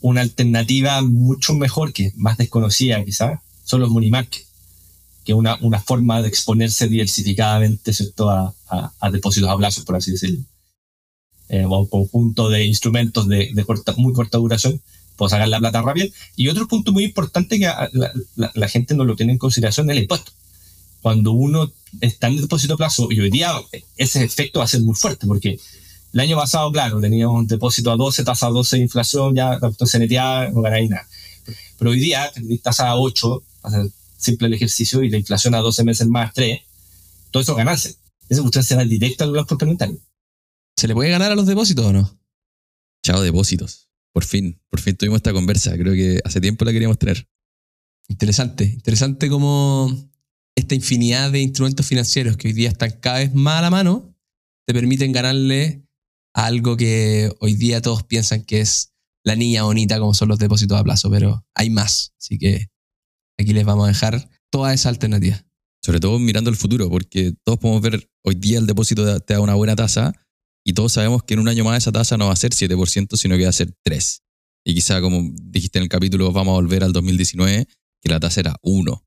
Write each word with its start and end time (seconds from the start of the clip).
una 0.00 0.22
alternativa 0.22 1.02
mucho 1.02 1.54
mejor, 1.54 1.92
que 1.92 2.12
más 2.16 2.38
desconocida 2.38 3.04
quizás, 3.04 3.40
son 3.64 3.80
los 3.80 3.90
money 3.90 4.10
market, 4.10 4.44
que 5.24 5.34
una, 5.34 5.58
una 5.60 5.80
forma 5.80 6.22
de 6.22 6.28
exponerse 6.28 6.88
diversificadamente 6.88 7.92
¿cierto? 7.92 8.30
A, 8.30 8.54
a, 8.68 9.10
depósitos 9.10 9.50
a 9.50 9.56
plazo, 9.56 9.84
por 9.84 9.96
así 9.96 10.12
decirlo. 10.12 10.44
Eh, 11.48 11.64
o 11.64 11.80
un 11.80 11.86
conjunto 11.88 12.48
de 12.48 12.64
instrumentos 12.64 13.28
de, 13.28 13.52
muy 13.96 14.12
corta 14.12 14.38
duración, 14.38 14.80
puedo 15.16 15.28
sacar 15.28 15.48
la 15.48 15.58
plata 15.58 15.82
rápido. 15.82 16.08
Y 16.36 16.48
otro 16.48 16.66
punto 16.68 16.92
muy 16.92 17.04
importante 17.04 17.58
que 17.58 17.66
la, 17.66 18.12
la, 18.54 18.68
gente 18.68 18.94
no 18.94 19.04
lo 19.04 19.16
tiene 19.16 19.32
en 19.32 19.38
consideración 19.38 19.90
es 19.90 19.96
el 19.96 20.02
impuesto. 20.04 20.32
Cuando 21.02 21.32
uno 21.32 21.72
está 22.00 22.28
en 22.28 22.36
depósito 22.36 22.74
a 22.74 22.76
plazo, 22.76 23.08
y 23.10 23.20
hoy 23.20 23.30
día 23.30 23.52
ese 23.96 24.22
efecto 24.22 24.60
va 24.60 24.66
a 24.66 24.68
ser 24.68 24.80
muy 24.82 24.94
fuerte, 24.94 25.26
porque 25.26 25.58
el 26.12 26.20
año 26.20 26.36
pasado, 26.36 26.70
claro, 26.72 27.00
teníamos 27.00 27.36
un 27.36 27.46
depósito 27.46 27.90
a 27.90 27.96
12, 27.96 28.24
tasa 28.24 28.46
a 28.46 28.50
12 28.50 28.76
de 28.76 28.82
inflación, 28.82 29.34
ya 29.34 29.58
la 29.58 29.70
cuestión 29.70 30.08
no 30.54 30.62
ganáis 30.62 30.90
nada. 30.90 31.06
Pero 31.78 31.90
hoy 31.90 32.00
día, 32.00 32.30
tenéis 32.32 32.62
tasa 32.62 32.88
a 32.88 32.96
8, 32.96 33.42
para 33.62 33.86
simple 34.16 34.48
el 34.48 34.54
ejercicio, 34.54 35.02
y 35.02 35.10
la 35.10 35.18
inflación 35.18 35.54
a 35.54 35.58
12 35.58 35.84
meses 35.84 36.08
más 36.08 36.32
3, 36.34 36.60
todo 37.30 37.42
eso 37.42 37.54
ganarse. 37.54 37.96
Esa 38.28 38.42
cuestión 38.42 38.64
será 38.64 38.84
directa 38.84 39.24
al 39.24 39.32
los 39.32 39.46
complementarios. 39.46 40.00
¿Se 40.76 40.88
le 40.88 40.94
puede 40.94 41.10
ganar 41.10 41.32
a 41.32 41.34
los 41.34 41.46
depósitos 41.46 41.86
o 41.86 41.92
no? 41.92 42.18
Chao, 43.04 43.22
depósitos. 43.22 43.88
Por 44.12 44.24
fin, 44.24 44.60
por 44.68 44.80
fin 44.80 44.96
tuvimos 44.96 45.18
esta 45.18 45.32
conversa. 45.32 45.76
Creo 45.76 45.94
que 45.94 46.20
hace 46.24 46.40
tiempo 46.40 46.64
la 46.64 46.72
queríamos 46.72 46.98
tener. 46.98 47.28
Interesante, 48.08 48.64
interesante 48.64 49.28
como 49.28 50.10
esta 50.54 50.74
infinidad 50.74 51.30
de 51.30 51.40
instrumentos 51.40 51.86
financieros 51.86 52.36
que 52.36 52.48
hoy 52.48 52.54
día 52.54 52.68
están 52.68 52.90
cada 53.00 53.18
vez 53.18 53.32
más 53.34 53.58
a 53.58 53.62
la 53.62 53.70
mano 53.70 54.14
te 54.70 54.74
permiten 54.74 55.10
ganarle 55.10 55.82
algo 56.34 56.76
que 56.76 57.32
hoy 57.40 57.54
día 57.54 57.80
todos 57.80 58.02
piensan 58.04 58.44
que 58.44 58.60
es 58.60 58.92
la 59.24 59.36
niña 59.36 59.64
bonita 59.64 59.98
como 59.98 60.14
son 60.14 60.28
los 60.28 60.38
depósitos 60.38 60.78
a 60.78 60.84
plazo, 60.84 61.10
pero 61.10 61.44
hay 61.54 61.70
más. 61.70 62.12
Así 62.18 62.38
que 62.38 62.68
aquí 63.38 63.52
les 63.52 63.64
vamos 63.64 63.84
a 63.84 63.88
dejar 63.88 64.30
toda 64.50 64.72
esa 64.72 64.88
alternativa. 64.88 65.44
Sobre 65.82 66.00
todo 66.00 66.18
mirando 66.18 66.50
el 66.50 66.56
futuro, 66.56 66.90
porque 66.90 67.34
todos 67.44 67.58
podemos 67.58 67.82
ver 67.82 68.10
hoy 68.24 68.34
día 68.34 68.58
el 68.58 68.66
depósito 68.66 69.20
te 69.20 69.34
da 69.34 69.40
una 69.40 69.54
buena 69.54 69.76
tasa 69.76 70.12
y 70.64 70.74
todos 70.74 70.92
sabemos 70.92 71.22
que 71.22 71.34
en 71.34 71.40
un 71.40 71.48
año 71.48 71.64
más 71.64 71.78
esa 71.78 71.92
tasa 71.92 72.16
no 72.16 72.26
va 72.26 72.32
a 72.32 72.36
ser 72.36 72.52
7%, 72.52 73.16
sino 73.16 73.36
que 73.36 73.44
va 73.44 73.48
a 73.48 73.52
ser 73.52 73.74
3%. 73.84 74.20
Y 74.62 74.74
quizá, 74.74 75.00
como 75.00 75.22
dijiste 75.42 75.78
en 75.78 75.84
el 75.84 75.88
capítulo, 75.88 76.32
vamos 76.32 76.52
a 76.52 76.56
volver 76.56 76.84
al 76.84 76.92
2019, 76.92 77.66
que 78.02 78.08
la 78.10 78.20
tasa 78.20 78.40
era 78.40 78.56
1 78.62 79.06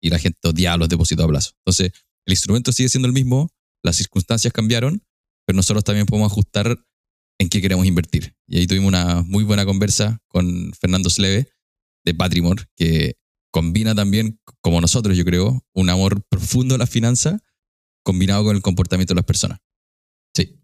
y 0.00 0.10
la 0.10 0.18
gente 0.18 0.38
odiaba 0.48 0.78
los 0.78 0.88
depósitos 0.88 1.24
a 1.24 1.28
plazo. 1.28 1.50
Entonces, 1.58 1.92
el 2.26 2.32
instrumento 2.32 2.72
sigue 2.72 2.88
siendo 2.88 3.06
el 3.06 3.12
mismo, 3.12 3.50
las 3.82 3.96
circunstancias 3.96 4.52
cambiaron, 4.52 5.02
pero 5.46 5.56
nosotros 5.56 5.84
también 5.84 6.06
podemos 6.06 6.30
ajustar 6.30 6.76
en 7.38 7.48
qué 7.48 7.60
queremos 7.60 7.86
invertir. 7.86 8.34
Y 8.46 8.58
ahí 8.58 8.66
tuvimos 8.66 8.88
una 8.88 9.22
muy 9.22 9.44
buena 9.44 9.64
conversa 9.64 10.18
con 10.28 10.72
Fernando 10.78 11.08
Sleve 11.08 11.48
de 12.04 12.14
Patrimore, 12.14 12.64
que 12.76 13.16
combina 13.50 13.94
también, 13.94 14.40
como 14.60 14.80
nosotros 14.80 15.16
yo 15.16 15.24
creo, 15.24 15.64
un 15.72 15.88
amor 15.88 16.24
profundo 16.28 16.74
a 16.74 16.78
la 16.78 16.86
finanza 16.86 17.40
combinado 18.02 18.44
con 18.44 18.56
el 18.56 18.62
comportamiento 18.62 19.14
de 19.14 19.16
las 19.16 19.24
personas. 19.24 19.58
Sí. 20.34 20.60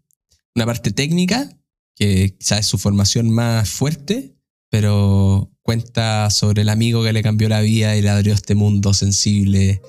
Una 0.55 0.65
parte 0.65 0.91
técnica, 0.91 1.49
que 1.95 2.35
quizás 2.37 2.61
es 2.61 2.65
su 2.67 2.77
formación 2.77 3.29
más 3.29 3.69
fuerte, 3.69 4.35
pero 4.69 5.51
cuenta 5.61 6.29
sobre 6.29 6.61
el 6.63 6.69
amigo 6.69 7.03
que 7.03 7.13
le 7.13 7.23
cambió 7.23 7.49
la 7.49 7.61
vida 7.61 7.95
y 7.95 8.01
le 8.01 8.09
abrió 8.09 8.33
este 8.33 8.55
mundo 8.55 8.93
sensible 8.93 9.81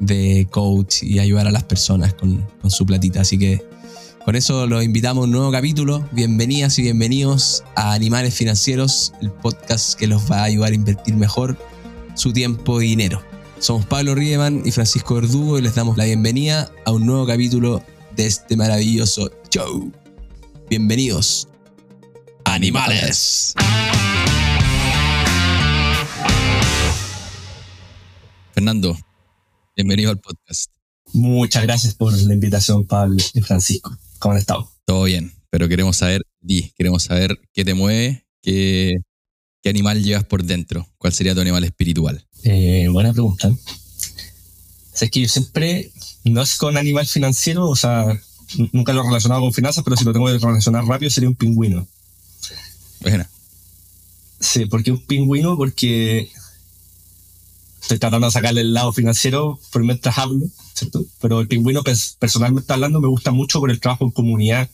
de 0.00 0.48
coach 0.50 1.02
y 1.02 1.18
ayudar 1.20 1.46
a 1.46 1.52
las 1.52 1.64
personas 1.64 2.14
con, 2.14 2.42
con 2.60 2.70
su 2.70 2.84
platita. 2.86 3.20
Así 3.20 3.38
que 3.38 3.71
con 4.24 4.36
eso 4.36 4.66
los 4.66 4.84
invitamos 4.84 5.22
a 5.22 5.24
un 5.24 5.32
nuevo 5.32 5.50
capítulo. 5.50 6.08
Bienvenidas 6.12 6.78
y 6.78 6.82
bienvenidos 6.82 7.64
a 7.74 7.92
Animales 7.92 8.34
Financieros, 8.34 9.12
el 9.20 9.32
podcast 9.32 9.98
que 9.98 10.06
los 10.06 10.30
va 10.30 10.40
a 10.40 10.44
ayudar 10.44 10.72
a 10.72 10.74
invertir 10.74 11.16
mejor 11.16 11.56
su 12.14 12.32
tiempo 12.32 12.80
y 12.80 12.88
dinero. 12.88 13.22
Somos 13.58 13.86
Pablo 13.86 14.14
Riemann 14.14 14.62
y 14.64 14.70
Francisco 14.70 15.16
Verdugo 15.16 15.58
y 15.58 15.62
les 15.62 15.74
damos 15.74 15.96
la 15.96 16.04
bienvenida 16.04 16.70
a 16.84 16.92
un 16.92 17.06
nuevo 17.06 17.26
capítulo 17.26 17.82
de 18.14 18.26
este 18.26 18.56
maravilloso 18.56 19.30
show. 19.50 19.90
Bienvenidos, 20.68 21.48
animales. 22.44 23.54
Fernando, 28.54 28.96
bienvenido 29.74 30.10
al 30.10 30.18
podcast. 30.18 30.70
Muchas 31.12 31.64
gracias 31.64 31.94
por 31.94 32.12
la 32.12 32.32
invitación, 32.32 32.86
Pablo 32.86 33.16
y 33.34 33.40
Francisco. 33.40 33.96
¿Cómo 34.22 34.34
han 34.34 34.38
estado? 34.38 34.70
Todo 34.84 35.02
bien, 35.02 35.32
pero 35.50 35.68
queremos 35.68 35.96
saber, 35.96 36.22
Di, 36.40 36.72
queremos 36.78 37.02
saber 37.02 37.40
qué 37.52 37.64
te 37.64 37.74
mueve, 37.74 38.24
qué, 38.40 38.98
qué 39.60 39.68
animal 39.68 40.00
llevas 40.00 40.22
por 40.22 40.44
dentro, 40.44 40.86
cuál 40.96 41.12
sería 41.12 41.34
tu 41.34 41.40
animal 41.40 41.64
espiritual. 41.64 42.24
Eh, 42.44 42.86
buena 42.88 43.12
pregunta. 43.12 43.50
Es 45.00 45.10
que 45.10 45.22
yo 45.22 45.28
siempre, 45.28 45.90
no 46.22 46.40
es 46.40 46.54
con 46.54 46.76
animal 46.76 47.04
financiero, 47.08 47.68
o 47.68 47.74
sea, 47.74 48.16
nunca 48.70 48.92
lo 48.92 49.00
he 49.02 49.06
relacionado 49.06 49.40
con 49.40 49.52
finanzas, 49.52 49.82
pero 49.82 49.96
si 49.96 50.04
lo 50.04 50.12
tengo 50.12 50.26
que 50.26 50.38
relacionar 50.38 50.84
rápido 50.84 51.10
sería 51.10 51.28
un 51.28 51.34
pingüino. 51.34 51.88
Buena. 53.00 53.28
Sí, 54.38 54.66
porque 54.66 54.92
un 54.92 55.04
pingüino, 55.04 55.56
porque 55.56 56.30
estoy 57.82 57.98
tratando 57.98 58.28
de 58.28 58.30
sacarle 58.30 58.60
el 58.60 58.72
lado 58.72 58.92
financiero 58.92 59.58
mientras 59.80 60.16
hablo, 60.16 60.46
¿cierto? 60.72 61.04
Pero 61.20 61.40
el 61.40 61.48
pingüino, 61.48 61.82
personalmente 62.18 62.72
hablando, 62.72 63.00
me 63.00 63.08
gusta 63.08 63.32
mucho 63.32 63.58
por 63.60 63.70
el 63.70 63.80
trabajo 63.80 64.04
en 64.04 64.12
comunidad, 64.12 64.70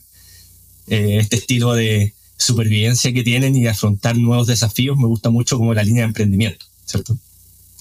eh, 0.87 1.17
este 1.19 1.37
estilo 1.37 1.73
de 1.73 2.13
supervivencia 2.37 3.11
que 3.11 3.23
tienen 3.23 3.55
y 3.55 3.63
de 3.63 3.69
afrontar 3.69 4.15
nuevos 4.15 4.47
desafíos, 4.47 4.97
me 4.97 5.07
gusta 5.07 5.29
mucho 5.29 5.57
como 5.57 5.73
la 5.73 5.83
línea 5.83 6.03
de 6.03 6.09
emprendimiento, 6.09 6.65
¿cierto? 6.85 7.17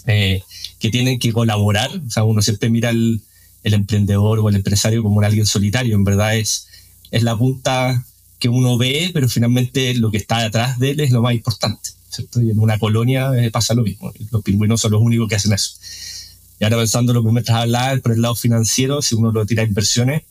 Eh, 0.06 0.42
que 0.78 0.90
tienen 0.90 1.18
que 1.18 1.32
colaborar, 1.32 1.90
o 1.94 2.10
sea, 2.10 2.24
uno 2.24 2.40
siempre 2.40 2.70
mira 2.70 2.90
el, 2.90 3.20
el 3.62 3.74
emprendedor 3.74 4.38
o 4.38 4.48
el 4.48 4.56
empresario 4.56 5.02
como 5.02 5.20
alguien 5.20 5.46
solitario, 5.46 5.94
en 5.94 6.04
verdad 6.04 6.36
es, 6.36 6.68
es 7.10 7.22
la 7.22 7.36
punta 7.36 8.04
que 8.38 8.48
uno 8.48 8.78
ve, 8.78 9.10
pero 9.12 9.28
finalmente 9.28 9.94
lo 9.94 10.10
que 10.10 10.16
está 10.16 10.42
detrás 10.42 10.78
de 10.78 10.90
él 10.90 11.00
es 11.00 11.10
lo 11.10 11.20
más 11.20 11.34
importante. 11.34 11.90
Y 12.36 12.50
en 12.50 12.58
una 12.58 12.78
colonia 12.78 13.32
eh, 13.36 13.50
pasa 13.50 13.74
lo 13.74 13.82
mismo. 13.82 14.12
Los 14.30 14.42
pingüinos 14.42 14.80
son 14.80 14.92
los 14.92 15.02
únicos 15.02 15.28
que 15.28 15.36
hacen 15.36 15.52
eso. 15.52 15.76
Y 16.60 16.64
ahora 16.64 16.78
pensando 16.78 17.12
lo 17.12 17.22
que 17.22 17.30
me 17.30 17.40
estás 17.40 17.56
hablar 17.56 18.00
por 18.00 18.12
el 18.12 18.22
lado 18.22 18.34
financiero, 18.34 19.02
si 19.02 19.14
uno 19.14 19.30
lo 19.30 19.46
tira 19.46 19.62
a 19.62 19.66
inversiones, 19.66 20.22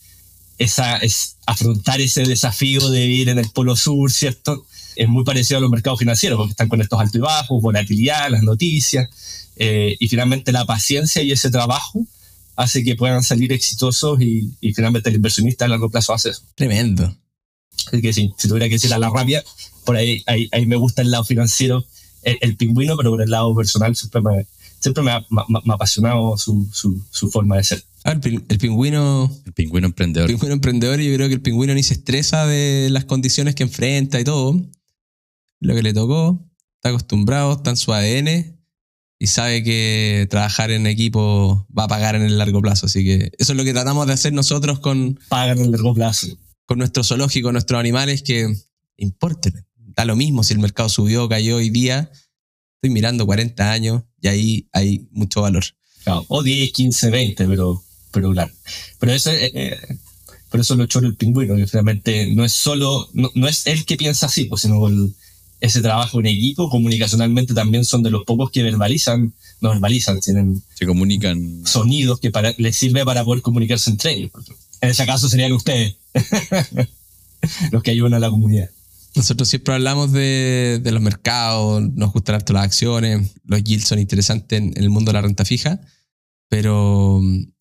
esa, 0.58 0.98
es 0.98 1.36
afrontar 1.46 2.02
ese 2.02 2.24
desafío 2.24 2.90
de 2.90 3.06
vivir 3.06 3.30
en 3.30 3.40
el 3.40 3.50
polo 3.52 3.76
sur, 3.76 4.12
¿cierto? 4.12 4.66
Es 4.96 5.08
muy 5.08 5.24
parecido 5.24 5.60
a 5.60 5.62
los 5.62 5.70
mercados 5.70 6.00
financieros, 6.00 6.38
porque 6.38 6.52
están 6.52 6.68
con 6.68 6.82
estos 6.82 7.00
altos 7.00 7.16
y 7.16 7.20
bajos, 7.20 7.62
volatilidad, 7.62 8.30
las 8.30 8.44
noticias, 8.44 9.08
eh, 9.56 9.96
y 10.00 10.08
finalmente 10.10 10.52
la 10.52 10.66
paciencia 10.66 11.22
y 11.22 11.32
ese 11.32 11.50
trabajo 11.50 12.06
hace 12.56 12.84
que 12.84 12.96
puedan 12.96 13.24
salir 13.24 13.54
exitosos 13.54 14.20
y, 14.20 14.52
y 14.60 14.74
finalmente 14.74 15.10
el 15.10 15.16
inversionista 15.16 15.66
a 15.66 15.68
largo 15.68 15.90
plazo 15.90 16.14
hace 16.14 16.32
eso. 16.32 16.42
Tremendo. 16.56 17.16
Así 17.88 18.02
que 18.02 18.12
sí, 18.12 18.34
si 18.38 18.48
tuviera 18.48 18.68
que 18.68 18.74
decir 18.74 18.94
a 18.94 19.00
la 19.00 19.10
rabia, 19.10 19.44
por 19.88 19.96
ahí, 19.96 20.22
ahí, 20.28 20.66
me 20.66 20.75
gusta 20.75 21.02
el 21.02 21.12
lado 21.12 21.24
financiero, 21.24 21.86
el, 22.22 22.58
pingüino, 22.58 22.98
pero 22.98 23.09
por 23.09 23.22
el 23.22 23.30
lado 23.30 23.56
personal 23.56 23.96
siempre 23.96 24.20
me, 24.20 24.46
siempre 24.80 25.02
me 25.02 25.12
ha, 25.12 25.25
apasionado 25.70 26.38
su, 26.38 26.68
su, 26.74 27.31
forma 27.31 27.56
de 27.56 27.64
ser. 27.64 27.84
el, 28.03 28.20
pingüino. 28.59 29.31
El 29.46 29.53
pingüino 29.53 29.88
emprendedor. 29.88 30.30
El 30.30 30.36
pingüino 30.36 30.53
emprendedor, 30.53 31.00
y 31.00 31.09
yo 31.09 31.16
creo 31.16 31.30
que 31.30 31.36
el 31.36 31.42
pingüino 31.42 31.74
ni 31.74 31.84
se 31.84 31.94
estresa 31.94 32.46
de 32.46 32.90
las 32.92 33.06
condiciones 33.06 33.56
que 33.56 33.64
enfrenta 33.64 34.20
y 34.20 34.25
todo. 34.25 34.59
Lo 35.62 35.74
que 35.74 35.81
le 35.81 35.94
tocó, 35.94 36.46
está 36.75 36.90
acostumbrado, 36.90 37.54
está 37.54 37.69
en 37.69 37.78
su 37.78 37.94
ADN 37.94 38.58
y 39.19 39.28
sabe 39.28 39.64
que 39.64 40.28
trabajar 40.30 40.69
en 40.69 40.86
equipo 40.86 41.66
va 41.75 41.86
a 41.86 41.88
pagar 41.88 42.16
en 42.16 42.24
el 42.24 42.38
largo 42.38 42.62
plazo. 42.62 42.88
Así 42.88 43.06
que 43.06 43.31
eso 43.38 43.54
es 43.54 43.58
lo 43.58 43.64
que 43.64 43.72
tratamos 43.72 44.06
de 44.06 44.14
hacer 44.14 44.34
nosotros 44.34 44.80
con. 44.80 45.18
Pagan 45.30 45.59
en 45.59 45.66
el 45.68 45.72
largo 45.72 45.94
plazo. 45.94 46.28
Con 46.66 46.80
nuestro 46.80 47.06
zoológico, 47.06 47.54
nuestros 47.54 47.80
animales 47.80 48.22
que 48.22 48.54
importen 48.98 49.67
da 49.97 50.06
lo 50.06 50.16
mismo 50.16 50.44
si 50.44 50.53
el 50.53 50.59
mercado 50.59 50.88
subió, 50.88 51.28
cayó 51.28 51.57
hoy 51.57 51.72
día. 51.72 52.12
Estoy 52.75 52.92
mirando 52.92 53.25
40 53.25 53.72
años 53.72 54.04
y 54.22 54.27
ahí 54.27 54.68
hay 54.72 55.07
mucho 55.12 55.42
valor. 55.42 55.66
o 56.06 56.44
10, 56.44 56.72
15, 56.72 57.10
20, 57.10 57.48
pero, 57.48 57.83
pero 58.12 58.31
claro. 58.31 58.54
Pero 59.00 59.12
eso, 59.12 59.31
eh, 59.31 59.51
eh, 59.54 59.77
por 60.50 60.60
eso 60.60 60.75
lo 60.75 60.83
echó 60.83 61.00
el 61.00 61.16
pingüino, 61.16 61.56
que 61.56 61.66
realmente 61.66 62.27
no 62.33 62.45
es 62.45 62.54
solo, 62.54 63.10
no, 63.13 63.48
es 63.48 63.66
él 63.66 63.86
que 63.86 63.98
piensa 63.98 64.27
así, 64.27 64.45
pues, 64.45 64.62
sino 64.62 64.88
ese 65.60 65.81
trabajo 65.81 66.19
en 66.19 66.27
equipo, 66.27 66.69
comunicacionalmente 66.69 67.56
también 67.56 67.83
son 67.83 68.04
de 68.04 68.12
los 68.12 68.24
pocos 68.24 68.51
que 68.51 68.62
verbalizan, 68.62 69.33
no 69.60 69.69
verbalizan, 69.72 70.19
tienen 70.19 70.62
se 70.75 70.86
comunican 70.86 71.63
sonidos 71.66 72.19
que 72.19 72.30
para, 72.30 72.54
les 72.60 72.75
sirve 72.75 73.04
para 73.04 73.25
poder 73.25 73.42
comunicarse 73.42 73.89
entre 73.89 74.13
ellos. 74.13 74.31
En 74.80 74.92
ese 74.92 75.07
caso 75.07 75.27
serían 75.27 75.54
ustedes 75.54 75.95
los 77.72 77.81
que 77.81 77.89
ayudan 77.89 78.13
a 78.13 78.19
la 78.19 78.30
comunidad. 78.30 78.69
Nosotros 79.15 79.50
siempre 79.50 79.74
hablamos 79.74 80.12
de, 80.12 80.81
los 80.83 81.01
mercados, 81.01 81.81
nos 81.94 82.13
gustan 82.13 82.36
harto 82.36 82.54
las 82.54 82.65
acciones, 82.65 83.33
los 83.44 83.63
yields 83.63 83.88
son 83.88 84.00
interesantes 84.00 84.59
en, 84.59 84.74
el 84.75 84.89
mundo 84.89 85.09
de 85.09 85.13
la 85.13 85.21
renta 85.21 85.45
fija, 85.45 85.81
pero 86.50 87.19
mm, 87.21 87.51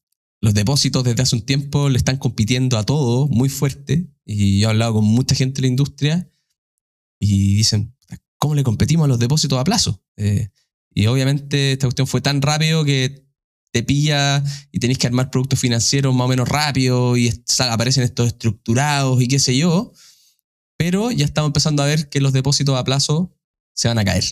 los 0.43 0.54
depósitos 0.54 1.04
desde 1.04 1.22
hace 1.22 1.37
un 1.37 1.43
tiempo 1.43 1.88
le 1.88 1.98
están 1.98 2.19
compitiendo 2.19 2.78
a 2.78 2.84
todo 2.84 3.28
muy 3.28 3.48
fuerte 3.48 4.10
y 4.25 4.60
yo 4.60 4.69
he 4.69 4.70
hablado 4.70 4.94
con 4.94 5.04
mucha 5.04 5.34
gente 5.34 5.56
de 5.56 5.62
la 5.62 5.69
industria 5.69 6.31
y 7.19 7.54
dicen, 7.54 7.96
¿cómo 8.38 8.54
le 8.54 8.62
competimos 8.62 9.06
a 9.06 9.08
los 9.08 9.19
depósitos 9.19 9.58
a 9.58 9.64
plazo? 9.64 10.02
Eh, 10.16 10.50
y 10.92 11.06
obviamente 11.06 11.72
esta 11.72 11.87
cuestión 11.87 12.06
fue 12.06 12.20
tan 12.20 12.42
rápido 12.42 12.84
que 12.84 13.26
te 13.70 13.82
pilla 13.82 14.42
y 14.72 14.78
tenés 14.78 14.99
que 14.99 15.06
armar 15.06 15.31
productos 15.31 15.60
financieros 15.60 16.14
más 16.14 16.25
o 16.25 16.28
menos 16.28 16.49
rápido 16.49 17.16
y 17.16 17.31
aparecen 17.58 18.04
estos 18.04 18.28
estructurados 18.28 19.20
y 19.20 19.28
qué 19.28 19.38
sé 19.38 19.56
yo. 19.56 19.92
Pero 20.76 21.11
ya 21.11 21.25
estamos 21.25 21.49
empezando 21.49 21.82
a 21.82 21.87
ver 21.87 22.08
que 22.08 22.20
los 22.20 22.32
depósitos 22.32 22.78
a 22.78 22.84
plazo 22.84 23.32
se 23.75 23.88
van 23.88 23.99
a 23.99 24.05
caer. 24.05 24.25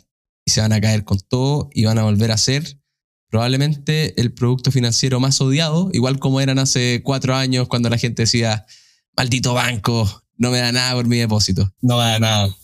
Y 0.47 0.51
se 0.51 0.61
van 0.61 0.73
a 0.73 0.81
caer 0.81 1.05
con 1.05 1.19
todo 1.21 1.71
y 1.73 1.85
van 1.85 1.99
a 1.99 2.03
volver 2.03 2.31
a 2.31 2.37
ser 2.37 2.79
probablemente 3.35 4.21
el 4.21 4.33
producto 4.33 4.71
financiero 4.71 5.19
más 5.19 5.41
odiado, 5.41 5.91
igual 5.93 6.21
como 6.21 6.41
eran 6.41 6.61
hace 6.61 7.03
cuatro 7.03 7.35
años 7.35 7.67
cuando 7.67 7.91
la 7.91 7.99
gente 7.99 8.23
decía, 8.23 8.65
maldito 9.17 9.55
banco, 9.55 10.23
no 10.37 10.53
me 10.53 10.59
da 10.59 10.71
nada 10.71 10.95
por 10.95 11.07
mi 11.09 11.19
depósito. 11.19 11.73
No 11.83 11.97
me 11.97 12.05
da 12.05 12.19
nada. 12.21 12.57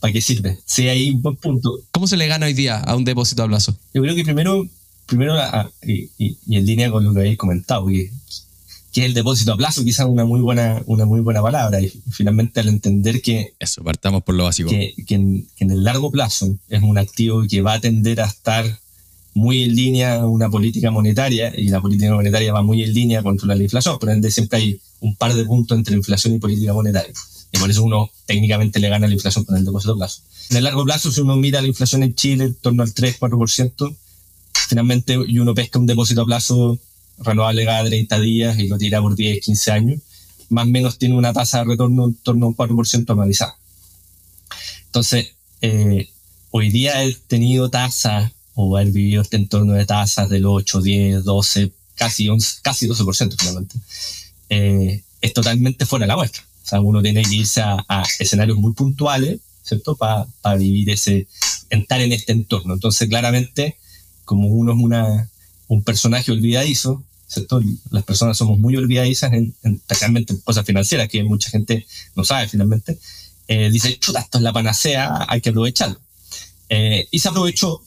¿Para 0.00 0.12
qué 0.12 0.20
sirve? 0.20 0.58
Sí, 0.66 0.88
hay 0.88 1.10
un 1.10 1.22
buen 1.22 1.36
punto. 1.36 1.78
¿Cómo 1.92 2.06
se 2.06 2.16
le 2.16 2.26
gana 2.26 2.46
hoy 2.46 2.54
día 2.54 2.78
a 2.78 2.96
un 2.96 3.04
depósito 3.04 3.44
a 3.44 3.46
plazo? 3.46 3.78
Yo 3.94 4.02
creo 4.02 4.16
que 4.16 4.24
primero, 4.24 4.66
primero 5.06 5.36
y, 5.82 6.10
en 6.50 6.66
línea 6.66 6.90
con 6.90 7.04
lo 7.04 7.12
que 7.12 7.20
habéis 7.20 7.38
comentado, 7.38 7.86
que, 7.86 8.10
que 8.96 9.04
el 9.04 9.12
depósito 9.12 9.52
a 9.52 9.58
plazo, 9.58 9.84
quizás 9.84 10.06
una 10.06 10.24
muy 10.24 10.40
buena, 10.40 10.82
una 10.86 11.04
muy 11.04 11.20
buena 11.20 11.42
palabra. 11.42 11.82
Y 11.82 11.92
finalmente 12.10 12.60
al 12.60 12.68
entender 12.68 13.20
que... 13.20 13.52
Eso, 13.58 13.84
partamos 13.84 14.22
por 14.22 14.34
lo 14.34 14.44
básico. 14.44 14.70
Que, 14.70 14.94
en, 15.10 15.46
que 15.54 15.64
en 15.64 15.70
el 15.70 15.84
largo 15.84 16.10
plazo 16.10 16.56
es 16.70 16.82
un 16.82 16.96
activo 16.96 17.42
que 17.46 17.60
va 17.60 17.74
a 17.74 17.80
tender 17.80 18.22
a 18.22 18.24
estar 18.24 18.64
muy 19.34 19.64
en 19.64 19.76
línea 19.76 20.24
una 20.24 20.48
política 20.48 20.90
monetaria 20.90 21.52
y 21.54 21.68
la 21.68 21.82
política 21.82 22.14
monetaria 22.14 22.54
va 22.54 22.62
muy 22.62 22.84
en 22.84 22.94
línea 22.94 23.22
contra 23.22 23.54
la 23.54 23.62
inflación, 23.62 23.98
por 23.98 24.08
ende 24.08 24.30
siempre 24.30 24.60
hay 24.60 24.80
un 25.00 25.14
par 25.14 25.34
de 25.34 25.44
puntos 25.44 25.76
entre 25.76 25.94
inflación 25.94 26.34
y 26.36 26.38
política 26.38 26.72
monetaria. 26.72 27.12
Y 27.52 27.58
por 27.58 27.70
eso 27.70 27.84
uno 27.84 28.10
técnicamente 28.24 28.80
le 28.80 28.88
gana 28.88 29.06
la 29.06 29.12
inflación 29.12 29.44
con 29.44 29.58
el 29.58 29.64
depósito 29.66 29.92
a 29.92 29.96
plazo. 29.96 30.22
En 30.48 30.56
el 30.56 30.64
largo 30.64 30.86
plazo, 30.86 31.12
si 31.12 31.20
uno 31.20 31.36
mira 31.36 31.60
la 31.60 31.68
inflación 31.68 32.02
en 32.02 32.14
Chile 32.14 32.44
en 32.44 32.54
torno 32.54 32.82
al 32.82 32.94
3-4%, 32.94 33.94
finalmente 34.70 35.18
y 35.28 35.38
uno 35.38 35.54
pesca 35.54 35.78
un 35.78 35.86
depósito 35.86 36.22
a 36.22 36.24
plazo 36.24 36.78
renovable 37.18 37.64
cada 37.64 37.84
30 37.84 38.20
días 38.20 38.58
y 38.58 38.68
lo 38.68 38.78
tira 38.78 39.00
por 39.00 39.14
10, 39.16 39.44
15 39.44 39.70
años, 39.72 40.00
más 40.48 40.66
o 40.66 40.70
menos 40.70 40.98
tiene 40.98 41.16
una 41.16 41.32
tasa 41.32 41.58
de 41.58 41.64
retorno 41.64 42.06
en 42.06 42.14
torno 42.14 42.46
a 42.46 42.48
un 42.50 42.56
4% 42.56 43.10
anualizado. 43.10 43.54
Entonces, 44.86 45.34
eh, 45.60 46.08
hoy 46.50 46.70
día 46.70 47.02
he 47.02 47.12
tenido 47.14 47.68
tasas 47.70 48.32
o 48.54 48.76
haber 48.76 48.92
vivido 48.92 49.22
este 49.22 49.36
entorno 49.36 49.74
de 49.74 49.84
tasas 49.84 50.28
del 50.28 50.46
8, 50.46 50.80
10, 50.80 51.24
12, 51.24 51.72
casi, 51.94 52.28
11, 52.28 52.60
casi 52.62 52.88
12% 52.88 53.34
finalmente, 53.38 53.76
eh, 54.48 55.02
es 55.20 55.32
totalmente 55.32 55.84
fuera 55.84 56.04
de 56.04 56.08
la 56.08 56.16
muestra. 56.16 56.42
O 56.64 56.68
sea, 56.68 56.80
uno 56.80 57.02
tiene 57.02 57.22
que 57.22 57.34
irse 57.34 57.60
a, 57.60 58.04
escenarios 58.18 58.56
muy 58.58 58.72
puntuales, 58.72 59.40
¿cierto? 59.62 59.96
Para 59.96 60.26
vivir 60.56 60.90
ese, 60.90 61.28
entrar 61.70 62.00
en 62.00 62.12
este 62.12 62.32
entorno. 62.32 62.74
Entonces, 62.74 63.08
claramente, 63.08 63.76
como 64.24 64.48
uno 64.48 64.72
es 64.72 64.78
una, 64.78 65.30
un 65.68 65.84
personaje 65.84 66.32
olvidadizo, 66.32 67.04
Las 67.90 68.04
personas 68.04 68.36
somos 68.36 68.58
muy 68.58 68.76
olvidadizas, 68.76 69.32
en, 69.32 69.54
especialmente 69.62 70.32
en 70.32 70.40
cosas 70.40 70.64
financieras, 70.64 71.08
que 71.08 71.22
mucha 71.24 71.50
gente 71.50 71.86
no 72.14 72.24
sabe 72.24 72.48
finalmente. 72.48 72.98
Eh, 73.48 73.70
dice, 73.70 73.98
chuta, 73.98 74.20
esto 74.20 74.38
es 74.38 74.44
la 74.44 74.52
panacea, 74.52 75.26
hay 75.28 75.40
que 75.40 75.50
aprovecharlo. 75.50 76.00
Eh, 76.68 77.06
y 77.10 77.18
se 77.18 77.28
aprovechó 77.28 77.82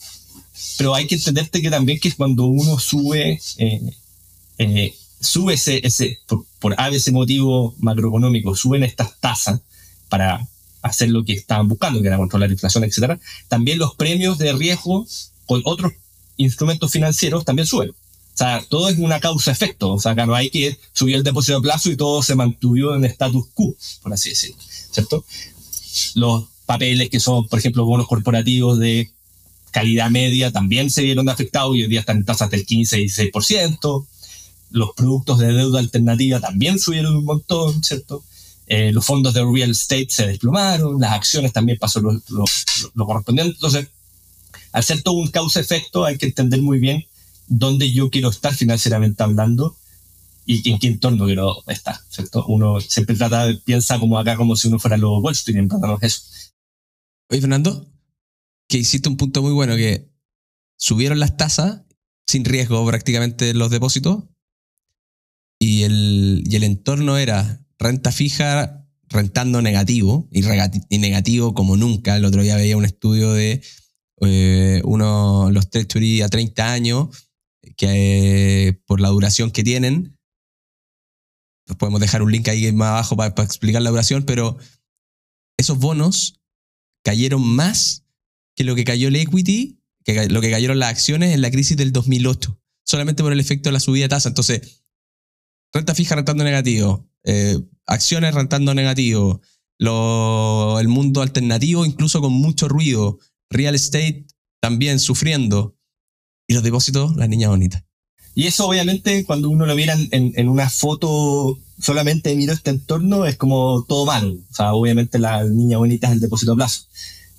pero 0.77 0.95
hay 0.95 1.07
que 1.07 1.15
entenderte 1.15 1.61
que 1.61 1.69
también 1.69 1.99
que 1.99 2.11
cuando 2.13 2.45
uno 2.45 2.79
sube, 2.79 3.39
eh, 3.57 4.95
sube 5.19 5.53
ese, 5.55 5.85
ese 5.85 6.19
por, 6.25 6.45
por 6.59 6.75
ese 6.91 7.11
motivo 7.11 7.75
macroeconómico, 7.79 8.55
suben 8.55 8.83
estas 8.83 9.19
tasas 9.19 9.59
para 10.07 10.47
hacer 10.81 11.09
lo 11.09 11.25
que 11.25 11.33
estaban 11.33 11.67
buscando, 11.67 12.01
que 12.01 12.07
era 12.07 12.17
controlar 12.17 12.49
la 12.49 12.53
inflación, 12.53 12.85
etcétera, 12.85 13.19
también 13.47 13.77
los 13.77 13.95
premios 13.95 14.37
de 14.37 14.53
riesgo 14.53 15.05
con 15.45 15.61
otros 15.65 15.93
instrumentos 16.37 16.91
financieros 16.91 17.43
también 17.43 17.67
suben. 17.67 17.91
O 18.39 18.41
sea, 18.41 18.63
todo 18.69 18.87
es 18.87 18.97
una 18.97 19.19
causa-efecto. 19.19 19.91
O 19.91 19.99
sea, 19.99 20.15
que 20.15 20.25
no 20.25 20.33
hay 20.33 20.49
que 20.49 20.79
subir 20.93 21.15
el 21.15 21.23
depósito 21.23 21.55
de 21.55 21.61
plazo 21.61 21.91
y 21.91 21.97
todo 21.97 22.23
se 22.23 22.35
mantuvo 22.35 22.95
en 22.95 23.03
status 23.03 23.47
quo, 23.53 23.75
por 24.01 24.13
así 24.13 24.29
decirlo. 24.29 24.55
¿Cierto? 24.91 25.25
Los 26.15 26.45
papeles 26.65 27.09
que 27.09 27.19
son, 27.19 27.49
por 27.49 27.59
ejemplo, 27.59 27.83
bonos 27.83 28.07
corporativos 28.07 28.79
de 28.79 29.11
calidad 29.71 30.09
media 30.09 30.53
también 30.53 30.89
se 30.89 31.01
vieron 31.01 31.27
afectados 31.27 31.75
y 31.75 31.83
hoy 31.83 31.89
día 31.89 31.99
están 31.99 32.19
en 32.19 32.23
tasas 32.23 32.49
del 32.49 32.65
15 32.65 33.01
y 33.01 33.05
16%. 33.07 34.07
Los 34.71 34.91
productos 34.95 35.39
de 35.39 35.51
deuda 35.51 35.79
alternativa 35.79 36.39
también 36.39 36.79
subieron 36.79 37.17
un 37.17 37.25
montón, 37.25 37.83
¿cierto? 37.83 38.23
Eh, 38.67 38.93
los 38.93 39.05
fondos 39.05 39.33
de 39.33 39.43
real 39.43 39.71
estate 39.71 40.07
se 40.11 40.27
desplomaron, 40.27 41.01
las 41.01 41.11
acciones 41.11 41.51
también 41.51 41.77
pasó 41.77 41.99
lo, 41.99 42.13
lo, 42.29 43.05
correspondiente. 43.05 43.55
Entonces, 43.55 43.89
al 44.71 44.83
ser 44.85 45.01
todo 45.01 45.15
un 45.15 45.27
causa-efecto, 45.27 46.05
hay 46.05 46.17
que 46.17 46.27
entender 46.27 46.61
muy 46.61 46.79
bien 46.79 47.05
dónde 47.49 47.91
yo 47.91 48.09
quiero 48.09 48.29
estar 48.29 48.53
financieramente 48.53 49.21
hablando 49.23 49.75
y 50.45 50.71
en 50.71 50.79
qué 50.79 50.87
entorno 50.87 51.25
quiero 51.25 51.63
estar, 51.67 51.95
¿cierto? 52.09 52.45
Uno 52.47 52.79
siempre 52.79 53.15
trata, 53.15 53.47
piensa 53.65 53.99
como 53.99 54.17
acá, 54.17 54.35
como 54.35 54.55
si 54.55 54.67
uno 54.67 54.79
fuera 54.79 54.97
los 54.97 55.21
Wall 55.21 55.33
Street, 55.33 55.57
en 55.57 55.67
no 55.67 55.97
es 55.97 56.03
eso. 56.03 56.21
Oye, 57.29 57.41
Fernando, 57.41 57.91
que 58.67 58.77
hiciste 58.77 59.09
un 59.09 59.17
punto 59.17 59.41
muy 59.43 59.51
bueno, 59.51 59.75
que 59.75 60.09
subieron 60.77 61.19
las 61.19 61.37
tasas 61.37 61.81
sin 62.25 62.45
riesgo 62.45 62.85
prácticamente 62.85 63.53
los 63.53 63.69
depósitos 63.69 64.23
y 65.59 65.83
el, 65.83 66.43
y 66.45 66.55
el 66.55 66.63
entorno 66.63 67.17
era 67.17 67.65
renta 67.77 68.11
fija 68.11 68.87
rentando 69.09 69.61
negativo 69.61 70.27
y, 70.31 70.41
negativo 70.97 71.53
como 71.53 71.75
nunca. 71.77 72.15
El 72.15 72.25
otro 72.25 72.41
día 72.41 72.55
veía 72.55 72.77
un 72.77 72.85
estudio 72.85 73.33
de 73.33 73.61
eh, 74.21 74.81
uno, 74.85 75.49
los 75.51 75.69
treasury 75.69 76.21
a 76.21 76.29
30 76.29 76.71
años 76.71 77.28
que 77.79 78.67
eh, 78.67 78.73
por 78.85 78.99
la 78.99 79.07
duración 79.07 79.51
que 79.51 79.63
tienen, 79.63 80.19
nos 81.65 81.77
podemos 81.77 82.01
dejar 82.01 82.21
un 82.21 82.31
link 82.31 82.49
ahí 82.49 82.69
más 82.73 82.89
abajo 82.89 83.15
para, 83.15 83.41
explicar 83.41 83.81
la 83.81 83.89
duración, 83.89 84.23
pero 84.23 84.57
esos 85.57 85.79
bonos 85.79 86.41
cayeron 87.05 87.41
más 87.41 88.03
que 88.57 88.65
lo 88.65 88.75
que 88.75 88.83
cayó 88.83 89.07
el 89.07 89.15
equity, 89.15 89.79
que 90.03 90.27
lo 90.27 90.41
que 90.41 90.51
cayeron 90.51 90.77
las 90.77 90.89
acciones 90.89 91.33
en 91.33 91.41
la 91.41 91.51
crisis 91.51 91.77
del 91.77 91.93
2008, 91.93 92.59
solamente 92.85 93.23
por 93.23 93.31
el 93.31 93.39
efecto 93.39 93.69
de 93.69 93.73
la 93.73 93.79
subida 93.79 94.03
de 94.03 94.09
tasa. 94.09 94.27
Entonces, 94.27 94.83
renta 95.71 95.95
fija 95.95 96.15
rentando 96.15 96.43
negativo, 96.43 97.09
eh, 97.23 97.61
acciones 97.85 98.35
rentando 98.35 98.73
negativo, 98.73 99.41
el 99.77 100.87
mundo 100.89 101.21
alternativo 101.21 101.85
incluso 101.85 102.19
con 102.19 102.33
mucho 102.33 102.67
ruido, 102.67 103.19
real 103.49 103.75
estate 103.75 104.25
también 104.61 104.99
sufriendo, 104.99 105.78
y 106.49 106.53
los 106.53 106.63
depósitos, 106.63 107.15
las 107.15 107.29
niñas 107.29 107.49
bonitas. 107.49 107.83
Y 108.35 108.47
eso 108.47 108.67
obviamente 108.67 109.23
cuando 109.23 109.49
uno 109.49 109.65
lo 109.65 109.75
mira 109.75 109.97
en, 110.11 110.33
en 110.35 110.49
una 110.49 110.69
foto 110.69 111.57
solamente 111.81 112.35
miro 112.35 112.53
este 112.53 112.71
entorno 112.71 113.25
es 113.25 113.37
como 113.37 113.85
todo 113.87 114.05
malo. 114.05 114.35
O 114.51 114.53
sea, 114.53 114.73
obviamente 114.73 115.19
la 115.19 115.43
niña 115.45 115.77
bonita 115.77 116.07
es 116.07 116.13
el 116.13 116.19
depósito 116.19 116.53
a 116.53 116.55
plazo. 116.55 116.83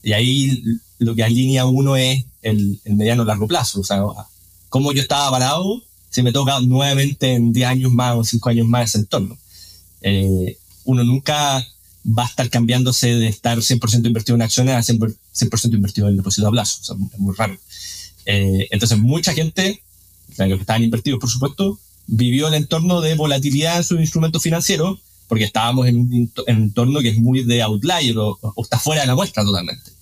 Y 0.02 0.12
ahí 0.12 0.62
lo 0.99 1.14
que 1.14 1.23
alinea 1.23 1.67
uno 1.67 1.97
es 1.97 2.25
el, 2.43 2.81
el 2.85 2.97
mediano 2.97 3.25
largo 3.25 3.47
plazo. 3.47 3.81
O 3.81 3.85
sea, 3.85 4.02
cómo 4.69 4.93
yo 4.93 5.02
estaba 5.02 5.31
parado 5.31 5.83
si 6.09 6.23
me 6.23 6.33
toca 6.33 6.59
nuevamente 6.61 7.35
en 7.35 7.52
10 7.52 7.69
años 7.69 7.93
más 7.93 8.17
o 8.17 8.25
5 8.25 8.49
años 8.49 8.67
más 8.67 8.90
ese 8.90 8.99
entorno. 8.99 9.38
Eh, 10.00 10.57
uno 10.85 11.05
nunca 11.05 11.64
va 12.07 12.25
a 12.25 12.26
estar 12.26 12.49
cambiándose 12.49 13.14
de 13.14 13.29
estar 13.29 13.59
100% 13.59 14.07
invertido 14.07 14.35
en 14.37 14.43
acciones 14.43 14.75
a 14.75 14.93
100%, 14.93 15.75
invertido 15.75 16.09
en 16.09 16.17
depósito 16.17 16.49
a 16.49 16.50
plazo. 16.50 16.79
O 16.81 16.85
sea, 16.85 16.97
es 17.12 17.19
muy 17.19 17.35
raro. 17.37 17.57
Eh, 18.27 18.69
entonces, 18.71 18.99
mucha 18.99 19.33
gente, 19.33 19.83
los 20.37 20.49
que 20.49 20.55
estaban 20.55 20.85
invertidos, 20.85 21.21
por 21.21 21.31
supuesto, 21.31 21.79
vivió 22.07 22.49
el 22.49 22.55
entorno 22.55 23.00
de 23.00 23.15
volatilidad 23.15 23.79
en 23.79 23.85
sus 23.85 24.00
instrumentos 24.00 24.43
financieros 24.43 24.99
porque 25.31 25.45
estábamos 25.45 25.87
en 25.87 25.97
un 25.97 26.33
entorno 26.49 26.99
que 26.99 27.11
es 27.11 27.19
muy 27.19 27.45
de 27.45 27.62
outlier 27.62 28.19
o, 28.19 28.37
está 28.61 28.81
fuera 28.81 29.03
de 29.03 29.07
la 29.07 29.15
muestra 29.15 29.45
totalmente. 29.45 29.93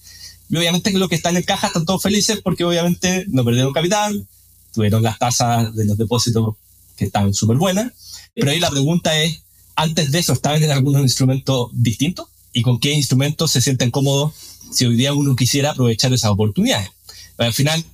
Y 0.49 0.57
obviamente 0.57 0.91
los 0.93 1.07
que 1.11 1.17
están 1.17 1.37
en 1.37 1.43
caja 1.43 1.67
están 1.67 1.85
todos 1.85 2.01
felices 2.01 2.41
porque 2.43 2.65
obviamente 2.65 3.27
no 3.29 3.45
perdieron 3.45 3.75
capital, 3.75 4.27
tuvieron 4.73 5.03
las 5.03 5.19
tasas 5.19 5.77
de 5.77 5.85
los 5.85 5.99
depósitos 5.99 6.55
que 6.97 7.05
están 7.05 7.35
súper 7.35 7.59
buenas. 7.59 7.93
Pero 8.35 8.51
ahí 8.51 8.59
la 8.59 8.71
pregunta 8.71 9.21
es, 9.23 9.43
antes 9.77 10.13
de 10.13 10.19
eso, 10.19 10.33
¿estaban 10.33 10.63
en 10.63 10.71
algún 10.71 10.99
instrumento 10.99 11.69
distinto? 11.75 12.27
¿Y 12.55 12.63
con 12.63 12.81
qué 12.81 12.95
instrumentos 12.95 13.51
se 13.51 13.61
sienten 13.61 13.91
cómodos 13.91 14.33
si 14.73 14.87
hoy 14.87 14.97
día 14.97 15.13
uno 15.13 15.37
quisiera 15.37 15.73
aprovechar 15.73 16.11
esas 16.15 16.31
oportunidades? 16.31 16.89
al 17.37 17.53
final, 17.53 17.85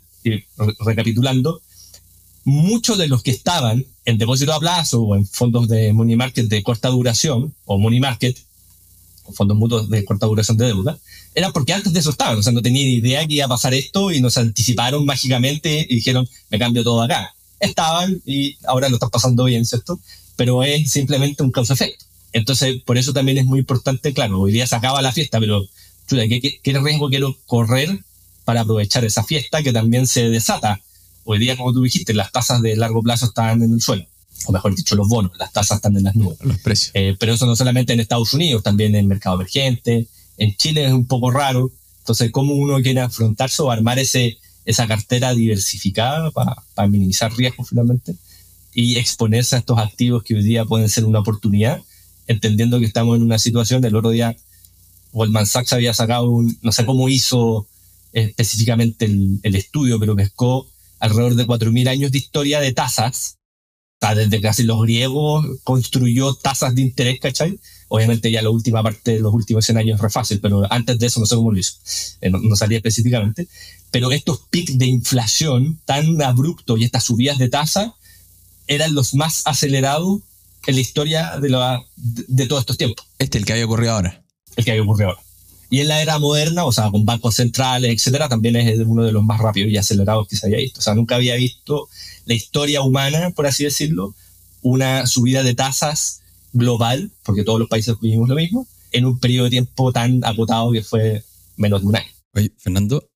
recapitulando, 0.80 1.60
muchos 2.44 2.98
de 2.98 3.08
los 3.08 3.22
que 3.22 3.30
estaban 3.30 3.84
en 4.04 4.18
depósito 4.18 4.52
a 4.52 4.60
plazo 4.60 5.02
o 5.02 5.16
en 5.16 5.26
fondos 5.26 5.68
de 5.68 5.92
money 5.92 6.16
market 6.16 6.46
de 6.46 6.62
corta 6.62 6.88
duración 6.88 7.54
o 7.64 7.78
money 7.78 8.00
market, 8.00 8.36
o 9.24 9.32
fondos 9.32 9.56
mutuos 9.56 9.88
de 9.88 10.04
corta 10.04 10.26
duración 10.26 10.56
de 10.58 10.66
deuda, 10.66 10.98
era 11.34 11.50
porque 11.50 11.72
antes 11.72 11.92
de 11.92 12.00
eso 12.00 12.10
estaban, 12.10 12.38
o 12.38 12.42
sea, 12.42 12.52
no 12.52 12.62
tenían 12.62 12.86
idea 12.86 13.26
que 13.26 13.34
iba 13.34 13.46
a 13.46 13.48
pasar 13.48 13.74
esto 13.74 14.12
y 14.12 14.20
nos 14.20 14.36
anticiparon 14.36 15.04
mágicamente 15.06 15.86
y 15.88 15.96
dijeron, 15.96 16.28
me 16.50 16.58
cambio 16.58 16.84
todo 16.84 17.02
acá. 17.02 17.34
Estaban 17.58 18.20
y 18.26 18.56
ahora 18.66 18.88
lo 18.88 18.96
están 18.96 19.10
pasando 19.10 19.44
bien, 19.44 19.64
¿cierto? 19.64 19.98
Pero 20.36 20.62
es 20.62 20.90
simplemente 20.90 21.42
un 21.42 21.50
causa-efecto. 21.50 22.04
Entonces, 22.32 22.82
por 22.84 22.98
eso 22.98 23.12
también 23.12 23.38
es 23.38 23.46
muy 23.46 23.60
importante, 23.60 24.12
claro, 24.12 24.40
hoy 24.40 24.52
día 24.52 24.66
se 24.66 24.76
acaba 24.76 25.00
la 25.00 25.12
fiesta, 25.12 25.40
pero 25.40 25.64
¿qué, 26.08 26.60
qué 26.62 26.78
riesgo 26.78 27.08
quiero 27.08 27.36
correr 27.46 28.04
para 28.44 28.62
aprovechar 28.62 29.04
esa 29.04 29.24
fiesta 29.24 29.62
que 29.62 29.72
también 29.72 30.06
se 30.06 30.28
desata? 30.28 30.80
Hoy 31.24 31.38
día, 31.38 31.56
como 31.56 31.72
tú 31.72 31.82
dijiste, 31.82 32.14
las 32.14 32.32
tasas 32.32 32.60
de 32.62 32.76
largo 32.76 33.02
plazo 33.02 33.26
están 33.26 33.62
en 33.62 33.72
el 33.72 33.80
suelo 33.80 34.06
o 34.46 34.52
mejor 34.52 34.74
dicho, 34.74 34.94
los 34.94 35.08
bonos, 35.08 35.32
las 35.38 35.52
tasas 35.52 35.76
están 35.76 35.96
en 35.96 36.04
las 36.04 36.14
nubes. 36.14 36.38
Los 36.42 36.58
precios. 36.58 36.90
Eh, 36.94 37.16
pero 37.18 37.32
eso 37.32 37.46
no 37.46 37.56
solamente 37.56 37.92
en 37.92 38.00
Estados 38.00 38.34
Unidos, 38.34 38.62
también 38.62 38.94
en 38.94 39.06
mercado 39.08 39.36
emergente. 39.36 40.06
En 40.36 40.56
Chile 40.56 40.84
es 40.84 40.92
un 40.92 41.06
poco 41.06 41.30
raro. 41.30 41.70
Entonces, 42.00 42.30
¿cómo 42.30 42.54
uno 42.54 42.80
quiere 42.82 43.00
afrontarse 43.00 43.62
o 43.62 43.70
armar 43.70 43.98
ese, 43.98 44.38
esa 44.64 44.86
cartera 44.86 45.34
diversificada 45.34 46.30
para 46.30 46.88
minimizar 46.88 47.32
riesgos 47.34 47.68
finalmente 47.68 48.14
y 48.74 48.96
exponerse 48.96 49.56
a 49.56 49.60
estos 49.60 49.78
activos 49.78 50.24
que 50.24 50.34
hoy 50.34 50.42
día 50.42 50.64
pueden 50.64 50.88
ser 50.88 51.04
una 51.04 51.20
oportunidad, 51.20 51.80
entendiendo 52.26 52.80
que 52.80 52.86
estamos 52.86 53.16
en 53.16 53.22
una 53.22 53.38
situación, 53.38 53.84
el 53.84 53.94
otro 53.94 54.10
día 54.10 54.36
Goldman 55.12 55.46
Sachs 55.46 55.72
había 55.72 55.94
sacado 55.94 56.28
un, 56.28 56.58
no 56.60 56.72
sé 56.72 56.84
cómo 56.84 57.08
hizo 57.08 57.68
específicamente 58.14 59.04
el, 59.04 59.40
el 59.42 59.54
estudio, 59.54 59.98
pero 60.00 60.16
pescó 60.16 60.70
alrededor 60.98 61.34
de 61.34 61.46
4.000 61.46 61.88
años 61.88 62.12
de 62.12 62.18
historia 62.18 62.60
de 62.60 62.72
tasas 62.72 63.38
desde 64.12 64.40
casi 64.42 64.64
los 64.64 64.82
griegos 64.82 65.46
construyó 65.62 66.34
tasas 66.34 66.74
de 66.74 66.82
interés, 66.82 67.18
¿cachai? 67.20 67.58
Obviamente 67.88 68.30
ya 68.30 68.42
la 68.42 68.50
última 68.50 68.82
parte 68.82 69.12
de 69.12 69.20
los 69.20 69.32
últimos 69.32 69.64
100 69.64 69.78
años 69.78 69.94
es 69.96 70.02
re 70.02 70.10
fácil, 70.10 70.40
pero 70.40 70.70
antes 70.70 70.98
de 70.98 71.06
eso 71.06 71.20
no 71.20 71.26
sé 71.26 71.36
cómo 71.36 71.52
lo 71.52 71.58
hizo, 71.58 71.74
eh, 72.20 72.28
no, 72.28 72.56
salía 72.56 72.78
específicamente. 72.78 73.48
Pero 73.90 74.10
estos 74.12 74.40
picos 74.50 74.76
de 74.76 74.86
inflación 74.86 75.80
tan 75.86 76.20
abruptos 76.20 76.78
y 76.78 76.84
estas 76.84 77.04
subidas 77.04 77.38
de 77.38 77.48
tasa 77.48 77.94
eran 78.66 78.94
los 78.94 79.14
más 79.14 79.42
acelerados 79.46 80.20
en 80.66 80.74
la 80.74 80.80
historia 80.80 81.38
de, 81.38 81.48
la, 81.48 81.82
de, 81.96 82.46
todos 82.46 82.62
estos 82.62 82.76
tiempos. 82.76 83.06
Este, 83.18 83.38
el 83.38 83.44
que 83.44 83.52
había 83.52 83.66
ocurrido 83.66 83.92
ahora. 83.92 84.22
El 84.56 84.64
que 84.64 84.72
había 84.72 84.82
ocurrido 84.82 85.10
ahora. 85.10 85.22
Y 85.74 85.80
en 85.80 85.88
la 85.88 86.00
era 86.00 86.20
moderna, 86.20 86.64
o 86.64 86.70
sea, 86.70 86.88
con 86.88 87.04
bancos 87.04 87.34
centrales, 87.34 87.90
etcétera, 87.90 88.28
también 88.28 88.54
es 88.54 88.78
uno 88.86 89.02
de 89.02 89.10
los 89.10 89.24
más 89.24 89.40
rápidos 89.40 89.72
y 89.72 89.76
acelerados 89.76 90.28
que 90.28 90.36
se 90.36 90.46
haya 90.46 90.58
visto. 90.58 90.78
O 90.78 90.82
sea, 90.84 90.94
nunca 90.94 91.16
había 91.16 91.34
visto 91.34 91.88
la 92.26 92.34
historia 92.34 92.80
humana, 92.80 93.30
por 93.30 93.48
así 93.48 93.64
decirlo, 93.64 94.14
una 94.62 95.08
subida 95.08 95.42
de 95.42 95.52
tasas 95.56 96.22
global, 96.52 97.10
porque 97.24 97.42
todos 97.42 97.58
los 97.58 97.68
países 97.68 97.96
vivimos 98.00 98.28
lo 98.28 98.36
mismo, 98.36 98.68
en 98.92 99.04
un 99.04 99.18
periodo 99.18 99.46
de 99.46 99.50
tiempo 99.50 99.90
tan 99.90 100.24
acotado 100.24 100.70
que 100.70 100.84
fue 100.84 101.24
menos 101.56 101.80
de 101.80 101.88
un 101.88 101.96
año. 101.96 102.12
Oye, 102.36 102.52
Fernando, 102.56 103.10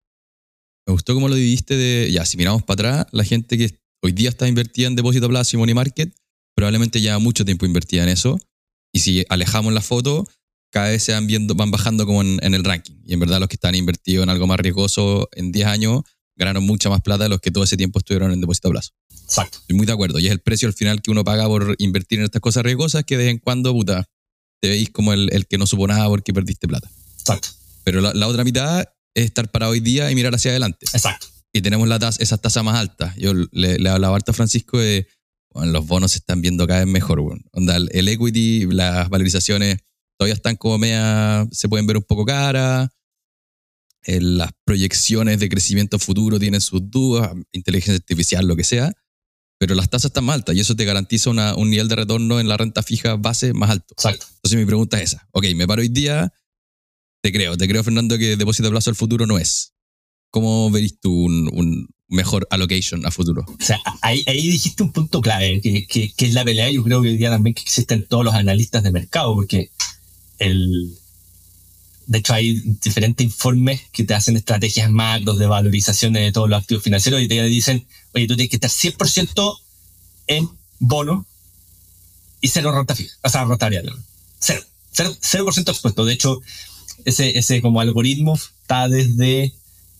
me 0.85 0.95
gustó 0.95 1.15
cómo 1.15 1.29
lo 1.29 1.37
dividiste 1.37 1.77
de, 1.77 2.11
ya, 2.11 2.25
si 2.25 2.37
miramos 2.37 2.65
para 2.65 2.75
atrás, 2.75 3.07
la 3.13 3.23
gente 3.23 3.57
que 3.57 3.79
hoy 4.03 4.11
día 4.11 4.31
está 4.31 4.49
invertida 4.49 4.89
en 4.89 4.97
depósito 4.97 5.27
a 5.27 5.29
plazo 5.29 5.55
y 5.55 5.61
money 5.61 5.77
market, 5.77 6.13
probablemente 6.57 7.01
ya 7.01 7.21
mucho 7.21 7.45
tiempo 7.45 7.67
invertida 7.67 8.03
en 8.03 8.09
eso. 8.09 8.37
Y 8.93 8.99
si 8.99 9.25
alejamos 9.29 9.73
la 9.73 9.81
foto, 9.81 10.27
cada 10.71 10.89
vez 10.89 11.03
se 11.03 11.13
van 11.13 11.27
viendo, 11.27 11.55
van 11.55 11.71
bajando 11.71 12.07
como 12.07 12.23
en, 12.23 12.39
en, 12.43 12.55
el 12.55 12.65
ranking. 12.65 12.95
Y 13.05 13.15
en 13.15 13.21
verdad 13.21 13.41
los 13.41 13.49
que 13.49 13.57
están 13.57 13.75
invertidos 13.75 14.23
en 14.23 14.31
algo 14.31 14.47
más 14.47 14.59
riesgoso 14.59 15.29
en 15.33 15.53
10 15.53 15.67
años 15.67 16.03
ganaron 16.39 16.65
mucha 16.65 16.89
más 16.89 17.03
plata 17.03 17.25
de 17.25 17.31
los 17.31 17.41
que 17.41 17.51
todo 17.51 17.65
ese 17.65 17.77
tiempo 17.77 17.99
estuvieron 17.99 18.33
en 18.33 18.41
depósito 18.41 18.69
a 18.69 18.71
plazo. 18.71 18.93
Exacto. 19.25 19.59
Estoy 19.61 19.77
muy 19.77 19.87
de 19.87 19.93
acuerdo. 19.93 20.19
Y 20.21 20.27
es 20.27 20.33
el 20.33 20.41
precio 20.41 20.69
al 20.69 20.75
final 20.75 21.03
que 21.03 21.11
uno 21.11 21.25
paga 21.25 21.47
por 21.47 21.75
invertir 21.79 22.21
en 22.21 22.27
estas 22.27 22.41
cosas 22.41 22.63
riesgosas 22.63 23.05
que 23.05 23.17
de 23.17 23.25
vez 23.25 23.33
en 23.33 23.39
cuando, 23.39 23.73
puta, 23.73 24.09
te 24.61 24.69
veis 24.69 24.91
como 24.91 25.13
el, 25.13 25.29
el 25.33 25.47
que 25.47 25.59
no 25.59 25.67
supo 25.67 25.87
nada 25.87 26.07
porque 26.09 26.33
perdiste 26.33 26.69
plata. 26.69 26.89
Exacto. 27.19 27.49
Pero 27.85 28.01
la, 28.01 28.15
la, 28.15 28.29
otra 28.29 28.45
mitad 28.45 28.85
es 29.15 29.25
estar 29.25 29.51
para 29.51 29.69
hoy 29.69 29.81
día 29.81 30.11
y 30.11 30.15
mirar 30.15 30.35
hacia 30.35 30.53
adelante. 30.53 30.87
Exacto. 30.93 31.27
Y 31.53 31.61
tenemos 31.61 31.89
la 31.89 31.99
tasa, 31.99 32.23
esas 32.23 32.41
tasas 32.41 32.63
más 32.63 32.77
altas. 32.77 33.17
Yo 33.17 33.33
le, 33.35 33.79
le 33.79 33.89
hablaba 33.89 34.17
a 34.17 34.33
Francisco 34.33 34.79
de, 34.79 35.09
bueno, 35.53 35.73
los 35.73 35.87
bonos 35.87 36.13
se 36.13 36.19
están 36.19 36.41
viendo 36.41 36.67
cada 36.67 36.81
vez 36.81 36.89
mejor. 36.89 37.21
Bueno. 37.21 37.43
Onda, 37.53 37.77
el 37.77 38.09
equity, 38.09 38.67
las 38.67 39.09
valorizaciones 39.09 39.79
todavía 40.19 40.35
están 40.35 40.57
como 40.57 40.77
media, 40.77 41.47
se 41.51 41.69
pueden 41.69 41.87
ver 41.87 41.97
un 41.97 42.03
poco 42.03 42.27
caras 42.27 42.91
las 44.17 44.51
proyecciones 44.65 45.39
de 45.39 45.49
crecimiento 45.49 45.99
futuro 45.99 46.39
tienen 46.39 46.61
sus 46.61 46.91
dudas, 46.91 47.33
inteligencia 47.53 47.97
artificial, 47.97 48.47
lo 48.47 48.57
que 48.57 48.65
sea, 48.65 48.93
pero 49.59 49.75
las 49.75 49.91
tasas 49.91 50.11
están 50.11 50.25
más 50.25 50.37
altas 50.37 50.57
y 50.57 50.61
eso 50.61 50.77
te 50.77 50.85
garantiza 50.85 51.31
una, 51.31 51.55
un 51.57 51.71
nivel 51.71 51.89
de 51.89 51.97
retorno 51.97 52.41
en 52.41 52.49
la 52.49 52.57
renta 52.57 52.83
fija 52.83 53.17
base 53.17 53.53
más 53.53 53.71
alto. 53.71 53.93
Exacto. 53.93 54.27
Entonces 54.37 54.59
mi 54.59 54.65
pregunta 54.65 54.99
es 54.99 55.13
esa. 55.13 55.29
Ok, 55.33 55.47
me 55.57 55.67
paro 55.67 55.83
hoy 55.83 55.89
día, 55.89 56.33
te 57.23 57.33
creo, 57.33 57.57
te 57.57 57.69
creo 57.69 57.85
Fernando 57.85 58.17
que 58.19 58.37
depósito 58.37 58.69
a 58.69 58.71
plazo 58.71 58.91
al 58.91 58.97
futuro 58.97 59.27
no 59.27 59.39
es. 59.39 59.75
¿Cómo 60.31 60.71
verías 60.71 60.99
tú 61.01 61.13
un, 61.13 61.51
un, 61.53 61.89
mejor 62.11 62.47
allocation 62.51 63.05
a 63.05 63.11
futuro? 63.11 63.45
O 63.49 63.65
sea, 63.65 63.81
ahí, 64.03 64.23
ahí 64.27 64.49
dijiste 64.49 64.83
un 64.83 64.93
punto 64.93 65.21
clave, 65.21 65.61
que, 65.61 65.87
que, 65.87 66.13
que, 66.15 66.27
es 66.27 66.35
la 66.35 66.45
pelea, 66.45 66.71
yo 66.71 66.85
creo 66.85 67.03
que 67.03 67.09
hoy 67.09 67.17
día 67.17 67.31
también 67.31 67.55
que 67.55 67.63
existen 67.63 68.07
todos 68.07 68.25
los 68.25 68.35
analistas 68.35 68.83
de 68.83 68.93
mercado, 68.93 69.35
porque 69.35 69.71
el, 70.39 70.99
de 72.09 72.19
hecho, 72.19 72.33
hay 72.33 72.61
diferentes 72.83 73.23
informes 73.23 73.83
que 73.93 74.03
te 74.03 74.15
hacen 74.15 74.37
estrategias 74.37 74.91
macros 74.91 75.39
de 75.39 75.47
valorización 75.47 76.15
de 76.15 76.33
todos 76.33 76.49
los 76.49 76.59
activos 76.63 76.83
financieros 76.83 77.21
y 77.21 77.29
te 77.29 77.43
dicen, 77.45 77.87
oye, 78.15 78.27
tú 78.27 78.35
tienes 78.35 78.49
que 78.49 78.57
estar 78.57 78.71
100% 78.71 79.59
en 80.29 80.49
bono 80.79 81.27
y 82.41 82.49
cero 82.49 82.73
renta 82.73 82.95
fija, 82.95 83.15
o 83.23 83.29
sea, 83.29 83.45
renta 83.45 83.67
variable. 83.67 83.93
Cero. 84.39 84.63
Cero, 84.91 85.45
por 85.45 85.53
ciento 85.53 85.73
expuesto. 85.73 86.07
De 86.07 86.15
hecho, 86.15 86.41
ese, 87.05 87.39
ese 87.39 87.61
como 87.61 87.81
algoritmo 87.81 88.37
está 88.37 88.89
desde, 88.89 89.53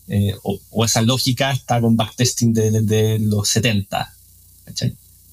eh, 0.07 0.33
o, 0.41 0.83
esa 0.83 1.03
lógica 1.03 1.51
está 1.51 1.79
con 1.79 1.95
backtesting 1.95 2.53
desde 2.53 2.81
de 2.81 3.19
los 3.19 3.47
70. 3.49 4.15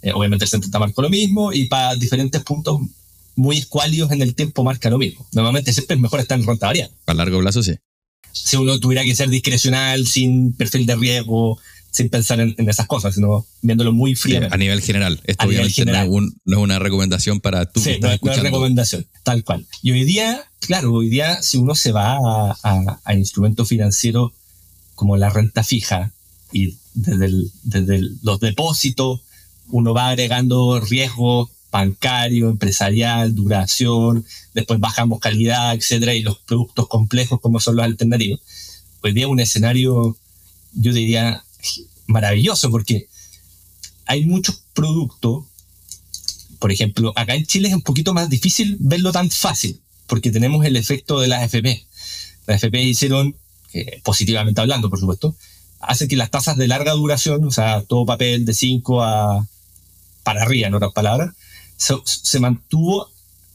Eh, 0.02 0.12
obviamente 0.12 0.44
el 0.44 0.50
70 0.50 0.78
marcó 0.78 1.00
lo 1.00 1.08
mismo 1.08 1.54
y 1.54 1.68
para 1.68 1.96
diferentes 1.96 2.42
puntos 2.42 2.80
muy 3.36 3.58
escuálidos 3.58 4.10
en 4.10 4.22
el 4.22 4.34
tiempo 4.34 4.64
marca 4.64 4.90
lo 4.90 4.98
mismo. 4.98 5.26
Normalmente 5.32 5.72
siempre 5.72 5.94
es 5.94 6.00
mejor 6.00 6.20
estar 6.20 6.38
en 6.38 6.46
renta 6.46 6.66
variable. 6.66 6.96
A 7.06 7.14
largo 7.14 7.38
plazo, 7.38 7.62
sí. 7.62 7.74
Si 8.32 8.56
uno 8.56 8.80
tuviera 8.80 9.04
que 9.04 9.14
ser 9.14 9.28
discrecional, 9.28 10.06
sin 10.06 10.52
perfil 10.54 10.86
de 10.86 10.96
riesgo, 10.96 11.58
sin 11.90 12.10
pensar 12.10 12.40
en, 12.40 12.54
esas 12.68 12.86
cosas, 12.86 13.14
sino 13.14 13.46
viéndolo 13.62 13.92
muy 13.92 14.14
frío. 14.14 14.40
a 14.50 14.56
nivel 14.56 14.82
general. 14.82 15.20
Esto 15.24 15.46
obviamente 15.46 15.84
No, 15.84 15.92
es 15.92 16.08
no, 16.44 16.56
es 16.56 16.62
una 16.62 16.78
recomendación 16.78 17.40
para 17.40 17.64
tú. 17.64 17.80
Sí, 17.80 17.98
no, 18.00 18.10
es 18.10 18.42
recomendación, 18.42 19.06
tal 19.22 19.44
cual. 19.44 19.66
Y 19.82 19.92
hoy 19.92 20.04
día, 20.04 20.44
claro, 20.60 20.92
hoy 20.92 21.08
día 21.08 21.40
si 21.42 21.56
uno 21.56 21.74
se 21.74 21.92
va 21.92 22.18
a, 22.62 23.00
a, 23.04 23.14
instrumentos 23.14 23.68
financieros 23.68 24.32
como 24.94 25.16
la 25.16 25.30
renta 25.30 25.64
fija 25.64 26.12
y 26.52 26.76
desde, 26.94 27.30
desde 27.62 28.00
los 28.22 28.40
depósitos, 28.40 29.20
uno 29.68 29.94
va 29.94 30.08
agregando 30.08 30.80
riesgo 30.80 31.50
bancario, 31.70 32.50
empresarial, 32.50 33.34
duración, 33.34 34.24
después 34.54 34.80
bajamos 34.80 35.20
calidad, 35.20 35.74
etcétera, 35.74 36.14
y 36.14 36.22
los 36.22 36.38
productos 36.38 36.88
complejos 36.88 37.40
como 37.40 37.60
son 37.60 37.76
los 37.76 37.84
alternativos. 37.84 38.40
Hoy 39.02 39.12
día 39.12 39.28
un 39.28 39.40
escenario, 39.40 40.16
yo 40.72 40.92
diría, 40.92 41.44
maravilloso, 42.06 42.70
porque 42.70 43.08
hay 44.06 44.24
muchos 44.24 44.62
productos, 44.72 45.44
por 46.58 46.72
ejemplo, 46.72 47.12
acá 47.16 47.34
en 47.34 47.44
Chile 47.44 47.68
es 47.68 47.74
un 47.74 47.82
poquito 47.82 48.14
más 48.14 48.30
difícil 48.30 48.76
verlo 48.80 49.12
tan 49.12 49.30
fácil, 49.30 49.80
porque 50.06 50.30
tenemos 50.30 50.64
el 50.64 50.76
efecto 50.76 51.20
de 51.20 51.28
las 51.28 51.42
FP. 51.44 51.86
Las 52.46 52.56
FP 52.62 52.82
hicieron, 52.82 53.36
positivamente 54.02 54.60
hablando, 54.60 54.88
por 54.88 55.00
supuesto, 55.00 55.36
hace 55.80 56.08
que 56.08 56.16
las 56.16 56.30
tasas 56.30 56.56
de 56.56 56.68
larga 56.68 56.92
duración, 56.92 57.44
o 57.44 57.50
sea, 57.50 57.82
todo 57.82 58.06
papel 58.06 58.44
de 58.44 58.54
5 58.54 59.02
a 59.02 59.46
para 60.22 60.42
arriba, 60.42 60.66
en 60.66 60.74
otras 60.74 60.92
palabras, 60.92 61.34
se, 61.76 62.40
mantuvo 62.40 63.10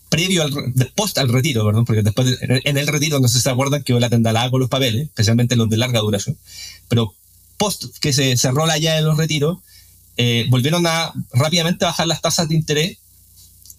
previo 0.10 0.44
al 0.44 0.74
post 0.96 1.18
al 1.18 1.30
retiro, 1.30 1.66
perdón, 1.66 1.86
porque 1.86 2.04
después 2.04 2.38
en 2.42 2.78
el 2.78 2.88
retiro 2.88 3.20
no 3.20 3.28
sé 3.28 3.38
si 3.38 3.44
se 3.44 3.50
acuerdan 3.50 3.84
que 3.84 3.94
la 3.94 4.10
tendalada 4.10 4.51
con 4.51 4.60
los 4.60 4.70
papeles, 4.70 5.04
especialmente 5.04 5.56
los 5.56 5.70
de 5.70 5.78
larga 5.78 6.00
duración, 6.00 6.38
pero 6.88 7.16
post 7.58 7.98
que 8.00 8.12
se 8.12 8.36
cerró 8.38 8.66
la 8.66 8.78
llave 8.78 8.98
de 8.98 9.04
los 9.04 9.18
retiros, 9.18 9.60
eh, 10.18 10.46
volvieron 10.50 10.86
a 10.88 11.13
rápidamente 11.32 11.86
bajar 11.86 12.08
las 12.08 12.22
tasas 12.22 12.50
de 12.50 12.56
interés 12.56 12.98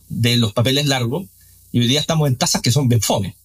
de 0.09 0.37
los 0.37 0.53
papeles 0.53 0.87
largos 0.87 1.27
y 1.73 1.81
hoy 1.81 1.89
día 1.89 2.01
estamos 2.01 2.29
en 2.29 2.37
tasas 2.37 2.63
que 2.63 2.73
son 2.73 2.89
bien 2.89 3.01
fome. 3.01 3.37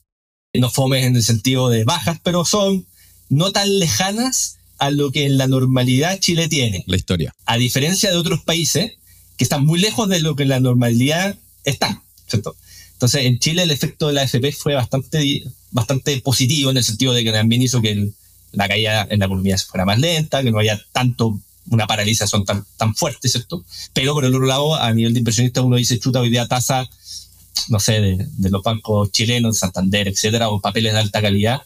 No 0.54 0.70
fomes 0.70 1.06
en 1.06 1.16
el 1.16 1.24
sentido 1.24 1.70
de 1.70 1.84
bajas, 1.84 2.20
pero 2.24 2.46
son 2.46 2.86
no 3.30 3.52
tan 3.52 3.80
lejanas 3.80 4.58
a 4.78 4.92
lo 4.92 5.12
que 5.12 5.26
en 5.26 5.38
la 5.38 5.48
normalidad 5.48 6.20
Chile 6.20 6.48
tiene. 6.48 6.84
La 6.88 6.96
historia. 6.96 7.34
A 7.46 7.58
diferencia 7.58 8.12
de 8.12 8.18
otros 8.18 8.42
países 8.42 8.94
que 9.38 9.44
están 9.44 9.66
muy 9.66 9.80
lejos 9.80 10.10
de 10.10 10.20
lo 10.20 10.36
que 10.36 10.46
la 10.46 10.60
normalidad 10.60 11.38
está, 11.64 12.02
¿cierto? 12.28 12.56
Entonces, 12.94 13.26
en 13.26 13.40
Chile 13.40 13.64
el 13.64 13.72
efecto 13.72 14.08
de 14.08 14.14
la 14.14 14.24
AFP 14.24 14.52
fue 14.52 14.74
bastante, 14.74 15.44
bastante 15.72 16.20
positivo 16.22 16.72
en 16.72 16.78
el 16.78 16.84
sentido 16.84 17.14
de 17.14 17.24
que 17.24 17.32
también 17.32 17.62
hizo 17.62 17.82
que 17.82 18.10
la 18.52 18.68
caída 18.68 19.08
en 19.10 19.20
la 19.20 19.26
economía 19.26 19.58
fuera 19.60 19.86
más 19.86 20.00
lenta, 20.00 20.42
que 20.42 20.52
no 20.52 20.58
haya 20.58 20.82
tanto 20.92 21.40
una 21.70 21.86
paralización 21.86 22.46
tan, 22.46 22.66
tan 22.78 22.96
fuerte, 22.96 23.30
¿cierto? 23.30 23.64
Pero 23.94 24.14
por 24.14 24.26
el 24.26 24.34
otro 24.34 24.48
lado, 24.48 24.76
a 24.76 24.92
nivel 24.94 25.14
de 25.14 25.20
inversionista, 25.20 25.62
uno 25.62 25.76
dice, 25.76 26.00
chuta, 26.00 26.22
hoy 26.22 26.30
día 26.30 26.48
tasa, 26.48 26.90
no 27.68 27.80
sé, 27.80 28.02
de, 28.02 28.50
los 28.50 28.64
bancos 28.64 29.12
chilenos, 29.12 29.60
Santander, 29.60 30.08
etcétera, 30.08 30.50
o 30.50 30.60
papeles 30.60 30.94
de 30.94 31.00
alta 31.00 31.22
calidad, 31.22 31.62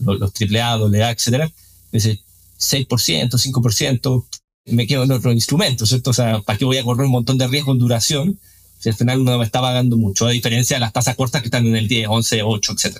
los, 0.00 0.18
los 0.18 0.32
AAA, 0.38 0.74
AA, 0.74 1.10
etcétera, 1.12 1.50
dice 1.92 2.20
6%, 2.58 3.30
5%, 3.30 4.24
me 4.66 4.86
quedo 4.86 5.04
en 5.04 5.12
otro 5.12 5.32
instrumento, 5.32 5.86
¿cierto? 5.86 6.10
O 6.10 6.14
sea, 6.14 6.40
¿para 6.40 6.58
qué 6.58 6.64
voy 6.64 6.78
a 6.78 6.84
correr 6.84 7.06
un 7.06 7.12
montón 7.12 7.38
de 7.38 7.46
riesgo 7.46 7.72
en 7.72 7.78
duración 7.78 8.38
si 8.78 8.88
al 8.88 8.94
final 8.94 9.24
no 9.24 9.38
me 9.38 9.44
está 9.44 9.60
pagando 9.60 9.96
mucho? 9.96 10.26
A 10.26 10.30
diferencia 10.30 10.76
de 10.76 10.80
las 10.80 10.92
tasas 10.92 11.16
cortas 11.16 11.42
que 11.42 11.48
están 11.48 11.66
en 11.66 11.76
el 11.76 11.88
10, 11.88 12.08
11, 12.08 12.42
8, 12.42 12.72
etc. 12.72 12.96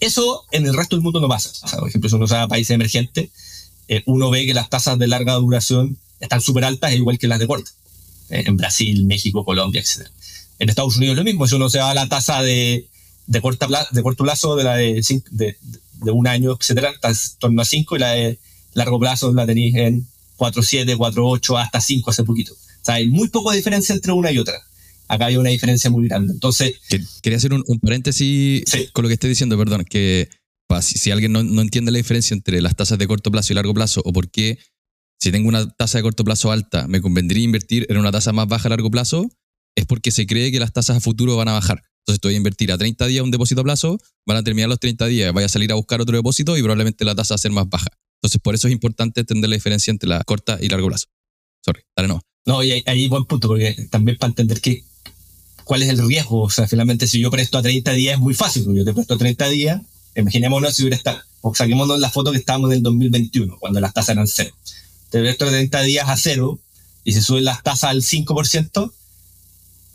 Eso 0.00 0.44
en 0.50 0.66
el 0.66 0.74
resto 0.74 0.96
del 0.96 1.02
mundo 1.02 1.20
no 1.20 1.28
pasa. 1.28 1.50
por 1.78 1.88
ejemplo, 1.88 2.10
si 2.10 2.16
uno 2.16 2.26
va 2.26 2.42
a 2.42 2.48
países 2.48 2.74
emergentes, 2.74 3.30
eh, 3.88 4.02
uno 4.06 4.30
ve 4.30 4.46
que 4.46 4.54
las 4.54 4.68
tasas 4.68 4.98
de 4.98 5.06
larga 5.06 5.34
duración 5.34 5.96
están 6.20 6.40
súper 6.40 6.64
altas, 6.64 6.92
igual 6.92 7.18
que 7.18 7.28
las 7.28 7.38
de 7.38 7.46
corta. 7.46 7.70
Eh, 8.30 8.44
en 8.46 8.56
Brasil, 8.56 9.04
México, 9.06 9.44
Colombia, 9.44 9.80
etc. 9.80 10.08
En 10.58 10.68
Estados 10.68 10.96
Unidos 10.96 11.16
lo 11.16 11.24
mismo. 11.24 11.46
Si 11.46 11.54
uno 11.54 11.70
se 11.70 11.78
va 11.78 11.90
a 11.90 11.94
la 11.94 12.08
tasa 12.08 12.42
de, 12.42 12.86
de, 13.26 13.40
corta 13.40 13.66
de 13.90 14.02
corto 14.02 14.24
plazo, 14.24 14.56
de 14.56 14.64
la 14.64 14.76
de, 14.76 15.02
de, 15.30 15.56
de 15.92 16.10
un 16.10 16.26
año, 16.26 16.56
etcétera, 16.58 16.90
está 16.90 17.08
en 17.08 17.16
torno 17.38 17.62
a 17.62 17.64
5 17.64 17.96
y 17.96 17.98
la 17.98 18.10
de 18.10 18.38
largo 18.74 18.98
plazo 18.98 19.32
la 19.32 19.46
tenéis 19.46 19.74
en 19.76 20.06
4.7, 20.52 20.96
4.8, 20.96 21.62
hasta 21.62 21.80
5 21.80 22.10
hace 22.10 22.24
poquito. 22.24 22.52
O 22.52 22.84
sea, 22.84 22.96
hay 22.96 23.08
muy 23.08 23.28
poca 23.28 23.54
diferencia 23.54 23.94
entre 23.94 24.12
una 24.12 24.30
y 24.30 24.38
otra. 24.38 24.54
Acá 25.08 25.26
hay 25.26 25.36
una 25.36 25.50
diferencia 25.50 25.90
muy 25.90 26.08
grande. 26.08 26.32
Entonces. 26.32 26.74
Quería 27.22 27.36
hacer 27.36 27.52
un, 27.52 27.62
paréntesis 27.80 28.64
con 28.92 29.02
lo 29.02 29.08
que 29.08 29.14
estoy 29.14 29.30
diciendo, 29.30 29.56
perdón, 29.58 29.84
que 29.84 30.28
si, 30.80 30.98
si, 30.98 31.10
alguien 31.10 31.32
no, 31.32 31.42
no, 31.42 31.62
entiende 31.62 31.92
la 31.92 31.98
diferencia 31.98 32.34
entre 32.34 32.60
las 32.60 32.74
tasas 32.74 32.98
de 32.98 33.06
corto 33.06 33.30
plazo 33.30 33.52
y 33.52 33.56
largo 33.56 33.74
plazo, 33.74 34.02
o 34.04 34.12
por 34.12 34.30
qué, 34.30 34.58
si 35.20 35.30
tengo 35.30 35.48
una 35.48 35.68
tasa 35.70 35.98
de 35.98 36.02
corto 36.02 36.24
plazo 36.24 36.50
alta, 36.50 36.88
me 36.88 37.00
convendría 37.00 37.44
invertir 37.44 37.86
en 37.88 37.98
una 37.98 38.10
tasa 38.10 38.32
más 38.32 38.48
baja 38.48 38.68
a 38.68 38.70
largo 38.70 38.90
plazo, 38.90 39.30
es 39.76 39.86
porque 39.86 40.10
se 40.10 40.26
cree 40.26 40.50
que 40.50 40.58
las 40.58 40.72
tasas 40.72 40.96
a 40.96 41.00
futuro 41.00 41.36
van 41.36 41.48
a 41.48 41.52
bajar. 41.52 41.82
Entonces, 42.00 42.16
estoy 42.16 42.34
a 42.34 42.36
invertir 42.36 42.70
a 42.72 42.78
30 42.78 43.06
días 43.06 43.24
un 43.24 43.30
depósito 43.30 43.62
a 43.62 43.64
plazo, 43.64 43.98
van 44.26 44.36
a 44.36 44.42
terminar 44.42 44.68
los 44.68 44.78
30 44.78 45.06
días, 45.06 45.32
vaya 45.32 45.46
a 45.46 45.48
salir 45.48 45.72
a 45.72 45.74
buscar 45.74 46.00
otro 46.00 46.16
depósito 46.16 46.56
y 46.56 46.60
probablemente 46.60 47.04
la 47.04 47.14
tasa 47.14 47.34
va 47.34 47.36
a 47.36 47.38
ser 47.38 47.52
más 47.52 47.68
baja. 47.68 47.88
Entonces, 48.24 48.40
por 48.40 48.54
eso 48.54 48.68
es 48.68 48.72
importante 48.72 49.20
entender 49.20 49.50
la 49.50 49.56
diferencia 49.56 49.90
entre 49.90 50.08
la 50.08 50.24
corta 50.24 50.56
y 50.58 50.70
largo 50.70 50.88
plazo. 50.88 51.08
Sorry, 51.60 51.82
dale 51.94 52.08
no. 52.08 52.22
No, 52.46 52.64
y 52.64 52.82
ahí, 52.86 53.06
buen 53.06 53.26
punto, 53.26 53.48
porque 53.48 53.76
también 53.90 54.16
para 54.16 54.30
entender 54.30 54.62
que, 54.62 54.82
cuál 55.64 55.82
es 55.82 55.90
el 55.90 55.98
riesgo. 56.08 56.40
O 56.40 56.48
sea, 56.48 56.66
finalmente, 56.66 57.06
si 57.06 57.20
yo 57.20 57.30
presto 57.30 57.58
a 57.58 57.62
30 57.62 57.92
días 57.92 58.14
es 58.14 58.20
muy 58.20 58.32
fácil, 58.32 58.64
yo 58.74 58.82
te 58.82 58.94
presto 58.94 59.12
a 59.12 59.18
30 59.18 59.46
días, 59.50 59.82
imaginémonos 60.16 60.74
si 60.74 60.84
hubiera 60.84 60.96
estado, 60.96 61.20
o 61.42 61.54
saquémonos 61.54 62.00
la 62.00 62.08
foto 62.08 62.32
que 62.32 62.38
estábamos 62.38 62.70
en 62.70 62.78
el 62.78 62.82
2021, 62.82 63.58
cuando 63.58 63.78
las 63.80 63.92
tasas 63.92 64.14
eran 64.14 64.26
cero. 64.26 64.54
Te 65.10 65.20
presto 65.20 65.44
a 65.44 65.50
30 65.50 65.82
días 65.82 66.08
a 66.08 66.16
cero 66.16 66.58
y 67.04 67.12
se 67.12 67.20
suben 67.20 67.44
las 67.44 67.62
tasas 67.62 67.90
al 67.90 68.00
5%, 68.00 68.90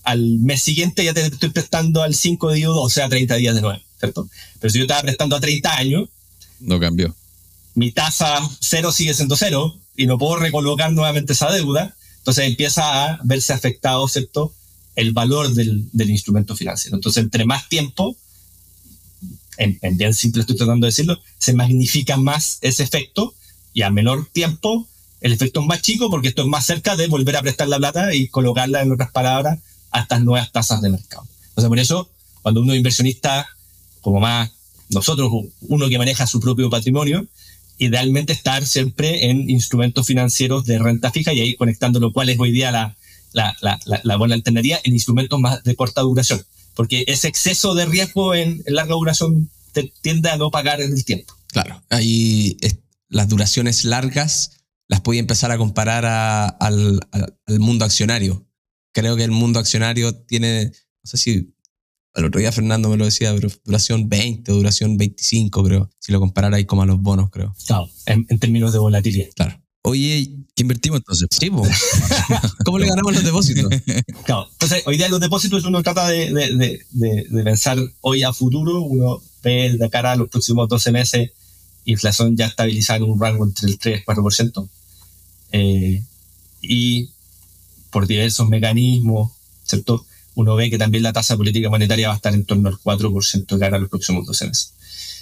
al 0.04 0.38
mes 0.38 0.62
siguiente 0.62 1.04
ya 1.04 1.16
te 1.16 1.26
estoy 1.26 1.50
prestando 1.50 2.04
al 2.04 2.14
5 2.14 2.52
de 2.52 2.62
2, 2.62 2.78
o 2.80 2.90
sea, 2.92 3.10
30 3.10 3.38
días 3.38 3.56
de 3.56 3.62
nuevo, 3.62 3.82
¿cierto? 3.98 4.30
Pero 4.60 4.72
si 4.72 4.78
yo 4.78 4.84
estaba 4.84 5.02
prestando 5.02 5.36
a 5.36 5.40
30 5.40 5.76
años... 5.76 6.10
No 6.60 6.80
cambió. 6.80 7.16
Mi 7.80 7.94
tasa 7.94 8.42
cero 8.60 8.92
sigue 8.92 9.14
siendo 9.14 9.38
cero 9.38 9.74
y 9.96 10.06
no 10.06 10.18
puedo 10.18 10.36
recolocar 10.36 10.92
nuevamente 10.92 11.32
esa 11.32 11.50
deuda, 11.50 11.96
entonces 12.18 12.46
empieza 12.46 13.06
a 13.06 13.22
verse 13.24 13.54
afectado, 13.54 14.06
¿cierto? 14.10 14.54
El 14.98 15.14
valor 15.14 15.54
del, 15.54 15.90
instrumento 15.94 16.58
financiero. 16.58 16.98
Entonces, 16.98 17.24
entre 17.24 17.46
más 17.46 17.70
tiempo, 17.70 18.18
en, 19.56 19.80
en, 19.82 19.96
bien 19.96 20.14
simple 20.14 20.42
estoy 20.42 20.58
tratando 20.58 20.88
de 20.88 20.92
decirlo, 20.92 21.22
se 21.38 21.54
magnifica 21.54 22.18
más 22.18 22.58
ese 22.60 22.84
efecto 22.84 23.34
y 23.74 23.84
a 23.84 23.90
menor 23.90 24.28
tiempo 24.30 24.86
el 25.22 25.32
efecto 25.32 25.62
es 25.62 25.66
más 25.66 25.82
chico 25.82 26.10
porque 26.10 26.28
esto 26.28 26.42
es 26.42 26.50
más 26.50 26.66
cerca 26.66 26.98
de 26.98 27.08
volver 27.08 27.38
a 27.38 27.42
prestar 27.42 27.70
la 27.70 27.78
plata 27.78 28.14
y 28.14 28.28
colocarla, 28.28 28.82
en 28.82 28.92
otras 28.92 29.12
palabras, 29.12 29.58
a 29.92 30.02
estas 30.02 30.22
nuevas 30.22 30.52
tasas 30.52 30.82
de 30.82 30.90
mercado. 30.90 31.26
Entonces, 31.48 31.70
por 31.70 31.80
eso, 31.80 32.10
cuando 32.42 32.60
uno 32.60 32.74
es 32.74 32.78
inversionista, 32.78 33.48
como 34.02 34.20
más 34.20 34.52
nosotros, 34.90 35.32
uno 35.62 35.88
que 35.88 35.98
maneja 35.98 36.28
su 36.28 36.42
propio 36.42 36.70
patrimonio, 36.70 37.26
idealmente 37.80 38.34
estar 38.34 38.66
siempre 38.66 39.30
en 39.30 39.50
instrumentos 39.50 40.06
financieros 40.06 40.66
de 40.66 40.78
renta 40.78 41.12
fija 41.12 41.34
y 41.34 41.40
ahí 41.40 41.56
conectando 41.56 42.00
lo 42.00 42.14
cual 42.14 42.30
es 42.30 42.40
hoy 42.40 42.52
día 42.52 42.72
la, 42.72 42.96
la, 43.34 43.56
la, 43.62 43.80
la 44.04 44.16
buena 44.18 44.36
alternativa 44.36 44.80
en 44.84 44.94
instrumentos 44.94 45.40
más 45.40 45.64
de 45.64 45.76
corta 45.76 46.02
duración, 46.02 46.46
porque 46.76 47.06
ese 47.08 47.28
exceso 47.28 47.74
de 47.74 47.86
riesgo 47.86 48.36
en, 48.36 48.64
larga 48.68 48.94
duración 48.94 49.50
tiende 50.02 50.30
a 50.30 50.38
no 50.38 50.52
pagar 50.52 50.82
en 50.82 50.94
el 50.94 51.06
tiempo. 51.06 51.34
Claro, 51.48 51.82
ahí 51.90 52.58
las 53.08 53.28
duraciones 53.30 53.86
largas 53.86 54.52
las 54.88 55.02
puede 55.02 55.20
empezar 55.20 55.52
a 55.52 55.58
comparar 55.58 56.06
al, 56.60 57.00
al, 57.12 57.60
mundo 57.60 57.86
accionario 57.86 58.46
creo 58.92 59.16
que 59.16 59.24
el 59.24 59.32
mundo 59.32 59.60
accionario 59.60 60.16
tiene, 60.16 60.66
no 60.66 61.06
sé 61.06 61.18
si 61.18 61.54
el 62.20 62.26
otro 62.26 62.40
día 62.40 62.52
Fernando 62.52 62.90
me 62.90 62.98
lo 62.98 63.06
decía, 63.06 63.34
pero 63.34 63.50
duración 63.66 64.10
20 64.10 64.52
o 64.52 64.56
duración 64.56 64.98
25, 64.98 65.64
creo, 65.64 65.90
si 66.00 66.12
lo 66.12 66.20
comparara 66.20 66.58
ahí 66.58 66.66
como 66.66 66.84
a 66.84 66.86
los 66.86 67.02
bonos, 67.02 67.30
creo. 67.30 67.56
Claro, 67.66 67.90
en, 68.06 68.26
términos 68.40 68.74
de 68.74 68.80
volatilidad. 68.80 69.30
Claro. 69.36 69.60
Oye, 69.82 70.36
¿qué 70.56 70.64
invertimos 70.64 71.00
entonces? 71.00 71.28
Sí, 71.32 71.50
¿cómo 72.66 72.80
le 72.80 72.88
ganamos 72.88 73.14
los 73.14 73.24
depósitos? 73.24 73.72
Claro, 74.26 74.48
entonces 74.52 74.84
hoy 74.86 74.98
día 74.98 75.08
los 75.10 75.22
depósitos 75.22 75.64
uno 75.66 75.82
trata 75.82 76.08
de, 76.10 76.34
de, 76.34 76.80
de, 76.92 77.26
de, 77.30 77.44
pensar 77.44 77.78
hoy 78.02 78.24
a 78.24 78.34
futuro, 78.34 78.82
uno 78.82 79.22
ve 79.42 79.76
de 79.78 79.90
cara 79.90 80.12
a 80.12 80.16
los 80.16 80.30
próximos 80.30 80.68
12 80.68 80.92
meses 80.92 81.32
inflación 81.92 82.36
ya 82.36 82.48
estabilizada 82.48 82.98
en 82.98 83.04
un 83.04 83.20
rango 83.20 83.46
entre 83.46 83.68
el 83.68 83.78
3 83.78 84.02
y 84.02 84.06
4%. 84.06 84.70
Eh, 85.52 86.04
y 86.62 87.10
por 87.90 88.08
diversos 88.08 88.48
mecanismos, 88.50 89.32
¿cierto? 89.64 90.06
Uno 90.40 90.56
ve 90.56 90.70
que 90.70 90.78
también 90.78 91.04
la 91.04 91.12
tasa 91.12 91.36
política 91.36 91.70
monetaria 91.70 92.08
va 92.08 92.14
a 92.14 92.16
estar 92.16 92.34
en 92.34 92.46
torno 92.46 92.70
al 92.70 92.76
4% 92.76 93.46
de 93.46 93.60
cara 93.60 93.76
a 93.76 93.80
los 93.82 93.90
próximos 93.90 94.26
12 94.26 94.48
meses. 94.48 94.74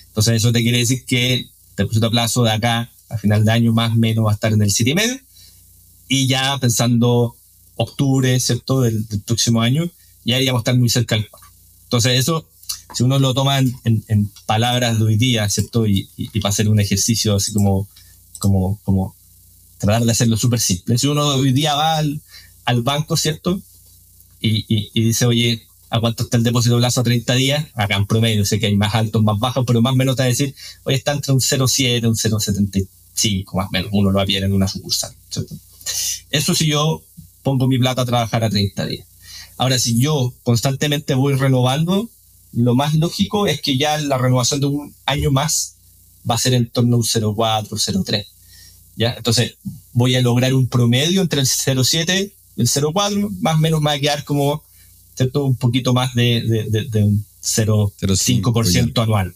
Entonces, 0.10 0.36
eso 0.36 0.52
te 0.52 0.62
quiere 0.62 0.78
decir 0.78 1.06
que 1.06 1.34
el 1.34 1.50
depósito 1.76 2.06
a 2.06 2.12
plazo 2.12 2.44
de 2.44 2.52
acá 2.52 2.92
a 3.10 3.18
final 3.18 3.44
de 3.44 3.52
año 3.52 3.74
más 3.74 3.94
o 3.94 3.96
menos 3.96 4.24
va 4.24 4.30
a 4.30 4.34
estar 4.36 4.54
en 4.54 4.62
el 4.62 4.70
7,5 4.70 5.20
y 6.08 6.28
ya 6.28 6.56
pensando 6.60 7.36
octubre, 7.78 8.40
¿cierto?, 8.40 8.82
del, 8.82 9.08
próximo 9.26 9.60
año, 9.60 9.90
ya 10.24 10.38
iríamos 10.38 10.60
a 10.60 10.62
estar 10.62 10.78
muy 10.78 10.90
cerca 10.90 11.16
del 11.16 11.28
4. 11.28 11.50
Entonces, 11.86 12.20
eso, 12.20 12.48
si 12.94 13.02
uno 13.02 13.18
lo 13.18 13.34
toma 13.34 13.58
en, 13.58 14.32
palabras 14.46 15.00
de 15.00 15.04
hoy 15.04 15.16
día, 15.16 15.50
¿cierto?, 15.50 15.88
y, 15.88 16.08
y, 16.16 16.40
para 16.42 16.52
hacer 16.52 16.70
un 16.70 16.80
ejercicio 16.80 17.36
así 17.36 17.54
como, 17.54 17.88
como, 18.38 18.80
como 18.84 19.16
tratar 19.80 20.06
de 20.06 20.12
hacerlo 20.12 20.38
súper 20.38 20.60
simple. 20.60 21.00
Si 21.00 21.08
uno 21.08 21.26
hoy 21.26 21.54
día 21.54 21.74
va 21.74 21.98
al, 21.98 22.22
al 22.66 22.84
banco, 22.84 23.18
¿cierto? 23.18 23.60
Y, 24.40 24.66
y, 24.94 25.04
dice, 25.04 25.26
oye, 25.26 25.64
¿a 25.90 26.00
cuánto 26.00 26.24
está 26.24 26.38
el 26.38 26.44
depósito 26.44 26.76
de 26.76 26.82
plazo 26.82 27.02
a 27.02 27.04
30 27.04 27.34
días? 27.36 27.66
Acá 27.74 27.96
en 27.96 28.06
promedio, 28.06 28.46
sé 28.46 28.60
que 28.60 28.68
hay 28.68 28.78
más 28.78 28.94
altos, 28.94 29.24
más 29.24 29.40
bajos, 29.40 29.66
pero 29.66 29.82
más 29.82 29.94
o 29.94 29.96
menos 29.96 30.16
te 30.16 30.24
va 30.24 30.26
a 30.26 30.30
decir, 30.30 30.54
oye, 30.84 30.98
está 30.98 31.14
entre 31.14 31.34
un 31.34 31.40
0,7, 31.40 32.08
un 32.08 32.16
0,75, 32.16 33.56
más 33.56 33.68
o 33.68 33.72
menos, 33.72 33.90
uno 33.94 34.12
lo 34.12 34.18
va 34.18 34.24
a 34.24 34.26
en 34.26 34.54
una 34.54 34.68
sucursal, 34.68 35.14
¿cierto? 35.30 35.56
Eso 36.30 36.54
si 36.54 36.68
yo 36.68 37.04
pongo 37.44 37.68
mi 37.68 37.80
plata 37.80 38.02
a 38.02 38.06
trabajar 38.06 38.44
a 38.44 38.50
30 38.50 38.86
días. 38.86 39.08
Ahora, 39.58 39.80
si 39.80 40.00
yo 40.00 40.34
constantemente 40.44 41.16
voy 41.16 41.34
renovando, 41.34 42.10
lo 42.54 42.76
más 42.76 42.94
lógico 42.96 43.48
es 43.48 43.62
que 43.62 43.78
ya 43.78 43.98
la 43.98 44.18
renovación 44.18 44.60
de 44.60 44.68
un 44.68 44.96
año 45.06 45.32
más 45.32 45.76
va 46.30 46.36
a 46.36 46.40
ser 46.40 46.54
en 46.54 46.70
torno 46.70 46.96
a 46.96 47.00
un 47.00 47.04
0,4, 47.04 47.70
0,3. 47.70 48.26
¿Ya? 48.96 49.14
Entonces, 49.14 49.56
voy 49.94 50.16
a 50.16 50.22
lograr 50.22 50.54
un 50.54 50.68
promedio 50.68 51.22
entre 51.22 51.42
el 51.42 51.48
0,7 51.48 52.34
el 52.58 52.68
0,4, 52.68 53.30
más 53.42 53.56
o 53.56 53.60
menos 53.60 53.82
me 53.82 53.86
va 53.86 53.92
a 53.94 54.00
quedar 54.00 54.24
como 54.24 54.64
¿cierto? 55.16 55.46
un 55.46 55.56
poquito 55.56 55.94
más 55.94 56.14
de, 56.14 56.66
de, 56.70 56.86
de, 56.86 57.04
un 57.04 57.26
0,5% 57.44 59.04
anual. 59.04 59.36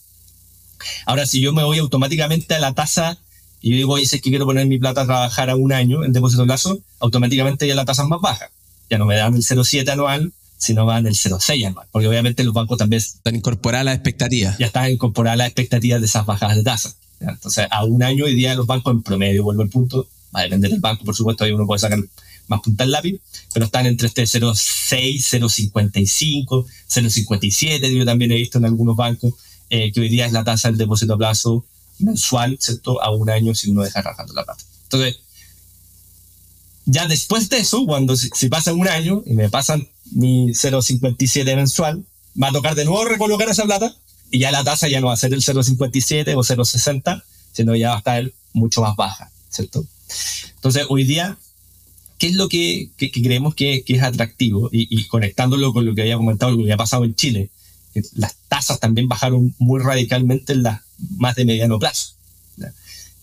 Ahora, 1.05 1.25
si 1.25 1.41
yo 1.41 1.53
me 1.53 1.63
voy 1.63 1.79
automáticamente 1.79 2.55
a 2.55 2.59
la 2.59 2.73
tasa 2.73 3.17
y 3.61 3.71
yo 3.71 3.75
digo, 3.77 3.93
oye, 3.93 4.05
si 4.05 4.15
es 4.15 4.21
que 4.21 4.29
quiero 4.29 4.45
poner 4.45 4.65
mi 4.67 4.79
plata 4.79 5.01
a 5.01 5.05
trabajar 5.05 5.49
a 5.49 5.55
un 5.55 5.71
año 5.71 6.03
en 6.03 6.13
depósito 6.13 6.41
de 6.41 6.47
plazo, 6.47 6.79
automáticamente 6.99 7.67
ya 7.67 7.75
la 7.75 7.85
tasa 7.85 8.03
es 8.03 8.09
más 8.09 8.21
baja. 8.21 8.49
Ya 8.89 8.97
no 8.97 9.05
me 9.05 9.15
dan 9.15 9.35
el 9.35 9.43
0,7 9.43 9.87
anual, 9.89 10.33
sino 10.57 10.85
dan 10.85 11.05
el 11.05 11.13
0,6 11.13 11.67
anual. 11.67 11.87
Porque 11.91 12.07
obviamente 12.07 12.43
los 12.43 12.53
bancos 12.53 12.77
también... 12.77 13.01
Están 13.01 13.35
incorporadas 13.35 13.85
las 13.85 13.95
expectativas. 13.95 14.57
Ya 14.57 14.65
están 14.65 14.89
incorporadas 14.89 15.37
las 15.37 15.47
expectativas 15.47 16.01
de 16.01 16.07
esas 16.07 16.25
bajadas 16.25 16.57
de 16.57 16.63
tasa. 16.63 16.95
Entonces, 17.19 17.67
a 17.69 17.85
un 17.85 18.01
año 18.01 18.25
hoy 18.25 18.33
día 18.33 18.55
los 18.55 18.65
bancos 18.65 18.93
en 18.93 19.03
promedio, 19.03 19.43
vuelvo 19.43 19.61
al 19.61 19.69
punto, 19.69 20.07
va 20.35 20.41
a 20.41 20.43
depender 20.43 20.71
del 20.71 20.79
banco, 20.79 21.05
por 21.05 21.15
supuesto, 21.15 21.43
ahí 21.43 21.51
uno 21.51 21.67
puede 21.67 21.79
sacar 21.79 21.99
más 22.47 22.61
punta 22.61 22.83
al 22.83 22.91
lápiz, 22.91 23.19
pero 23.53 23.65
están 23.65 23.85
entre 23.85 24.07
este 24.07 24.23
0,6, 24.23 25.39
0,55, 25.39 26.65
0,57, 26.89 27.97
yo 27.97 28.05
también 28.05 28.31
he 28.31 28.35
visto 28.35 28.57
en 28.57 28.65
algunos 28.65 28.95
bancos, 28.95 29.33
eh, 29.69 29.91
que 29.91 30.01
hoy 30.01 30.09
día 30.09 30.25
es 30.25 30.33
la 30.33 30.43
tasa 30.43 30.69
del 30.69 30.77
depósito 30.77 31.13
a 31.13 31.17
plazo 31.17 31.65
mensual, 31.99 32.57
¿cierto? 32.59 33.01
A 33.01 33.11
un 33.11 33.29
año 33.29 33.55
si 33.55 33.69
uno 33.69 33.83
deja 33.83 34.01
rajando 34.01 34.33
la 34.33 34.43
plata. 34.43 34.63
Entonces, 34.83 35.19
ya 36.85 37.07
después 37.07 37.47
de 37.49 37.59
eso, 37.59 37.85
cuando 37.85 38.17
si, 38.17 38.49
pasa 38.49 38.73
un 38.73 38.87
año 38.87 39.23
y 39.25 39.33
me 39.33 39.49
pasan 39.49 39.87
mi 40.11 40.49
0,57 40.49 41.55
mensual, 41.55 42.03
va 42.41 42.49
a 42.49 42.51
tocar 42.51 42.75
de 42.75 42.85
nuevo 42.85 43.05
recolocar 43.05 43.49
esa 43.49 43.63
plata 43.63 43.95
y 44.29 44.39
ya 44.39 44.51
la 44.51 44.63
tasa 44.63 44.87
ya 44.87 44.99
no 44.99 45.07
va 45.07 45.13
a 45.13 45.17
ser 45.17 45.33
el 45.33 45.41
0,57 45.41 46.35
o 46.35 46.43
0,60, 46.43 47.23
sino 47.53 47.75
ya 47.75 47.89
va 47.89 47.95
a 47.95 47.99
estar 47.99 48.31
mucho 48.53 48.81
más 48.81 48.95
baja, 48.95 49.31
¿cierto? 49.49 49.85
Entonces, 50.55 50.85
hoy 50.89 51.03
día 51.03 51.37
¿qué 52.21 52.27
es 52.27 52.35
lo 52.35 52.49
que, 52.49 52.91
creemos 52.97 53.55
que, 53.55 53.83
es 53.83 54.03
atractivo? 54.03 54.69
Y, 54.71 55.05
conectándolo 55.05 55.73
con 55.73 55.87
lo 55.87 55.95
que 55.95 56.03
había 56.03 56.17
comentado, 56.17 56.51
lo 56.51 56.57
que 56.57 56.63
había 56.65 56.77
pasado 56.77 57.03
en 57.03 57.15
Chile, 57.15 57.49
las 58.13 58.35
tasas 58.47 58.79
también 58.79 59.07
bajaron 59.07 59.55
muy 59.57 59.81
radicalmente 59.81 60.53
en 60.53 60.61
las 60.61 60.81
más 61.17 61.33
de 61.33 61.45
mediano 61.45 61.79
plazo. 61.79 62.13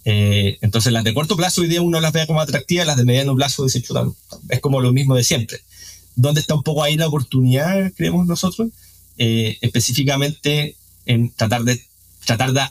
Eh, 0.04 0.58
entonces 0.62 0.92
las 0.92 1.04
de 1.04 1.14
corto 1.14 1.36
plazo 1.36 1.60
hoy 1.60 1.68
día 1.68 1.80
uno 1.80 2.00
las 2.00 2.12
ve 2.12 2.26
como 2.26 2.40
atractivas, 2.40 2.88
las 2.88 2.96
de 2.96 3.04
mediano 3.04 3.36
plazo 3.36 3.64
dice, 3.64 3.84
es 4.48 4.60
como 4.60 4.80
lo 4.80 4.92
mismo 4.92 5.14
de 5.14 5.22
siempre. 5.22 5.60
¿Dónde 6.16 6.40
está 6.40 6.56
un 6.56 6.64
poco 6.64 6.82
ahí 6.82 6.96
la 6.96 7.06
oportunidad, 7.06 7.92
creemos 7.94 8.26
nosotros? 8.26 8.70
Eh, 9.16 9.58
específicamente 9.60 10.74
en 11.06 11.30
tratar 11.30 11.62
de, 11.62 11.80
tratar 12.26 12.52
de 12.52 12.62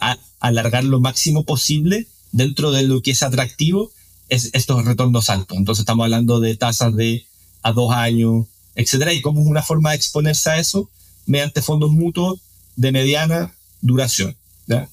alargar 0.41 0.83
lo 0.83 0.99
máximo 0.99 1.45
posible 1.45 2.05
dentro 2.33 2.71
de 2.71 2.83
lo 2.83 3.01
que 3.01 3.11
es 3.11 3.23
atractivo 3.23 3.93
es 4.29 4.49
estos 4.53 4.85
retornos 4.85 5.29
altos. 5.29 5.57
Entonces 5.57 5.81
estamos 5.81 6.03
hablando 6.03 6.39
de 6.39 6.55
tasas 6.55 6.95
de 6.95 7.25
a 7.61 7.71
dos 7.71 7.93
años, 7.93 8.45
etcétera, 8.75 9.13
y 9.13 9.21
como 9.21 9.41
una 9.41 9.63
forma 9.63 9.91
de 9.91 9.97
exponerse 9.97 10.49
a 10.49 10.59
eso 10.59 10.89
mediante 11.25 11.61
fondos 11.61 11.91
mutuos 11.91 12.39
de 12.75 12.91
mediana 12.91 13.53
duración. 13.81 14.35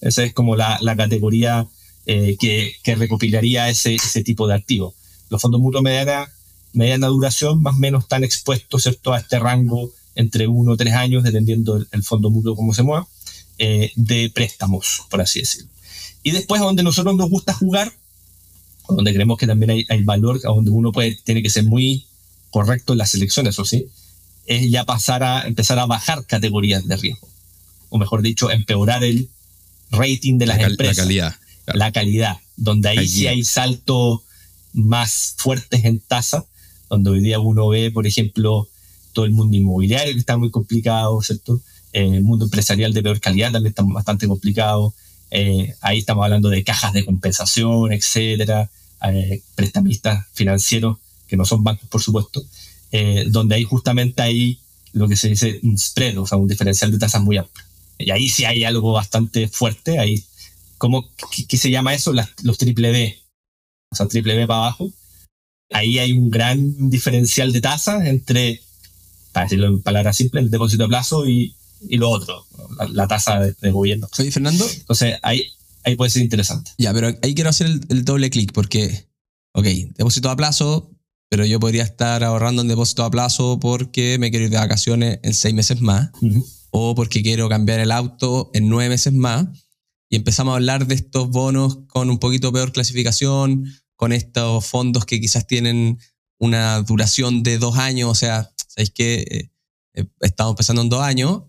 Esa 0.00 0.24
es 0.24 0.32
como 0.32 0.56
la, 0.56 0.78
la 0.80 0.96
categoría 0.96 1.66
eh, 2.06 2.36
que, 2.38 2.74
que, 2.82 2.94
recopilaría 2.94 3.68
ese, 3.68 3.94
ese 3.94 4.22
tipo 4.22 4.46
de 4.46 4.54
activos. 4.54 4.94
Los 5.30 5.42
fondos 5.42 5.60
mutuos 5.60 5.82
mediana, 5.82 6.28
mediana 6.72 7.08
duración 7.08 7.62
más 7.62 7.74
o 7.76 7.78
menos 7.78 8.04
están 8.04 8.24
expuestos 8.24 8.82
¿cierto? 8.82 9.12
a 9.12 9.18
este 9.18 9.38
rango 9.38 9.90
entre 10.14 10.46
uno 10.46 10.72
o 10.72 10.76
tres 10.76 10.94
años, 10.94 11.24
dependiendo 11.24 11.84
el, 11.90 12.02
fondo 12.04 12.30
mutuo 12.30 12.54
cómo 12.54 12.72
se 12.72 12.82
mueva, 12.82 13.08
eh, 13.58 13.92
de 13.96 14.30
préstamos, 14.32 15.02
por 15.10 15.20
así 15.20 15.40
decirlo. 15.40 15.70
Y 16.22 16.30
después, 16.30 16.60
donde 16.60 16.82
nosotros 16.82 17.16
nos 17.16 17.28
gusta 17.28 17.52
jugar, 17.52 17.92
donde 18.88 19.12
creemos 19.12 19.38
que 19.38 19.46
también 19.46 19.70
hay, 19.70 19.86
hay 19.88 20.02
valor, 20.02 20.40
donde 20.42 20.70
uno 20.70 20.92
puede, 20.92 21.16
tiene 21.24 21.42
que 21.42 21.50
ser 21.50 21.64
muy 21.64 22.06
correcto 22.50 22.92
en 22.92 22.98
las 22.98 23.10
selecciones, 23.10 23.54
eso 23.54 23.64
sí, 23.64 23.86
es 24.46 24.70
ya 24.70 24.84
pasar 24.84 25.22
a 25.22 25.46
empezar 25.46 25.78
a 25.78 25.86
bajar 25.86 26.26
categorías 26.26 26.86
de 26.86 26.96
riesgo. 26.96 27.28
O 27.88 27.98
mejor 27.98 28.22
dicho, 28.22 28.50
empeorar 28.50 29.04
el 29.04 29.28
rating 29.90 30.38
de 30.38 30.46
las 30.46 30.60
empresas. 30.60 30.98
La 30.98 31.02
calidad. 31.02 31.34
La 31.66 31.92
calidad. 31.92 32.36
Donde 32.56 32.88
ahí 32.88 33.08
sí 33.08 33.26
hay 33.26 33.44
saltos 33.44 34.20
más 34.72 35.34
fuertes 35.38 35.84
en 35.84 36.00
tasa, 36.00 36.44
donde 36.88 37.10
hoy 37.10 37.20
día 37.20 37.38
uno 37.38 37.68
ve, 37.68 37.90
por 37.90 38.06
ejemplo, 38.06 38.68
todo 39.12 39.24
el 39.24 39.30
mundo 39.30 39.56
inmobiliario 39.56 40.12
que 40.12 40.18
está 40.18 40.36
muy 40.36 40.50
complicado, 40.50 41.20
¿cierto? 41.22 41.60
Eh, 41.92 42.16
el 42.16 42.22
mundo 42.22 42.44
empresarial 42.44 42.92
de 42.92 43.02
peor 43.02 43.20
calidad 43.20 43.52
también 43.52 43.70
está 43.70 43.82
bastante 43.82 44.26
complicado. 44.26 44.92
Eh, 45.36 45.74
ahí 45.80 45.98
estamos 45.98 46.22
hablando 46.22 46.48
de 46.48 46.62
cajas 46.62 46.92
de 46.92 47.04
compensación, 47.04 47.92
etcétera, 47.92 48.70
eh, 49.02 49.42
prestamistas 49.56 50.26
financieros 50.32 50.98
que 51.26 51.36
no 51.36 51.44
son 51.44 51.64
bancos, 51.64 51.88
por 51.88 52.00
supuesto, 52.00 52.44
donde 53.26 53.56
hay 53.56 53.64
justamente 53.64 54.22
ahí 54.22 54.60
lo 54.92 55.08
que 55.08 55.16
se 55.16 55.28
dice 55.28 55.58
un 55.64 55.76
spread, 55.76 56.16
o 56.18 56.26
sea, 56.26 56.38
un 56.38 56.46
diferencial 56.46 56.92
de 56.92 56.98
tasas 56.98 57.20
muy 57.20 57.36
amplio. 57.36 57.64
Y 57.98 58.12
ahí 58.12 58.28
sí 58.28 58.44
hay 58.44 58.62
algo 58.62 58.92
bastante 58.92 59.48
fuerte, 59.48 59.98
ahí, 59.98 60.22
¿cómo, 60.78 61.10
qué, 61.48 61.56
se 61.56 61.70
llama 61.70 61.94
eso? 61.94 62.12
los 62.44 62.58
triple 62.58 62.92
B, 62.92 63.18
o 63.90 63.96
sea, 63.96 64.06
triple 64.06 64.36
B 64.36 64.46
para 64.46 64.60
abajo. 64.60 64.92
Ahí 65.72 65.98
hay 65.98 66.12
un 66.12 66.30
gran 66.30 66.88
diferencial 66.88 67.52
de 67.52 67.60
tasas 67.60 68.06
entre 68.06 68.60
para 69.34 69.46
decirlo 69.46 69.66
en 69.66 69.82
palabras 69.82 70.16
simples, 70.16 70.44
el 70.44 70.50
depósito 70.50 70.84
a 70.84 70.88
plazo 70.88 71.28
y, 71.28 71.56
y 71.88 71.96
lo 71.96 72.10
otro, 72.10 72.46
la, 72.90 73.06
tasa 73.06 73.40
de, 73.40 73.70
gobierno. 73.70 74.08
Oye, 74.18 74.30
Fernando. 74.30 74.66
Entonces, 74.68 75.18
ahí, 75.22 75.46
ahí 75.84 75.96
puede 75.96 76.10
ser 76.10 76.22
interesante. 76.22 76.70
Ya, 76.78 76.92
pero 76.92 77.08
ahí 77.22 77.34
quiero 77.34 77.50
hacer 77.50 77.66
el, 77.66 78.04
doble 78.04 78.30
clic 78.30 78.52
porque, 78.52 79.08
ok, 79.52 79.64
depósito 79.96 80.30
a 80.30 80.36
plazo, 80.36 80.90
pero 81.28 81.44
yo 81.44 81.60
podría 81.60 81.82
estar 81.82 82.24
ahorrando 82.24 82.62
en 82.62 82.68
depósito 82.68 83.04
a 83.04 83.10
plazo 83.10 83.58
porque 83.60 84.18
me 84.18 84.30
quiero 84.30 84.46
ir 84.46 84.50
de 84.50 84.58
vacaciones 84.58 85.20
en 85.22 85.34
seis 85.34 85.54
meses 85.54 85.80
más 85.80 86.10
o 86.70 86.94
porque 86.94 87.22
quiero 87.22 87.48
cambiar 87.48 87.80
el 87.80 87.92
auto 87.92 88.50
en 88.52 88.68
nueve 88.68 88.90
meses 88.90 89.12
más. 89.12 89.46
Y 90.10 90.16
empezamos 90.16 90.52
a 90.52 90.56
hablar 90.56 90.86
de 90.86 90.94
estos 90.94 91.30
bonos 91.30 91.78
con 91.88 92.10
un 92.10 92.18
poquito 92.18 92.52
peor 92.52 92.72
clasificación, 92.72 93.72
con 93.96 94.12
estos 94.12 94.66
fondos 94.66 95.06
que 95.06 95.20
quizás 95.20 95.46
tienen 95.46 95.98
una 96.38 96.80
duración 96.82 97.42
de 97.42 97.58
dos 97.58 97.78
años, 97.78 98.10
o 98.10 98.14
sea, 98.14 98.50
sabéis 98.66 98.90
que 98.90 99.14
eh, 99.14 99.50
eh, 99.94 100.06
estamos 100.20 100.52
empezando 100.52 100.82
en 100.82 100.88
dos 100.88 101.00
años 101.00 101.42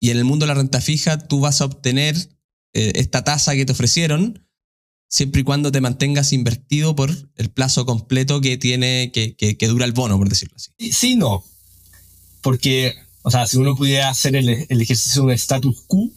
y 0.00 0.10
en 0.10 0.18
el 0.18 0.24
mundo 0.24 0.44
de 0.44 0.48
la 0.48 0.54
renta 0.54 0.80
fija 0.80 1.18
tú 1.18 1.40
vas 1.40 1.60
a 1.60 1.64
obtener 1.64 2.16
eh, 2.72 2.92
esta 2.96 3.24
tasa 3.24 3.54
que 3.54 3.64
te 3.64 3.72
ofrecieron 3.72 4.46
siempre 5.08 5.40
y 5.40 5.44
cuando 5.44 5.72
te 5.72 5.80
mantengas 5.80 6.32
invertido 6.32 6.96
por 6.96 7.10
el 7.36 7.50
plazo 7.50 7.86
completo 7.86 8.40
que 8.40 8.56
tiene, 8.56 9.12
que, 9.12 9.36
que, 9.36 9.68
dura 9.68 9.84
el 9.84 9.92
bono, 9.92 10.18
por 10.18 10.28
decirlo 10.28 10.56
así. 10.56 10.70
Sí, 10.92 11.16
no. 11.16 11.44
Porque, 12.42 12.94
o 13.22 13.30
sea, 13.30 13.46
si 13.46 13.56
uno 13.56 13.76
pudiera 13.76 14.08
hacer 14.08 14.36
el, 14.36 14.66
el 14.68 14.80
ejercicio 14.80 15.24
de 15.26 15.34
status 15.34 15.82
quo, 15.86 16.10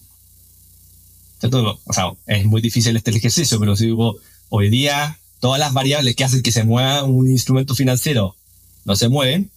o 1.42 1.94
sea, 1.94 2.12
es 2.28 2.46
muy 2.46 2.62
difícil 2.62 2.96
este 2.98 3.12
ejercicio, 3.12 3.60
pero 3.60 3.76
si 3.76 3.86
digo, 3.86 4.18
hoy 4.50 4.70
día 4.70 5.20
todas 5.40 5.60
las 5.60 5.74
variables 5.74 6.16
que 6.16 6.24
hacen 6.24 6.42
que 6.42 6.52
se 6.52 6.64
mueva 6.64 7.04
un 7.04 7.30
instrumento 7.32 7.76
financiero 7.76 8.36
no 8.84 8.96
se 8.96 9.08
mueven, 9.08 9.52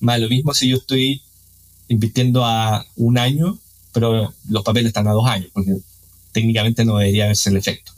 más 0.00 0.20
lo 0.20 0.28
mismo 0.28 0.52
si 0.52 0.68
yo 0.68 0.76
estoy 0.76 1.22
invirtiendo 1.92 2.44
a 2.44 2.84
un 2.96 3.18
año, 3.18 3.58
pero 3.92 4.32
los 4.48 4.64
papeles 4.64 4.88
están 4.88 5.06
a 5.06 5.12
dos 5.12 5.26
años, 5.26 5.50
porque 5.52 5.76
técnicamente 6.32 6.84
no 6.84 6.96
debería 6.96 7.26
verse 7.26 7.50
el 7.50 7.56
efecto. 7.56 7.92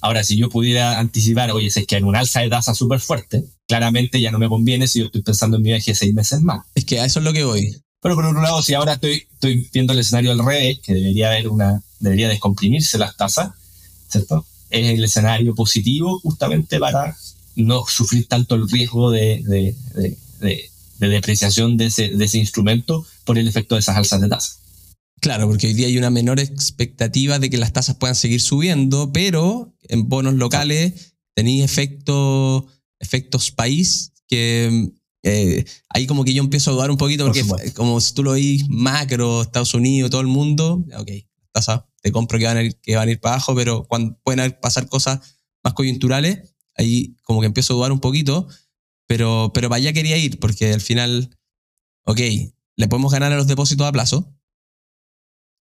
Ahora, 0.00 0.24
si 0.24 0.36
yo 0.36 0.48
pudiera 0.48 0.98
anticipar, 0.98 1.50
oye, 1.50 1.70
si 1.70 1.80
es 1.80 1.86
que 1.86 1.96
hay 1.96 2.02
un 2.02 2.16
alza 2.16 2.40
de 2.40 2.48
tasa 2.48 2.74
súper 2.74 3.00
fuerte, 3.00 3.44
claramente 3.66 4.20
ya 4.20 4.30
no 4.30 4.38
me 4.38 4.48
conviene 4.48 4.88
si 4.88 5.00
yo 5.00 5.06
estoy 5.06 5.22
pensando 5.22 5.56
en 5.56 5.62
mi 5.62 5.70
viaje 5.70 5.94
seis 5.94 6.14
meses 6.14 6.40
más. 6.40 6.64
Es 6.74 6.84
que 6.84 7.00
a 7.00 7.04
eso 7.04 7.18
es 7.18 7.24
lo 7.24 7.32
que 7.32 7.44
voy. 7.44 7.76
Pero 8.00 8.14
por 8.14 8.24
otro 8.24 8.40
lado, 8.40 8.62
si 8.62 8.74
ahora 8.74 8.94
estoy, 8.94 9.26
estoy 9.32 9.68
viendo 9.72 9.92
el 9.92 9.98
escenario 9.98 10.30
al 10.30 10.44
revés, 10.44 10.78
que 10.82 10.94
debería 10.94 11.30
haber 11.30 11.48
una, 11.48 11.82
debería 11.98 12.28
descomprimirse 12.28 12.96
las 12.96 13.16
tasas, 13.16 13.50
¿cierto? 14.08 14.46
Es 14.70 14.86
el 14.86 15.02
escenario 15.02 15.54
positivo 15.54 16.20
justamente 16.20 16.78
para 16.78 17.16
no 17.56 17.84
sufrir 17.86 18.28
tanto 18.28 18.54
el 18.54 18.68
riesgo 18.70 19.10
de, 19.10 19.42
de, 19.44 19.74
de 20.40 20.70
de 20.98 21.08
depreciación 21.08 21.76
de 21.76 21.86
ese, 21.86 22.10
de 22.10 22.24
ese 22.24 22.38
instrumento 22.38 23.06
por 23.28 23.38
el 23.38 23.46
efecto 23.46 23.74
de 23.74 23.80
esas 23.80 23.94
alzas 23.94 24.22
de 24.22 24.28
tasa. 24.28 24.54
Claro, 25.20 25.46
porque 25.46 25.66
hoy 25.66 25.74
día 25.74 25.86
hay 25.86 25.98
una 25.98 26.08
menor 26.08 26.40
expectativa 26.40 27.38
de 27.38 27.50
que 27.50 27.58
las 27.58 27.74
tasas 27.74 27.96
puedan 27.96 28.16
seguir 28.16 28.40
subiendo, 28.40 29.12
pero 29.12 29.74
en 29.82 30.08
bonos 30.08 30.32
locales 30.32 31.14
tenéis 31.34 31.64
efectos 31.64 33.52
país 33.54 34.12
que 34.26 34.90
eh, 35.24 35.64
ahí 35.90 36.06
como 36.06 36.24
que 36.24 36.32
yo 36.32 36.42
empiezo 36.42 36.70
a 36.70 36.74
dudar 36.74 36.90
un 36.90 36.96
poquito 36.96 37.26
porque 37.26 37.44
como 37.74 38.00
si 38.00 38.14
tú 38.14 38.22
lo 38.22 38.30
oís 38.30 38.66
macro, 38.70 39.42
Estados 39.42 39.74
Unidos, 39.74 40.10
todo 40.10 40.22
el 40.22 40.26
mundo, 40.26 40.82
ok, 40.96 41.10
tasas 41.52 41.82
te 42.00 42.10
compro 42.10 42.38
que 42.38 42.46
van, 42.46 42.56
a 42.56 42.62
ir, 42.62 42.76
que 42.80 42.96
van 42.96 43.08
a 43.08 43.12
ir 43.12 43.20
para 43.20 43.34
abajo, 43.34 43.54
pero 43.54 43.84
cuando 43.84 44.18
pueden 44.24 44.56
pasar 44.62 44.88
cosas 44.88 45.20
más 45.62 45.74
coyunturales, 45.74 46.54
ahí 46.76 47.14
como 47.24 47.40
que 47.40 47.46
empiezo 47.46 47.74
a 47.74 47.76
dudar 47.76 47.92
un 47.92 48.00
poquito. 48.00 48.48
Pero, 49.06 49.50
pero 49.52 49.68
para 49.68 49.78
allá 49.78 49.92
quería 49.92 50.16
ir, 50.16 50.38
porque 50.38 50.72
al 50.72 50.82
final, 50.82 51.36
ok, 52.04 52.20
le 52.78 52.88
podemos 52.88 53.12
ganar 53.12 53.32
a 53.32 53.36
los 53.36 53.48
depósitos 53.48 53.86
a 53.86 53.92
plazo. 53.92 54.32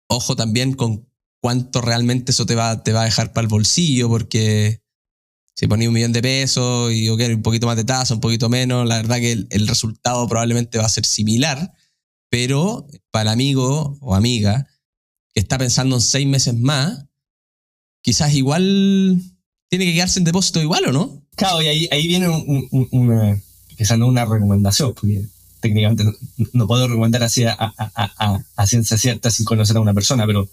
Ojo 0.08 0.34
también 0.36 0.74
con 0.74 1.08
cuánto 1.40 1.80
realmente 1.80 2.32
eso 2.32 2.44
te 2.44 2.56
va, 2.56 2.82
te 2.82 2.92
va 2.92 3.02
a 3.02 3.04
dejar 3.04 3.32
para 3.32 3.44
el 3.44 3.48
bolsillo, 3.48 4.08
porque 4.08 4.82
si 5.54 5.68
ponía 5.68 5.88
un 5.88 5.94
millón 5.94 6.12
de 6.12 6.22
pesos 6.22 6.92
y 6.92 7.08
ok, 7.08 7.20
un 7.36 7.42
poquito 7.42 7.66
más 7.66 7.76
de 7.76 7.84
tasa, 7.84 8.14
un 8.14 8.20
poquito 8.20 8.48
menos, 8.48 8.86
la 8.88 8.96
verdad 8.96 9.18
que 9.18 9.46
el, 9.48 9.68
resultado 9.68 10.26
probablemente 10.28 10.78
va 10.78 10.86
a 10.86 10.88
ser 10.88 11.06
similar, 11.06 11.72
pero 12.30 12.88
para 13.12 13.22
el 13.22 13.28
amigo 13.28 13.96
o 14.00 14.16
amiga 14.16 14.66
que 15.32 15.40
está 15.40 15.56
pensando 15.56 15.94
en 15.96 16.02
seis 16.02 16.26
meses 16.26 16.58
más, 16.58 17.06
quizás 18.02 18.34
igual 18.34 19.22
tiene 19.70 19.84
que 19.84 19.94
quedarse 19.94 20.18
en 20.18 20.24
depósito 20.24 20.60
igual 20.60 20.86
o 20.86 20.92
no. 20.92 21.24
Claro, 21.36 21.62
y 21.62 21.68
ahí, 21.68 21.88
ahí 21.92 22.08
viene 22.08 22.26
no 22.26 24.06
una 24.06 24.24
recomendación, 24.24 24.94
porque 24.94 25.28
técnicamente 25.64 26.04
no, 26.52 26.66
puedo 26.66 26.86
recomendar 26.86 27.22
así 27.22 27.44
a, 27.44 27.56
a, 27.58 28.42
a, 28.54 28.66
ciencia 28.66 28.98
cierta 28.98 29.30
sin 29.30 29.46
conocer 29.46 29.78
a 29.78 29.80
una 29.80 29.94
persona, 29.94 30.26
pero 30.26 30.46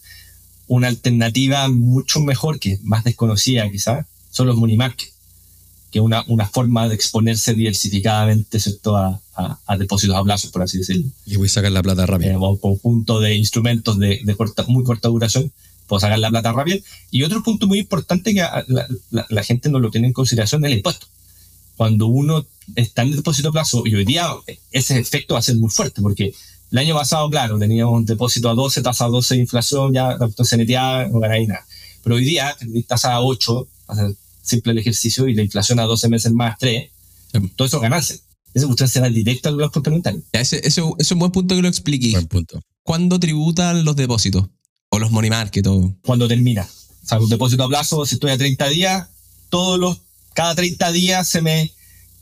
una 0.68 0.88
alternativa 0.88 1.68
mucho 1.68 2.22
mejor, 2.22 2.60
que 2.60 2.80
más 2.82 3.04
desconocida 3.04 3.70
quizás, 3.70 4.06
son 4.30 4.48
los 4.48 4.56
money 4.56 4.78
market, 4.78 5.10
que 5.92 6.00
es 6.00 6.06
una, 6.06 6.24
una 6.28 6.48
forma 6.48 6.88
de 6.88 6.96
exponerse 6.96 7.54
diversificadamente 7.54 8.58
¿cierto? 8.62 8.96
A, 8.96 9.20
a, 9.36 9.78
depósitos 9.78 10.16
a 10.16 10.24
plazos, 10.24 10.50
por 10.50 10.62
así 10.62 10.78
decirlo. 10.78 11.10
Y 11.26 11.36
voy 11.36 11.48
a 11.48 11.52
sacar 11.52 11.74
la 11.74 11.84
plata 11.84 12.06
rápido. 12.06 12.32
Eh, 12.32 12.38
un 12.38 12.58
conjunto 12.58 13.20
de 13.20 13.36
instrumentos 13.36 14.00
de, 14.00 14.22
de 14.24 14.36
corta, 14.36 14.64
muy 14.70 14.86
corta 14.86 15.10
duración 15.10 15.52
puedo 15.92 16.00
sacar 16.00 16.20
la 16.20 16.30
plata 16.30 16.54
rápido. 16.54 16.80
Y 17.12 17.24
otro 17.24 17.44
punto 17.44 17.68
muy 17.68 17.80
importante 17.80 18.34
que 18.34 18.46
la, 19.10 19.44
gente 19.44 19.70
no 19.70 19.80
lo 19.80 19.92
tiene 19.92 20.08
en 20.08 20.14
consideración 20.14 20.64
es 20.64 20.72
el 20.72 20.78
impuesto. 20.78 21.08
Cuando 21.82 22.06
uno 22.06 22.46
está 22.76 23.02
en 23.02 23.08
el 23.08 23.16
depósito 23.16 23.50
a 23.50 23.52
plazo, 23.52 23.82
y 23.88 23.96
hoy 23.96 24.06
día 24.06 24.28
ese 24.72 25.00
efecto 25.00 25.34
va 25.34 25.40
a 25.40 25.42
ser 25.42 25.56
muy 25.56 25.72
fuerte, 25.72 26.00
porque 26.00 26.32
el 26.70 26.78
año 26.78 26.94
pasado, 26.94 27.28
claro, 27.28 27.58
teníamos 27.58 27.96
un 27.96 28.06
depósito 28.06 28.52
a 28.52 28.54
12, 28.54 28.84
tasa 28.84 29.06
a 29.06 29.08
12 29.08 29.34
de 29.34 29.42
inflación, 29.42 29.92
ya 29.92 30.16
la 30.16 30.30
se 30.46 30.58
neteaba, 30.58 31.08
no 31.08 31.20
ganáis 31.20 31.48
nada. 31.48 31.66
Pero 32.04 32.18
hoy 32.18 32.24
día, 32.24 32.56
tasa 32.88 33.14
a 33.14 33.22
8, 33.22 33.68
hacer 33.88 34.16
simple 34.44 34.74
el 34.74 34.78
ejercicio, 34.78 35.28
y 35.28 35.34
la 35.34 35.42
inflación 35.42 35.80
a 35.80 35.86
12 35.86 36.08
meses 36.08 36.32
más 36.32 36.56
3, 36.60 36.88
todo 37.56 37.66
eso 37.68 37.80
ganarse. 37.80 38.22
Ese 38.54 38.68
usted 38.68 38.86
será 38.86 39.10
directo 39.10 39.50
al 39.50 39.58
los 39.58 39.72
complementarios. 39.72 40.24
Ese, 40.34 40.62
ese, 40.64 40.84
es 41.00 41.12
un 41.12 41.18
buen 41.18 41.32
punto 41.32 41.56
que 41.56 41.64
lo 41.64 41.68
expliqué. 41.68 42.12
Buen 42.12 42.28
punto. 42.28 42.62
¿Cuándo 42.84 43.20
tributan 43.20 43.84
los 43.84 43.96
depósitos? 43.96 44.46
O 44.90 45.00
los 45.00 45.10
money 45.10 45.32
market. 45.32 45.66
O... 45.66 45.96
Cuando 46.04 46.28
termina. 46.28 46.62
O 46.62 47.08
sea, 47.08 47.20
un 47.20 47.28
depósito 47.28 47.64
a 47.64 47.68
plazo, 47.68 48.06
si 48.06 48.14
estoy 48.14 48.30
a 48.30 48.38
30 48.38 48.70
días, 48.70 49.08
todos 49.50 49.80
los, 49.80 50.02
cada 50.34 50.56
30 50.56 50.92
días 50.92 51.28
se 51.28 51.42
me 51.42 51.72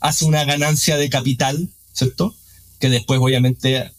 hace 0.00 0.24
una 0.24 0.44
ganancia 0.44 0.96
de 0.96 1.10
capital, 1.10 1.68
¿cierto? 1.92 2.34
Que 2.78 2.88
después, 2.88 3.20
obviamente, 3.20 3.90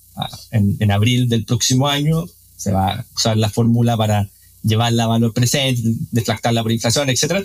en, 0.51 0.77
en 0.79 0.91
abril 0.91 1.29
del 1.29 1.45
próximo 1.45 1.87
año 1.87 2.27
Se 2.57 2.71
va 2.71 2.91
a 2.91 3.05
usar 3.15 3.37
la 3.37 3.49
fórmula 3.49 3.97
para 3.97 4.29
llevarla 4.63 5.05
a 5.05 5.07
valor 5.07 5.33
presente, 5.33 5.81
deflactarla 6.11 6.61
por 6.61 6.71
inflación, 6.71 7.09
etcétera. 7.09 7.43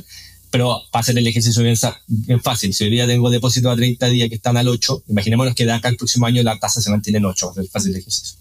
Pero 0.51 0.83
para 0.91 1.01
hacer 1.01 1.19
el 1.19 1.27
ejercicio 1.27 1.63
bien, 1.63 1.77
bien, 2.07 2.43
fácil, 2.43 2.73
si 2.73 2.85
hoy 2.85 2.91
día 2.91 3.07
tengo 3.07 3.31
depósitos 3.31 3.73
a 3.73 3.77
30 3.77 4.09
días 4.09 4.29
que 4.29 4.37
están 4.37 4.57
al 4.57 4.69
8, 4.69 5.05
imaginémonos 5.09 5.55
que 5.55 5.65
de 5.65 5.73
acá 5.73 5.89
al 5.89 5.97
próximo 5.97 6.27
año 6.27 6.43
la 6.43 6.59
tasa 6.59 6.81
se 6.81 6.91
mantiene 6.91 7.19
en 7.19 7.25
8, 7.25 7.55
es 7.63 7.71
fácil 7.71 7.97
ejercicio. 7.97 8.39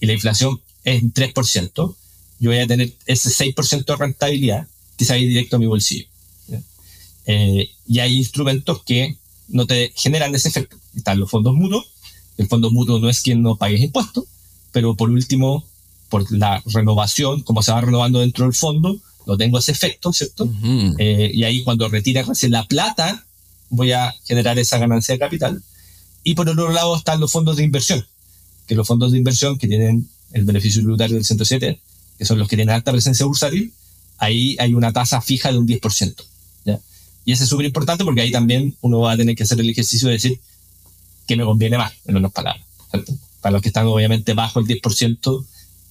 Y 0.00 0.06
la 0.06 0.14
inflación 0.14 0.60
es 0.84 1.02
3%, 1.02 1.96
yo 2.40 2.50
voy 2.50 2.58
a 2.58 2.66
tener 2.66 2.92
ese 3.06 3.30
6% 3.30 3.84
de 3.84 3.96
rentabilidad 3.96 4.66
que 4.96 5.04
se 5.04 5.14
directo 5.14 5.56
a 5.56 5.58
mi 5.58 5.66
bolsillo. 5.66 6.06
Eh, 7.28 7.70
y 7.86 7.98
hay 7.98 8.16
instrumentos 8.16 8.82
que 8.84 9.18
no 9.48 9.66
te 9.66 9.92
generan 9.94 10.34
ese 10.34 10.48
efecto. 10.48 10.78
Están 10.96 11.20
los 11.20 11.30
fondos 11.30 11.54
mutuos. 11.54 11.86
El 12.38 12.48
fondo 12.48 12.70
mutuo 12.70 12.98
no 12.98 13.10
es 13.10 13.20
quien 13.20 13.42
no 13.42 13.56
pague 13.56 13.78
impuestos, 13.78 14.24
pero 14.72 14.94
por 14.94 15.10
último, 15.10 15.64
por 16.08 16.30
la 16.32 16.62
renovación, 16.66 17.42
como 17.42 17.62
se 17.62 17.70
va 17.70 17.82
renovando 17.82 18.20
dentro 18.20 18.46
del 18.46 18.54
fondo, 18.54 18.98
no 19.26 19.36
tengo 19.36 19.58
ese 19.58 19.72
efecto, 19.72 20.12
¿cierto? 20.12 20.50
Eh, 20.98 21.30
y 21.34 21.44
ahí 21.44 21.62
cuando 21.64 21.86
retira 21.88 22.24
la 22.48 22.64
plata, 22.66 23.26
voy 23.68 23.92
a 23.92 24.14
generar 24.24 24.58
esa 24.58 24.78
ganancia 24.78 25.14
de 25.14 25.18
capital. 25.18 25.62
Y 26.24 26.34
por 26.34 26.48
otro 26.48 26.72
lado 26.72 26.96
están 26.96 27.20
los 27.20 27.30
fondos 27.30 27.56
de 27.56 27.64
inversión, 27.64 28.06
que 28.66 28.74
los 28.74 28.86
fondos 28.86 29.12
de 29.12 29.18
inversión 29.18 29.58
que 29.58 29.68
tienen 29.68 30.08
el 30.32 30.44
beneficio 30.44 30.80
tributario 30.80 31.16
del 31.16 31.26
107, 31.26 31.78
que 32.16 32.24
son 32.24 32.38
los 32.38 32.48
que 32.48 32.56
tienen 32.56 32.74
alta 32.74 32.90
presencia 32.90 33.26
bursátil, 33.26 33.74
ahí 34.16 34.56
hay 34.58 34.72
una 34.72 34.92
tasa 34.92 35.20
fija 35.20 35.52
de 35.52 35.58
un 35.58 35.66
10%. 35.66 36.14
Y 37.24 37.32
eso 37.32 37.44
es 37.44 37.50
súper 37.50 37.66
importante 37.66 38.04
porque 38.04 38.22
ahí 38.22 38.30
también 38.30 38.76
uno 38.80 39.00
va 39.00 39.12
a 39.12 39.16
tener 39.16 39.36
que 39.36 39.42
hacer 39.42 39.60
el 39.60 39.68
ejercicio 39.68 40.08
de 40.08 40.14
decir 40.14 40.40
que 41.26 41.36
me 41.36 41.44
conviene 41.44 41.76
más, 41.76 41.92
en 42.06 42.16
otras 42.16 42.32
palabras. 42.32 42.64
Para 43.40 43.52
los 43.52 43.62
que 43.62 43.68
están 43.68 43.86
obviamente 43.86 44.32
bajo 44.34 44.60
el 44.60 44.66
10%, 44.66 45.46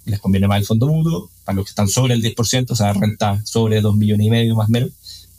les 0.05 0.19
conviene 0.19 0.47
más 0.47 0.59
el 0.59 0.65
fondo 0.65 0.87
mutuo. 0.87 1.29
Para 1.45 1.57
los 1.57 1.65
que 1.65 1.69
están 1.69 1.87
sobre 1.87 2.15
el 2.15 2.23
10%, 2.23 2.71
o 2.71 2.75
sea, 2.75 2.91
renta 2.93 3.41
sobre 3.45 3.81
2 3.81 3.95
millones 3.95 4.27
y 4.27 4.29
medio 4.29 4.55
más 4.55 4.67
o 4.67 4.71
menos, 4.71 4.91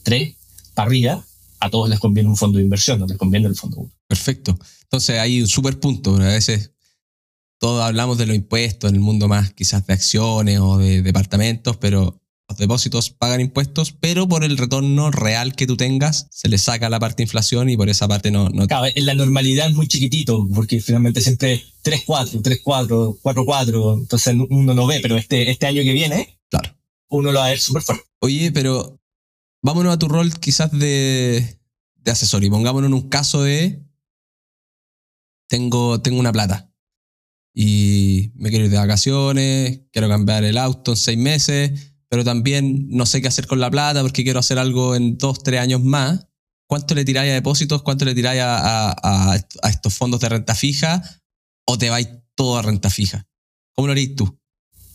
3, 0.04 0.34
para 0.74 0.86
arriba, 0.86 1.24
a 1.60 1.70
todos 1.70 1.88
les 1.88 1.98
conviene 1.98 2.28
un 2.28 2.36
fondo 2.36 2.58
de 2.58 2.64
inversión, 2.64 3.00
no 3.00 3.06
les 3.06 3.16
conviene 3.16 3.48
el 3.48 3.56
fondo 3.56 3.78
mutuo. 3.78 3.96
Perfecto. 4.06 4.58
Entonces 4.84 5.18
hay 5.18 5.40
un 5.42 5.48
súper 5.48 5.80
punto. 5.80 6.14
A 6.16 6.28
veces 6.28 6.70
todos 7.58 7.82
hablamos 7.82 8.16
de 8.18 8.26
los 8.26 8.36
impuestos 8.36 8.88
en 8.88 8.96
el 8.96 9.00
mundo 9.00 9.28
más 9.28 9.52
quizás 9.52 9.86
de 9.86 9.92
acciones 9.92 10.60
o 10.60 10.78
de 10.78 11.02
departamentos, 11.02 11.76
pero 11.76 12.17
los 12.48 12.56
depósitos 12.56 13.10
pagan 13.10 13.42
impuestos, 13.42 13.92
pero 13.92 14.26
por 14.26 14.42
el 14.42 14.56
retorno 14.56 15.10
real 15.10 15.54
que 15.54 15.66
tú 15.66 15.76
tengas, 15.76 16.28
se 16.30 16.48
le 16.48 16.56
saca 16.56 16.88
la 16.88 16.98
parte 16.98 17.18
de 17.18 17.24
inflación 17.24 17.68
y 17.68 17.76
por 17.76 17.90
esa 17.90 18.08
parte 18.08 18.30
no... 18.30 18.48
no... 18.48 18.66
Claro, 18.66 18.86
en 18.94 19.06
la 19.06 19.14
normalidad 19.14 19.68
es 19.68 19.74
muy 19.74 19.86
chiquitito, 19.86 20.48
porque 20.54 20.80
finalmente 20.80 21.20
siempre 21.20 21.62
3-4, 21.84 22.40
3-4, 22.42 23.20
4-4, 23.20 23.98
entonces 23.98 24.34
uno 24.48 24.72
no 24.72 24.86
ve, 24.86 25.00
pero 25.02 25.16
este, 25.18 25.50
este 25.50 25.66
año 25.66 25.82
que 25.82 25.92
viene, 25.92 26.40
claro. 26.48 26.74
uno 27.08 27.32
lo 27.32 27.38
va 27.38 27.46
a 27.46 27.50
ver 27.50 27.60
súper 27.60 27.82
fuerte. 27.82 28.04
Oye, 28.20 28.50
pero 28.50 28.98
vámonos 29.62 29.92
a 29.92 29.98
tu 29.98 30.08
rol 30.08 30.32
quizás 30.38 30.70
de, 30.72 31.60
de 31.96 32.10
asesor 32.10 32.42
y 32.44 32.50
pongámonos 32.50 32.88
en 32.88 32.94
un 32.94 33.08
caso 33.08 33.42
de... 33.42 33.84
Tengo, 35.50 36.00
tengo 36.02 36.20
una 36.20 36.32
plata 36.32 36.70
y 37.54 38.32
me 38.34 38.50
quiero 38.50 38.66
ir 38.66 38.70
de 38.70 38.76
vacaciones, 38.76 39.80
quiero 39.92 40.08
cambiar 40.08 40.44
el 40.44 40.58
auto 40.58 40.92
en 40.92 40.96
seis 40.96 41.18
meses 41.18 41.87
pero 42.08 42.24
también 42.24 42.88
no 42.88 43.06
sé 43.06 43.20
qué 43.20 43.28
hacer 43.28 43.46
con 43.46 43.60
la 43.60 43.70
plata 43.70 44.02
porque 44.02 44.24
quiero 44.24 44.40
hacer 44.40 44.58
algo 44.58 44.96
en 44.96 45.18
dos, 45.18 45.42
tres 45.42 45.60
años 45.60 45.82
más. 45.82 46.26
¿Cuánto 46.66 46.94
le 46.94 47.04
tiráis 47.04 47.30
a 47.30 47.34
depósitos? 47.34 47.82
¿Cuánto 47.82 48.04
le 48.04 48.14
tiráis 48.14 48.42
a, 48.44 49.38
estos 49.70 49.94
fondos 49.94 50.20
de 50.20 50.28
renta 50.28 50.54
fija? 50.54 51.02
¿O 51.64 51.78
te 51.78 51.90
vais 51.90 52.08
todo 52.34 52.58
a 52.58 52.62
renta 52.62 52.90
fija? 52.90 53.26
¿Cómo 53.74 53.86
lo 53.86 53.92
harías 53.92 54.14
tú? 54.16 54.38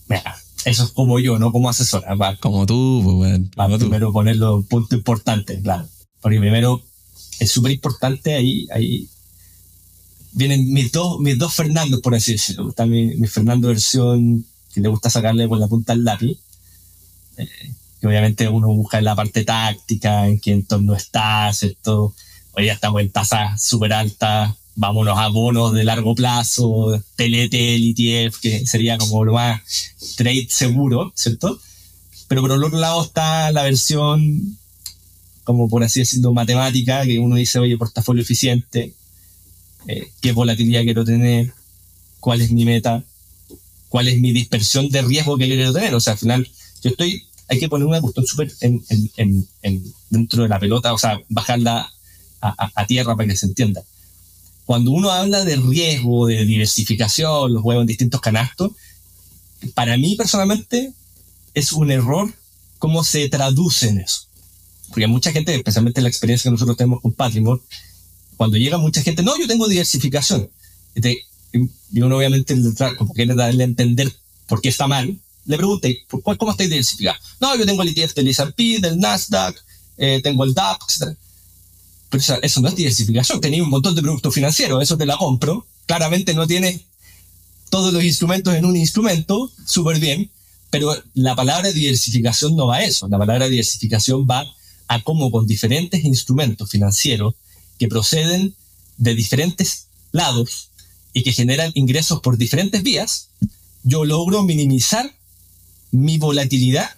Mira, 0.07 0.35
eso 0.65 0.83
es 0.83 0.91
como 0.91 1.19
yo, 1.19 1.39
no 1.39 1.51
como 1.51 1.69
asesora. 1.69 2.15
Como 2.39 2.65
tú, 2.65 3.01
pues, 3.03 3.15
bueno, 3.15 3.77
Primero 3.77 4.11
ponerlo 4.11 4.63
punto 4.63 4.95
importante, 4.95 5.61
claro. 5.61 5.87
Porque 6.21 6.39
primero 6.39 6.81
es 7.39 7.51
súper 7.51 7.71
importante 7.71 8.35
ahí, 8.35 8.67
ahí 8.71 9.09
vienen 10.31 10.71
mis 10.73 10.91
dos, 10.91 11.19
mis 11.19 11.37
dos 11.37 11.53
Fernandos, 11.53 12.01
por 12.01 12.15
así 12.15 12.33
decirlo. 12.33 12.69
Está 12.69 12.85
mi, 12.85 13.15
mi 13.15 13.27
Fernando 13.27 13.67
versión 13.67 14.45
que 14.73 14.81
le 14.81 14.89
gusta 14.89 15.09
sacarle 15.09 15.47
con 15.47 15.59
la 15.59 15.67
punta 15.67 15.93
al 15.93 16.03
lápiz 16.03 16.37
eh, 17.37 17.73
que 17.99 18.07
obviamente 18.07 18.47
uno 18.49 18.67
busca 18.67 18.97
en 18.97 19.05
la 19.05 19.15
parte 19.15 19.45
táctica, 19.45 20.27
en 20.27 20.39
qué 20.39 20.51
entorno 20.51 20.95
está, 20.95 21.51
¿cierto? 21.53 22.13
Hoy 22.51 22.65
ya 22.65 22.73
estamos 22.73 23.01
en 23.01 23.11
tasas 23.11 23.63
súper 23.63 23.93
altas, 23.93 24.53
vámonos 24.75 25.17
a 25.17 25.27
bonos 25.27 25.73
de 25.73 25.83
largo 25.83 26.15
plazo, 26.15 27.01
TLT, 27.15 27.53
ETF, 27.53 28.39
que 28.39 28.65
sería 28.65 28.97
como 28.97 29.23
lo 29.23 29.33
más 29.33 29.61
trade 30.17 30.47
seguro, 30.49 31.13
¿cierto? 31.15 31.59
Pero 32.27 32.41
por 32.41 32.51
el 32.51 32.63
otro 32.63 32.79
lado 32.79 33.03
está 33.03 33.51
la 33.51 33.63
versión, 33.63 34.57
como 35.43 35.69
por 35.69 35.83
así 35.83 35.99
decirlo, 36.01 36.33
matemática, 36.33 37.05
que 37.05 37.19
uno 37.19 37.35
dice, 37.35 37.59
oye, 37.59 37.77
portafolio 37.77 38.23
eficiente, 38.23 38.93
eh, 39.87 40.11
qué 40.21 40.31
volatilidad 40.31 40.83
quiero 40.83 41.05
tener, 41.05 41.53
cuál 42.19 42.41
es 42.41 42.51
mi 42.51 42.65
meta, 42.65 43.03
cuál 43.89 44.07
es 44.07 44.19
mi 44.19 44.31
dispersión 44.31 44.89
de 44.89 45.01
riesgo 45.01 45.37
que 45.37 45.45
quiero 45.45 45.73
tener. 45.73 45.93
O 45.93 45.99
sea, 45.99 46.13
al 46.13 46.19
final 46.19 46.49
yo 46.83 46.89
estoy, 46.89 47.25
hay 47.47 47.59
que 47.59 47.69
poner 47.69 47.87
una 47.87 48.01
cuestión 48.01 48.25
súper 48.25 48.51
en, 48.61 48.83
en, 48.89 49.47
en, 49.61 49.93
dentro 50.09 50.43
de 50.43 50.49
la 50.49 50.59
pelota, 50.59 50.93
o 50.93 50.97
sea, 50.97 51.19
bajarla 51.29 51.91
a, 52.41 52.71
a, 52.75 52.87
tierra 52.87 53.15
para 53.15 53.29
que 53.29 53.37
se 53.37 53.45
entienda. 53.45 53.83
Cuando 54.65 54.91
uno 54.91 55.11
habla 55.11 55.45
de 55.45 55.55
riesgo, 55.55 56.27
de 56.27 56.45
diversificación, 56.45 57.53
los 57.53 57.61
juegos 57.63 57.83
en 57.83 57.87
distintos 57.87 58.21
canastos, 58.21 58.71
para 59.73 59.97
mí 59.97 60.15
personalmente 60.15 60.93
es 61.53 61.71
un 61.71 61.89
error 61.91 62.33
cómo 62.79 63.03
se 63.03 63.29
traduce 63.29 63.87
en 63.87 63.99
eso. 63.99 64.23
Porque 64.89 65.07
mucha 65.07 65.31
gente, 65.31 65.55
especialmente 65.55 66.01
la 66.01 66.09
experiencia 66.09 66.49
que 66.49 66.53
nosotros 66.53 66.75
tenemos 66.77 67.01
con 67.01 67.13
Patrimon, 67.13 67.61
cuando 68.35 68.57
llega 68.57 68.77
mucha 68.77 69.01
gente, 69.01 69.23
no, 69.23 69.37
yo 69.37 69.47
tengo 69.47 69.67
diversificación. 69.67 70.49
Y 71.91 72.01
uno 72.01 72.17
obviamente 72.17 72.55
como 72.97 73.13
quiere 73.13 73.35
darle 73.35 73.63
a 73.63 73.67
entender 73.67 74.11
por 74.47 74.59
qué 74.59 74.69
está 74.69 74.87
mal, 74.87 75.17
le 75.45 75.57
pregunté, 75.57 76.05
¿cómo 76.37 76.51
estáis 76.51 76.69
diversificado? 76.69 77.17
No, 77.39 77.55
yo 77.55 77.65
tengo 77.65 77.83
el 77.83 77.89
ETF 77.89 78.13
del 78.13 78.27
S&P, 78.29 78.79
del 78.79 78.99
Nasdaq, 78.99 79.55
eh, 79.97 80.21
tengo 80.23 80.43
el 80.43 80.53
DAP, 80.53 80.81
etc. 80.87 81.17
Pero 82.09 82.23
eso, 82.41 82.61
no 82.61 82.67
es 82.69 82.75
diversificación. 82.75 83.41
Tenía 83.41 83.63
un 83.63 83.69
montón 83.69 83.95
de 83.95 84.01
productos 84.01 84.33
financieros, 84.33 84.81
eso 84.81 84.97
te 84.97 85.05
la 85.05 85.17
compro. 85.17 85.65
Claramente 85.85 86.33
no 86.33 86.47
tiene 86.47 86.85
todos 87.69 87.91
los 87.91 88.03
instrumentos 88.03 88.53
en 88.53 88.65
un 88.65 88.77
instrumento, 88.77 89.51
súper 89.65 89.99
bien, 89.99 90.29
pero 90.69 90.95
la 91.13 91.35
palabra 91.35 91.71
diversificación 91.71 92.55
no 92.55 92.67
va 92.67 92.77
a 92.77 92.83
eso. 92.83 93.07
La 93.07 93.17
palabra 93.17 93.47
diversificación 93.47 94.27
va 94.29 94.45
a 94.87 95.03
cómo 95.03 95.31
con 95.31 95.47
diferentes 95.47 96.03
instrumentos 96.03 96.69
financieros 96.69 97.33
que 97.79 97.87
proceden 97.87 98.55
de 98.97 99.15
diferentes 99.15 99.87
lados 100.11 100.69
y 101.13 101.23
que 101.23 101.33
generan 101.33 101.71
ingresos 101.75 102.21
por 102.21 102.37
diferentes 102.37 102.83
vías, 102.83 103.29
yo 103.83 104.05
logro 104.05 104.43
minimizar 104.43 105.13
mi 105.93 106.17
volatilidad 106.17 106.89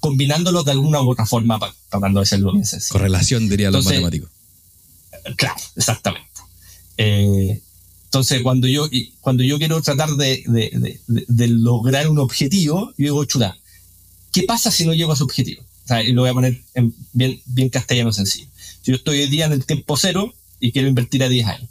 combinándolo 0.00 0.62
de 0.62 0.70
alguna 0.70 1.02
u 1.02 1.10
otra 1.10 1.26
forma, 1.26 1.58
tratando 1.90 2.20
de 2.20 2.26
serlo 2.26 2.52
bien 2.52 2.64
sencillo. 2.64 2.92
Correlación, 2.92 3.48
diría 3.48 3.70
los 3.70 3.84
matemáticos. 3.84 4.30
Claro, 5.36 5.60
exactamente. 5.76 6.28
Eh, 6.96 7.60
entonces, 8.04 8.40
cuando 8.42 8.68
yo, 8.68 8.88
cuando 9.20 9.42
yo 9.42 9.58
quiero 9.58 9.82
tratar 9.82 10.10
de, 10.10 10.42
de, 10.46 11.00
de, 11.06 11.48
lograr 11.48 12.08
un 12.08 12.18
objetivo, 12.18 12.94
yo 12.96 13.04
digo, 13.04 13.24
chuta, 13.24 13.58
¿qué 14.32 14.44
pasa 14.44 14.70
si 14.70 14.86
no 14.86 14.94
llego 14.94 15.10
a 15.10 15.14
ese 15.14 15.24
objetivo? 15.24 15.62
O 15.84 15.88
sea, 15.88 16.02
y 16.02 16.12
lo 16.12 16.22
voy 16.22 16.30
a 16.30 16.34
poner 16.34 16.62
en 16.74 16.94
bien, 17.12 17.40
bien 17.46 17.68
castellano 17.68 18.12
sencillo. 18.12 18.48
Si 18.82 18.92
yo 18.92 18.96
estoy 18.96 19.20
hoy 19.20 19.28
día 19.28 19.46
en 19.46 19.52
el 19.52 19.66
tiempo 19.66 19.96
cero 19.96 20.32
y 20.60 20.70
quiero 20.70 20.88
invertir 20.88 21.24
a 21.24 21.28
10 21.28 21.46
años, 21.46 21.68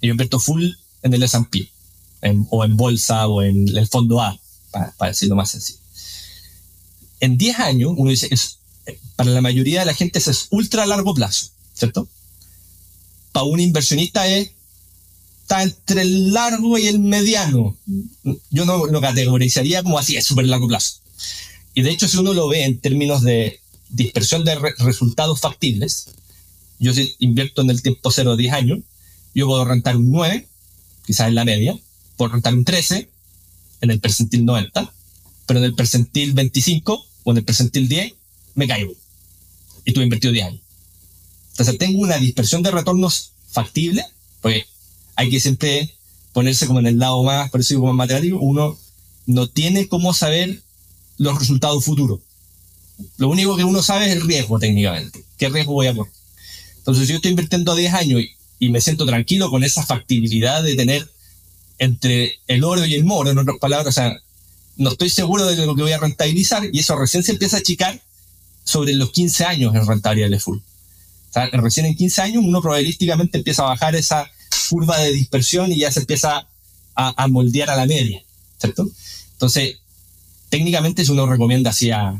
y 0.00 0.06
yo 0.06 0.12
invierto 0.12 0.40
full 0.40 0.70
en 1.02 1.14
el 1.14 1.22
S&P, 1.22 1.70
o 2.50 2.64
en 2.64 2.76
bolsa, 2.76 3.28
o 3.28 3.42
en 3.42 3.68
el 3.68 3.86
fondo 3.86 4.20
A, 4.20 4.38
para, 4.70 4.94
decirlo 5.08 5.36
más 5.36 5.50
sencillo. 5.50 5.78
En 7.20 7.36
10 7.36 7.58
años, 7.58 7.94
uno 7.96 8.10
dice, 8.10 8.28
es, 8.30 8.58
para 9.16 9.30
la 9.30 9.40
mayoría 9.40 9.80
de 9.80 9.86
la 9.86 9.94
gente 9.94 10.18
eso 10.18 10.30
es 10.30 10.46
ultra 10.50 10.86
largo 10.86 11.14
plazo, 11.14 11.48
¿cierto? 11.74 12.08
Para 13.32 13.44
un 13.44 13.60
inversionista 13.60 14.26
es, 14.28 14.52
está 15.42 15.62
entre 15.62 16.02
el 16.02 16.32
largo 16.32 16.78
y 16.78 16.86
el 16.86 16.98
mediano. 16.98 17.76
Yo 18.50 18.64
no 18.64 18.86
lo 18.86 19.00
categorizaría 19.00 19.82
como 19.82 19.98
así, 19.98 20.16
es 20.16 20.26
súper 20.26 20.46
largo 20.46 20.68
plazo. 20.68 21.00
Y 21.74 21.82
de 21.82 21.90
hecho, 21.90 22.08
si 22.08 22.18
uno 22.18 22.34
lo 22.34 22.48
ve 22.48 22.64
en 22.64 22.78
términos 22.78 23.22
de 23.22 23.60
dispersión 23.88 24.44
de 24.44 24.56
resultados 24.78 25.40
factibles, 25.40 26.10
yo 26.78 26.94
si 26.94 27.14
invierto 27.18 27.62
en 27.62 27.70
el 27.70 27.82
tiempo 27.82 28.10
0 28.10 28.36
10 28.36 28.52
años, 28.52 28.78
yo 29.34 29.46
puedo 29.46 29.64
rentar 29.64 29.96
un 29.96 30.10
9, 30.10 30.46
quizás 31.06 31.28
en 31.28 31.34
la 31.34 31.44
media, 31.44 31.78
puedo 32.16 32.32
rentar 32.32 32.54
un 32.54 32.64
13, 32.64 33.08
en 33.80 33.90
el 33.90 34.00
percentil 34.00 34.44
90, 34.44 34.92
pero 35.46 35.58
en 35.60 35.64
el 35.64 35.74
percentil 35.74 36.32
25 36.32 37.06
o 37.24 37.30
en 37.30 37.36
el 37.38 37.44
percentil 37.44 37.88
10 37.88 38.14
me 38.54 38.66
caigo. 38.66 38.92
Y 39.84 39.92
tú 39.92 40.00
invertido 40.00 40.32
10 40.32 40.46
años. 40.46 40.60
Entonces 41.52 41.78
tengo 41.78 42.00
una 42.00 42.18
dispersión 42.18 42.62
de 42.62 42.70
retornos 42.70 43.32
factible, 43.50 44.04
porque 44.40 44.66
hay 45.16 45.30
que 45.30 45.40
siempre 45.40 45.94
ponerse 46.32 46.66
como 46.66 46.78
en 46.80 46.86
el 46.86 46.98
lado 46.98 47.22
más 47.24 47.50
parecido 47.50 47.80
como 47.80 47.94
matemático. 47.94 48.38
Uno 48.38 48.78
no 49.26 49.48
tiene 49.48 49.88
cómo 49.88 50.14
saber 50.14 50.62
los 51.16 51.38
resultados 51.38 51.84
futuros. 51.84 52.20
Lo 53.16 53.28
único 53.28 53.56
que 53.56 53.64
uno 53.64 53.82
sabe 53.82 54.06
es 54.06 54.12
el 54.12 54.22
riesgo 54.22 54.58
técnicamente. 54.58 55.24
¿Qué 55.36 55.48
riesgo 55.48 55.72
voy 55.72 55.86
a 55.86 55.94
correr? 55.94 56.12
Entonces, 56.78 57.06
si 57.06 57.12
yo 57.12 57.16
estoy 57.16 57.30
invirtiendo 57.30 57.72
a 57.72 57.76
10 57.76 57.94
años 57.94 58.20
y, 58.20 58.30
y 58.66 58.70
me 58.70 58.80
siento 58.80 59.06
tranquilo 59.06 59.50
con 59.50 59.64
esa 59.64 59.84
factibilidad 59.84 60.62
de 60.62 60.74
tener 60.74 61.08
entre 61.78 62.38
el 62.46 62.64
oro 62.64 62.84
y 62.84 62.94
el 62.94 63.04
moro, 63.04 63.30
en 63.30 63.38
otras 63.38 63.58
palabras, 63.58 63.88
o 63.88 63.92
sea, 63.92 64.16
no 64.76 64.90
estoy 64.90 65.10
seguro 65.10 65.46
de 65.46 65.66
lo 65.66 65.74
que 65.74 65.82
voy 65.82 65.92
a 65.92 65.98
rentabilizar 65.98 66.68
y 66.72 66.78
eso 66.78 66.96
recién 66.96 67.22
se 67.22 67.32
empieza 67.32 67.56
a 67.56 67.60
achicar 67.60 68.00
sobre 68.64 68.94
los 68.94 69.10
15 69.10 69.44
años 69.44 69.74
en 69.74 69.86
rentabilidad 69.86 70.30
de 70.30 70.38
full. 70.38 70.58
O 70.58 71.32
sea, 71.32 71.46
recién 71.52 71.86
en 71.86 71.94
15 71.94 72.22
años 72.22 72.44
uno 72.44 72.60
probabilísticamente 72.60 73.38
empieza 73.38 73.62
a 73.62 73.70
bajar 73.70 73.94
esa 73.96 74.30
curva 74.70 74.98
de 74.98 75.12
dispersión 75.12 75.72
y 75.72 75.78
ya 75.78 75.90
se 75.90 76.00
empieza 76.00 76.46
a, 76.94 77.28
moldear 77.28 77.70
a 77.70 77.76
la 77.76 77.86
media, 77.86 78.22
¿cierto? 78.58 78.88
Entonces, 79.32 79.76
técnicamente 80.48 81.04
si 81.04 81.12
uno 81.12 81.26
recomienda 81.26 81.70
así 81.70 81.90
a, 81.92 82.18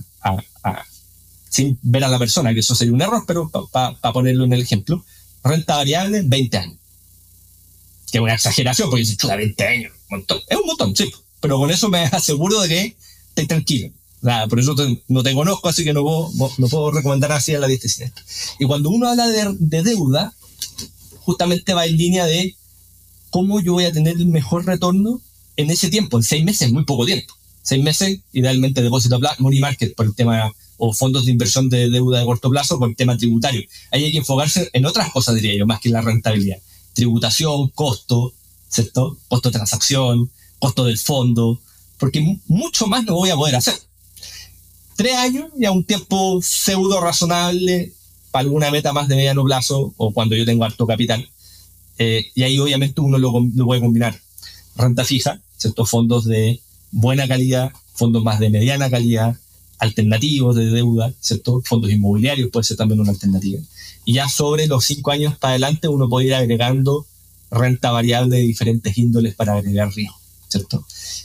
sin 1.48 1.78
ver 1.82 2.04
a 2.04 2.08
la 2.08 2.18
persona, 2.18 2.54
que 2.54 2.60
eso 2.60 2.74
sería 2.74 2.94
un 2.94 3.02
error, 3.02 3.24
pero 3.26 3.50
para 3.50 3.92
pa, 3.94 4.12
ponerlo 4.12 4.44
en 4.44 4.52
el 4.52 4.62
ejemplo, 4.62 5.04
renta 5.42 5.76
variable 5.76 6.22
20 6.24 6.58
años. 6.58 6.77
Que 8.10 8.20
una 8.20 8.34
exageración, 8.34 8.88
porque 8.88 9.00
dice, 9.02 9.16
chuta, 9.16 9.36
20 9.36 9.64
años, 9.64 9.92
un 10.10 10.18
montón. 10.18 10.40
Es 10.48 10.56
un 10.56 10.66
montón, 10.66 10.96
sí, 10.96 11.10
pero 11.40 11.58
con 11.58 11.70
eso 11.70 11.88
me 11.88 12.04
aseguro 12.04 12.60
de 12.60 12.68
que 12.68 12.96
estoy 13.28 13.46
tranquilo. 13.46 13.90
Nada, 14.20 14.48
por 14.48 14.58
eso 14.58 14.74
no 15.06 15.22
te 15.22 15.32
conozco, 15.34 15.68
así 15.68 15.84
que 15.84 15.92
no 15.92 16.02
puedo, 16.02 16.30
no 16.58 16.68
puedo 16.68 16.90
recomendar 16.90 17.30
así 17.30 17.54
a 17.54 17.60
la 17.60 17.68
diestra 17.68 18.10
Y 18.58 18.64
cuando 18.64 18.90
uno 18.90 19.08
habla 19.08 19.28
de, 19.28 19.54
de 19.58 19.82
deuda, 19.82 20.34
justamente 21.20 21.72
va 21.72 21.86
en 21.86 21.96
línea 21.96 22.26
de 22.26 22.56
cómo 23.30 23.60
yo 23.60 23.74
voy 23.74 23.84
a 23.84 23.92
tener 23.92 24.16
el 24.16 24.26
mejor 24.26 24.66
retorno 24.66 25.20
en 25.56 25.70
ese 25.70 25.88
tiempo, 25.88 26.16
en 26.16 26.22
seis 26.24 26.44
meses, 26.44 26.72
muy 26.72 26.84
poco 26.84 27.06
tiempo. 27.06 27.34
Seis 27.62 27.82
meses, 27.82 28.20
idealmente 28.32 28.82
depósito 28.82 29.16
a 29.16 29.18
plazo, 29.18 29.42
money 29.42 29.60
market 29.60 29.94
por 29.94 30.06
el 30.06 30.14
tema, 30.14 30.52
o 30.78 30.94
fondos 30.94 31.26
de 31.26 31.32
inversión 31.32 31.68
de 31.68 31.90
deuda 31.90 32.20
de 32.20 32.24
corto 32.24 32.48
plazo 32.48 32.78
por 32.78 32.88
el 32.88 32.96
tema 32.96 33.16
tributario. 33.16 33.62
Ahí 33.90 34.04
hay 34.04 34.12
que 34.12 34.18
enfocarse 34.18 34.70
en 34.72 34.86
otras 34.86 35.12
cosas, 35.12 35.34
diría 35.34 35.56
yo, 35.56 35.66
más 35.66 35.80
que 35.80 35.88
en 35.88 35.94
la 35.94 36.00
rentabilidad. 36.00 36.58
Tributación, 36.98 37.68
costo, 37.68 38.32
¿cierto? 38.68 39.16
Costo 39.28 39.50
de 39.50 39.52
transacción, 39.52 40.28
costo 40.58 40.84
del 40.84 40.98
fondo, 40.98 41.60
porque 41.96 42.40
mucho 42.48 42.88
más 42.88 43.04
no 43.04 43.14
voy 43.14 43.30
a 43.30 43.36
poder 43.36 43.54
hacer. 43.54 43.74
Tres 44.96 45.14
años, 45.14 45.46
ya 45.56 45.70
un 45.70 45.84
tiempo 45.84 46.42
pseudo 46.42 47.00
razonable 47.00 47.92
para 48.32 48.42
alguna 48.42 48.72
meta 48.72 48.92
más 48.92 49.06
de 49.06 49.14
mediano 49.14 49.44
plazo 49.44 49.94
o 49.96 50.12
cuando 50.12 50.34
yo 50.34 50.44
tengo 50.44 50.64
alto 50.64 50.88
capital. 50.88 51.30
Eh, 51.98 52.32
y 52.34 52.42
ahí 52.42 52.58
obviamente 52.58 53.00
uno 53.00 53.16
lo, 53.16 53.32
lo 53.54 53.64
puede 53.64 53.80
combinar. 53.80 54.20
Renta 54.74 55.04
fija, 55.04 55.40
ciertos 55.56 55.88
fondos 55.88 56.24
de 56.24 56.60
buena 56.90 57.28
calidad, 57.28 57.70
fondos 57.94 58.24
más 58.24 58.40
de 58.40 58.50
mediana 58.50 58.90
calidad, 58.90 59.38
alternativos 59.78 60.56
de 60.56 60.66
deuda, 60.66 61.12
¿cierto? 61.20 61.62
Fondos 61.64 61.92
inmobiliarios 61.92 62.50
puede 62.50 62.64
ser 62.64 62.76
también 62.76 62.98
una 62.98 63.12
alternativa. 63.12 63.60
Y 64.08 64.14
ya 64.14 64.26
sobre 64.30 64.66
los 64.68 64.86
cinco 64.86 65.10
años 65.10 65.36
para 65.36 65.50
adelante 65.50 65.86
uno 65.86 66.08
puede 66.08 66.28
ir 66.28 66.34
agregando 66.34 67.06
renta 67.50 67.90
variable 67.90 68.38
de 68.38 68.42
diferentes 68.42 68.96
índoles 68.96 69.34
para 69.34 69.52
agregar 69.52 69.92
riesgo, 69.92 70.16
¿cierto? 70.48 70.82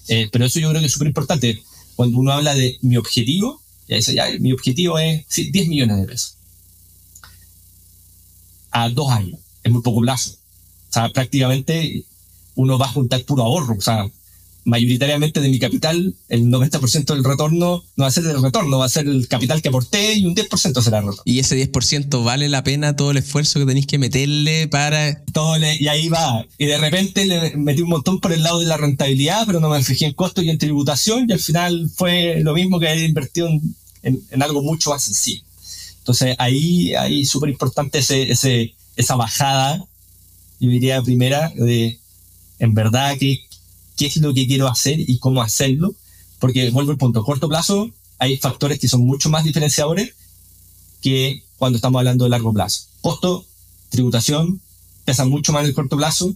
Eh, 0.10 0.28
pero 0.30 0.44
eso 0.44 0.60
yo 0.60 0.68
creo 0.70 0.82
que 0.82 0.88
es 0.88 0.92
súper 0.92 1.08
importante. 1.08 1.64
Cuando 1.96 2.18
uno 2.18 2.34
habla 2.34 2.54
de 2.54 2.78
mi 2.82 2.98
objetivo, 2.98 3.62
ya 3.88 3.96
dice, 3.96 4.14
ya, 4.14 4.26
mi 4.42 4.52
objetivo 4.52 5.00
es 5.00 5.24
sí, 5.30 5.50
10 5.50 5.70
millones 5.70 5.98
de 6.02 6.08
pesos. 6.08 6.36
A 8.72 8.90
dos 8.90 9.10
años, 9.12 9.40
es 9.64 9.72
muy 9.72 9.82
poco 9.82 10.02
plazo. 10.02 10.32
O 10.90 10.94
sea, 10.94 11.08
prácticamente 11.08 12.04
uno 12.56 12.78
va 12.78 12.88
a 12.88 12.92
juntar 12.92 13.24
puro 13.24 13.44
ahorro. 13.44 13.78
O 13.78 13.82
sea, 13.82 14.12
mayoritariamente 14.66 15.42
de 15.42 15.50
mi 15.50 15.60
capital, 15.60 16.16
el 16.30 16.46
90% 16.46 17.14
del 17.14 17.24
retorno 17.24 17.84
no 17.96 18.04
va 18.04 18.08
a 18.08 18.12
ser 18.12 18.26
el 18.26 18.42
retorno, 18.42 18.80
va 18.80 18.86
a 18.86 18.90
ser 18.90 19.08
el 19.08 19.28
capital 19.28 19.62
que 19.62 19.70
aporté 19.70 20.16
y 20.16 20.26
un 20.26 20.36
10% 20.36 20.82
será 20.82 21.00
el 21.00 21.06
retorno. 21.06 21.24
Y 21.26 21.40
ese 21.40 21.72
10% 21.72 22.24
vale 22.24 22.50
la 22.50 22.64
pena 22.64 22.96
todo 22.96 23.12
el 23.12 23.18
esfuerzo 23.18 23.60
que 23.60 23.66
tenéis 23.66 23.88
que 23.88 23.98
meterle 23.98 24.68
para... 24.68 25.24
Todo 25.34 25.58
le, 25.58 25.76
y 25.82 25.88
ahí 25.88 26.10
va. 26.10 26.46
Y 26.58 26.66
de 26.66 26.78
repente 26.78 27.26
le 27.26 27.56
metí 27.56 27.82
un 27.82 27.90
montón 27.90 28.20
por 28.20 28.32
el 28.32 28.44
lado 28.44 28.60
de 28.60 28.66
la 28.66 28.78
rentabilidad, 28.78 29.46
pero 29.46 29.60
no 29.60 29.70
me 29.70 29.84
fijé 29.84 30.06
en 30.06 30.14
costos 30.14 30.44
y 30.44 30.50
en 30.50 30.58
tributación 30.58 31.26
y 31.30 31.34
al 31.34 31.40
final 31.40 31.90
fue 31.96 32.40
lo 32.42 32.54
mismo 32.54 32.80
que 32.80 32.88
haber 32.88 33.04
invertido 33.04 33.48
en, 33.48 33.76
en, 34.04 34.22
en 34.32 34.44
algo 34.44 34.62
mucho 34.62 34.90
más 34.90 35.04
sencillo. 35.04 35.44
Entonces 36.00 36.36
ahí, 36.38 36.94
ahí 36.96 37.26
súper 37.26 37.50
importante 37.50 38.00
ese, 38.00 38.30
ese, 38.30 38.74
esa 38.98 39.16
bajada, 39.16 39.86
yo 40.60 40.70
diría 40.70 41.02
primera, 41.02 41.52
de 41.56 41.98
en 42.60 42.74
verdad 42.74 43.18
que 43.18 43.40
qué 44.04 44.08
es 44.08 44.18
lo 44.18 44.34
que 44.34 44.48
quiero 44.48 44.68
hacer 44.68 45.00
y 45.00 45.18
cómo 45.20 45.42
hacerlo, 45.42 45.96
porque 46.40 46.70
vuelvo 46.72 46.92
al 46.92 46.98
punto, 46.98 47.24
corto 47.24 47.48
plazo 47.48 47.90
hay 48.20 48.38
factores 48.38 48.80
que 48.80 48.90
son 48.90 49.06
mucho 49.06 49.30
más 49.30 49.44
diferenciadores 49.46 50.14
que 51.02 51.44
cuando 51.58 51.78
estamos 51.78 52.00
hablando 52.00 52.26
de 52.26 52.30
largo 52.30 52.54
plazo. 52.54 52.88
Costo, 53.02 53.46
tributación, 53.90 54.62
pesan 55.06 55.30
mucho 55.30 55.54
más 55.54 55.64
en 55.64 55.70
el 55.70 55.74
corto 55.74 55.96
plazo, 55.96 56.36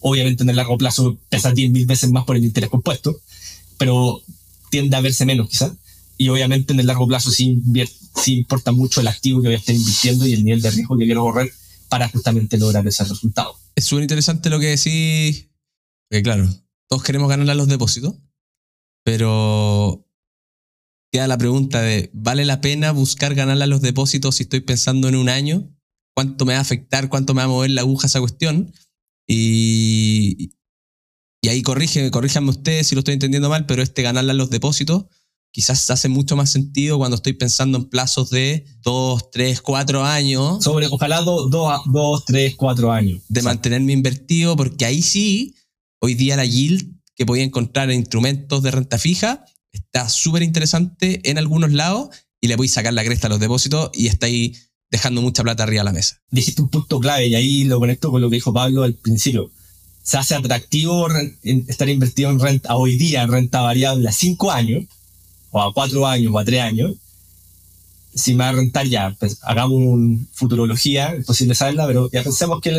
obviamente 0.00 0.42
en 0.42 0.50
el 0.50 0.56
largo 0.56 0.76
plazo 0.76 1.16
pesa 1.28 1.52
10.000 1.52 1.86
veces 1.86 2.10
más 2.10 2.24
por 2.24 2.36
el 2.36 2.44
interés 2.44 2.70
compuesto, 2.70 3.16
pero 3.78 4.20
tiende 4.70 4.96
a 4.96 5.00
verse 5.00 5.24
menos 5.24 5.48
quizás. 5.48 5.72
Y 6.16 6.28
obviamente 6.28 6.72
en 6.72 6.80
el 6.80 6.86
largo 6.86 7.06
plazo 7.06 7.30
sí, 7.30 7.60
sí 8.16 8.38
importa 8.38 8.72
mucho 8.72 9.00
el 9.00 9.08
activo 9.08 9.40
que 9.40 9.48
voy 9.48 9.54
a 9.54 9.58
estar 9.58 9.74
invirtiendo 9.74 10.26
y 10.26 10.32
el 10.32 10.44
nivel 10.44 10.62
de 10.62 10.70
riesgo 10.70 10.96
que 10.96 11.04
quiero 11.04 11.22
correr 11.22 11.52
para 11.88 12.08
justamente 12.08 12.58
lograr 12.58 12.86
ese 12.86 13.04
resultado. 13.04 13.56
Es 13.76 13.84
súper 13.84 14.02
interesante 14.02 14.50
lo 14.50 14.58
que 14.58 14.76
decís, 14.76 15.46
porque 16.08 16.22
claro, 16.22 16.48
todos 16.88 17.02
queremos 17.02 17.28
ganar 17.28 17.48
a 17.50 17.54
los 17.54 17.68
depósitos, 17.68 18.16
pero 19.04 20.06
queda 21.12 21.28
la 21.28 21.38
pregunta 21.38 21.80
de, 21.80 22.10
¿vale 22.12 22.44
la 22.44 22.60
pena 22.60 22.92
buscar 22.92 23.34
ganar 23.34 23.60
a 23.60 23.66
los 23.66 23.80
depósitos 23.80 24.36
si 24.36 24.44
estoy 24.44 24.60
pensando 24.60 25.08
en 25.08 25.16
un 25.16 25.28
año? 25.28 25.70
¿Cuánto 26.14 26.44
me 26.44 26.54
va 26.54 26.60
a 26.60 26.62
afectar? 26.62 27.08
¿Cuánto 27.08 27.34
me 27.34 27.38
va 27.38 27.44
a 27.44 27.48
mover 27.48 27.70
la 27.70 27.82
aguja 27.82 28.06
esa 28.06 28.20
cuestión? 28.20 28.72
Y, 29.28 30.52
y 31.42 31.48
ahí 31.48 31.62
corrige, 31.62 32.10
corríjanme 32.10 32.50
ustedes 32.50 32.86
si 32.86 32.94
lo 32.94 33.00
estoy 33.00 33.14
entendiendo 33.14 33.48
mal, 33.48 33.66
pero 33.66 33.82
este 33.82 34.02
ganarle 34.02 34.32
a 34.32 34.34
los 34.34 34.50
depósitos 34.50 35.06
quizás 35.54 35.88
hace 35.88 36.08
mucho 36.08 36.34
más 36.34 36.50
sentido 36.50 36.98
cuando 36.98 37.14
estoy 37.14 37.34
pensando 37.34 37.78
en 37.78 37.84
plazos 37.84 38.28
de 38.30 38.66
dos, 38.82 39.30
tres, 39.30 39.60
cuatro 39.60 40.02
años. 40.04 40.64
Sobre, 40.64 40.88
ojalá 40.88 41.20
dos, 41.20 41.48
dos, 41.48 41.80
dos 41.92 42.24
tres, 42.24 42.56
cuatro 42.56 42.90
años. 42.90 43.22
De 43.28 43.40
mantenerme 43.40 43.92
invertido, 43.92 44.56
porque 44.56 44.84
ahí 44.84 45.00
sí 45.00 45.54
Hoy 46.06 46.12
día 46.12 46.36
la 46.36 46.44
yield 46.44 46.98
que 47.16 47.24
podía 47.24 47.44
encontrar 47.44 47.90
en 47.90 48.00
instrumentos 48.00 48.62
de 48.62 48.70
renta 48.70 48.98
fija 48.98 49.46
está 49.72 50.06
súper 50.10 50.42
interesante 50.42 51.30
en 51.30 51.38
algunos 51.38 51.72
lados 51.72 52.10
y 52.42 52.48
le 52.48 52.56
podéis 52.56 52.74
sacar 52.74 52.92
la 52.92 53.02
cresta 53.02 53.26
a 53.28 53.30
los 53.30 53.40
depósitos 53.40 53.90
y 53.94 54.08
estáis 54.08 54.70
dejando 54.90 55.22
mucha 55.22 55.42
plata 55.42 55.62
arriba 55.62 55.80
de 55.80 55.84
la 55.86 55.94
mesa. 55.94 56.20
Dijiste 56.30 56.60
un 56.60 56.68
punto 56.68 57.00
clave 57.00 57.28
y 57.28 57.34
ahí 57.34 57.64
lo 57.64 57.80
conecto 57.80 58.10
con 58.10 58.20
lo 58.20 58.28
que 58.28 58.36
dijo 58.36 58.52
Pablo 58.52 58.82
al 58.82 58.96
principio. 58.96 59.50
Se 60.02 60.18
hace 60.18 60.34
atractivo 60.34 61.08
estar 61.42 61.88
invertido 61.88 62.28
en 62.28 62.38
renta 62.38 62.76
hoy 62.76 62.98
día 62.98 63.22
en 63.22 63.32
renta 63.32 63.62
variable 63.62 64.06
a 64.06 64.12
cinco 64.12 64.52
años, 64.52 64.84
o 65.52 65.62
a 65.62 65.72
cuatro 65.72 66.06
años, 66.06 66.34
o 66.34 66.38
a 66.38 66.44
tres 66.44 66.60
años, 66.60 66.96
si 68.14 68.34
me 68.34 68.44
va 68.44 68.50
a 68.50 68.52
rentar 68.52 68.86
ya, 68.86 69.14
pues, 69.18 69.38
hagamos 69.42 69.78
una 69.78 70.18
futurología, 70.32 71.14
es 71.14 71.26
posible 71.26 71.54
saberla, 71.54 71.86
pero 71.86 72.10
ya 72.10 72.22
pensemos 72.22 72.60
que 72.60 72.78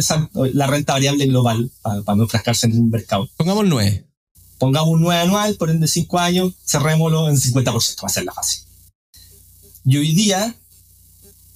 la 0.54 0.67
renta 0.67 0.93
variable 0.93 1.26
global, 1.26 1.69
para, 1.82 2.15
no 2.15 2.24
enfrascarse 2.24 2.67
en 2.67 2.80
un 2.80 2.89
mercado. 2.89 3.30
Pongamos 3.36 3.65
9. 3.67 4.06
Pongamos 4.58 4.89
un 4.89 5.02
9 5.02 5.21
anual, 5.21 5.56
por 5.58 5.69
ende 5.69 5.88
5 5.88 6.19
años, 6.19 6.54
cerrémoslo 6.65 7.30
en 7.30 7.36
50%, 7.36 8.04
va 8.04 8.08
a 8.08 8.10
ser 8.10 8.24
la 8.24 8.34
fácil. 8.34 8.62
Y 9.86 9.98
hoy 9.98 10.13
día, 10.13 10.56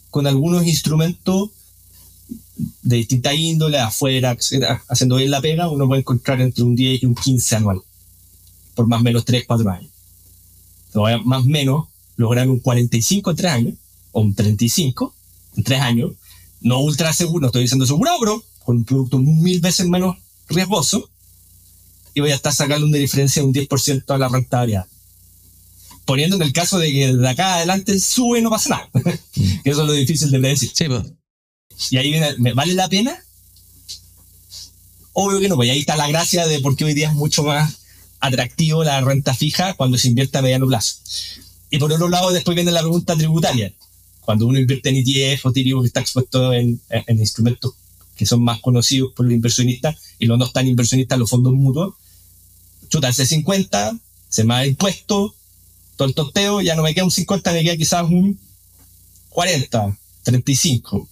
con 0.09 0.27
algunos 0.27 0.65
instrumentos 0.65 1.51
de 2.81 2.97
distinta 2.97 3.33
índole, 3.33 3.79
afuera, 3.79 4.35
haciendo 4.89 5.15
bien 5.15 5.31
la 5.31 5.41
pega, 5.41 5.69
uno 5.69 5.87
puede 5.87 6.01
encontrar 6.01 6.41
entre 6.41 6.63
un 6.63 6.75
10 6.75 7.03
y 7.03 7.05
un 7.05 7.15
15 7.15 7.55
anual, 7.55 7.81
por 8.75 8.87
más 8.87 8.99
o 8.99 9.03
menos 9.03 9.23
3, 9.23 9.45
4 9.47 9.69
años. 9.71 9.91
Entonces, 10.87 11.25
más 11.25 11.43
o 11.43 11.47
menos, 11.47 11.87
lograr 12.19 12.49
un 12.49 12.59
45 12.59 13.31
en 13.31 13.37
3 13.37 13.51
años, 13.51 13.73
o 14.11 14.21
un 14.21 14.35
35 14.35 15.15
en 15.55 15.63
3 15.63 15.81
años, 15.81 16.11
no 16.59 16.79
ultra 16.79 17.13
seguro, 17.13 17.39
no 17.39 17.47
estoy 17.47 17.61
diciendo 17.61 17.85
seguro, 17.85 18.11
pero 18.19 18.43
con 18.65 18.77
un 18.77 18.83
producto 18.83 19.19
mil 19.19 19.61
veces 19.61 19.87
menos 19.87 20.17
riesgoso, 20.49 21.09
y 22.13 22.19
voy 22.19 22.31
a 22.31 22.35
estar 22.35 22.53
sacando 22.53 22.85
una 22.85 22.97
diferencia 22.97 23.41
de 23.41 23.47
un 23.47 23.53
10% 23.53 24.03
a 24.13 24.17
la 24.17 24.27
rentabilidad. 24.27 24.85
Poniendo 26.03 26.35
en 26.35 26.41
el 26.41 26.51
caso 26.51 26.77
de 26.77 26.91
que 26.91 27.15
de 27.15 27.29
acá 27.29 27.55
adelante 27.55 27.97
sube 28.01 28.39
y 28.39 28.41
no 28.41 28.49
pasa 28.49 28.69
nada. 28.69 28.89
que 29.63 29.69
eso 29.69 29.81
es 29.81 29.87
lo 29.87 29.93
difícil 29.93 30.29
de 30.29 30.39
predecir. 30.39 30.71
Sí, 30.73 30.85
pues. 30.87 31.03
Y 31.89 31.97
ahí 31.97 32.11
viene, 32.11 32.35
¿me 32.39 32.51
¿vale 32.51 32.73
la 32.73 32.89
pena? 32.89 33.17
Obvio 35.13 35.39
que 35.39 35.47
no, 35.47 35.55
pues 35.55 35.69
ahí 35.69 35.79
está 35.79 35.95
la 35.95 36.09
gracia 36.09 36.47
de 36.47 36.59
por 36.59 36.75
qué 36.75 36.83
hoy 36.83 36.93
día 36.93 37.09
es 37.09 37.15
mucho 37.15 37.43
más 37.43 37.77
atractivo 38.19 38.83
la 38.83 38.99
renta 38.99 39.33
fija 39.33 39.75
cuando 39.75 39.97
se 39.97 40.09
invierte 40.09 40.37
a 40.37 40.41
mediano 40.41 40.67
plazo. 40.67 40.95
Y 41.69 41.77
por 41.77 41.91
otro 41.91 42.09
lado, 42.09 42.31
después 42.31 42.55
viene 42.55 42.71
la 42.71 42.81
pregunta 42.81 43.15
tributaria. 43.15 43.73
Cuando 44.21 44.47
uno 44.47 44.59
invierte 44.59 44.89
en 44.89 44.97
ETF 44.97 45.45
o 45.45 45.51
títulos 45.51 45.83
que 45.83 45.87
está 45.87 45.99
expuesto 46.01 46.53
en, 46.53 46.79
en, 46.89 47.19
instrumentos 47.19 47.73
que 48.15 48.25
son 48.25 48.43
más 48.43 48.59
conocidos 48.59 49.13
por 49.15 49.25
los 49.25 49.33
inversionistas 49.33 49.95
y 50.19 50.25
los 50.25 50.37
no 50.37 50.49
tan 50.49 50.67
inversionistas, 50.67 51.17
los 51.17 51.29
fondos 51.29 51.53
mutuos, 51.53 51.95
chuta, 52.89 53.07
el 53.07 53.13
C50 53.13 53.99
se 54.27 54.43
me 54.43 54.53
ha 54.53 54.65
impuesto 54.65 55.33
todo 55.95 56.07
el 56.07 56.13
tonteo, 56.13 56.61
ya 56.61 56.75
no 56.75 56.83
me 56.83 56.93
queda 56.93 57.05
un 57.05 57.11
50, 57.11 57.51
me 57.53 57.63
queda 57.63 57.77
quizás 57.77 58.03
un 58.03 58.37
40, 59.29 59.97
35. 60.23 61.07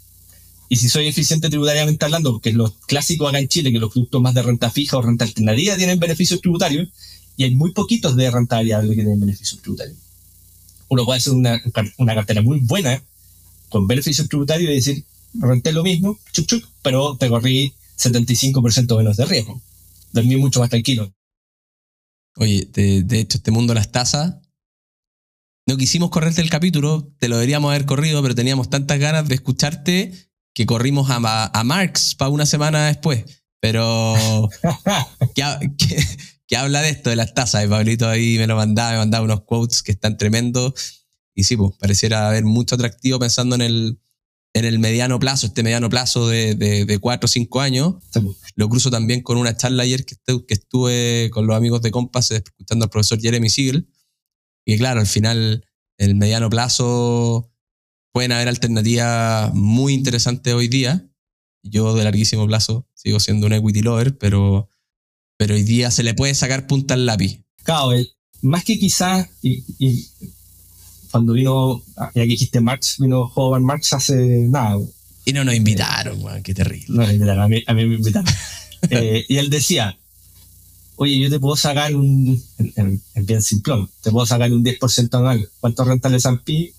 Y 0.70 0.78
si 0.78 0.89
soy 0.89 1.08
eficiente 1.08 1.49
tributariamente 1.49 2.03
hablando, 2.05 2.34
porque 2.34 2.49
es 2.49 2.55
lo 2.55 2.74
clásico 2.88 3.28
acá 3.28 3.39
en 3.39 3.47
Chile, 3.47 3.72
que 3.72 3.80
los 3.80 3.91
productos 3.91 4.22
más 4.22 4.34
de 4.34 4.43
renta 4.43 4.70
fija 4.70 4.97
o 4.97 5.01
renta 5.01 5.24
alternativa 5.26 5.78
tienen 5.78 5.99
beneficios 5.99 6.41
tributarios, 6.41 6.89
y 7.38 7.43
hay 7.43 7.55
muy 7.55 7.72
poquitos 7.72 8.16
de 8.16 8.30
renta 8.30 8.58
variable 8.58 8.89
que 8.89 9.01
tienen 9.01 9.20
beneficios 9.20 9.62
tributarios. 9.62 9.97
Uno 10.90 11.06
puede 11.06 11.18
hacer 11.18 11.34
una, 11.34 11.62
una 11.98 12.16
cartera 12.16 12.42
muy 12.42 12.60
buena 12.60 13.02
con 13.70 13.88
beneficios 13.88 14.28
tributarios 14.30 14.72
y 14.72 14.76
decir, 14.76 15.04
renté 15.34 15.72
lo 15.72 15.84
mismo, 15.84 16.18
chuc, 16.32 16.48
chuc, 16.48 16.66
pero 16.82 17.18
te 17.18 17.30
corrí 17.30 17.74
75% 17.98 18.98
menos 18.98 19.18
de 19.18 19.26
riesgo. 19.26 19.62
Dormí 20.14 20.38
mucho 20.38 20.60
más 20.60 20.70
tranquilo. 20.70 21.12
Oye, 22.38 22.68
de, 22.72 23.04
de 23.04 23.20
hecho, 23.20 23.38
este 23.38 23.52
mundo 23.52 23.74
de 23.74 23.80
las 23.80 23.92
tasas, 23.92 24.36
no 25.66 25.76
quisimos 25.76 26.10
correrte 26.10 26.42
el 26.42 26.50
capítulo, 26.50 27.12
te 27.20 27.28
lo 27.28 27.36
deberíamos 27.36 27.70
haber 27.70 27.86
corrido, 27.86 28.22
pero 28.22 28.36
teníamos 28.36 28.70
tantas 28.70 29.00
ganas 29.00 29.28
de 29.28 29.36
escucharte 29.36 30.14
que 30.54 30.66
corrimos 30.66 31.10
a, 31.10 31.52
a 31.54 31.64
Marx 31.64 32.16
para 32.16 32.30
una 32.30 32.46
semana 32.46 32.88
después. 32.88 33.44
Pero, 33.60 34.50
¿qué, 35.36 35.44
qué, 36.48 36.58
habla 36.58 36.82
de 36.82 36.89
esto, 36.89 37.10
de 37.10 37.16
las 37.16 37.34
tasas? 37.34 37.66
Y 37.66 37.68
Pablito 37.68 38.08
ahí 38.08 38.38
me 38.38 38.48
lo 38.48 38.56
mandaba, 38.56 38.91
me 38.91 38.98
mandaba 38.98 39.26
unos 39.26 39.43
quotes 39.43 39.84
que 39.84 39.91
están 39.91 40.18
tremendos. 40.18 41.06
Y 41.36 41.43
sí, 41.43 41.56
pues, 41.56 41.74
pareciera 41.80 42.28
haber 42.28 42.45
mucho 42.45 42.76
atractivo 42.76 43.20
pensando 43.20 43.56
en 43.56 43.62
el, 43.62 44.00
en 44.54 44.66
el 44.66 44.80
mediano 44.80 45.20
plazo, 45.20 45.48
este 45.48 45.62
mediano 45.62 45.89
plazo 45.89 46.28
de, 46.28 46.56
de, 46.56 47.00
cuatro 47.00 47.26
o 47.26 47.28
cinco 47.28 47.62
años. 47.62 47.95
Lo 48.56 48.70
cruzo 48.70 48.89
también 48.89 49.22
con 49.22 49.38
una 49.38 49.56
charla 49.56 49.84
ayer 49.84 50.06
que, 50.06 50.16
que 50.26 50.54
estuve 50.54 51.30
con 51.32 51.45
los 51.45 51.56
amigos 51.56 51.82
de 51.82 51.91
Compass 51.91 52.32
escuchando 52.32 52.86
al 52.86 52.89
profesor 52.89 53.20
Jeremy 53.22 53.50
Siegel. 53.50 53.88
Y 54.66 54.78
claro, 54.78 55.00
al 55.00 55.08
final, 55.08 55.66
el 55.98 56.16
mediano 56.16 56.50
plazo 56.50 57.52
pueden 58.12 58.32
haber 58.32 58.48
alternativas 58.48 59.54
muy 59.54 59.93
interesantes 59.93 60.54
hoy 60.54 60.68
día. 60.68 61.08
Yo 61.62 61.93
de 61.93 62.04
larguísimo 62.04 62.48
plazo 62.48 62.88
sigo 62.95 63.20
siendo 63.20 63.45
un 63.45 63.54
equity 63.54 63.82
lover, 63.82 64.18
pero, 64.18 64.70
pero 65.38 65.56
hoy 65.56 65.64
día 65.64 65.92
se 65.92 66.04
le 66.04 66.14
puede 66.14 66.36
sacar 66.36 66.68
punta 66.68 66.96
al 66.96 67.06
lápiz. 67.06 67.40
Claro, 67.64 67.92
más 68.42 68.64
que 68.64 68.78
quizás, 68.78 69.28
y, 69.42 70.08
cuando 71.12 71.34
vino, 71.34 71.82
ya 71.98 72.24
que 72.24 72.28
dijiste 72.28 72.60
Marx, 72.60 72.98
vino 73.00 73.32
Howard 73.34 73.62
Marx 73.62 73.94
hace 73.94 74.16
nada. 74.50 74.78
Y 75.26 75.34
no 75.34 75.44
nos 75.44 75.56
invitaron, 75.56 76.22
man, 76.24 76.44
qué 76.44 76.54
terrible. 76.54 76.86
No 76.90 77.02
nos 77.04 77.14
invitaron, 77.14 77.44
a 77.44 77.48
mí, 77.48 77.64
a 77.66 77.74
mí 77.74 77.86
me 77.86 77.96
invitaron. 77.96 78.32
Eh, 78.92 79.26
y 79.28 79.38
él 79.38 79.50
decía, 79.50 79.98
oye, 80.98 81.20
yo 81.20 81.32
te 81.32 81.40
puedo 81.40 81.56
sacar 81.56 81.96
un, 81.96 82.42
en, 82.76 83.02
bien 83.26 83.42
simplón, 83.42 83.90
te 84.02 84.12
puedo 84.12 84.26
sacar 84.28 84.54
un 84.54 84.64
10% 84.64 85.18
anual. 85.18 85.50
¿Cuánto 85.60 85.84
renta 85.84 86.10
el 86.10 86.14
S&P? 86.14 86.74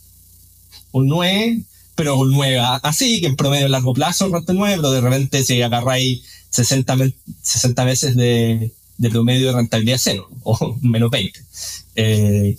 un 0.92 1.06
9, 1.06 1.62
pero 1.98 2.24
9 2.24 2.60
así, 2.84 3.20
que 3.20 3.26
en 3.26 3.34
promedio 3.34 3.66
a 3.66 3.68
largo 3.68 3.92
plazo 3.92 4.28
renta 4.28 4.52
9, 4.52 4.76
pero 4.76 4.92
de 4.92 5.00
repente 5.00 5.42
si 5.42 5.60
agarráis 5.60 6.22
60, 6.50 6.96
60 7.42 7.84
veces 7.84 8.14
de, 8.14 8.72
de 8.98 9.10
promedio 9.10 9.48
de 9.48 9.54
rentabilidad 9.54 9.98
cero, 10.00 10.30
o 10.44 10.76
menos 10.80 11.10
20. 11.10 11.40
Eh, 11.96 12.56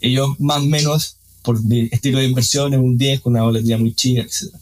ellos 0.00 0.30
más 0.40 0.58
o 0.58 0.66
menos, 0.66 1.16
por 1.42 1.62
mi 1.62 1.88
estilo 1.92 2.18
de 2.18 2.24
inversión, 2.24 2.74
en 2.74 2.80
un 2.80 2.98
10 2.98 3.20
con 3.20 3.34
una 3.34 3.44
volatilidad 3.44 3.78
muy 3.78 3.94
chica, 3.94 4.22
etc. 4.22 4.52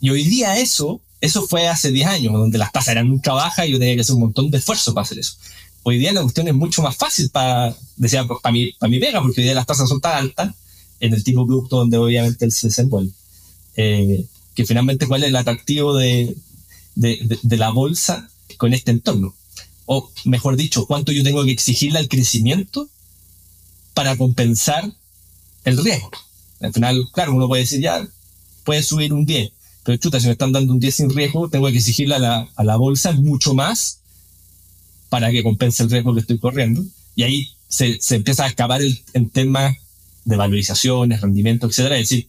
Y 0.00 0.08
hoy 0.08 0.24
día 0.24 0.58
eso, 0.58 1.02
eso 1.20 1.46
fue 1.46 1.68
hace 1.68 1.90
10 1.90 2.06
años, 2.08 2.32
donde 2.32 2.56
las 2.56 2.72
tasas 2.72 2.92
eran 2.92 3.10
ultra 3.10 3.34
bajas 3.34 3.68
y 3.68 3.72
yo 3.72 3.78
tenía 3.78 3.94
que 3.94 4.00
hacer 4.00 4.14
un 4.14 4.22
montón 4.22 4.50
de 4.50 4.56
esfuerzo 4.56 4.94
para 4.94 5.04
hacer 5.04 5.18
eso. 5.18 5.34
Hoy 5.82 5.98
día 5.98 6.14
la 6.14 6.22
cuestión 6.22 6.48
es 6.48 6.54
mucho 6.54 6.80
más 6.80 6.96
fácil 6.96 7.28
para, 7.28 7.76
decía, 7.96 8.26
para 8.26 8.52
mi, 8.52 8.72
para 8.72 8.88
mi 8.88 8.98
pega, 8.98 9.20
porque 9.20 9.42
hoy 9.42 9.44
día 9.44 9.54
las 9.54 9.66
tasas 9.66 9.86
son 9.86 10.00
tan 10.00 10.16
altas 10.16 10.54
en 10.98 11.12
el 11.12 11.22
tipo 11.22 11.42
de 11.42 11.46
producto 11.48 11.76
donde 11.76 11.98
obviamente 11.98 12.46
él 12.46 12.50
se 12.50 12.68
desenvuelve. 12.68 13.12
Eh, 13.76 14.26
que 14.54 14.64
finalmente 14.64 15.06
cuál 15.06 15.24
es 15.24 15.30
el 15.30 15.36
atractivo 15.36 15.96
de, 15.96 16.36
de, 16.94 17.56
la 17.56 17.70
bolsa 17.70 18.28
con 18.56 18.72
este 18.72 18.90
entorno. 18.90 19.34
O 19.86 20.10
mejor 20.24 20.56
dicho, 20.56 20.86
cuánto 20.86 21.12
yo 21.12 21.22
tengo 21.22 21.44
que 21.44 21.50
exigirle 21.50 21.98
al 21.98 22.08
crecimiento 22.08 22.88
para 23.92 24.16
compensar 24.16 24.90
el 25.64 25.82
riesgo. 25.82 26.10
Al 26.60 26.72
final, 26.72 27.04
claro, 27.12 27.34
uno 27.34 27.48
puede 27.48 27.62
decir, 27.62 27.80
ya, 27.80 28.06
puede 28.64 28.82
subir 28.82 29.12
un 29.12 29.26
10, 29.26 29.52
pero 29.82 29.98
chuta, 29.98 30.20
si 30.20 30.26
me 30.26 30.32
están 30.32 30.52
dando 30.52 30.72
un 30.72 30.80
10 30.80 30.94
sin 30.94 31.10
riesgo, 31.10 31.48
tengo 31.48 31.68
que 31.68 31.78
exigirle 31.78 32.14
a 32.14 32.18
la, 32.18 32.48
a 32.54 32.64
la 32.64 32.76
bolsa 32.76 33.12
mucho 33.12 33.54
más 33.54 34.00
para 35.08 35.30
que 35.30 35.42
compense 35.42 35.82
el 35.82 35.90
riesgo 35.90 36.14
que 36.14 36.20
estoy 36.20 36.38
corriendo. 36.38 36.82
Y 37.14 37.24
ahí 37.24 37.50
se, 37.68 38.00
se 38.00 38.16
empieza 38.16 38.44
a 38.44 38.48
escapar 38.48 38.80
el, 38.80 39.02
el 39.12 39.30
tema 39.30 39.76
de 40.24 40.36
valorizaciones, 40.36 41.20
rendimiento, 41.20 41.66
etcétera, 41.66 41.98
es 41.98 42.08
decir, 42.08 42.28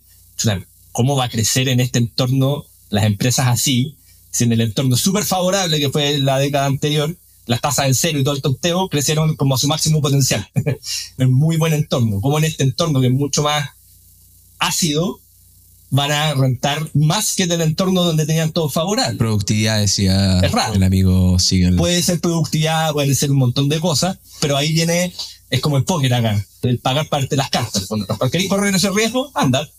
¿cómo 0.95 1.15
va 1.15 1.25
a 1.25 1.29
crecer 1.29 1.67
en 1.67 1.79
este 1.79 1.99
entorno 1.99 2.65
las 2.89 3.03
empresas 3.03 3.47
así? 3.47 3.95
Si 4.31 4.45
en 4.45 4.53
el 4.53 4.61
entorno 4.61 4.95
súper 4.95 5.23
favorable 5.23 5.79
que 5.79 5.89
fue 5.89 6.17
la 6.17 6.39
década 6.39 6.65
anterior, 6.65 7.15
las 7.45 7.61
tasas 7.61 7.87
en 7.87 7.95
cero 7.95 8.19
y 8.19 8.23
todo 8.23 8.33
el 8.33 8.41
tonteo 8.41 8.89
crecieron 8.89 9.35
como 9.35 9.55
a 9.55 9.57
su 9.57 9.67
máximo 9.67 10.01
potencial. 10.01 10.49
en 11.17 11.31
muy 11.31 11.57
buen 11.57 11.73
entorno. 11.73 12.19
Como 12.21 12.39
en 12.39 12.45
este 12.45 12.63
entorno 12.63 13.01
que 13.01 13.07
es 13.07 13.13
mucho 13.13 13.43
más 13.43 13.69
ácido, 14.57 15.19
van 15.89 16.11
a 16.11 16.33
rentar 16.33 16.89
más 16.93 17.35
que 17.35 17.43
en 17.43 17.51
el 17.51 17.61
entorno 17.61 18.03
donde 18.03 18.25
tenían 18.25 18.51
todo 18.51 18.69
favorable. 18.69 19.17
Productividad, 19.17 19.81
decía 19.81 20.39
el 20.39 20.83
amigo 20.83 21.37
Siegel. 21.39 21.75
Puede 21.75 22.01
ser 22.01 22.19
productividad, 22.19 22.93
puede 22.93 23.13
ser 23.15 23.31
un 23.31 23.37
montón 23.37 23.69
de 23.69 23.79
cosas, 23.79 24.17
pero 24.39 24.57
ahí 24.57 24.73
viene 24.73 25.13
es 25.49 25.61
como 25.61 25.77
el 25.77 25.83
póker 25.83 26.13
acá, 26.13 26.43
el 26.63 26.79
pagar 26.79 27.07
parte 27.09 27.29
de 27.29 27.37
las 27.37 27.49
cartas. 27.49 27.85
Cuando 27.87 28.07
queréis 28.31 28.49
correr 28.49 28.73
ese 28.73 28.89
riesgo, 28.89 29.29
anda. 29.35 29.69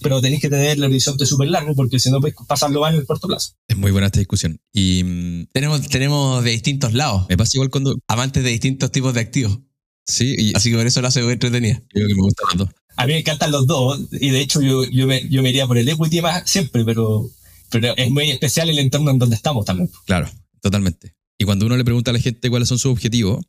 Pero 0.00 0.20
tenéis 0.20 0.40
que 0.40 0.48
tener 0.48 0.70
el 0.70 0.84
horizonte 0.84 1.26
súper 1.26 1.48
largo 1.48 1.74
porque 1.74 1.98
si 1.98 2.10
no 2.10 2.20
puedes 2.20 2.36
pasarlo 2.46 2.80
mal 2.80 2.94
en 2.94 3.00
el 3.00 3.06
corto 3.06 3.26
plazo. 3.26 3.54
Es 3.66 3.76
muy 3.76 3.90
buena 3.90 4.06
esta 4.06 4.20
discusión. 4.20 4.60
Y 4.72 5.02
mm, 5.04 5.46
tenemos, 5.52 5.88
tenemos 5.88 6.44
de 6.44 6.50
distintos 6.50 6.92
lados. 6.94 7.26
Me 7.28 7.36
pasa 7.36 7.52
igual 7.54 7.70
cuando. 7.70 7.96
Amantes 8.06 8.44
de 8.44 8.50
distintos 8.50 8.92
tipos 8.92 9.14
de 9.14 9.20
activos. 9.20 9.58
Sí. 10.06 10.52
Así 10.54 10.70
que 10.70 10.76
por 10.76 10.86
eso 10.86 11.00
lo 11.02 11.08
hace 11.08 11.22
muy 11.22 11.32
entretenida. 11.32 11.82
Creo 11.88 12.08
que 12.08 12.14
me 12.14 12.22
gustan 12.22 12.46
los 12.48 12.66
dos. 12.66 12.68
A 12.96 13.06
mí 13.06 13.12
me 13.12 13.18
encantan 13.20 13.50
los 13.50 13.66
dos. 13.66 14.00
Y 14.12 14.30
de 14.30 14.40
hecho 14.40 14.60
yo, 14.60 14.84
yo, 14.84 15.06
me, 15.06 15.28
yo 15.28 15.42
me 15.42 15.50
iría 15.50 15.66
por 15.66 15.78
el 15.78 15.88
equity 15.88 16.20
más 16.20 16.48
siempre, 16.48 16.84
pero, 16.84 17.30
pero 17.70 17.96
es 17.96 18.10
muy 18.10 18.30
especial 18.30 18.70
el 18.70 18.78
entorno 18.78 19.10
en 19.10 19.18
donde 19.18 19.36
estamos 19.36 19.64
también. 19.64 19.90
Claro, 20.06 20.30
totalmente. 20.60 21.14
Y 21.38 21.44
cuando 21.44 21.66
uno 21.66 21.76
le 21.76 21.84
pregunta 21.84 22.10
a 22.10 22.14
la 22.14 22.20
gente 22.20 22.50
cuáles 22.50 22.68
son 22.68 22.78
sus 22.78 22.90
objetivos, 22.90 23.44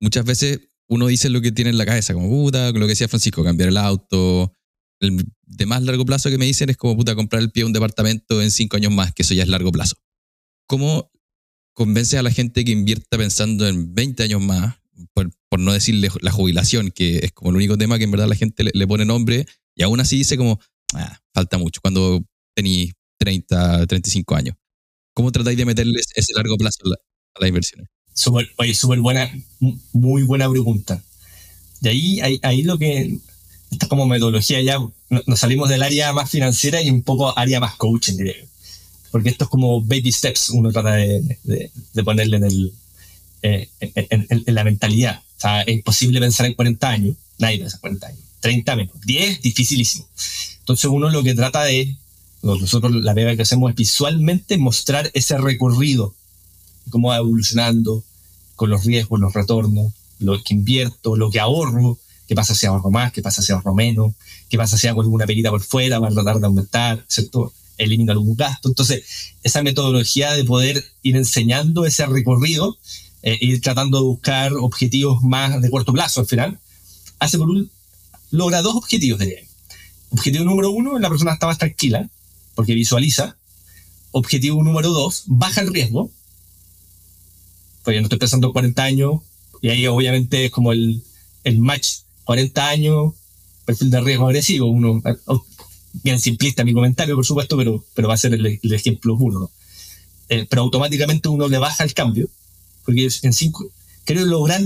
muchas 0.00 0.24
veces 0.24 0.60
uno 0.88 1.06
dice 1.08 1.28
lo 1.28 1.40
que 1.40 1.52
tiene 1.52 1.70
en 1.70 1.78
la 1.78 1.84
cabeza, 1.84 2.14
como 2.14 2.28
puta, 2.28 2.68
lo 2.68 2.80
que 2.80 2.86
decía 2.86 3.08
Francisco, 3.08 3.44
cambiar 3.44 3.68
el 3.68 3.76
auto. 3.76 4.52
El 5.00 5.24
de 5.42 5.66
más 5.66 5.82
largo 5.82 6.04
plazo 6.04 6.30
que 6.30 6.38
me 6.38 6.46
dicen 6.46 6.70
es 6.70 6.76
como 6.76 6.96
puta, 6.96 7.14
comprar 7.14 7.42
el 7.42 7.50
pie 7.50 7.62
de 7.62 7.66
un 7.66 7.72
departamento 7.72 8.40
en 8.42 8.50
cinco 8.50 8.76
años 8.76 8.92
más, 8.92 9.12
que 9.12 9.22
eso 9.22 9.34
ya 9.34 9.42
es 9.42 9.48
largo 9.48 9.70
plazo. 9.72 9.96
¿Cómo 10.66 11.10
convences 11.76 12.18
a 12.18 12.22
la 12.22 12.30
gente 12.30 12.64
que 12.64 12.72
invierta 12.72 13.18
pensando 13.18 13.68
en 13.68 13.94
20 13.94 14.22
años 14.22 14.40
más, 14.40 14.76
por, 15.12 15.30
no 15.58 15.72
decirle 15.72 16.08
la 16.20 16.30
jubilación, 16.30 16.90
que 16.90 17.18
es 17.18 17.32
como 17.32 17.50
el 17.50 17.56
único 17.56 17.78
tema 17.78 17.98
que 17.98 18.04
en 18.04 18.10
verdad 18.10 18.28
la 18.28 18.34
gente 18.34 18.64
le, 18.64 18.86
pone 18.86 19.04
nombre, 19.04 19.46
y 19.74 19.82
aún 19.82 20.00
así 20.00 20.16
dice 20.16 20.36
como, 20.36 20.58
ah, 20.94 21.18
falta 21.32 21.58
mucho, 21.58 21.80
cuando 21.82 22.24
tenéis 22.54 22.92
30, 23.18 23.86
35 23.86 24.34
años? 24.34 24.56
¿Cómo 25.14 25.32
tratáis 25.32 25.56
de 25.56 25.64
meterles 25.64 26.06
ese 26.14 26.34
largo 26.34 26.56
plazo 26.56 26.78
a 26.84 27.40
las 27.40 27.48
inversiones? 27.48 27.88
Súper 28.12 28.48
super 28.74 29.00
buena, 29.00 29.30
muy 29.92 30.22
buena 30.22 30.50
pregunta. 30.50 31.02
De 31.80 31.90
ahí, 31.90 32.20
ahí, 32.20 32.38
ahí 32.42 32.62
lo 32.62 32.78
que, 32.78 33.18
está 33.70 33.88
como 33.88 34.06
metodología 34.06 34.60
ya, 34.62 34.78
nos 35.08 35.38
salimos 35.38 35.68
del 35.68 35.82
área 35.82 36.12
más 36.12 36.30
financiera 36.30 36.82
y 36.82 36.90
un 36.90 37.02
poco 37.02 37.36
área 37.38 37.60
más 37.60 37.76
coaching, 37.76 38.16
diría 38.16 38.34
Porque 39.10 39.28
esto 39.28 39.44
es 39.44 39.50
como 39.50 39.80
baby 39.82 40.12
steps, 40.12 40.50
uno 40.50 40.70
trata 40.72 40.92
de, 40.92 41.38
de, 41.44 42.04
ponerle 42.04 42.36
en, 42.38 42.44
el, 42.44 42.72
eh, 43.42 43.68
en, 43.80 44.26
en, 44.28 44.54
la 44.54 44.64
mentalidad. 44.64 45.22
O 45.36 45.40
sea, 45.40 45.62
es 45.62 45.74
imposible 45.74 46.20
pensar 46.20 46.46
en 46.46 46.54
40 46.54 46.88
años, 46.88 47.16
nadie 47.38 47.58
piensa 47.58 47.76
en 47.76 47.80
40 47.80 48.06
años. 48.06 48.20
30 48.40 48.76
menos, 48.76 49.00
10, 49.04 49.42
dificilísimo. 49.42 50.06
Entonces 50.60 50.84
uno 50.86 51.10
lo 51.10 51.22
que 51.22 51.34
trata 51.34 51.64
de, 51.64 51.96
nosotros 52.42 52.92
la 52.92 53.14
pega 53.14 53.34
que 53.34 53.42
hacemos 53.42 53.70
es 53.70 53.76
visualmente 53.76 54.56
mostrar 54.56 55.10
ese 55.14 55.36
recorrido 55.38 56.14
cómo 56.90 57.08
va 57.08 57.16
evolucionando 57.16 58.04
con 58.54 58.70
los 58.70 58.84
riesgos, 58.84 59.20
los 59.20 59.32
retornos, 59.32 59.92
lo 60.18 60.42
que 60.42 60.54
invierto, 60.54 61.16
lo 61.16 61.30
que 61.30 61.40
ahorro, 61.40 61.98
qué 62.26 62.34
pasa 62.34 62.54
si 62.54 62.66
ahorro 62.66 62.90
más, 62.90 63.12
qué 63.12 63.22
pasa 63.22 63.42
si 63.42 63.52
ahorro 63.52 63.74
menos, 63.74 64.12
qué 64.48 64.56
pasa 64.56 64.76
si 64.76 64.86
hago 64.86 65.00
alguna 65.00 65.26
perita 65.26 65.50
por 65.50 65.62
fuera 65.62 66.00
para 66.00 66.14
tratar 66.14 66.40
de 66.40 66.46
aumentar, 66.46 67.04
¿cierto? 67.08 67.52
Elimino 67.78 68.12
algún 68.12 68.36
gasto. 68.36 68.68
Entonces, 68.68 69.04
esa 69.42 69.62
metodología 69.62 70.32
de 70.32 70.44
poder 70.44 70.84
ir 71.02 71.16
enseñando 71.16 71.86
ese 71.86 72.04
recorrido, 72.06 72.76
eh, 73.22 73.38
ir 73.40 73.60
tratando 73.60 73.98
de 73.98 74.04
buscar 74.04 74.52
objetivos 74.54 75.22
más 75.22 75.60
de 75.60 75.70
corto 75.70 75.92
plazo 75.92 76.20
al 76.20 76.26
final, 76.26 76.58
hace 77.18 77.38
por 77.38 77.48
un, 77.48 77.70
logra 78.30 78.62
dos 78.62 78.74
objetivos, 78.74 79.18
de 79.18 79.46
Objetivo 80.10 80.44
número 80.44 80.70
uno, 80.70 80.98
la 80.98 81.08
persona 81.08 81.32
está 81.32 81.46
más 81.46 81.58
tranquila, 81.58 82.08
porque 82.54 82.74
visualiza. 82.74 83.36
Objetivo 84.12 84.62
número 84.62 84.90
dos, 84.90 85.24
baja 85.26 85.60
el 85.60 85.72
riesgo, 85.72 86.10
pues 87.82 87.94
yo 87.94 88.00
no 88.00 88.06
estoy 88.06 88.18
pensando 88.18 88.46
en 88.46 88.52
40 88.52 88.82
años, 88.82 89.20
y 89.60 89.68
ahí 89.68 89.86
obviamente 89.86 90.46
es 90.46 90.50
como 90.50 90.72
el 90.72 91.02
match 91.58 92.05
40 92.26 92.68
años, 92.68 93.14
perfil 93.64 93.90
de 93.90 94.00
riesgo 94.00 94.26
agresivo, 94.26 94.66
uno, 94.66 95.00
bien 96.02 96.20
simplista 96.20 96.64
mi 96.64 96.74
comentario, 96.74 97.14
por 97.14 97.24
supuesto, 97.24 97.56
pero, 97.56 97.84
pero 97.94 98.08
va 98.08 98.14
a 98.14 98.18
ser 98.18 98.34
el, 98.34 98.60
ejemplo 98.72 99.16
burdo. 99.16 99.50
Eh, 100.28 100.44
pero 100.50 100.62
automáticamente 100.62 101.28
uno 101.28 101.48
le 101.48 101.58
baja 101.58 101.84
el 101.84 101.94
cambio, 101.94 102.28
porque 102.84 103.08
en 103.22 103.32
cinco, 103.32 103.70
quiero 104.04 104.24
lograr 104.24 104.60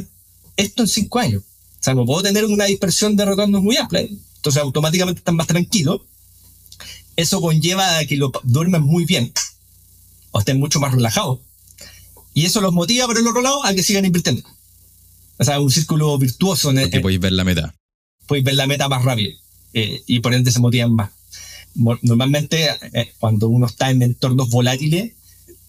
esto 0.57 0.83
en 0.83 0.89
cinco 0.89 1.19
años. 1.19 1.43
O 1.43 1.83
sea, 1.83 1.95
no 1.95 2.07
puedo 2.07 2.23
tener 2.23 2.47
una 2.47 2.65
dispersión 2.65 3.15
de 3.15 3.27
retornos 3.27 3.63
muy 3.63 3.77
amplia. 3.77 4.01
Entonces, 4.01 4.63
automáticamente 4.63 5.19
están 5.19 5.37
más 5.37 5.47
tranquilos. 5.47 6.01
Eso 7.15 7.43
conlleva 7.43 7.99
a 7.99 8.05
que 8.07 8.17
lo 8.17 8.33
duermen 8.43 8.83
muy 8.83 9.05
bien 9.05 9.33
o 10.31 10.39
estén 10.39 10.59
mucho 10.59 10.81
más 10.81 10.93
relajados. 10.93 11.41
Y 12.33 12.47
eso 12.47 12.63
los 12.63 12.73
motiva 12.73 13.07
por 13.07 13.19
el 13.19 13.27
otro 13.27 13.43
lado 13.43 13.65
a 13.65 13.75
que 13.75 13.83
sigan 13.83 14.07
invirtiendo. 14.07 14.43
O 15.41 15.45
sea, 15.45 15.59
un 15.59 15.71
círculo 15.71 16.19
virtuoso. 16.19 16.71
En 16.71 16.83
Porque 16.83 17.01
podéis 17.01 17.21
ver 17.21 17.33
la 17.33 17.45
meta. 17.45 17.75
Podéis 18.27 18.45
ver 18.45 18.55
la 18.55 18.67
meta 18.67 18.89
más 18.89 19.03
rápido. 19.03 19.33
Eh, 19.73 20.03
y 20.07 20.21
por 20.21 20.35
ende 20.35 20.53
se 20.53 20.61
motivan 20.61 20.95
más. 20.95 21.11
Normalmente, 22.03 22.69
eh, 22.93 23.13
cuando 23.19 23.49
uno 23.49 23.67
está 23.67 23.91
en 23.91 24.03
entornos 24.03 24.51
volátiles, 24.51 25.13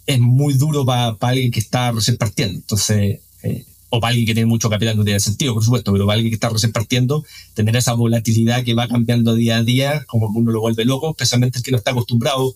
es 0.06 0.20
muy 0.20 0.56
duro 0.56 0.86
para 0.86 1.16
alguien 1.22 1.52
que 1.52 1.62
está 1.62 1.92
recién 1.94 2.18
partiendo. 2.18 2.56
Entonces, 2.56 3.20
eh, 3.44 3.66
o 3.90 4.02
para 4.02 4.10
alguien 4.10 4.26
que 4.26 4.34
tiene 4.34 4.48
mucho 4.48 4.70
capital 4.70 4.98
no 4.98 5.06
tiene 5.06 5.22
sentido, 5.22 5.54
por 5.54 5.64
supuesto, 5.64 5.94
pero 5.94 6.06
para 6.06 6.16
alguien 6.16 6.32
que 6.32 6.36
está 6.36 6.50
recién 6.50 6.74
partiendo, 6.74 7.24
tener 7.54 7.76
esa 7.78 7.94
volatilidad 7.94 8.66
que 8.66 8.74
va 8.74 8.90
cambiando 8.90 9.36
día 9.36 9.58
a 9.58 9.64
día, 9.64 10.04
como 10.08 10.28
uno 10.28 10.52
lo 10.52 10.60
vuelve 10.60 10.84
loco, 10.84 11.12
especialmente 11.12 11.60
el 11.60 11.64
que 11.64 11.72
no 11.72 11.78
está 11.78 11.92
acostumbrado 11.92 12.56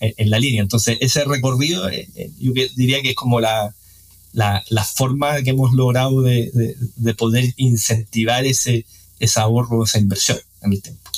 en 0.00 0.30
la 0.30 0.38
línea. 0.38 0.62
Entonces, 0.62 0.98
ese 1.00 1.24
recorrido, 1.24 1.88
eh, 1.88 2.08
eh, 2.14 2.30
yo 2.38 2.52
diría 2.76 3.02
que 3.02 3.10
es 3.10 3.14
como 3.14 3.40
la, 3.40 3.74
la, 4.36 4.84
forma 4.84 5.42
que 5.42 5.50
hemos 5.50 5.72
logrado 5.72 6.20
de, 6.20 6.76
de, 6.96 7.14
poder 7.14 7.54
incentivar 7.56 8.44
ese, 8.44 8.84
ese 9.18 9.40
ahorro, 9.40 9.84
esa 9.84 9.98
inversión 9.98 10.38
en 10.60 10.74
el 10.74 10.82
tiempo. 10.82 11.10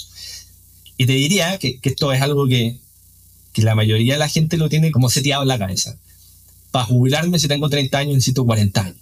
Y 0.97 1.07
te 1.07 1.13
diría 1.13 1.59
que, 1.59 1.81
que 1.81 1.89
esto 1.89 2.13
es 2.13 2.23
algo 2.23 2.47
que, 2.47 2.79
que, 3.53 3.63
la 3.63 3.75
mayoría 3.75 4.15
de 4.15 4.21
la 4.21 4.29
gente 4.29 4.57
lo 4.57 4.69
tiene 4.69 4.93
como 4.93 5.11
seteado 5.11 5.43
en 5.43 5.49
la 5.49 5.59
cabeza. 5.59 5.99
Para 6.71 6.85
jubilarme, 6.85 7.41
si 7.41 7.49
tengo 7.49 7.69
30 7.69 7.99
años, 7.99 8.15
necesito 8.15 8.47
40 8.47 8.81
años. 8.81 8.97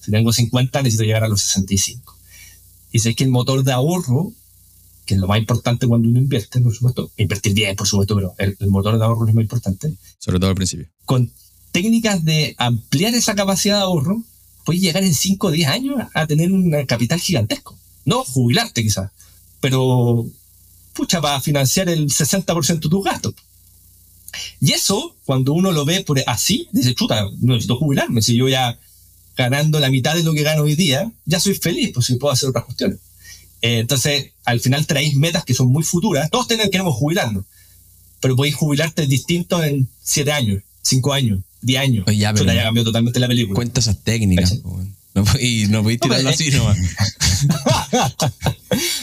Si 0.00 0.12
tengo 0.12 0.32
50, 0.32 0.82
necesito 0.82 1.02
llegar 1.02 1.24
a 1.24 1.28
los 1.28 1.42
65. 1.42 2.16
Y 2.92 3.00
sé 3.00 3.16
que 3.16 3.24
el 3.24 3.30
motor 3.30 3.64
de 3.64 3.72
ahorro 3.72 4.32
que 5.06 5.14
es 5.14 5.20
lo 5.20 5.28
más 5.28 5.38
importante 5.38 5.86
cuando 5.86 6.08
uno 6.08 6.18
invierte, 6.18 6.60
por 6.60 6.74
supuesto. 6.74 7.10
Invertir 7.16 7.54
bien, 7.54 7.76
por 7.76 7.86
supuesto, 7.86 8.16
pero 8.16 8.34
el, 8.38 8.56
motor 8.68 8.98
de 8.98 9.04
ahorro 9.04 9.26
es 9.28 9.34
muy 9.34 9.44
importante. 9.44 9.94
Sobre 10.18 10.40
todo 10.40 10.50
al 10.50 10.56
principio. 10.56 10.88
Con 11.04 11.32
técnicas 11.76 12.24
de 12.24 12.54
ampliar 12.56 13.14
esa 13.14 13.34
capacidad 13.34 13.76
de 13.76 13.82
ahorro, 13.82 14.22
puedes 14.64 14.80
llegar 14.80 15.04
en 15.04 15.12
5 15.12 15.46
o 15.46 15.50
10 15.50 15.68
años 15.68 15.96
a 16.14 16.26
tener 16.26 16.50
un 16.50 16.70
capital 16.86 17.20
gigantesco. 17.20 17.78
No 18.06 18.24
jubilarte 18.24 18.82
quizás, 18.82 19.10
pero 19.60 20.26
pucha, 20.94 21.20
para 21.20 21.38
financiar 21.42 21.90
el 21.90 22.08
60% 22.08 22.80
de 22.80 22.88
tus 22.88 23.04
gastos. 23.04 23.34
Y 24.58 24.72
eso, 24.72 25.16
cuando 25.26 25.52
uno 25.52 25.70
lo 25.70 25.84
ve 25.84 26.02
así, 26.26 26.66
dice, 26.72 26.94
chuta, 26.94 27.24
no 27.40 27.52
necesito 27.52 27.76
jubilarme. 27.76 28.22
Si 28.22 28.34
yo 28.34 28.48
ya 28.48 28.78
ganando 29.36 29.78
la 29.78 29.90
mitad 29.90 30.14
de 30.14 30.22
lo 30.22 30.32
que 30.32 30.44
gano 30.44 30.62
hoy 30.62 30.76
día, 30.76 31.12
ya 31.26 31.40
soy 31.40 31.56
feliz, 31.56 31.90
pues 31.92 32.06
si 32.06 32.14
puedo 32.14 32.32
hacer 32.32 32.48
otras 32.48 32.64
cuestiones. 32.64 33.00
Eh, 33.60 33.80
entonces, 33.80 34.30
al 34.46 34.60
final 34.60 34.86
traéis 34.86 35.14
metas 35.14 35.44
que 35.44 35.52
son 35.52 35.68
muy 35.68 35.82
futuras. 35.82 36.30
Todos 36.30 36.48
tenemos, 36.48 36.70
queremos 36.70 36.94
jubilarnos, 36.94 37.44
pero 38.22 38.34
podéis 38.34 38.54
jubilarte 38.54 39.06
distinto 39.06 39.62
en 39.62 39.90
7 40.02 40.32
años, 40.32 40.62
5 40.80 41.12
años, 41.12 41.40
10 41.66 41.80
años. 41.80 42.04
Oye, 42.06 42.18
ya, 42.18 42.32
pero 42.32 42.46
ya 42.46 42.62
cambió 42.62 42.84
totalmente 42.84 43.20
la 43.20 43.28
película. 43.28 43.54
Cuenta 43.54 43.80
esas 43.80 44.02
técnicas. 44.02 44.60
y 45.40 45.66
no 45.68 45.82
podéis 45.82 46.00
tirarlo 46.00 46.28
así 46.28 46.50
nomás. 46.50 46.78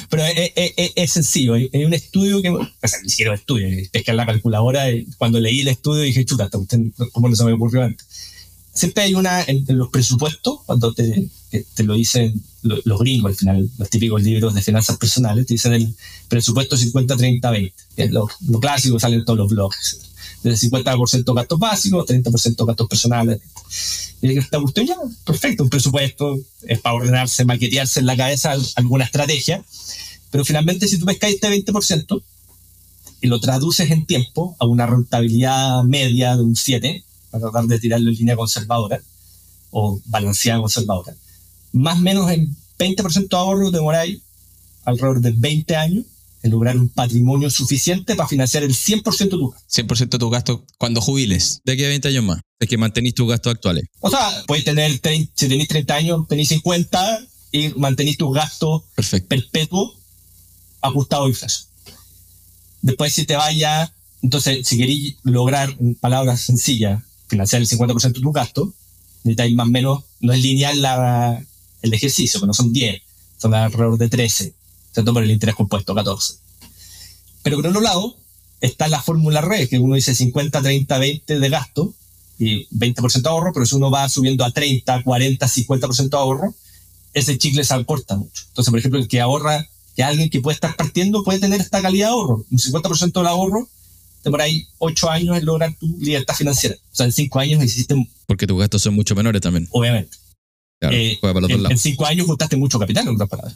pero 0.10 0.24
es, 0.26 1.12
sencillo. 1.12 1.54
Hay 1.54 1.86
un 1.86 1.94
estudio 1.94 2.42
que. 2.42 2.50
O 2.50 2.68
sea, 2.84 3.00
ni 3.04 3.10
siquiera 3.10 3.32
un 3.32 3.38
estudio. 3.38 3.68
Es 3.68 4.04
que 4.04 4.12
en 4.12 4.18
la 4.18 4.26
calculadora, 4.26 4.86
cuando 5.18 5.40
leí 5.40 5.62
el 5.62 5.68
estudio 5.68 6.02
dije, 6.02 6.26
chuta, 6.26 6.50
¿cómo 6.50 7.30
no 7.30 7.36
se 7.36 7.44
me 7.44 7.54
ocurrió 7.54 7.84
antes? 7.84 8.08
Siempre 8.74 9.04
hay 9.04 9.14
una 9.14 9.44
en 9.44 9.66
los 9.78 9.90
presupuestos, 9.90 10.62
cuando 10.66 10.94
te, 10.94 11.30
te 11.62 11.84
lo 11.84 11.94
dicen 11.94 12.42
los 12.64 13.00
gringos 13.00 13.32
al 13.32 13.36
final, 13.36 13.70
los 13.78 13.90
típicos 13.90 14.24
libros 14.24 14.54
de 14.54 14.62
finanzas 14.62 14.98
personales, 14.98 15.46
te 15.46 15.54
dicen 15.54 15.74
el 15.74 15.94
presupuesto 16.28 16.78
50-30-20, 16.78 17.74
que 17.96 18.04
es 18.04 18.12
lo, 18.12 18.28
clásico, 18.60 19.00
salen 19.00 19.26
todos 19.26 19.38
los 19.38 19.50
blogs. 19.50 20.13
Desde 20.44 20.70
50% 20.70 21.34
gastos 21.34 21.60
básicos, 21.60 22.06
30% 22.06 22.66
gastos 22.66 22.88
personales. 22.88 23.40
Y 24.22 24.38
esta 24.38 24.60
cuestión 24.60 24.88
ya, 24.88 24.96
perfecto, 25.26 25.64
un 25.64 25.70
presupuesto 25.70 26.40
es 26.64 26.80
para 26.80 26.96
ordenarse, 26.96 27.46
maquetearse 27.46 28.02
en 28.02 28.06
la 28.06 28.18
cabeza 28.18 28.54
alguna 28.76 29.06
estrategia, 29.06 29.64
pero 30.32 30.46
finalmente 30.46 30.88
si 30.88 30.98
tú 30.98 31.06
pescas 31.06 31.32
este 31.32 31.50
20% 31.50 32.22
y 33.22 33.28
lo 33.28 33.40
traduces 33.40 33.90
en 33.90 34.06
tiempo 34.06 34.56
a 34.60 34.66
una 34.66 34.86
rentabilidad 34.86 35.84
media 35.84 36.36
de 36.36 36.44
un 36.44 36.56
7, 36.56 37.04
para 37.32 37.42
tratar 37.42 37.66
de 37.66 37.80
tirarlo 37.80 38.10
en 38.10 38.16
línea 38.16 38.36
conservadora 38.36 39.02
o 39.72 40.00
balanceada 40.06 40.60
conservadora, 40.60 41.16
más 41.72 41.98
o 41.98 42.02
menos 42.02 42.30
en 42.32 42.56
20% 42.78 43.28
de 43.28 43.38
ahorro 43.38 43.72
demoráis 43.72 44.20
alrededor 44.86 45.22
de 45.22 45.32
20 45.32 45.76
años 45.76 46.06
lograr 46.50 46.78
un 46.78 46.90
patrimonio 46.90 47.50
suficiente 47.50 48.16
para 48.16 48.28
financiar 48.28 48.64
el 48.64 48.74
100% 48.74 49.18
de 49.18 49.28
tu 49.28 49.50
gasto. 49.50 49.68
100% 49.82 50.10
de 50.10 50.18
tu 50.18 50.30
gasto 50.30 50.66
cuando 50.78 51.02
jubiles. 51.02 51.62
De 51.64 51.74
aquí 51.74 51.86
a 51.86 51.88
20 51.88 52.08
años 52.10 52.24
más. 52.24 52.42
Es 52.60 52.68
que 52.68 52.78
mantenís 52.78 53.14
tus 53.14 53.30
gastos 53.30 53.54
actuales. 53.54 53.86
O 54.00 54.10
sea, 54.10 54.44
puedes 54.48 54.64
tener, 54.64 54.92
si 54.92 55.48
tenéis 55.48 55.68
30 55.68 55.96
años, 55.96 56.28
tenéis 56.28 56.50
50 56.50 57.28
y 57.52 57.70
mantenís 57.78 58.18
tus 58.18 58.34
gastos 58.34 58.84
perpetuos 59.28 59.94
ajustados 60.82 61.26
a 61.26 61.30
inflación. 61.30 61.68
Después, 62.82 63.14
si 63.14 63.26
te 63.26 63.36
vayas, 63.36 63.92
entonces, 64.22 64.68
si 64.68 64.78
queréis 64.78 65.16
lograr, 65.24 65.76
en 65.80 65.96
palabras 65.96 66.42
sencillas, 66.42 67.02
financiar 67.28 67.62
el 67.62 67.68
50% 67.68 68.14
de 68.14 68.22
tu 68.22 68.32
gasto, 68.32 68.74
necesitáis 69.24 69.56
más 69.56 69.68
o 69.68 69.72
menos, 69.72 70.04
no 70.20 70.34
es 70.34 70.42
lineal 70.42 70.82
la, 70.82 71.46
el 71.82 71.94
ejercicio, 71.94 72.40
pero 72.40 72.48
no 72.48 72.54
son 72.54 72.74
10, 72.74 73.02
son 73.38 73.54
alrededor 73.54 73.98
de 73.98 74.10
13, 74.10 74.54
¿cierto? 74.94 75.14
Por 75.14 75.24
el 75.24 75.32
interés 75.32 75.56
compuesto, 75.56 75.96
14. 75.96 76.36
Pero 77.42 77.58
por 77.58 77.68
otro 77.68 77.82
lado, 77.82 78.16
está 78.62 78.88
la 78.88 79.02
fórmula 79.02 79.42
red, 79.42 79.68
que 79.68 79.80
uno 79.80 79.96
dice 79.96 80.16
50, 80.16 80.62
30, 80.62 80.98
20 80.98 81.40
de 81.40 81.50
gasto 81.50 81.94
y 82.40 82.68
20% 82.70 83.22
de 83.22 83.30
ahorro, 83.30 83.52
pero 83.54 83.66
si 83.66 83.76
uno 83.76 83.92
va 83.92 84.08
subiendo 84.10 84.46
a 84.46 84.52
30, 84.52 85.04
40, 85.04 85.48
50% 85.48 86.10
de 86.10 86.18
ahorro, 86.18 86.56
ese 87.14 87.38
chicle 87.38 87.64
se 87.64 87.74
acorta 87.74 88.16
mucho. 88.16 88.44
Entonces, 88.50 88.72
por 88.72 88.80
ejemplo, 88.80 89.00
el 89.00 89.08
que 89.08 89.22
ahorra, 89.22 89.68
que 89.96 90.04
alguien 90.04 90.30
que 90.30 90.42
puede 90.42 90.56
estar 90.56 90.76
partiendo 90.76 91.24
puede 91.24 91.40
tener 91.40 91.62
esta 91.62 91.82
calidad 91.82 92.08
de 92.08 92.14
ahorro. 92.14 92.46
Un 92.50 92.58
50% 92.58 93.12
del 93.14 93.28
ahorro 93.28 93.68
demora 94.24 94.46
ahí 94.46 94.66
8 94.80 95.10
años 95.10 95.38
en 95.38 95.46
lograr 95.46 95.76
tu 95.78 95.86
libertad 96.00 96.34
financiera. 96.34 96.76
O 96.76 96.96
sea, 96.96 97.06
en 97.06 97.12
5 97.12 97.40
años 97.40 97.64
hiciste... 97.64 97.96
Porque 98.26 98.48
tus 98.48 98.58
gastos 98.58 98.82
son 98.82 98.96
mucho 98.96 99.16
menores 99.16 99.42
también. 99.42 99.68
Obviamente. 99.72 100.18
Eh, 100.92 101.20
en, 101.22 101.78
cinco 101.78 102.06
años 102.06 102.28
juntaste 102.28 102.58
mucho 102.58 102.80
capital, 102.80 103.08
en 103.08 103.16
otras 103.16 103.30
palabras. 103.30 103.56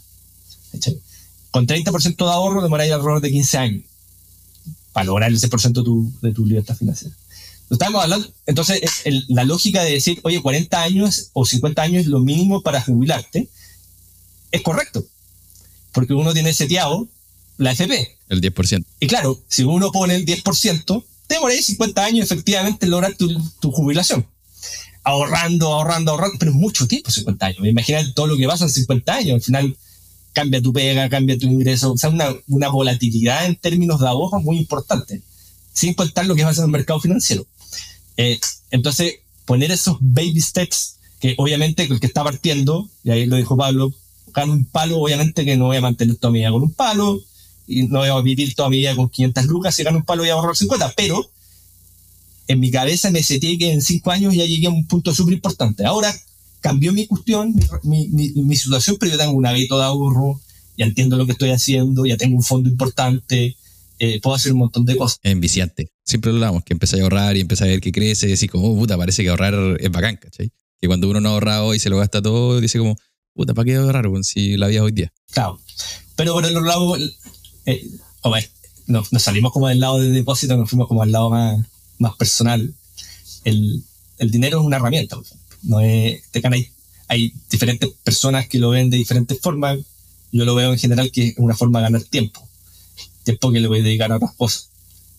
Con 1.52 1.68
30% 1.68 2.16
de 2.16 2.32
ahorro 2.32 2.62
demoráis 2.62 2.92
alrededor 2.92 3.22
de 3.22 3.32
15 3.32 3.58
años 3.58 3.84
para 4.94 5.06
lograr 5.06 5.32
ese 5.32 5.48
por 5.48 5.62
ciento 5.62 5.82
de 5.82 5.86
tu, 5.86 6.14
de 6.22 6.34
tu 6.34 6.46
libertad 6.46 6.76
financiera. 6.76 7.16
Estamos 7.70 8.02
hablando, 8.02 8.28
entonces, 8.46 8.82
la 9.28 9.44
lógica 9.44 9.84
de 9.84 9.92
decir, 9.92 10.20
oye, 10.24 10.42
40 10.42 10.82
años 10.82 11.30
o 11.34 11.46
50 11.46 11.82
años 11.82 12.02
es 12.04 12.08
lo 12.08 12.20
mínimo 12.20 12.62
para 12.62 12.82
jubilarte, 12.82 13.50
es 14.52 14.62
correcto. 14.62 15.06
Porque 15.92 16.14
uno 16.14 16.34
tiene 16.34 16.54
seteado 16.54 17.08
la 17.58 17.72
FP. 17.72 18.18
El 18.30 18.42
10%. 18.42 18.86
Y 19.00 19.08
claro, 19.08 19.40
si 19.50 19.64
uno 19.64 19.92
pone 19.92 20.16
el 20.16 20.26
10%, 20.26 21.04
demoráis 21.28 21.66
50 21.66 22.06
años 22.06 22.26
efectivamente 22.26 22.86
en 22.86 22.92
lograr 22.92 23.16
tu, 23.16 23.28
tu 23.60 23.72
jubilación 23.72 24.26
ahorrando, 25.08 25.68
ahorrando, 25.74 26.12
ahorrando, 26.12 26.38
pero 26.38 26.52
es 26.52 26.58
mucho 26.58 26.86
tiempo, 26.88 27.10
50 27.10 27.46
años. 27.46 27.60
Imagínate 27.66 28.12
todo 28.12 28.28
lo 28.28 28.36
que 28.36 28.46
pasa 28.46 28.66
en 28.66 28.72
50 28.72 29.14
años. 29.14 29.36
Al 29.36 29.42
final 29.42 29.78
cambia 30.38 30.62
tu 30.62 30.72
pega, 30.72 31.10
cambia 31.10 31.36
tu 31.36 31.48
ingreso. 31.48 31.94
O 31.94 31.98
sea, 31.98 32.12
una, 32.12 32.28
una 32.48 32.70
volatilidad 32.70 33.48
en 33.48 33.56
términos 33.56 34.00
de 34.00 34.08
ahorro 34.08 34.40
muy 34.40 34.58
importante, 34.58 35.24
sin 35.74 35.96
contar 35.96 36.28
lo 36.28 36.36
que 36.36 36.44
pasa 36.44 36.62
en 36.62 36.66
el 36.66 36.72
mercado 36.72 37.00
financiero. 37.00 37.48
Eh, 38.18 38.40
entonces, 38.70 39.16
poner 39.46 39.72
esos 39.72 39.98
baby 40.00 40.40
steps, 40.40 40.98
que 41.20 41.34
obviamente 41.40 41.88
el 41.90 42.00
que 42.00 42.06
está 42.06 42.24
partiendo, 42.24 42.88
y 43.04 43.10
ahí 43.10 43.26
lo 43.26 43.36
dijo 43.36 43.58
Pablo, 43.58 43.92
gano 44.32 44.54
un 44.54 44.66
palo, 44.66 45.00
obviamente 45.00 45.44
que 45.44 45.58
no 45.58 45.66
voy 45.66 45.78
a 45.78 45.82
mantener 45.82 46.16
toda 46.18 46.32
mi 46.32 46.40
vida 46.40 46.52
con 46.52 46.62
un 46.62 46.72
palo, 46.72 47.20
y 47.66 47.88
no 47.88 48.00
voy 48.00 48.10
a 48.10 48.22
vivir 48.22 48.54
toda 48.54 48.70
mi 48.70 48.78
vida 48.78 48.96
con 48.96 49.10
500 49.10 49.46
lucas 49.46 49.80
y 49.80 49.84
gano 49.84 49.98
un 49.98 50.06
palo 50.06 50.24
y 50.24 50.30
ahorro 50.30 50.54
50, 50.54 50.94
pero 50.96 51.28
en 52.48 52.60
mi 52.60 52.70
cabeza 52.70 53.10
me 53.10 53.24
seté 53.24 53.58
que 53.58 53.72
en 53.74 53.82
cinco 53.82 54.12
años 54.12 54.36
ya 54.36 54.46
llegué 54.46 54.68
a 54.68 54.70
un 54.70 54.86
punto 54.86 55.16
súper 55.16 55.34
importante. 55.34 55.84
Ahora 55.84 56.16
cambió 56.62 56.94
mi 56.94 57.08
cuestión, 57.08 57.54
mi, 57.84 58.08
mi, 58.10 58.32
mi, 58.32 58.56
situación, 58.56 58.98
pero 59.00 59.12
yo 59.12 59.18
tengo 59.18 59.34
un 59.34 59.46
hábito 59.46 59.78
de 59.78 59.86
ahorro, 59.86 60.40
ya 60.78 60.86
entiendo 60.86 61.18
lo 61.18 61.26
que 61.26 61.34
estoy 61.34 61.52
haciendo, 61.52 62.06
ya 62.06 62.18
tengo 62.18 62.36
un 62.36 62.44
fondo 62.44 62.70
importante, 62.70 63.56
eh, 64.00 64.20
puedo 64.22 64.36
hacer 64.36 64.54
un 64.54 64.60
montón 64.60 64.86
de 64.86 64.96
cosas. 64.96 65.20
Enviciante. 65.24 65.92
Siempre 66.04 66.32
lo 66.32 66.38
hablamos, 66.38 66.64
que 66.64 66.74
empieza 66.74 66.98
a 66.98 67.02
ahorrar 67.02 67.38
y 67.38 67.42
empieza 67.42 67.66
a 67.66 67.68
ver 67.68 67.82
que 67.82 67.92
crece 67.92 68.30
y 68.30 68.34
así 68.34 68.48
como, 68.48 68.72
oh, 68.72 68.78
puta, 68.78 68.98
parece 68.98 69.24
que 69.24 69.30
ahorrar 69.30 69.56
es 69.80 69.92
bacán, 69.92 70.18
¿cachai? 70.18 70.52
Que 70.80 70.88
cuando 70.88 71.10
uno 71.10 71.20
no 71.22 71.30
ha 71.30 71.32
ahorrado 71.34 71.74
y 71.74 71.80
se 71.80 71.90
lo 71.90 71.98
gasta 71.98 72.22
todo, 72.22 72.62
dice 72.62 72.78
como, 72.78 72.96
Puta, 73.38 73.54
¿para 73.54 73.66
qué 73.66 73.76
ahorrar? 73.76 74.08
Si 74.24 74.58
la 74.58 74.66
vida 74.66 74.82
hoy 74.82 74.92
día. 74.92 75.14
Claro. 75.32 75.60
Pero 76.16 76.34
por 76.34 76.44
el 76.44 76.58
otro 76.58 76.66
lado, 76.66 76.98
eh, 77.68 77.88
nos, 78.88 79.10
salimos 79.20 79.54
como 79.54 79.68
del 79.68 79.80
lado 79.80 80.00
de 80.00 80.10
depósito, 80.10 80.58
nos 80.58 80.68
fuimos 80.68 80.88
como 80.88 81.04
al 81.04 81.12
lado 81.12 81.30
más, 81.30 81.64
más 82.00 82.16
personal. 82.16 82.74
El, 83.44 83.84
el 84.18 84.32
dinero 84.32 84.60
es 84.60 84.66
una 84.66 84.78
herramienta. 84.78 85.18
No 85.68 85.82
es, 85.82 86.22
hay, 86.34 86.68
hay 87.08 87.34
diferentes 87.50 87.90
personas 88.04 88.48
que 88.48 88.58
lo 88.58 88.70
ven 88.70 88.90
de 88.90 88.98
diferentes 88.98 89.40
formas. 89.40 89.78
Yo 90.32 90.46
lo 90.46 90.56
veo 90.56 90.72
en 90.72 90.80
general 90.80 91.12
que 91.12 91.28
es 91.28 91.34
una 91.38 91.56
forma 91.56 91.80
de 91.80 91.84
ganar 91.84 92.04
tiempo. 92.04 92.48
Tiempo 93.24 93.52
que 93.52 93.60
le 93.60 93.68
voy 93.68 93.80
a 93.80 93.84
dedicar 93.84 94.12
a 94.12 94.16
otras 94.16 94.34
cosas. 94.36 94.70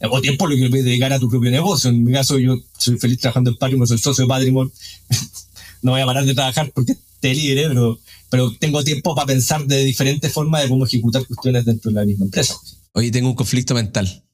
O 0.01 0.21
tiempo 0.21 0.47
lo 0.47 0.55
que 0.55 0.63
le 0.63 0.69
voy 0.69 0.81
a 0.81 0.85
dedicar 0.85 1.13
a 1.13 1.19
tu 1.19 1.29
propio 1.29 1.51
negocio. 1.51 1.91
En 1.91 2.03
mi 2.03 2.13
caso, 2.13 2.39
yo 2.39 2.57
soy 2.79 2.99
feliz 2.99 3.19
trabajando 3.19 3.51
en 3.51 3.57
Patrimon, 3.57 3.87
soy 3.87 3.99
socio 3.99 4.25
de 4.25 4.29
Patrimon. 4.29 4.73
no 5.83 5.93
voy 5.93 6.01
a 6.01 6.07
parar 6.07 6.25
de 6.25 6.35
trabajar 6.35 6.73
porque 6.75 6.93
esté 6.93 7.35
libre, 7.35 7.69
pero, 7.69 7.99
pero 8.31 8.53
tengo 8.59 8.83
tiempo 8.85 9.15
para 9.15 9.27
pensar 9.27 9.67
de 9.67 9.85
diferentes 9.85 10.33
formas 10.33 10.63
de 10.63 10.69
cómo 10.69 10.87
ejecutar 10.87 11.27
cuestiones 11.27 11.65
dentro 11.65 11.91
de 11.91 11.97
la 11.97 12.07
misma 12.07 12.25
empresa. 12.25 12.57
Oye, 12.93 13.11
tengo 13.11 13.29
un 13.29 13.35
conflicto 13.35 13.75
mental. 13.75 14.25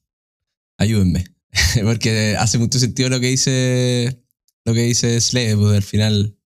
Ayúdenme. 0.77 1.25
porque 1.83 2.35
hace 2.37 2.57
mucho 2.57 2.79
sentido 2.79 3.09
lo 3.09 3.19
que 3.19 3.27
dice 3.27 4.24
lo 4.65 4.73
que 4.73 4.81
dice 4.81 5.21
Slade, 5.21 5.55
pues 5.55 5.77
al 5.77 5.83
final, 5.83 6.37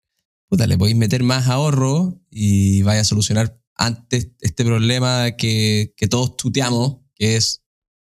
puta, 0.47 0.67
le 0.67 0.78
podéis 0.78 0.97
meter 0.97 1.24
más 1.24 1.47
ahorro 1.47 2.22
y 2.30 2.82
vaya 2.84 3.01
a 3.01 3.05
solucionar 3.05 3.59
antes 3.76 4.32
este 4.41 4.65
problema 4.65 5.32
que, 5.38 5.93
que 5.95 6.07
todos 6.07 6.36
tuteamos, 6.36 6.97
que 7.15 7.38
es 7.38 7.63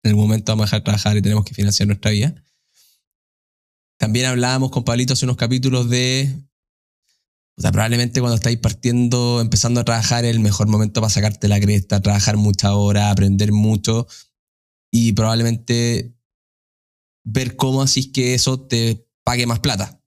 en 0.04 0.10
el 0.10 0.16
momento 0.16 0.52
vamos 0.52 0.64
a 0.64 0.66
dejar 0.66 0.84
trabajar 0.84 1.16
y 1.16 1.22
tenemos 1.22 1.44
que 1.44 1.54
financiar 1.54 1.88
nuestra 1.88 2.12
vida. 2.12 2.34
También 3.98 4.26
hablábamos 4.26 4.70
con 4.70 4.84
Pablito 4.84 5.14
hace 5.14 5.24
unos 5.24 5.36
capítulos 5.36 5.90
de. 5.90 6.32
probablemente 7.56 8.20
cuando 8.20 8.36
estáis 8.36 8.58
partiendo, 8.58 9.40
empezando 9.40 9.80
a 9.80 9.84
trabajar, 9.84 10.24
es 10.24 10.30
el 10.30 10.40
mejor 10.40 10.68
momento 10.68 11.00
para 11.00 11.10
sacarte 11.10 11.48
la 11.48 11.58
cresta, 11.58 12.00
trabajar 12.00 12.36
mucha 12.36 12.74
hora, 12.74 13.10
aprender 13.10 13.50
mucho 13.50 14.06
y 14.92 15.12
probablemente 15.14 16.14
ver 17.24 17.56
cómo 17.56 17.82
así 17.82 18.12
que 18.12 18.34
eso 18.34 18.60
te 18.60 19.05
pague 19.26 19.46
más 19.46 19.60
plata. 19.60 20.00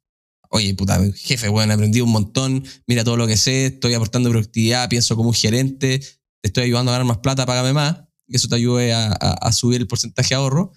Oye, 0.50 0.74
puta, 0.74 1.00
jefe, 1.14 1.48
bueno, 1.50 1.74
aprendí 1.74 2.02
un 2.02 2.10
montón, 2.10 2.66
mira 2.88 3.04
todo 3.04 3.18
lo 3.18 3.28
que 3.28 3.38
sé, 3.38 3.68
estoy 3.68 3.94
aportando 3.94 4.32
productividad, 4.32 4.90
pienso 4.90 5.16
como 5.16 5.30
un 5.30 5.36
gerente, 5.36 6.00
te 6.00 6.48
estoy 6.48 6.64
ayudando 6.64 6.90
a 6.90 6.94
ganar 6.94 7.06
más 7.06 7.20
plata, 7.20 7.46
págame 7.46 7.74
más 7.74 8.10
que 8.30 8.38
eso 8.38 8.48
te 8.48 8.56
ayude 8.56 8.94
a, 8.94 9.52
subir 9.52 9.82
el 9.82 9.88
porcentaje 9.88 10.30
de 10.30 10.36
ahorro. 10.36 10.72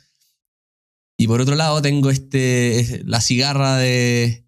Y 1.17 1.27
por 1.27 1.41
otro 1.41 1.55
lado, 1.55 1.83
tengo 1.83 2.11
este, 2.11 3.03
la 3.05 3.21
cigarra 3.21 3.77
de 3.77 4.47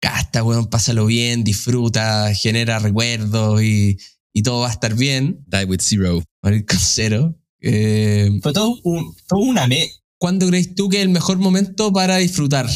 gasta, 0.00 0.44
weón, 0.44 0.68
pásalo 0.68 1.06
bien, 1.06 1.44
disfruta, 1.44 2.32
genera 2.34 2.78
recuerdos 2.78 3.62
y, 3.62 3.98
y, 4.32 4.42
todo 4.42 4.60
va 4.60 4.68
a 4.68 4.72
estar 4.72 4.94
bien. 4.94 5.44
Die 5.46 5.64
with 5.64 5.80
zero. 5.80 6.22
Morir 6.42 6.64
con 6.64 6.78
cero. 6.78 7.36
Eh, 7.60 8.30
Fue 8.42 8.52
todo, 8.52 8.78
un, 8.84 9.14
todo 9.26 9.40
una 9.40 9.66
me. 9.66 9.90
¿Cuándo 10.18 10.46
crees 10.46 10.74
tú 10.74 10.88
que 10.88 10.98
es 10.98 11.02
el 11.02 11.08
mejor 11.10 11.38
momento 11.38 11.92
para 11.92 12.16
disfrutar? 12.18 12.68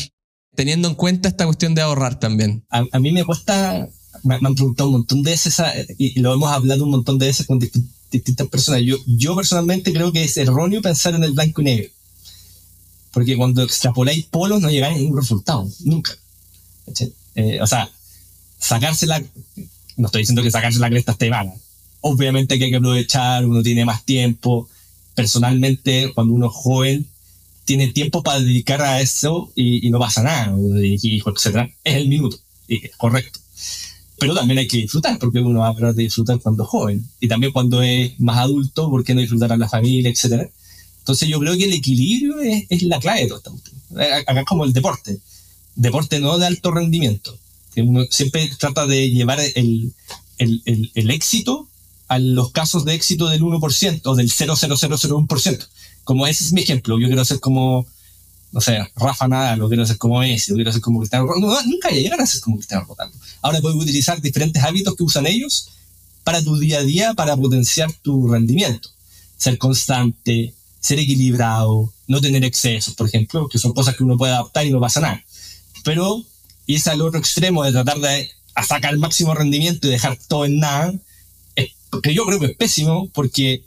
Teniendo 0.54 0.88
en 0.88 0.94
cuenta 0.94 1.28
esta 1.28 1.46
cuestión 1.46 1.74
de 1.74 1.82
ahorrar 1.82 2.18
también. 2.20 2.64
A, 2.70 2.84
a 2.92 2.98
mí 2.98 3.10
me 3.12 3.24
cuesta, 3.24 3.88
me, 4.22 4.34
han 4.34 4.54
preguntado 4.54 4.90
un 4.90 4.96
montón 4.96 5.22
de 5.22 5.30
veces, 5.30 5.56
y 5.98 6.20
lo 6.20 6.34
hemos 6.34 6.50
hablado 6.50 6.84
un 6.84 6.90
montón 6.90 7.18
de 7.18 7.26
veces 7.26 7.46
con 7.46 7.58
distintas 7.58 8.46
personas. 8.48 8.82
Yo, 8.82 8.96
yo 9.06 9.34
personalmente 9.34 9.92
creo 9.92 10.12
que 10.12 10.24
es 10.24 10.36
erróneo 10.36 10.82
pensar 10.82 11.14
en 11.14 11.24
el 11.24 11.32
blanco 11.32 11.62
y 11.62 11.64
negro. 11.64 11.90
Porque 13.12 13.36
cuando 13.36 13.62
extrapoláis 13.62 14.24
polos 14.26 14.60
no 14.60 14.70
llegáis 14.70 14.96
a 14.96 14.98
ningún 14.98 15.18
resultado, 15.18 15.68
nunca. 15.80 16.12
Eh, 17.34 17.60
o 17.60 17.66
sea, 17.66 17.90
sacársela, 18.58 19.22
no 19.96 20.06
estoy 20.06 20.22
diciendo 20.22 20.42
que 20.42 20.50
sacarse 20.50 20.78
la 20.78 20.90
cresta 20.90 21.12
esté 21.12 21.30
mala. 21.30 21.52
Obviamente 22.00 22.58
que 22.58 22.64
hay 22.64 22.70
que 22.70 22.76
aprovechar, 22.76 23.46
uno 23.46 23.62
tiene 23.62 23.84
más 23.84 24.04
tiempo. 24.04 24.68
Personalmente, 25.14 26.10
cuando 26.14 26.32
uno 26.32 26.46
es 26.46 26.52
joven, 26.54 27.06
tiene 27.64 27.92
tiempo 27.92 28.22
para 28.22 28.40
dedicar 28.40 28.82
a 28.82 29.00
eso 29.00 29.52
y, 29.54 29.88
no 29.90 29.98
pasa 29.98 30.22
nada, 30.22 30.56
y, 30.82 31.18
etc. 31.18 31.70
Es 31.84 31.96
el 31.96 32.08
minuto, 32.08 32.38
y 32.68 32.86
es 32.86 32.96
correcto 32.96 33.42
pero 34.22 34.36
también 34.36 34.58
hay 34.58 34.68
que 34.68 34.76
disfrutar, 34.76 35.18
porque 35.18 35.40
uno 35.40 35.58
va 35.58 35.70
a 35.70 35.92
disfrutar 35.92 36.38
cuando 36.38 36.62
es 36.62 36.68
joven. 36.68 37.04
Y 37.18 37.26
también 37.26 37.52
cuando 37.52 37.82
es 37.82 38.20
más 38.20 38.38
adulto, 38.38 38.88
¿por 38.88 39.02
qué 39.02 39.16
no 39.16 39.20
disfrutar 39.20 39.50
a 39.50 39.56
la 39.56 39.68
familia, 39.68 40.08
etcétera? 40.08 40.48
Entonces 41.00 41.28
yo 41.28 41.40
creo 41.40 41.56
que 41.56 41.64
el 41.64 41.72
equilibrio 41.72 42.38
es, 42.38 42.66
es 42.68 42.84
la 42.84 43.00
clave 43.00 43.22
de 43.22 43.26
todo 43.26 43.38
esto. 43.38 43.72
Acá 44.30 44.40
es 44.40 44.46
como 44.46 44.64
el 44.64 44.72
deporte. 44.72 45.18
Deporte 45.74 46.20
no 46.20 46.38
de 46.38 46.46
alto 46.46 46.70
rendimiento. 46.70 47.36
Uno 47.74 48.04
siempre 48.10 48.48
trata 48.60 48.86
de 48.86 49.10
llevar 49.10 49.40
el, 49.40 49.92
el, 50.38 50.62
el, 50.66 50.92
el 50.94 51.10
éxito 51.10 51.66
a 52.06 52.20
los 52.20 52.52
casos 52.52 52.84
de 52.84 52.94
éxito 52.94 53.26
del 53.28 53.42
1% 53.42 54.02
o 54.04 54.14
del 54.14 54.30
0,0001%. 54.30 55.66
Como 56.04 56.26
ese 56.26 56.44
es 56.44 56.52
mi 56.52 56.62
ejemplo. 56.62 56.98
Yo 56.98 57.06
quiero 57.06 57.24
ser 57.24 57.40
como 57.40 57.86
no 58.52 58.60
sé, 58.60 58.78
Rafa 58.96 59.26
Nadal, 59.28 59.58
lo 59.58 59.68
quiero 59.68 59.82
hacer 59.82 59.96
como 59.96 60.18
Messi, 60.20 60.50
lo 60.50 60.56
quiero 60.56 60.70
hacer 60.70 60.82
como 60.82 60.98
Cristiano 60.98 61.26
Ronaldo. 61.26 61.62
nunca 61.64 61.88
llegar 61.88 62.20
a 62.20 62.26
ser 62.26 62.42
como 62.42 62.56
Cristiano 62.56 62.84
Ronaldo. 62.86 63.16
Ahora 63.40 63.60
puedes 63.62 63.78
utilizar 63.78 64.20
diferentes 64.20 64.62
hábitos 64.62 64.94
que 64.94 65.02
usan 65.02 65.26
ellos 65.26 65.70
para 66.22 66.42
tu 66.44 66.58
día 66.58 66.78
a 66.78 66.82
día, 66.82 67.14
para 67.14 67.34
potenciar 67.34 67.90
tu 68.02 68.28
rendimiento. 68.28 68.90
Ser 69.38 69.56
constante, 69.56 70.52
ser 70.80 70.98
equilibrado, 70.98 71.92
no 72.06 72.20
tener 72.20 72.44
excesos, 72.44 72.94
por 72.94 73.08
ejemplo, 73.08 73.48
que 73.48 73.58
son 73.58 73.72
cosas 73.72 73.96
que 73.96 74.04
uno 74.04 74.18
puede 74.18 74.32
adaptar 74.32 74.66
y 74.66 74.70
no 74.70 74.80
pasa 74.80 75.00
nada. 75.00 75.24
Pero 75.82 76.22
irse 76.66 76.90
al 76.90 77.00
otro 77.00 77.18
extremo 77.18 77.64
de 77.64 77.72
tratar 77.72 77.98
de 78.00 78.30
sacar 78.68 78.92
el 78.92 78.98
máximo 78.98 79.34
rendimiento 79.34 79.88
y 79.88 79.90
dejar 79.90 80.18
todo 80.28 80.44
en 80.44 80.58
nada, 80.58 80.92
que 82.02 82.14
yo 82.14 82.24
creo 82.24 82.38
que 82.38 82.46
es 82.46 82.56
pésimo 82.56 83.08
porque 83.12 83.64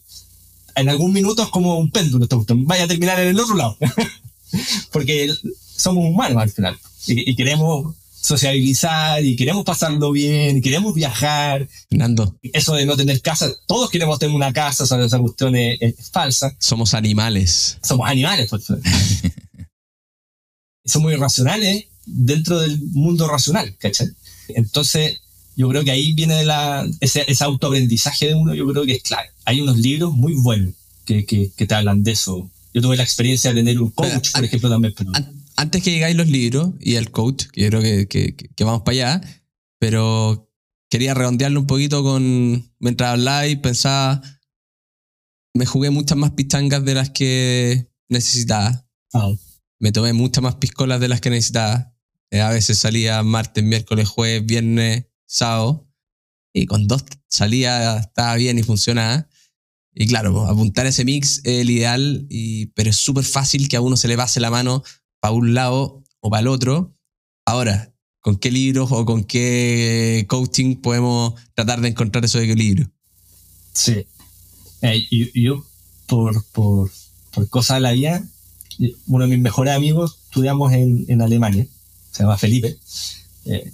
en 0.76 0.90
algún 0.90 1.14
minuto 1.14 1.44
es 1.44 1.50
como 1.50 1.78
un 1.78 1.92
péndulo, 1.92 2.28
vaya 2.50 2.84
a 2.84 2.88
terminar 2.88 3.20
en 3.20 3.30
el 3.30 3.40
otro 3.40 3.56
lado. 3.56 3.78
porque 4.92 5.34
somos 5.76 6.06
humanos 6.06 6.42
al 6.42 6.50
final 6.50 6.78
y, 7.08 7.36
queremos 7.36 7.96
sociabilizar 8.20 9.24
y 9.24 9.36
queremos 9.36 9.64
pasarlo 9.64 10.12
bien, 10.12 10.58
y 10.58 10.62
queremos 10.62 10.96
viajar. 10.96 11.68
Fernando. 11.90 12.36
Eso 12.42 12.74
de 12.74 12.86
no 12.86 12.98
tener 12.98 13.22
casa, 13.22 13.52
todos 13.68 13.90
queremos 13.92 14.18
tener 14.18 14.36
una 14.36 14.52
casa, 14.52 14.84
o 14.84 15.00
esa 15.00 15.20
cuestión 15.20 15.56
es, 15.56 16.10
falsa. 16.12 16.56
Somos 16.60 16.94
animales. 16.96 17.78
Somos 17.84 18.10
animales, 18.10 18.50
pues. 18.50 18.66
Somos 20.86 21.14
irracionales 21.14 21.86
dentro 22.06 22.60
del 22.60 22.80
mundo 22.92 23.28
racional, 23.28 23.76
¿cachai? 23.78 24.08
Entonces, 24.50 25.22
yo 25.56 25.70
creo 25.70 25.84
que 25.84 25.92
ahí 25.92 26.14
viene 26.14 26.44
la, 26.44 26.88
ese, 27.00 27.24
ese 27.28 27.44
autoaprendizaje 27.44 28.28
de 28.28 28.36
uno, 28.36 28.54
yo 28.54 28.68
creo 28.68 28.86
que 28.86 28.94
es 28.94 29.04
clave. 29.04 29.30
Hay 29.46 29.62
unos 29.62 29.78
libros 29.78 30.14
muy 30.14 30.34
buenos 30.34 30.74
que, 31.06 31.26
que, 31.26 31.52
que 31.56 31.66
te 31.66 31.76
hablan 31.76 32.04
de 32.04 32.12
eso, 32.12 32.50
yo 32.76 32.82
tuve 32.82 32.98
la 32.98 33.04
experiencia 33.04 33.52
de 33.52 33.62
tener 33.62 33.82
un 33.82 33.90
coach, 33.90 34.34
por 34.34 34.44
ejemplo, 34.44 34.70
también. 34.70 34.94
Antes 35.56 35.82
que 35.82 35.92
llegáis 35.92 36.18
los 36.18 36.28
libros 36.28 36.72
y 36.82 36.96
el 36.96 37.10
coach, 37.10 37.46
que 37.46 37.62
yo 37.62 37.70
creo 37.70 37.82
que, 37.82 38.36
que, 38.36 38.64
vamos 38.66 38.82
para 38.82 38.96
allá, 38.96 39.22
pero 39.80 40.52
quería 40.90 41.14
redondearlo 41.14 41.62
un 41.62 41.68
poquito 41.68 42.04
con. 42.04 42.70
Mientras 42.80 43.12
hablaba 43.12 43.48
y 43.48 43.56
pensaba. 43.56 44.22
Me 45.54 45.66
jugué 45.66 45.90
muchas 45.90 46.18
más 46.18 46.32
pichangas 46.32 46.84
de 46.84 46.96
las 46.96 47.12
que 47.12 47.90
necesitaba. 48.10 48.86
Ah. 49.14 49.32
Me 49.80 49.94
tomé 49.94 50.12
muchas 50.12 50.44
más 50.44 50.56
piscolas 50.56 51.00
de 51.00 51.08
las 51.08 51.22
que 51.22 51.30
necesitaba. 51.30 51.94
Eh, 52.30 52.42
a 52.42 52.50
veces 52.50 52.78
salía 52.78 53.24
martes, 53.24 53.64
miércoles, 53.64 54.10
jueves, 54.10 54.46
viernes, 54.46 55.06
sábado. 55.26 55.88
Y 56.54 56.66
con 56.68 56.88
dos 56.88 57.04
salía, 57.28 57.98
estaba 57.98 58.36
bien 58.36 58.58
y 58.58 58.64
funcionaba. 58.64 59.28
Y 59.94 60.08
claro, 60.08 60.34
pues, 60.34 60.50
apuntar 60.50 60.86
ese 60.86 61.06
mix 61.06 61.40
es 61.44 61.62
el 61.62 61.70
ideal, 61.70 62.28
y, 62.30 62.68
pero 62.68 62.90
es 62.90 62.98
súper 62.98 63.24
fácil 63.24 63.70
que 63.70 63.78
a 63.78 63.82
uno 63.82 63.96
se 63.98 64.08
le 64.08 64.18
pase 64.18 64.40
la 64.40 64.52
mano 64.52 64.84
para 65.20 65.34
un 65.34 65.54
lado 65.54 66.04
o 66.20 66.30
para 66.30 66.42
el 66.42 66.48
otro. 66.48 66.96
Ahora, 67.46 67.94
¿con 68.20 68.38
qué 68.38 68.52
libros 68.52 68.92
o 68.92 69.06
con 69.06 69.24
qué 69.24 70.26
coaching 70.28 70.76
podemos 70.78 71.34
tratar 71.54 71.80
de 71.80 71.90
encontrar 71.90 72.26
esos 72.26 72.42
equilibrios? 72.42 72.90
Sí. 73.72 74.06
Eh, 74.82 75.08
yo, 75.34 75.66
por, 76.08 76.44
por, 76.52 76.92
por 77.32 77.50
cosas 77.50 77.78
de 77.78 77.82
la 77.82 77.92
vida, 77.92 78.28
uno 79.08 79.26
de 79.26 79.30
mis 79.30 79.40
mejores 79.40 79.74
amigos 79.74 80.20
estudiamos 80.26 80.74
en, 80.74 81.06
en 81.08 81.22
Alemania, 81.22 81.66
se 82.12 82.24
llama 82.24 82.38
Felipe. 82.38 82.78
Eh, 83.46 83.72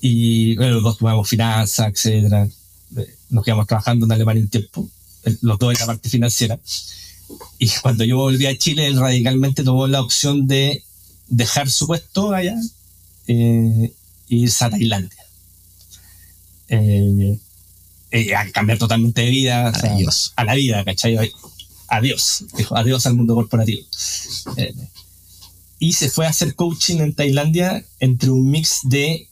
y 0.00 0.56
bueno, 0.56 0.74
los 0.74 0.82
dos 0.82 0.98
tomamos 0.98 1.28
finanzas, 1.28 1.88
etcétera 1.88 2.48
nos 3.30 3.44
quedamos 3.44 3.66
trabajando 3.66 4.06
en 4.06 4.12
Alemania 4.12 4.42
un 4.42 4.48
tiempo, 4.48 4.88
los 5.42 5.58
dos 5.58 5.72
en 5.72 5.80
la 5.80 5.86
parte 5.86 6.08
financiera. 6.08 6.58
Y 7.58 7.68
cuando 7.82 8.04
yo 8.04 8.16
volví 8.16 8.46
a 8.46 8.58
Chile, 8.58 8.86
él 8.86 8.98
radicalmente 8.98 9.62
tomó 9.62 9.86
la 9.86 10.00
opción 10.00 10.46
de 10.46 10.82
dejar 11.28 11.70
su 11.70 11.86
puesto 11.86 12.32
allá 12.32 12.56
eh, 13.28 13.92
e 14.28 14.34
irse 14.34 14.64
a 14.64 14.70
Tailandia. 14.70 15.24
Eh, 16.68 17.38
eh, 18.10 18.34
a 18.34 18.50
cambiar 18.50 18.78
totalmente 18.78 19.22
de 19.22 19.30
vida. 19.30 19.68
Adiós. 19.68 20.32
a 20.34 20.44
la 20.44 20.54
vida, 20.54 20.84
¿cachai? 20.84 21.32
Adiós. 21.86 22.44
Dijo, 22.56 22.76
adiós 22.76 23.06
al 23.06 23.14
mundo 23.14 23.34
corporativo. 23.36 23.86
y 25.78 25.92
se 25.92 26.10
fue 26.10 26.26
a 26.26 26.30
hacer 26.30 26.56
coaching 26.56 26.98
en 26.98 27.14
Tailandia 27.14 27.84
entre 28.00 28.30
un 28.30 28.50
mix 28.50 28.80
de 28.82 29.29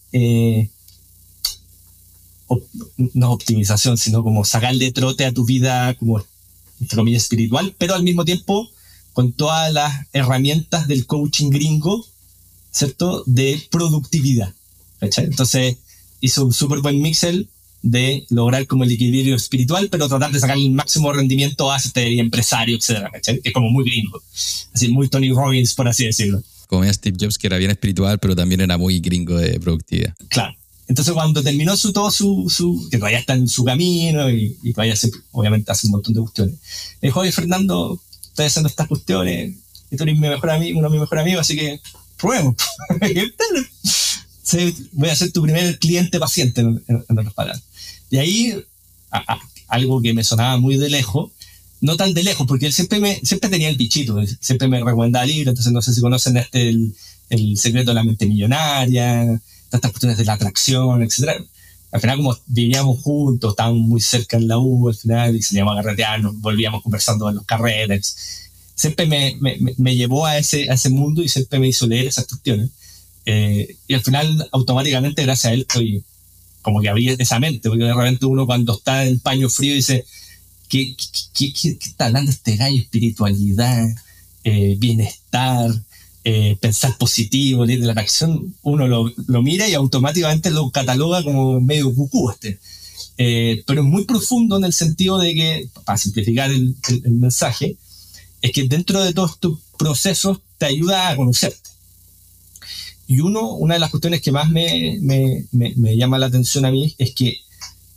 no 3.15 3.33
optimización, 3.33 3.99
sino 3.99 4.23
como 4.23 4.45
sacarle 4.45 4.93
trote 4.93 5.25
a 5.25 5.33
tu 5.33 5.45
vida 5.45 5.95
como, 5.95 6.25
entre 6.81 6.97
comillas, 6.97 7.23
espiritual, 7.23 7.75
pero 7.79 7.95
al 7.95 8.03
mismo 8.03 8.25
tiempo 8.25 8.71
con 9.13 9.33
todas 9.33 9.73
las 9.73 10.07
herramientas 10.13 10.87
del 10.87 11.07
coaching 11.07 11.51
gringo, 11.51 12.07
¿cierto? 12.71 13.25
De 13.27 13.61
productividad. 13.71 14.55
Entonces 15.01 15.77
hizo 16.21 16.45
un 16.45 16.53
súper 16.53 16.81
buen 16.81 17.01
mixel 17.03 17.49
de 17.83 18.27
lograr 18.31 18.67
como 18.67 18.85
el 18.85 18.93
equilibrio 18.93 19.37
espiritual, 19.37 19.89
pero 19.91 20.09
tratar 20.09 20.33
de 20.33 20.41
sacar 20.41 20.57
el 20.57 20.71
máximo 20.71 21.13
rendimiento 21.13 21.71
a 21.71 21.77
este 21.77 22.19
empresario, 22.19 22.77
etcétera, 22.77 23.11
Que 23.11 23.41
es 23.43 23.53
como 23.53 23.71
muy 23.71 23.85
gringo. 23.85 24.23
Así, 24.73 24.89
muy 24.89 25.09
Tony 25.09 25.31
Robbins, 25.33 25.75
por 25.75 25.89
así 25.89 26.05
decirlo. 26.05 26.43
Como 26.69 26.85
Steve 26.93 27.17
Jobs, 27.21 27.37
que 27.39 27.49
era 27.49 27.59
bien 27.59 27.73
espiritual, 27.73 28.21
pero 28.21 28.37
también 28.37 28.61
era 28.61 28.79
muy 28.79 29.01
gringo 29.01 29.37
de 29.37 29.59
productividad. 29.59 30.15
Claro. 30.29 30.55
Entonces 30.87 31.13
cuando 31.13 31.43
terminó 31.43 31.77
su, 31.77 31.93
todo 31.93 32.11
su, 32.11 32.47
su 32.49 32.89
que 32.91 32.99
todavía 32.99 33.19
está 33.19 33.35
en 33.35 33.49
su 33.49 33.65
camino 33.65 34.31
y, 34.31 34.57
todavía 34.73 34.95
obviamente 35.33 35.73
hace 35.73 35.87
un 35.87 35.93
montón 35.93 36.15
de 36.15 36.21
cuestiones, 36.21 36.55
me 37.03 37.09
dijo, 37.09 37.21
oye 37.21 37.33
Fernando, 37.33 38.01
estoy 38.23 38.47
haciendo 38.47 38.69
estas 38.69 38.87
cuestiones 38.87 39.57
y 39.91 39.97
tú 39.97 40.05
eres 40.05 40.15
mi 40.15 40.29
mejor 40.29 40.51
amigo, 40.51 40.79
uno 40.79 40.89
de 40.89 40.93
mis 40.93 41.01
mejores 41.01 41.23
amigos, 41.23 41.41
así 41.41 41.57
que 41.57 41.81
probemos. 42.17 42.55
voy 44.93 45.09
a 45.11 45.17
ser 45.17 45.33
tu 45.33 45.43
primer 45.43 45.79
cliente 45.79 46.19
paciente 46.19 46.61
en, 46.61 46.83
en, 46.89 47.05
en 47.09 47.19
otras 47.19 47.35
palabras. 47.35 47.63
Y 48.11 48.17
ahí, 48.17 48.65
algo 49.69 50.01
que 50.01 50.15
me 50.15 50.25
sonaba 50.25 50.57
muy 50.59 50.77
de 50.77 50.89
lejos, 50.89 51.33
no 51.81 51.97
tan 51.97 52.15
de 52.15 52.23
lejos, 52.23 52.47
porque 52.47 52.67
él 52.67 52.73
siempre, 52.73 53.01
me, 53.01 53.21
siempre 53.23 53.51
tenía 53.51 53.69
el 53.69 53.77
bichito, 53.77 54.17
siempre 54.41 54.69
me 54.69 54.83
recomendaba 54.83 55.27
libros, 55.27 55.53
entonces 55.53 55.73
no 55.73 55.83
sé 55.83 55.95
si 55.95 56.01
conocen 56.01 56.37
este, 56.37 56.69
el, 56.69 56.95
el 57.31 57.57
secreto 57.57 57.91
de 57.91 57.95
la 57.95 58.05
mente 58.05 58.27
millonaria, 58.27 59.41
estas 59.71 59.91
cuestiones 59.91 60.19
de 60.19 60.25
la 60.25 60.35
atracción, 60.35 61.03
etc. 61.03 61.45
Al 61.91 62.01
final, 62.01 62.17
como 62.19 62.37
vivíamos 62.47 63.01
juntos, 63.03 63.53
estábamos 63.53 63.81
muy 63.87 64.01
cerca 64.01 64.37
en 64.37 64.49
la 64.49 64.59
U, 64.59 64.89
al 64.89 64.95
final, 64.95 65.37
y 65.37 65.43
salíamos 65.43 65.75
a 65.75 65.83
carretear, 65.83 66.21
nos 66.21 66.39
volvíamos 66.41 66.83
conversando 66.83 67.29
en 67.29 67.37
los 67.37 67.45
carretes. 67.45 68.51
Siempre 68.75 69.07
me, 69.07 69.37
me, 69.41 69.59
me, 69.77 69.97
llevó 69.97 70.27
a 70.27 70.39
ese, 70.39 70.71
a 70.71 70.75
ese 70.75 70.89
mundo 70.89 71.23
y 71.23 71.29
siempre 71.29 71.59
me 71.59 71.69
hizo 71.69 71.87
leer 71.87 72.07
esas 72.07 72.27
cuestiones. 72.27 72.71
Eh, 73.27 73.77
y 73.87 73.95
al 73.95 74.03
final, 74.03 74.49
automáticamente, 74.53 75.23
gracias 75.23 75.51
a 75.51 75.55
él, 75.55 75.61
estoy 75.61 76.05
como 76.63 76.81
que 76.81 76.89
abrí 76.89 77.09
esa 77.09 77.41
mente, 77.41 77.69
porque 77.69 77.85
de 77.85 77.95
repente 77.95 78.27
uno 78.27 78.47
cuando 78.47 78.75
está 78.75 79.05
en 79.05 79.21
paño 79.21 79.49
frío 79.49 79.75
dice, 79.75 80.05
¿qué, 80.69 80.97
qué, 81.35 81.53
qué, 81.53 81.79
qué 81.79 81.89
está 81.89 82.07
hablando 82.07 82.31
este 82.31 82.57
gallo? 82.57 82.81
Espiritualidad, 82.81 83.89
eh, 84.45 84.77
bienestar, 84.79 85.71
eh, 86.25 86.57
pensar 86.61 86.97
positivo, 86.99 87.65
de 87.67 87.79
la 87.79 87.93
acción, 87.93 88.55
uno 88.63 88.87
lo, 88.87 89.13
lo, 89.27 89.43
mira 89.43 89.69
y 89.69 89.75
automáticamente 89.75 90.51
lo 90.51 90.71
cataloga 90.71 91.23
como 91.23 91.61
medio 91.61 91.95
cucú 91.95 92.31
este. 92.31 92.59
Eh, 93.17 93.63
pero 93.67 93.83
es 93.83 93.89
muy 93.89 94.05
profundo 94.05 94.59
en 94.59 94.65
el 94.65 94.73
sentido 94.73 95.19
de 95.19 95.35
que, 95.35 95.69
para 95.85 95.97
simplificar 95.97 96.51
el, 96.51 96.77
el, 97.05 97.13
mensaje, 97.13 97.77
es 98.43 98.53
que 98.53 98.69
dentro 98.69 99.03
de 99.03 99.13
todos 99.13 99.33
estos 99.33 99.59
procesos 99.79 100.41
te 100.59 100.67
ayuda 100.67 101.09
a 101.09 101.17
conocerte. 101.17 101.71
Y 103.07 103.21
uno, 103.21 103.53
una 103.55 103.75
de 103.75 103.81
las 103.81 103.91
cuestiones 103.91 104.21
que 104.21 104.31
más 104.31 104.51
me, 104.51 104.99
me, 105.01 105.47
me, 105.51 105.73
me 105.77 105.97
llama 105.97 106.19
la 106.19 106.27
atención 106.27 106.65
a 106.67 106.71
mí 106.71 106.95
es 106.99 107.15
que 107.15 107.39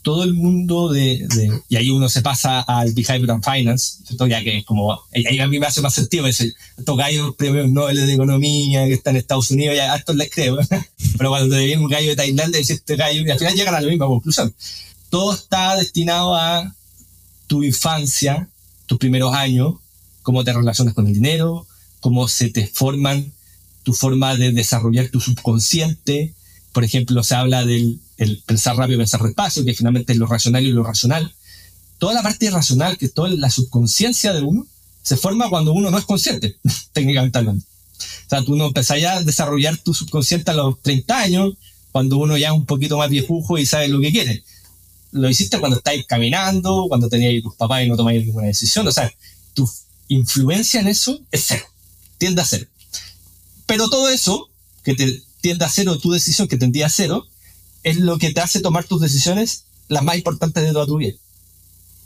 todo 0.01 0.23
el 0.23 0.33
mundo 0.33 0.89
de, 0.89 1.27
y 1.69 1.75
ahí 1.75 1.91
uno 1.91 2.09
se 2.09 2.21
pasa 2.21 2.61
al 2.61 2.93
Behavioral 2.93 3.41
Finance, 3.43 4.03
¿cierto? 4.05 4.25
ya 4.25 4.43
que 4.43 4.59
es 4.59 4.65
como, 4.65 4.99
ahí 5.13 5.39
a 5.39 5.47
mí 5.47 5.59
me 5.59 5.67
hace 5.67 5.81
más 5.81 5.93
sentido, 5.93 6.25
ese, 6.25 6.53
estos 6.77 6.97
gallos 6.97 7.35
premios 7.35 7.69
Nobel 7.69 7.97
de 7.97 8.13
Economía 8.13 8.85
que 8.85 8.93
están 8.93 9.15
en 9.15 9.19
Estados 9.21 9.51
Unidos, 9.51 9.75
ya 9.75 9.93
a 9.93 9.97
estos 9.97 10.15
les 10.15 10.31
creo, 10.31 10.57
pero 11.17 11.29
cuando 11.29 11.55
te 11.55 11.65
viene 11.65 11.83
un 11.83 11.89
gallo 11.89 12.09
de 12.09 12.15
Tailandia 12.15 12.59
y 12.59 12.63
este 12.63 12.95
gallo, 12.95 13.21
y 13.21 13.29
al 13.29 13.37
final 13.37 13.53
llegan 13.53 13.75
a 13.75 13.81
la 13.81 13.87
misma 13.87 14.07
conclusión. 14.07 14.53
Todo 15.09 15.33
está 15.33 15.75
destinado 15.75 16.35
a 16.35 16.73
tu 17.47 17.63
infancia, 17.63 18.47
tus 18.87 18.97
primeros 18.97 19.33
años, 19.35 19.75
cómo 20.23 20.43
te 20.43 20.53
relacionas 20.53 20.93
con 20.93 21.07
el 21.07 21.13
dinero, 21.13 21.67
cómo 21.99 22.27
se 22.27 22.49
te 22.49 22.65
forman 22.67 23.31
tu 23.83 23.93
forma 23.93 24.35
de 24.35 24.51
desarrollar 24.51 25.09
tu 25.09 25.19
subconsciente. 25.19 26.33
Por 26.71 26.83
ejemplo, 26.83 27.23
se 27.23 27.35
habla 27.35 27.65
del 27.65 27.99
el 28.21 28.43
pensar 28.45 28.77
rápido, 28.77 28.99
pensar 28.99 29.21
despacio, 29.23 29.65
que 29.65 29.73
finalmente 29.73 30.13
es 30.13 30.19
lo 30.19 30.27
racional 30.27 30.63
y 30.63 30.71
lo 30.71 30.83
racional. 30.83 31.33
Toda 31.97 32.13
la 32.13 32.21
parte 32.21 32.51
racional, 32.51 32.95
que 32.97 33.07
es 33.07 33.13
toda 33.15 33.29
la 33.29 33.49
subconsciencia 33.49 34.31
de 34.31 34.41
uno, 34.41 34.67
se 35.01 35.17
forma 35.17 35.49
cuando 35.49 35.73
uno 35.73 35.89
no 35.89 35.97
es 35.97 36.05
consciente, 36.05 36.57
técnicamente 36.93 37.39
hablando. 37.39 37.63
O 37.63 38.29
sea, 38.29 38.43
tú 38.43 38.55
no 38.55 38.67
empezás 38.67 39.03
a 39.03 39.23
desarrollar 39.23 39.75
tu 39.77 39.95
subconsciente 39.95 40.51
a 40.51 40.53
los 40.53 40.79
30 40.83 41.19
años, 41.19 41.53
cuando 41.91 42.17
uno 42.17 42.37
ya 42.37 42.49
es 42.49 42.53
un 42.53 42.67
poquito 42.67 42.95
más 42.95 43.09
viejujo 43.09 43.57
y 43.57 43.65
sabe 43.65 43.87
lo 43.87 43.99
que 43.99 44.11
quiere. 44.11 44.43
Lo 45.11 45.27
hiciste 45.27 45.59
cuando 45.59 45.77
estáis 45.77 46.05
caminando, 46.05 46.85
cuando 46.87 47.09
tenías 47.09 47.41
tus 47.41 47.55
papás 47.55 47.83
y 47.83 47.89
no 47.89 47.97
tomáis 47.97 48.23
ninguna 48.23 48.47
decisión. 48.47 48.87
O 48.87 48.91
sea, 48.91 49.11
tu 49.55 49.69
influencia 50.09 50.79
en 50.79 50.89
eso 50.89 51.19
es 51.31 51.45
cero, 51.47 51.65
tiende 52.19 52.43
a 52.43 52.45
cero. 52.45 52.67
Pero 53.65 53.89
todo 53.89 54.09
eso, 54.09 54.47
que 54.83 54.93
te 54.93 55.23
tiende 55.41 55.65
a 55.65 55.69
cero, 55.69 55.97
tu 55.97 56.11
decisión 56.11 56.47
que 56.47 56.57
tendía 56.57 56.85
a 56.85 56.89
cero, 56.89 57.25
es 57.83 57.97
lo 57.97 58.17
que 58.17 58.31
te 58.31 58.41
hace 58.41 58.59
tomar 58.59 58.85
tus 58.85 59.01
decisiones 59.01 59.65
las 59.87 60.03
más 60.03 60.15
importantes 60.15 60.63
de 60.63 60.71
toda 60.71 60.85
tu 60.85 60.97
vida. 60.97 61.13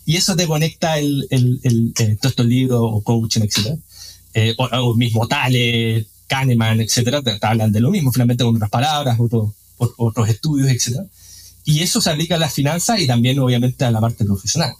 Y 0.05 0.17
eso 0.17 0.35
te 0.35 0.47
conecta 0.47 0.99
el, 0.99 1.27
el, 1.29 1.59
el, 1.63 1.93
eh, 1.99 2.17
todos 2.19 2.31
estos 2.31 2.45
libros 2.45 2.79
o 2.81 3.01
coaching, 3.01 3.41
etc. 3.41 3.77
Eh, 4.33 4.53
o, 4.57 4.65
o, 4.65 4.95
mismo 4.95 5.27
Tales, 5.27 6.05
Kahneman, 6.27 6.81
etc. 6.81 7.23
Te, 7.23 7.39
te, 7.39 7.47
hablan 7.47 7.71
de 7.71 7.79
lo 7.79 7.91
mismo, 7.91 8.11
finalmente 8.11 8.43
con 8.43 8.55
otras 8.55 8.69
palabras, 8.69 9.19
otros, 9.19 9.51
otros 9.77 10.29
estudios, 10.29 10.69
etc. 10.69 11.01
Y 11.63 11.79
eso 11.79 12.01
se 12.01 12.11
aplica 12.11 12.35
a 12.35 12.39
las 12.39 12.53
finanzas 12.53 12.99
y 12.99 13.07
también, 13.07 13.39
obviamente, 13.39 13.85
a 13.85 13.91
la 13.91 13.99
parte 13.99 14.25
profesional. 14.25 14.73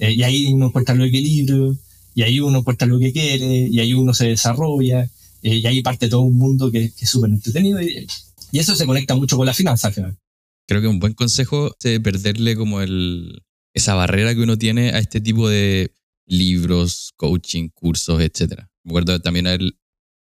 Eh, 0.00 0.12
y 0.12 0.22
ahí 0.22 0.52
uno 0.52 0.66
encuentra 0.66 0.94
el 0.94 1.02
equilibrio, 1.02 1.76
y 2.14 2.22
ahí 2.22 2.40
uno 2.40 2.58
encuentra 2.58 2.86
lo 2.88 2.98
que 2.98 3.12
quiere, 3.12 3.68
y 3.68 3.78
ahí 3.78 3.94
uno 3.94 4.14
se 4.14 4.26
desarrolla, 4.26 5.08
eh, 5.42 5.56
y 5.56 5.66
ahí 5.66 5.82
parte 5.82 6.08
todo 6.08 6.22
un 6.22 6.36
mundo 6.36 6.70
que, 6.72 6.90
que 6.90 7.04
es 7.04 7.10
súper 7.10 7.30
entretenido. 7.30 7.80
Y, 7.80 8.06
y 8.52 8.58
eso 8.58 8.74
se 8.74 8.86
conecta 8.86 9.14
mucho 9.14 9.36
con 9.36 9.46
la 9.46 9.54
finanza 9.54 9.88
al 9.88 9.94
final. 9.94 10.18
Creo 10.66 10.80
que 10.80 10.88
un 10.88 10.98
buen 10.98 11.14
consejo 11.14 11.74
es 11.82 12.00
perderle 12.00 12.56
como 12.56 12.80
el, 12.80 13.42
esa 13.74 13.94
barrera 13.94 14.34
que 14.34 14.40
uno 14.40 14.58
tiene 14.58 14.90
a 14.90 14.98
este 14.98 15.20
tipo 15.20 15.48
de 15.48 15.92
libros, 16.26 17.12
coaching, 17.16 17.70
cursos, 17.70 18.20
etc. 18.20 18.64
Me 18.84 18.90
acuerdo 18.90 19.20
también 19.20 19.46
a 19.46 19.54
él, 19.54 19.78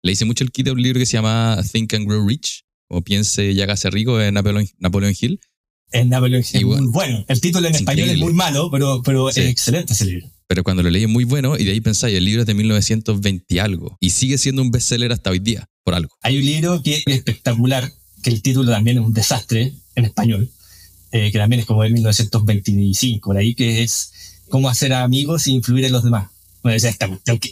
le 0.03 0.11
hice 0.11 0.25
mucho 0.25 0.43
el 0.43 0.51
kit 0.51 0.65
de 0.65 0.71
un 0.71 0.81
libro 0.81 0.99
que 0.99 1.05
se 1.05 1.13
llama 1.13 1.57
Think 1.71 1.93
and 1.93 2.07
Grow 2.07 2.27
Rich, 2.27 2.65
o 2.87 3.01
Piense 3.01 3.51
y 3.51 3.61
hágase 3.61 3.89
rico, 3.89 4.17
de 4.17 4.31
Napoleon, 4.31 5.13
Hill. 5.19 5.39
Es 5.91 6.05
Napoleon 6.05 6.43
Hill. 6.43 6.65
Bueno, 6.65 6.91
bueno, 6.91 7.25
el 7.27 7.41
título 7.41 7.67
en 7.67 7.75
español 7.75 8.07
increíble. 8.09 8.25
es 8.25 8.25
muy 8.25 8.33
malo, 8.33 8.69
pero, 8.69 9.01
pero 9.03 9.31
sí. 9.31 9.41
es 9.41 9.47
excelente 9.47 9.93
ese 9.93 10.05
libro. 10.05 10.29
Pero 10.47 10.63
cuando 10.63 10.83
lo 10.83 10.89
leí 10.89 11.03
es 11.03 11.09
muy 11.09 11.23
bueno 11.23 11.57
y 11.57 11.63
de 11.63 11.71
ahí 11.71 11.81
pensáis, 11.81 12.15
el 12.15 12.23
libro 12.23 12.41
es 12.41 12.47
de 12.47 12.53
1920 12.53 13.61
algo 13.61 13.97
y 13.99 14.11
sigue 14.11 14.37
siendo 14.37 14.61
un 14.61 14.69
bestseller 14.69 15.11
hasta 15.11 15.31
hoy 15.31 15.39
día, 15.39 15.67
por 15.83 15.95
algo. 15.95 16.15
Hay 16.21 16.37
un 16.37 16.45
libro 16.45 16.83
que 16.83 16.97
es 16.97 17.03
espectacular, 17.07 17.91
que 18.25 18.31
el 18.31 18.41
título 18.41 18.71
también 18.71 18.97
es 18.97 19.05
un 19.05 19.13
desastre 19.13 19.71
en 19.93 20.05
español, 20.05 20.49
eh, 21.11 21.31
que 21.31 21.37
también 21.37 21.59
es 21.59 21.67
como 21.67 21.83
de 21.83 21.91
1925, 21.91 23.29
por 23.29 23.37
ahí, 23.37 23.53
que 23.53 23.83
es 23.83 24.41
cómo 24.49 24.67
hacer 24.67 24.93
amigos 24.93 25.45
e 25.45 25.51
influir 25.51 25.85
en 25.85 25.91
los 25.91 26.03
demás. 26.03 26.31
Bueno, 26.63 26.75
ya 26.75 26.89
está. 26.89 27.05
Okay. 27.05 27.51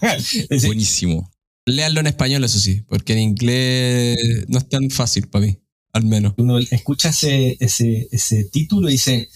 Buenísimo. 0.64 1.30
Léanlo 1.66 2.00
en 2.00 2.06
español, 2.06 2.42
eso 2.42 2.58
sí, 2.58 2.82
porque 2.88 3.12
en 3.12 3.18
inglés 3.18 4.16
no 4.48 4.56
es 4.56 4.68
tan 4.70 4.88
fácil 4.88 5.28
para 5.28 5.44
mí, 5.44 5.58
al 5.92 6.06
menos. 6.06 6.32
Uno 6.38 6.58
escucha 6.58 7.10
ese, 7.10 7.58
ese, 7.60 8.08
ese 8.10 8.44
título 8.44 8.88
y 8.88 8.92
dice, 8.92 9.28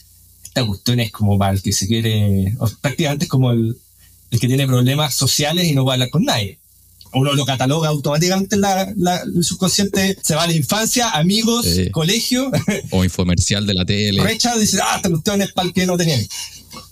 esta 0.42 0.64
cuestión 0.64 1.00
es 1.00 1.12
como 1.12 1.38
para 1.38 1.52
el 1.52 1.60
que 1.60 1.74
se 1.74 1.86
quiere, 1.86 2.54
o 2.58 2.70
prácticamente 2.80 3.26
es 3.26 3.30
como 3.30 3.52
el, 3.52 3.76
el 4.30 4.40
que 4.40 4.48
tiene 4.48 4.66
problemas 4.66 5.14
sociales 5.14 5.66
y 5.66 5.74
no 5.74 5.84
va 5.84 5.92
a 5.92 5.94
hablar 5.96 6.08
con 6.08 6.24
nadie 6.24 6.61
uno 7.14 7.34
lo 7.34 7.44
cataloga 7.44 7.88
automáticamente 7.88 8.56
la, 8.56 8.92
la, 8.96 9.18
el 9.18 9.44
subconsciente, 9.44 10.16
se 10.22 10.34
va 10.34 10.44
a 10.44 10.46
la 10.46 10.54
infancia, 10.54 11.10
amigos, 11.10 11.66
colegio. 11.90 12.50
O 12.90 13.04
infomercial 13.04 13.66
de 13.66 13.74
la 13.74 13.84
tele. 13.84 14.22
Recha 14.22 14.56
dice, 14.56 14.78
ah, 14.82 14.96
esta 14.96 15.10
cuestión 15.10 15.42
es 15.42 15.52
para 15.52 15.68
el 15.68 15.74
que 15.74 15.86
no 15.86 15.96
tenía. 15.96 16.18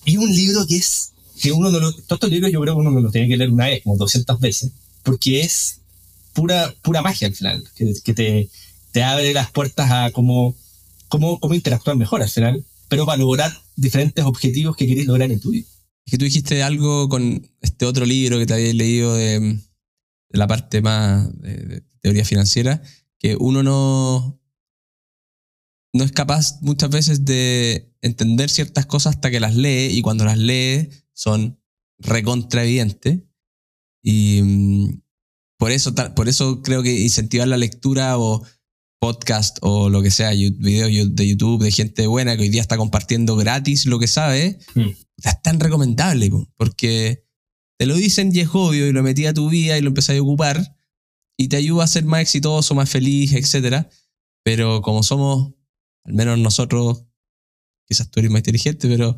Y 0.05 0.17
un 0.17 0.35
libro 0.35 0.67
que 0.67 0.77
es, 0.77 1.13
que 1.41 1.53
uno 1.53 1.71
no 1.71 1.81
lo, 1.81 1.93
todos 1.93 2.13
estos 2.13 2.31
libros 2.31 2.53
yo 2.53 2.61
creo 2.61 2.75
que 2.75 2.81
uno 2.81 2.91
no 2.91 3.01
los 3.01 3.13
tiene 3.13 3.29
que 3.29 3.37
leer 3.37 3.51
una 3.51 3.67
vez, 3.67 3.83
como 3.83 3.97
200 3.97 4.39
veces, 4.41 4.71
porque 5.03 5.41
es 5.41 5.81
pura, 6.33 6.75
pura 6.83 7.03
magia 7.03 7.29
al 7.29 7.35
final, 7.35 7.65
que, 7.75 7.93
que 8.05 8.15
te, 8.15 8.49
te 8.93 9.03
abre 9.03 9.33
las 9.33 9.51
puertas 9.51 9.91
a 9.91 10.11
cómo, 10.11 10.55
cómo, 11.09 11.41
cómo 11.41 11.55
interactuar 11.55 11.97
mejor 11.97 12.23
al 12.23 12.31
final, 12.31 12.65
pero 12.89 13.07
para 13.07 13.19
lograr 13.19 13.53
diferentes 13.77 14.25
objetivos 14.25 14.77
que 14.77 14.87
querés 14.87 15.07
lograr 15.07 15.31
en 15.31 15.41
tu 15.41 15.51
vida. 15.51 15.67
Es 16.05 16.11
que 16.11 16.19
tú 16.19 16.25
dijiste 16.25 16.63
algo 16.63 17.09
con 17.09 17.47
este 17.61 17.87
otro 17.87 18.05
libro 18.05 18.39
que 18.39 18.47
te 18.47 18.55
habías 18.55 18.75
leído 18.75 19.15
de 19.15 19.59
la 20.31 20.47
parte 20.47 20.81
más 20.81 21.31
de, 21.41 21.57
de 21.57 21.81
teoría 22.01 22.25
financiera, 22.25 22.83
que 23.19 23.37
uno 23.37 23.63
no, 23.63 24.41
no 25.93 26.05
es 26.05 26.13
capaz 26.13 26.61
muchas 26.63 26.91
veces 26.91 27.25
de 27.25 27.93
entender 28.01 28.49
ciertas 28.49 28.87
cosas 28.87 29.17
hasta 29.17 29.31
que 29.31 29.41
las 29.41 29.55
lee 29.57 29.89
y 29.93 30.03
cuando 30.03 30.25
las 30.25 30.39
lee 30.39 30.89
son 31.13 31.61
recontra 31.99 32.65
evidentes. 32.65 33.21
Y 34.03 34.41
mm, 34.43 35.03
por 35.59 35.73
eso, 35.73 35.95
por 36.15 36.29
eso 36.29 36.63
creo 36.63 36.83
que 36.83 37.01
incentivar 37.01 37.47
la 37.49 37.59
lectura 37.59 38.19
o 38.19 38.43
podcast 39.01 39.59
o 39.63 39.89
lo 39.89 40.03
que 40.03 40.11
sea, 40.11 40.31
videos 40.31 41.15
de 41.15 41.29
YouTube 41.29 41.63
de 41.63 41.71
gente 41.71 42.07
buena 42.07 42.37
que 42.37 42.43
hoy 42.43 42.49
día 42.51 42.61
está 42.61 42.77
compartiendo 42.77 43.35
gratis 43.37 43.87
lo 43.87 43.99
que 43.99 44.07
sabe, 44.07 44.59
Mm. 44.75 44.89
es 45.17 45.43
tan 45.43 45.59
recomendable, 45.59 46.31
po, 46.31 46.49
porque 46.57 47.25
te 47.81 47.87
lo 47.87 47.95
dicen 47.97 48.31
y 48.37 48.41
es 48.41 48.49
obvio 48.53 48.87
y 48.87 48.93
lo 48.93 49.03
metí 49.03 49.25
a 49.25 49.33
tu 49.33 49.49
vida 49.49 49.79
y 49.79 49.81
lo 49.81 49.89
empecé 49.89 50.15
a 50.15 50.21
ocupar 50.23 50.77
y 51.39 51.49
te 51.49 51.57
ayuda 51.57 51.85
a 51.85 51.87
ser 51.87 52.05
más 52.05 52.21
exitoso, 52.21 52.75
más 52.75 52.91
feliz, 52.91 53.33
etc. 53.33 53.87
Pero 54.45 54.83
como 54.83 55.03
somos, 55.03 55.55
al 56.05 56.13
menos 56.13 56.39
nosotros, 56.39 57.07
quizás 57.89 58.11
tú 58.11 58.21
eres 58.21 58.31
más 58.31 58.41
inteligente, 58.41 58.87
pero 58.87 59.17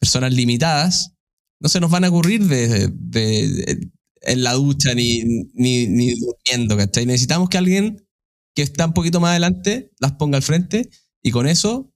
personas 0.00 0.32
limitadas, 0.32 1.12
no 1.60 1.68
se 1.68 1.80
nos 1.80 1.90
van 1.90 2.04
a 2.04 2.08
ocurrir 2.08 2.46
de, 2.46 2.88
de- 2.88 3.48
de- 3.48 3.90
en 4.22 4.42
la 4.42 4.54
ducha 4.54 4.94
ni, 4.94 5.22
ni, 5.52 5.86
ni 5.86 6.14
durmiendo, 6.14 6.78
¿cachai? 6.78 7.04
Necesitamos 7.04 7.50
que 7.50 7.58
alguien 7.58 8.08
que 8.56 8.62
está 8.62 8.86
un 8.86 8.94
poquito 8.94 9.20
más 9.20 9.32
adelante 9.32 9.92
las 10.00 10.12
ponga 10.12 10.38
al 10.38 10.42
frente 10.42 10.88
y 11.22 11.30
con 11.30 11.46
eso 11.46 11.92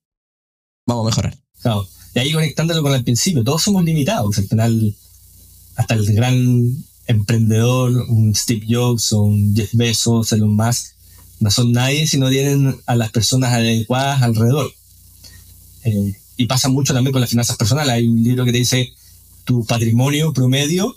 vamos 0.86 1.06
a 1.06 1.08
mejorar. 1.08 1.38
Claro. 1.62 1.88
Y 2.14 2.18
ahí 2.18 2.32
conectándolo 2.32 2.82
con 2.82 2.92
el 2.94 3.02
principio, 3.02 3.42
todos 3.42 3.62
somos 3.62 3.82
limitados. 3.82 4.36
Al 4.36 4.44
final, 4.46 4.94
hasta 5.82 5.94
el 5.94 6.06
gran 6.14 6.76
emprendedor, 7.08 8.06
un 8.08 8.34
Steve 8.34 8.64
Jobs 8.68 9.12
o 9.12 9.22
un 9.22 9.54
Jeff 9.54 9.70
Bezos, 9.74 10.32
Elon 10.32 10.54
Musk, 10.54 10.92
no 11.40 11.50
son 11.50 11.72
nadie 11.72 12.06
si 12.06 12.18
no 12.18 12.30
tienen 12.30 12.80
a 12.86 12.94
las 12.94 13.10
personas 13.10 13.52
adecuadas 13.52 14.22
alrededor. 14.22 14.72
Eh, 15.84 16.14
y 16.36 16.46
pasa 16.46 16.68
mucho 16.68 16.94
también 16.94 17.12
con 17.12 17.20
las 17.20 17.30
finanzas 17.30 17.56
personales. 17.56 17.92
Hay 17.92 18.06
un 18.06 18.22
libro 18.22 18.44
que 18.44 18.52
te 18.52 18.58
dice, 18.58 18.92
tu 19.44 19.64
patrimonio 19.64 20.32
promedio 20.32 20.96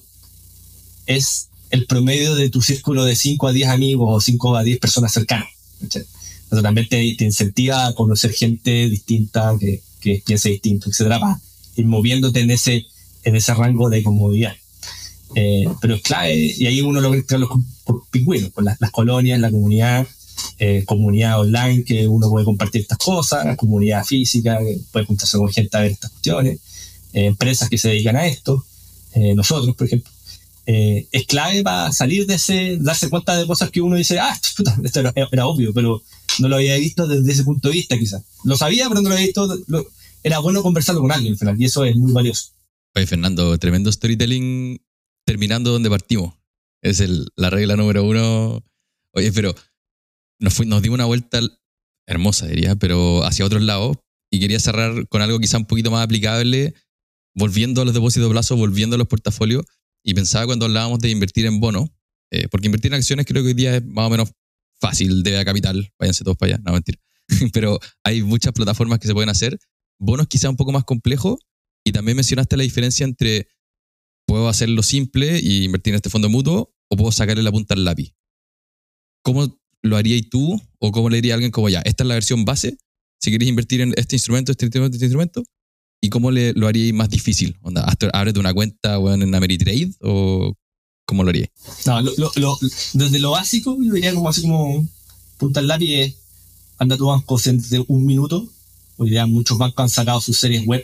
es 1.08 1.50
el 1.72 1.88
promedio 1.88 2.36
de 2.36 2.50
tu 2.50 2.62
círculo 2.62 3.04
de 3.06 3.16
5 3.16 3.48
a 3.48 3.52
10 3.52 3.70
amigos 3.70 4.08
o 4.10 4.22
5 4.22 4.58
a 4.58 4.64
10 4.64 4.80
personas 4.80 5.14
cercanas. 5.14 5.48
Eso 5.82 6.62
también 6.62 6.88
te, 6.88 7.16
te 7.16 7.26
incentiva 7.26 7.88
a 7.88 7.96
conocer 7.96 8.32
gente 8.34 8.88
distinta, 8.88 9.56
que, 9.60 9.82
que 10.00 10.22
piense 10.24 10.50
distinto, 10.50 10.92
etcétera, 10.92 11.42
ir 11.76 11.86
moviéndote 11.88 12.42
en 12.42 12.52
ese, 12.52 12.86
en 13.24 13.36
ese 13.36 13.54
rango 13.56 13.90
de 13.90 14.04
comodidad. 14.04 14.54
Eh, 15.34 15.66
pero 15.82 15.96
es 15.96 16.02
clave, 16.02 16.36
y 16.58 16.66
ahí 16.68 16.82
uno 16.82 17.02
lo 17.02 17.10
ve 17.10 17.26
con 17.26 17.42
los 17.42 17.50
pingüinos, 18.12 18.52
con 18.52 18.64
las, 18.66 18.80
las 18.80 18.92
colonias, 18.92 19.40
la 19.40 19.50
comunidad, 19.52 20.08
eh, 20.60 20.84
comunidad 20.86 21.40
online 21.40 21.84
que 21.84 22.08
uno 22.08 22.30
puede 22.30 22.46
compartir 22.46 22.82
estas 22.82 22.98
cosas, 23.00 23.58
comunidad 23.58 24.06
física 24.06 24.60
que 24.60 24.78
puede 24.92 25.06
juntarse 25.06 25.38
con 25.38 25.52
gente 25.52 25.76
a 25.76 25.82
ver 25.82 25.92
estas 25.92 26.12
cuestiones, 26.12 26.60
eh, 27.14 27.26
empresas 27.26 27.70
que 27.70 27.78
se 27.78 27.90
dedican 27.90 28.16
a 28.16 28.28
esto, 28.28 28.64
eh, 29.14 29.34
nosotros, 29.34 29.76
por 29.76 29.88
ejemplo. 29.88 30.12
Eh, 30.68 31.08
es 31.12 31.26
clave 31.28 31.62
para 31.64 31.92
salir 31.92 32.26
de 32.26 32.36
ese, 32.36 32.78
darse 32.80 33.10
cuenta 33.10 33.38
de 33.38 33.46
cosas 33.46 33.70
que 33.70 33.82
uno 33.82 33.96
dice, 33.98 34.20
ah, 34.20 34.36
puta, 34.58 34.78
esto 34.84 35.00
era, 35.02 35.14
era 35.32 35.48
obvio, 35.48 35.74
pero 35.74 36.02
no 36.40 36.48
lo 36.48 36.56
había 36.56 36.76
visto 36.78 37.08
desde 37.08 37.32
ese 37.32 37.44
punto 37.44 37.68
de 37.70 37.74
vista, 37.76 37.98
quizás. 37.98 38.24
Lo 38.44 38.58
sabía, 38.58 38.88
pero 38.90 39.02
no 39.02 39.10
lo 39.10 39.16
había 39.16 39.28
visto. 39.28 39.48
lo- 39.68 39.86
era 40.24 40.40
bueno 40.40 40.64
conversarlo 40.64 41.02
con 41.02 41.12
alguien 41.12 41.34
al 41.34 41.38
final, 41.40 41.62
y 41.62 41.66
eso 41.66 41.86
es 41.86 41.96
muy 41.96 42.12
valioso. 42.12 42.48
Oye, 42.96 43.06
Fernando, 43.06 43.56
tremendo 43.60 43.92
storytelling 43.92 44.80
terminando 45.26 45.72
donde 45.72 45.90
partimos. 45.90 46.34
Es 46.82 47.04
la 47.36 47.50
regla 47.50 47.76
número 47.76 48.04
uno. 48.04 48.64
Oye, 49.12 49.32
pero 49.32 49.54
nos, 50.40 50.54
fui- 50.54 50.66
nos 50.66 50.82
dimos 50.82 50.96
una 50.96 51.06
vuelta 51.06 51.40
hermosa, 52.08 52.48
diría, 52.48 52.76
pero 52.76 53.24
hacia 53.26 53.46
otros 53.46 53.62
lados. 53.64 53.98
Y 54.32 54.40
quería 54.40 54.60
cerrar 54.60 55.08
con 55.08 55.22
algo 55.22 55.40
quizá 55.40 55.58
un 55.58 55.66
poquito 55.66 55.92
más 55.92 56.04
aplicable, 56.04 56.74
volviendo 57.34 57.82
a 57.82 57.86
los 57.86 57.94
depósitos 57.94 58.28
de 58.30 58.34
plazo, 58.34 58.56
volviendo 58.56 58.96
a 58.96 59.00
los 59.00 59.08
portafolios. 59.08 59.64
Y 60.04 60.14
pensaba 60.14 60.46
cuando 60.46 60.66
hablábamos 60.66 61.00
de 61.00 61.10
invertir 61.10 61.46
en 61.46 61.60
bonos, 61.60 61.90
eh, 62.32 62.48
porque 62.50 62.68
invertir 62.68 62.92
en 62.92 62.98
acciones 62.98 63.26
creo 63.26 63.42
que 63.42 63.50
hoy 63.50 63.54
día 63.54 63.78
es 63.78 63.86
más 63.86 64.08
o 64.08 64.10
menos 64.10 64.32
fácil, 64.80 65.24
de 65.24 65.44
capital, 65.46 65.92
váyanse 65.98 66.24
todos 66.24 66.38
para 66.38 66.54
allá, 66.56 66.64
no 66.66 66.74
mentira. 66.74 67.00
pero 67.54 67.80
hay 68.04 68.22
muchas 68.22 68.54
plataformas 68.54 69.00
que 69.00 69.08
se 69.08 69.14
pueden 69.14 69.30
hacer. 69.30 69.58
Bonos 69.98 70.28
quizá 70.28 70.50
un 70.50 70.58
poco 70.58 70.72
más 70.72 70.84
complejos. 70.84 71.38
Y 71.88 71.92
también 71.92 72.16
mencionaste 72.16 72.58
la 72.58 72.64
diferencia 72.64 73.04
entre 73.06 73.48
puedo 74.36 74.50
hacerlo 74.50 74.84
simple 74.84 75.40
y 75.40 75.64
invertir 75.64 75.94
en 75.94 75.96
este 75.96 76.10
fondo 76.10 76.28
mutuo 76.28 76.76
o 76.90 76.98
puedo 76.98 77.10
sacarle 77.10 77.42
la 77.42 77.54
punta 77.54 77.74
al 77.74 77.86
lápiz. 77.86 78.14
¿Cómo 79.24 79.58
lo 79.82 79.96
harías 79.96 80.24
tú 80.30 80.62
o 80.80 80.92
cómo 80.92 81.10
le 81.10 81.18
diría 81.18 81.34
a 81.34 81.36
alguien 81.36 81.54
como 81.54 81.70
ya, 81.70 81.80
esta 81.86 82.04
es 82.04 82.08
la 82.10 82.16
versión 82.16 82.44
base, 82.44 82.78
si 83.22 83.32
queréis 83.32 83.48
invertir 83.48 83.80
en 83.80 83.94
este 83.96 84.18
instrumento, 84.18 84.52
este 84.52 84.66
instrumento, 84.66 84.98
este 84.98 85.06
instrumento, 85.06 85.44
y 86.02 86.10
cómo 86.10 86.32
le, 86.32 86.52
lo 86.52 86.68
haríais 86.68 86.94
más 86.94 87.10
difícil? 87.10 87.58
Onda, 87.62 87.86
hazte- 87.86 88.10
ábrete 88.12 88.38
una 88.42 88.54
cuenta 88.54 89.00
weón, 89.00 89.24
en 89.24 89.34
Ameritrade 89.34 89.92
o 90.02 90.54
cómo 91.06 91.24
lo 91.24 91.30
haríais? 91.30 91.52
No, 91.86 92.02
lo, 92.02 92.60
desde 92.92 93.20
lo 93.20 93.32
básico, 93.32 93.78
yo 93.82 93.94
diría 93.94 94.14
como 94.14 94.28
así 94.28 94.42
como 94.42 94.86
punta 95.38 95.62
al 95.62 95.68
lápiz, 95.68 96.14
anda 96.78 96.98
tu 96.98 97.06
banco 97.06 97.40
de 97.40 97.86
un 97.88 98.06
minuto. 98.06 98.52
Hoy 98.98 99.12
día 99.12 99.26
muchos 99.28 99.58
bancos 99.58 99.82
han 99.82 99.90
sacado 99.90 100.20
sus 100.20 100.38
series 100.38 100.66
web, 100.66 100.84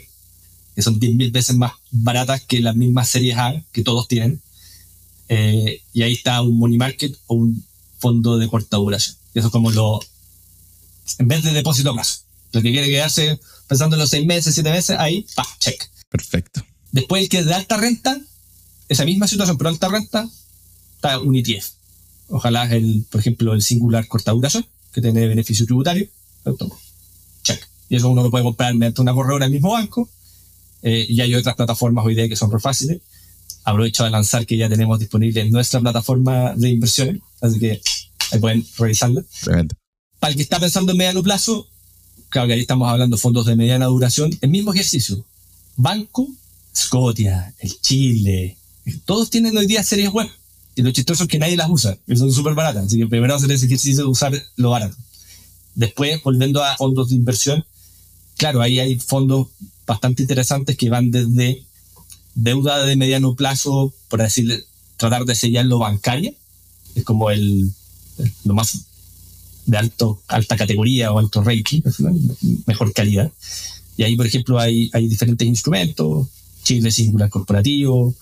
que 0.75 0.81
son 0.81 0.99
10.000 0.99 1.31
veces 1.31 1.55
más 1.55 1.73
baratas 1.91 2.41
que 2.41 2.61
las 2.61 2.75
mismas 2.75 3.09
series 3.09 3.37
A 3.37 3.61
que 3.71 3.83
todos 3.83 4.07
tienen. 4.07 4.41
Eh, 5.29 5.81
y 5.93 6.01
ahí 6.01 6.13
está 6.13 6.41
un 6.41 6.57
money 6.57 6.77
market 6.77 7.15
o 7.27 7.35
un 7.35 7.65
fondo 7.99 8.37
de 8.37 8.47
corta 8.47 8.77
duración. 8.77 9.15
Y 9.33 9.39
eso 9.39 9.47
es 9.47 9.51
como 9.51 9.71
lo, 9.71 9.99
en 11.19 11.27
vez 11.27 11.43
de 11.43 11.51
depósito 11.51 11.91
a 11.91 11.93
plazo. 11.93 12.21
Lo 12.51 12.61
que 12.61 12.71
quiere 12.71 12.87
quedarse 12.87 13.39
pensando 13.67 13.95
en 13.95 14.01
los 14.01 14.09
seis 14.09 14.25
meses, 14.25 14.53
siete 14.53 14.71
meses, 14.71 14.97
ahí, 14.99 15.25
pa, 15.35 15.47
check. 15.59 15.89
Perfecto. 16.09 16.61
Después 16.91 17.23
el 17.23 17.29
que 17.29 17.39
es 17.39 17.45
de 17.45 17.53
alta 17.53 17.77
renta, 17.77 18.19
esa 18.89 19.05
misma 19.05 19.27
situación, 19.27 19.57
pero 19.57 19.69
alta 19.69 19.87
renta, 19.87 20.29
está 20.95 21.19
un 21.19 21.35
ETF. 21.35 21.69
Ojalá 22.27 22.63
el, 22.73 23.05
por 23.09 23.21
ejemplo, 23.21 23.53
el 23.53 23.61
singular 23.61 24.07
corta 24.07 24.31
duración, 24.31 24.65
que 24.91 25.01
tiene 25.01 25.27
beneficio 25.27 25.65
tributario. 25.65 26.07
Check. 27.43 27.65
Y 27.89 27.95
eso 27.95 28.09
uno 28.09 28.23
lo 28.23 28.31
puede 28.31 28.43
comprar 28.43 28.73
mediante 28.73 29.01
una 29.01 29.13
corredora 29.13 29.45
del 29.45 29.53
mismo 29.53 29.71
banco. 29.71 30.09
Eh, 30.83 31.05
y 31.09 31.21
hay 31.21 31.35
otras 31.35 31.55
plataformas 31.55 32.05
hoy 32.05 32.15
día 32.15 32.27
que 32.27 32.35
son 32.35 32.51
re 32.51 32.59
fáciles. 32.59 33.01
Aprovecho 33.63 34.03
de 34.03 34.09
lanzar 34.09 34.45
que 34.45 34.57
ya 34.57 34.69
tenemos 34.69 34.99
disponible 34.99 35.49
nuestra 35.49 35.79
plataforma 35.79 36.53
de 36.55 36.69
inversiones, 36.69 37.21
así 37.41 37.59
que 37.59 37.81
ahí 38.31 38.39
pueden 38.39 38.65
revisarla. 38.77 39.23
Tremendo. 39.43 39.75
Para 40.19 40.31
el 40.31 40.37
que 40.37 40.43
está 40.43 40.59
pensando 40.59 40.91
en 40.91 40.97
mediano 40.97 41.21
plazo, 41.21 41.67
claro 42.29 42.47
que 42.47 42.53
ahí 42.53 42.61
estamos 42.61 42.89
hablando 42.89 43.17
de 43.17 43.21
fondos 43.21 43.45
de 43.45 43.55
mediana 43.55 43.85
duración, 43.85 44.35
el 44.41 44.49
mismo 44.49 44.73
ejercicio. 44.73 45.23
Banco, 45.75 46.27
Scotia, 46.75 47.53
el 47.59 47.79
Chile, 47.81 48.57
todos 49.05 49.29
tienen 49.29 49.55
hoy 49.57 49.67
día 49.67 49.83
series 49.83 50.11
web. 50.11 50.27
Y 50.73 50.83
lo 50.83 50.91
chistoso 50.91 51.23
es 51.23 51.29
que 51.29 51.37
nadie 51.37 51.57
las 51.57 51.69
usa, 51.69 51.97
y 52.07 52.15
son 52.15 52.31
súper 52.31 52.53
baratas. 52.53 52.85
Así 52.85 52.97
que 52.97 53.07
primero 53.07 53.35
hacer 53.35 53.51
ese 53.51 53.65
ejercicio 53.65 54.03
de 54.03 54.09
usar 54.09 54.33
lo 54.55 54.69
barato. 54.69 54.95
Después, 55.75 56.21
volviendo 56.23 56.63
a 56.63 56.77
fondos 56.77 57.09
de 57.09 57.15
inversión, 57.15 57.65
claro, 58.37 58.61
ahí 58.61 58.79
hay 58.79 58.97
fondos 58.97 59.49
bastante 59.91 60.21
interesantes 60.21 60.77
que 60.77 60.89
van 60.89 61.11
desde 61.11 61.63
deuda 62.33 62.85
de 62.85 62.95
mediano 62.95 63.35
plazo, 63.35 63.93
por 64.07 64.21
decir, 64.21 64.63
tratar 64.95 65.25
de 65.25 65.35
sellar 65.35 65.65
lo 65.65 65.79
bancaria, 65.79 66.33
es 66.95 67.03
como 67.03 67.29
el, 67.29 67.69
lo 68.45 68.53
más 68.53 68.85
de 69.65 69.77
alto, 69.77 70.21
alta 70.29 70.55
categoría 70.55 71.11
o 71.11 71.19
alto 71.19 71.43
rating, 71.43 71.81
mejor 72.67 72.93
calidad. 72.93 73.29
Y 73.97 74.03
ahí, 74.03 74.15
por 74.15 74.25
ejemplo, 74.25 74.59
hay, 74.59 74.89
hay 74.93 75.09
diferentes 75.09 75.45
instrumentos, 75.45 76.29
Chile 76.63 76.89
Singular 76.89 77.29
Corporativo, 77.29 78.15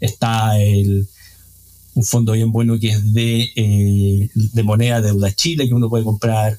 está 0.00 0.60
el, 0.60 1.08
un 1.94 2.04
fondo 2.04 2.32
bien 2.32 2.52
bueno 2.52 2.78
que 2.78 2.90
es 2.90 3.14
de, 3.14 3.50
eh, 3.56 4.28
de 4.34 4.62
moneda 4.62 5.00
deuda 5.00 5.34
Chile, 5.34 5.66
que 5.66 5.74
uno 5.74 5.88
puede 5.88 6.04
comprar 6.04 6.58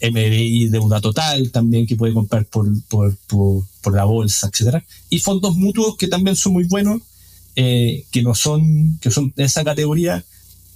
MBI 0.00 0.68
deuda 0.68 1.00
total 1.00 1.50
también, 1.50 1.86
que 1.86 1.96
puede 1.96 2.12
comprar 2.12 2.44
por, 2.46 2.66
por, 2.84 3.16
por, 3.26 3.64
por 3.80 3.94
la 3.94 4.04
bolsa, 4.04 4.48
etcétera 4.52 4.84
Y 5.10 5.20
fondos 5.20 5.56
mutuos 5.56 5.96
que 5.96 6.08
también 6.08 6.36
son 6.36 6.52
muy 6.52 6.64
buenos, 6.64 7.00
eh, 7.56 8.04
que 8.10 8.22
no 8.22 8.34
son, 8.34 8.98
que 9.00 9.10
son 9.10 9.32
de 9.36 9.44
esa 9.44 9.64
categoría, 9.64 10.24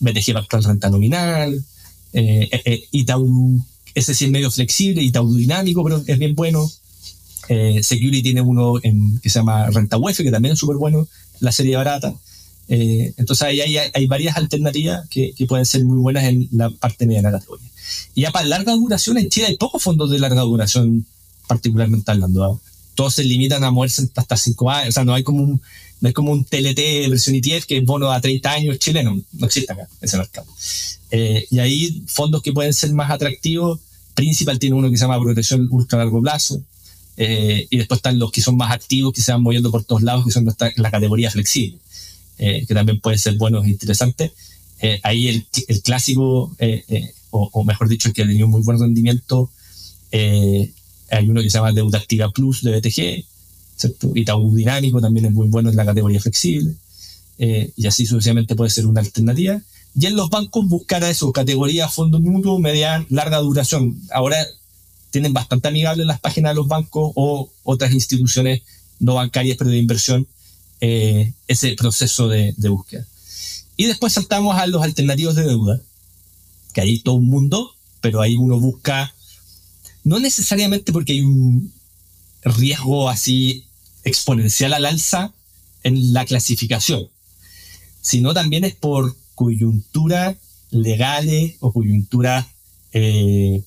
BTG 0.00 0.32
Pactual 0.32 0.64
Renta 0.64 0.90
Nominal, 0.90 1.64
eh, 2.12 2.48
eh, 2.50 2.62
eh, 2.64 2.84
Itaú, 2.92 3.62
ese 3.94 4.14
sí 4.14 4.26
es 4.26 4.30
medio 4.30 4.50
flexible, 4.50 5.02
Itaú 5.02 5.34
Dinámico, 5.34 5.84
pero 5.84 6.02
es 6.06 6.18
bien 6.18 6.34
bueno. 6.34 6.70
Security 7.48 8.22
tiene 8.22 8.42
uno 8.42 8.74
en, 8.82 9.18
que 9.20 9.30
se 9.30 9.38
llama 9.38 9.70
Renta 9.70 9.96
UEF, 9.96 10.18
que 10.18 10.30
también 10.30 10.52
es 10.52 10.58
súper 10.58 10.76
bueno, 10.76 11.08
la 11.40 11.50
serie 11.50 11.76
barata. 11.76 12.14
Entonces 12.68 13.42
ahí 13.42 13.62
hay, 13.62 13.78
hay, 13.78 13.90
hay 13.94 14.06
varias 14.06 14.36
alternativas 14.36 15.08
que, 15.08 15.32
que, 15.32 15.46
pueden 15.46 15.64
ser 15.64 15.82
muy 15.82 15.96
buenas 15.96 16.24
en 16.24 16.46
la 16.52 16.68
parte 16.68 17.06
mediana 17.06 17.30
categoría. 17.30 17.67
Y 18.14 18.22
ya 18.22 18.32
para 18.32 18.46
larga 18.46 18.72
duración, 18.72 19.18
en 19.18 19.28
Chile 19.28 19.46
hay 19.46 19.56
pocos 19.56 19.82
fondos 19.82 20.10
de 20.10 20.18
larga 20.18 20.42
duración, 20.42 21.06
particularmente 21.46 22.10
hablando. 22.10 22.40
¿no? 22.40 22.60
Todos 22.94 23.14
se 23.14 23.24
limitan 23.24 23.62
a 23.64 23.70
moverse 23.70 24.08
hasta 24.14 24.36
5 24.36 24.70
años, 24.70 24.88
o 24.90 24.92
sea, 24.92 25.04
no 25.04 25.14
hay 25.14 25.22
como 25.22 25.42
un, 25.42 25.60
no 26.00 26.08
es 26.08 26.14
como 26.14 26.32
un 26.32 26.44
TLT 26.44 27.08
versión 27.10 27.36
ETF 27.36 27.66
que 27.66 27.78
es 27.78 27.84
bono 27.84 28.10
a 28.10 28.20
30 28.20 28.50
años 28.50 28.78
chileno, 28.78 29.20
no 29.32 29.46
existe 29.46 29.72
acá 29.72 29.88
ese 30.00 30.16
mercado. 30.16 30.46
Eh, 31.10 31.46
y 31.50 31.58
ahí 31.58 32.02
fondos 32.06 32.42
que 32.42 32.52
pueden 32.52 32.74
ser 32.74 32.92
más 32.92 33.10
atractivos, 33.10 33.80
Principal 34.14 34.58
tiene 34.58 34.74
uno 34.74 34.90
que 34.90 34.96
se 34.96 35.04
llama 35.04 35.20
protección 35.20 35.68
ultra 35.70 36.00
largo 36.00 36.20
plazo, 36.20 36.60
eh, 37.16 37.68
y 37.70 37.78
después 37.78 37.98
están 37.98 38.18
los 38.18 38.32
que 38.32 38.40
son 38.40 38.56
más 38.56 38.72
activos, 38.72 39.12
que 39.12 39.22
se 39.22 39.30
van 39.30 39.42
moviendo 39.42 39.70
por 39.70 39.84
todos 39.84 40.02
lados, 40.02 40.24
que 40.24 40.32
son 40.32 40.44
la 40.76 40.90
categoría 40.90 41.30
flexible, 41.30 41.78
eh, 42.38 42.64
que 42.66 42.74
también 42.74 43.00
pueden 43.00 43.18
ser 43.18 43.36
buenos 43.36 43.64
e 43.64 43.70
interesantes. 43.70 44.32
Eh, 44.80 45.00
ahí 45.02 45.28
el, 45.28 45.46
el 45.66 45.82
clásico, 45.82 46.54
eh, 46.58 47.12
o, 47.30 47.64
mejor 47.64 47.88
dicho, 47.88 48.12
que 48.12 48.22
ha 48.22 48.26
tenido 48.26 48.48
muy 48.48 48.62
buen 48.62 48.78
rendimiento, 48.78 49.50
eh, 50.12 50.72
hay 51.10 51.28
uno 51.28 51.42
que 51.42 51.50
se 51.50 51.58
llama 51.58 51.72
Deuda 51.72 51.98
Activa 51.98 52.30
Plus 52.30 52.62
de 52.62 52.78
BTG, 52.78 53.24
¿cierto? 53.76 54.12
Itaú 54.14 54.54
Dinámico 54.54 55.00
también 55.00 55.26
es 55.26 55.32
muy 55.32 55.48
bueno 55.48 55.70
en 55.70 55.76
la 55.76 55.84
categoría 55.84 56.20
flexible, 56.20 56.74
eh, 57.38 57.72
y 57.76 57.86
así 57.86 58.06
sucesivamente 58.06 58.56
puede 58.56 58.70
ser 58.70 58.86
una 58.86 59.00
alternativa. 59.00 59.60
Y 59.98 60.06
en 60.06 60.16
los 60.16 60.30
bancos 60.30 60.66
buscar 60.68 61.04
a 61.04 61.10
eso, 61.10 61.32
categoría 61.32 61.88
fondo 61.88 62.20
mutuo, 62.20 62.58
media, 62.58 63.04
larga 63.10 63.38
duración. 63.38 64.00
Ahora 64.12 64.36
tienen 65.10 65.32
bastante 65.32 65.68
amigables 65.68 66.06
las 66.06 66.20
páginas 66.20 66.52
de 66.52 66.56
los 66.56 66.68
bancos 66.68 67.12
o 67.14 67.50
otras 67.64 67.92
instituciones 67.92 68.62
no 69.00 69.14
bancarias, 69.14 69.56
pero 69.56 69.70
de 69.70 69.78
inversión, 69.78 70.26
eh, 70.80 71.32
ese 71.46 71.74
proceso 71.74 72.28
de, 72.28 72.54
de, 72.56 72.68
búsqueda. 72.68 73.06
Y 73.76 73.86
después 73.86 74.12
saltamos 74.12 74.56
a 74.56 74.66
los 74.66 74.82
alternativos 74.82 75.34
de 75.34 75.44
deuda, 75.44 75.80
que 76.78 76.82
hay 76.82 77.00
todo 77.00 77.16
un 77.16 77.26
mundo, 77.26 77.74
pero 78.00 78.20
ahí 78.20 78.36
uno 78.36 78.60
busca, 78.60 79.12
no 80.04 80.20
necesariamente 80.20 80.92
porque 80.92 81.14
hay 81.14 81.22
un 81.22 81.72
riesgo 82.44 83.10
así 83.10 83.64
exponencial 84.04 84.72
al 84.72 84.86
alza 84.86 85.32
en 85.82 86.12
la 86.12 86.24
clasificación, 86.24 87.08
sino 88.00 88.32
también 88.32 88.62
es 88.62 88.76
por 88.76 89.16
coyunturas 89.34 90.36
legales 90.70 91.56
o 91.58 91.72
coyunturas 91.72 92.46
eh, 92.92 93.60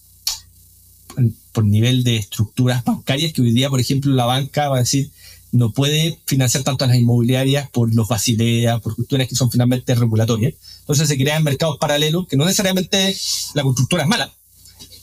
por 1.51 1.66
nivel 1.66 2.05
de 2.05 2.16
estructuras 2.16 2.86
bancarias 2.86 3.34
que 3.34 3.41
hoy 3.41 3.51
día, 3.51 3.70
por 3.70 3.82
ejemplo, 3.82 4.14
la 4.14 4.24
banca 4.24 4.70
va 4.70 4.78
a 4.78 4.80
decir 4.80 5.12
no 5.51 5.74
puede 5.74 6.18
financiar 6.28 6.64
tanto 6.64 6.86
a 6.86 6.88
las 6.88 6.95
inmobiliarias 6.95 7.70
por 7.72 7.93
los 7.93 8.07
basileas, 8.07 8.80
por 8.80 8.95
cuestiones 8.95 9.28
que 9.28 9.36
son 9.36 9.51
finalmente 9.51 9.93
regulatorias. 9.95 10.53
Entonces 10.82 11.07
se 11.07 11.17
crean 11.17 11.43
mercados 11.43 11.77
paralelos 11.77 12.27
que 12.27 12.38
no 12.38 12.45
necesariamente 12.45 13.15
la 13.53 13.63
constructora 13.63 14.03
es 14.03 14.09
mala, 14.09 14.32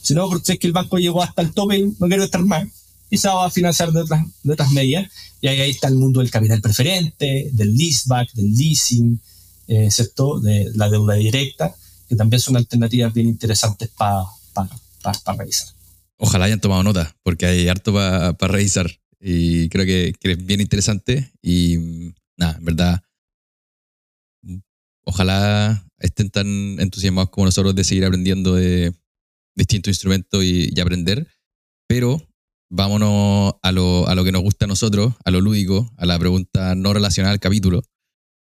sino 0.01 0.29
porque 0.29 0.53
es 0.53 0.59
que 0.59 0.67
el 0.67 0.73
banco 0.73 0.97
llegó 0.97 1.23
hasta 1.23 1.41
el 1.41 1.53
tope 1.53 1.77
y 1.77 1.95
no 1.99 2.07
quiere 2.07 2.23
estar 2.23 2.43
más 2.43 2.67
y 3.09 3.17
se 3.17 3.27
va 3.27 3.45
a 3.45 3.49
financiar 3.49 3.91
de 3.91 4.01
otras, 4.01 4.25
de 4.43 4.53
otras 4.53 4.71
medidas. 4.71 5.11
Y 5.41 5.47
ahí, 5.47 5.61
ahí 5.61 5.71
está 5.71 5.87
el 5.87 5.95
mundo 5.95 6.19
del 6.19 6.29
capital 6.29 6.61
preferente, 6.61 7.49
del 7.53 7.75
leaseback, 7.75 8.33
del 8.33 8.55
leasing, 8.55 9.19
eh, 9.67 9.89
¿cierto? 9.89 10.39
De 10.39 10.69
la 10.75 10.89
deuda 10.89 11.15
directa, 11.15 11.75
que 12.07 12.15
también 12.15 12.39
son 12.39 12.57
alternativas 12.57 13.13
bien 13.13 13.27
interesantes 13.27 13.89
para 13.97 14.25
revisar. 15.37 15.69
Ojalá 16.17 16.45
hayan 16.45 16.59
tomado 16.59 16.83
nota, 16.83 17.15
porque 17.23 17.45
hay 17.45 17.67
harto 17.67 17.93
para 17.93 18.33
revisar. 18.33 18.91
Y 19.21 19.69
creo 19.69 19.85
que, 19.85 20.13
es 20.21 20.45
bien 20.45 20.61
interesante. 20.61 21.31
Y 21.41 21.77
nada, 22.37 22.57
en 22.57 22.65
verdad, 22.65 23.01
ojalá 25.09 25.83
estén 25.97 26.29
tan 26.29 26.47
entusiasmados 26.79 27.31
como 27.31 27.45
nosotros 27.45 27.75
de 27.75 27.83
seguir 27.83 28.05
aprendiendo 28.05 28.55
de 28.55 28.93
distintos 29.55 29.89
instrumentos 29.89 30.43
y, 30.43 30.69
y 30.73 30.79
aprender. 30.79 31.27
Pero 31.87 32.21
vámonos 32.69 33.55
a 33.61 33.71
lo, 33.71 34.07
a 34.07 34.15
lo, 34.15 34.23
que 34.23 34.31
nos 34.31 34.43
gusta 34.43 34.65
a 34.65 34.67
nosotros, 34.67 35.15
a 35.25 35.31
lo 35.31 35.41
lúdico, 35.41 35.91
a 35.97 36.05
la 36.05 36.17
pregunta 36.19 36.75
no 36.75 36.93
relacionada 36.93 37.33
al 37.33 37.39
capítulo. 37.39 37.81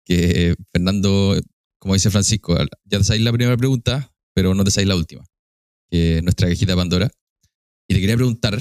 Que 0.05 0.55
Fernando, 0.72 1.39
como 1.80 1.93
dice 1.93 2.11
Francisco, 2.11 2.57
ya 2.86 2.97
te 2.97 3.03
sabéis 3.03 3.24
la 3.24 3.32
primera 3.32 3.57
pregunta, 3.57 4.13
pero 4.34 4.53
no 4.53 4.63
te 4.63 4.72
sabéis 4.72 4.89
la 4.89 4.95
última, 4.95 5.24
que 5.89 6.18
es 6.18 6.24
nuestra 6.24 6.47
cajita 6.49 6.76
Pandora. 6.76 7.09
Y 7.89 7.93
te 7.93 8.01
quería 8.01 8.15
preguntar, 8.15 8.59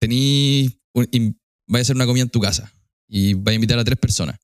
tení, 0.00 0.68
vais 0.94 1.80
a 1.80 1.80
hacer 1.80 1.96
una 1.96 2.06
comida 2.06 2.24
en 2.24 2.30
tu 2.30 2.40
casa 2.40 2.72
y 3.08 3.34
vais 3.34 3.54
a 3.54 3.56
invitar 3.56 3.78
a 3.78 3.84
tres 3.84 3.98
personas. 3.98 4.38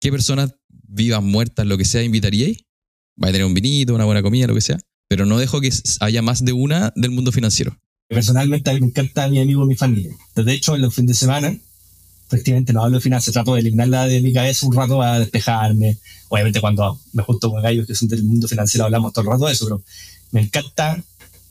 ¿Qué 0.00 0.10
personas 0.10 0.54
vivas, 0.88 1.22
muertas, 1.22 1.66
lo 1.66 1.76
que 1.76 1.84
sea, 1.84 2.02
invitaríais? 2.02 2.64
Vais 3.16 3.30
a 3.30 3.32
tener 3.32 3.46
un 3.46 3.52
vinito, 3.52 3.94
una 3.94 4.06
buena 4.06 4.22
comida, 4.22 4.46
lo 4.46 4.54
que 4.54 4.62
sea. 4.62 4.78
Pero 5.08 5.26
no 5.26 5.38
dejo 5.38 5.60
que 5.60 5.70
haya 6.00 6.22
más 6.22 6.42
de 6.42 6.52
una 6.54 6.92
del 6.96 7.10
mundo 7.10 7.32
financiero. 7.32 7.76
Personalmente 8.08 8.70
a 8.70 8.74
mí 8.74 8.80
me 8.80 8.86
encanta 8.86 9.28
mi 9.28 9.40
amigo 9.40 9.66
mi 9.66 9.76
familia. 9.76 10.10
De 10.34 10.52
hecho, 10.54 10.74
en 10.74 10.82
los 10.82 10.94
fines 10.94 11.08
de 11.08 11.14
semana, 11.14 11.54
prácticamente 12.30 12.72
no 12.72 12.82
hablo 12.82 12.96
de 12.96 13.02
finanzas, 13.02 13.34
trato 13.34 13.54
de 13.54 13.60
eliminarla 13.60 14.06
de 14.06 14.22
mi 14.22 14.32
cabeza 14.32 14.66
un 14.66 14.74
rato 14.74 15.02
a 15.02 15.18
despejarme. 15.18 15.98
Obviamente 16.28 16.62
cuando 16.62 16.98
me 17.12 17.22
junto 17.22 17.50
con 17.50 17.62
gallos 17.62 17.86
que 17.86 17.94
son 17.94 18.08
del 18.08 18.22
mundo 18.22 18.48
financiero 18.48 18.86
hablamos 18.86 19.12
todo 19.12 19.24
el 19.26 19.30
rato 19.32 19.46
de 19.46 19.52
eso, 19.52 19.66
pero 19.66 19.82
me 20.30 20.40
encanta 20.40 21.02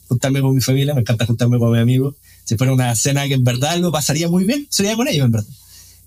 juntarme 0.08 0.40
con 0.40 0.54
mi 0.54 0.60
familia, 0.60 0.92
me 0.94 1.02
encanta 1.02 1.24
juntarme 1.24 1.58
con 1.58 1.70
mis 1.70 1.80
amigos. 1.80 2.16
Si 2.44 2.56
fuera 2.56 2.72
una 2.72 2.94
cena 2.96 3.28
que 3.28 3.34
en 3.34 3.44
verdad 3.44 3.78
lo 3.78 3.92
pasaría 3.92 4.28
muy 4.28 4.44
bien, 4.44 4.66
sería 4.70 4.96
con 4.96 5.06
ellos, 5.06 5.26
en 5.26 5.32
verdad. 5.32 5.48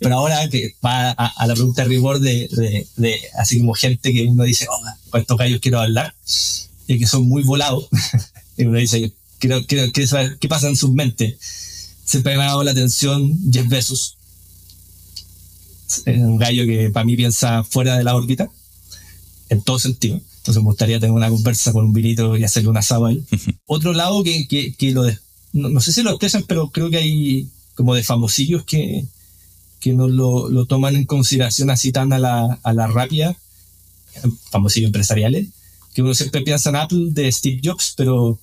Pero 0.03 0.15
ahora 0.15 0.49
que 0.49 0.75
va 0.85 1.11
a, 1.11 1.47
la 1.47 1.53
pregunta 1.53 1.83
de 1.83 1.87
rigor 1.87 2.19
de, 2.19 2.87
de, 2.97 3.21
así 3.37 3.59
como 3.59 3.73
gente 3.73 4.11
que 4.13 4.23
uno 4.25 4.43
dice, 4.43 4.67
oh, 4.69 4.81
con 5.09 5.21
estos 5.21 5.37
gallos 5.37 5.61
quiero 5.61 5.79
hablar, 5.79 6.13
y 6.87 6.99
que 6.99 7.07
son 7.07 7.27
muy 7.27 7.43
volados, 7.43 7.87
y 8.57 8.65
uno 8.65 8.77
dice, 8.77 9.13
quiero, 9.39 9.65
quiero, 9.65 9.91
quiero 9.91 10.09
saber 10.09 10.37
qué 10.39 10.47
pasa 10.47 10.67
en 10.67 10.75
sus 10.75 10.91
mentes. 10.91 11.35
Siempre 12.05 12.35
me 12.37 12.43
ha 12.43 12.47
dado 12.47 12.63
la 12.63 12.71
atención 12.71 13.39
Jeff 13.51 13.67
Bezos. 13.67 14.17
Es 16.05 16.17
un 16.17 16.37
gallo 16.37 16.65
que 16.65 16.89
para 16.89 17.05
mí 17.05 17.15
piensa 17.15 17.63
fuera 17.63 17.97
de 17.97 18.03
la 18.03 18.15
órbita, 18.15 18.49
en 19.49 19.61
todo 19.61 19.79
sentido. 19.79 20.19
Entonces 20.37 20.61
me 20.61 20.67
gustaría 20.67 20.99
tener 20.99 21.13
una 21.13 21.29
conversa 21.29 21.71
con 21.71 21.85
un 21.85 21.93
vinito 21.93 22.35
y 22.35 22.43
hacerle 22.43 22.69
un 22.69 22.77
asado 22.77 23.05
ahí. 23.05 23.23
Otro 23.65 23.93
lado 23.93 24.23
que, 24.23 24.47
que, 24.47 24.73
que 24.73 24.91
lo 24.91 25.03
de, 25.03 25.17
no, 25.53 25.79
sé 25.79 25.93
si 25.93 26.01
lo 26.01 26.09
expresan, 26.09 26.43
pero 26.47 26.69
creo 26.69 26.89
que 26.89 26.97
hay 26.97 27.49
como 27.75 27.95
de 27.95 28.03
famosillos 28.03 28.63
que, 28.65 29.05
que 29.83 29.91
no 29.91 30.07
lo, 30.07 30.49
lo 30.49 30.65
toman 30.65 30.95
en 30.95 31.05
consideración 31.05 31.69
así 31.69 31.91
tan 31.91 32.13
a 32.13 32.19
la, 32.19 32.57
a 32.63 32.73
la 32.73 32.87
rápida, 32.87 33.35
famosillos 34.49 34.87
empresariales, 34.87 35.49
que 35.93 36.01
uno 36.01 36.13
siempre 36.13 36.39
piensa 36.39 36.69
en 36.69 36.77
Apple 36.77 37.07
de 37.09 37.29
Steve 37.29 37.59
Jobs, 37.61 37.93
pero 37.97 38.39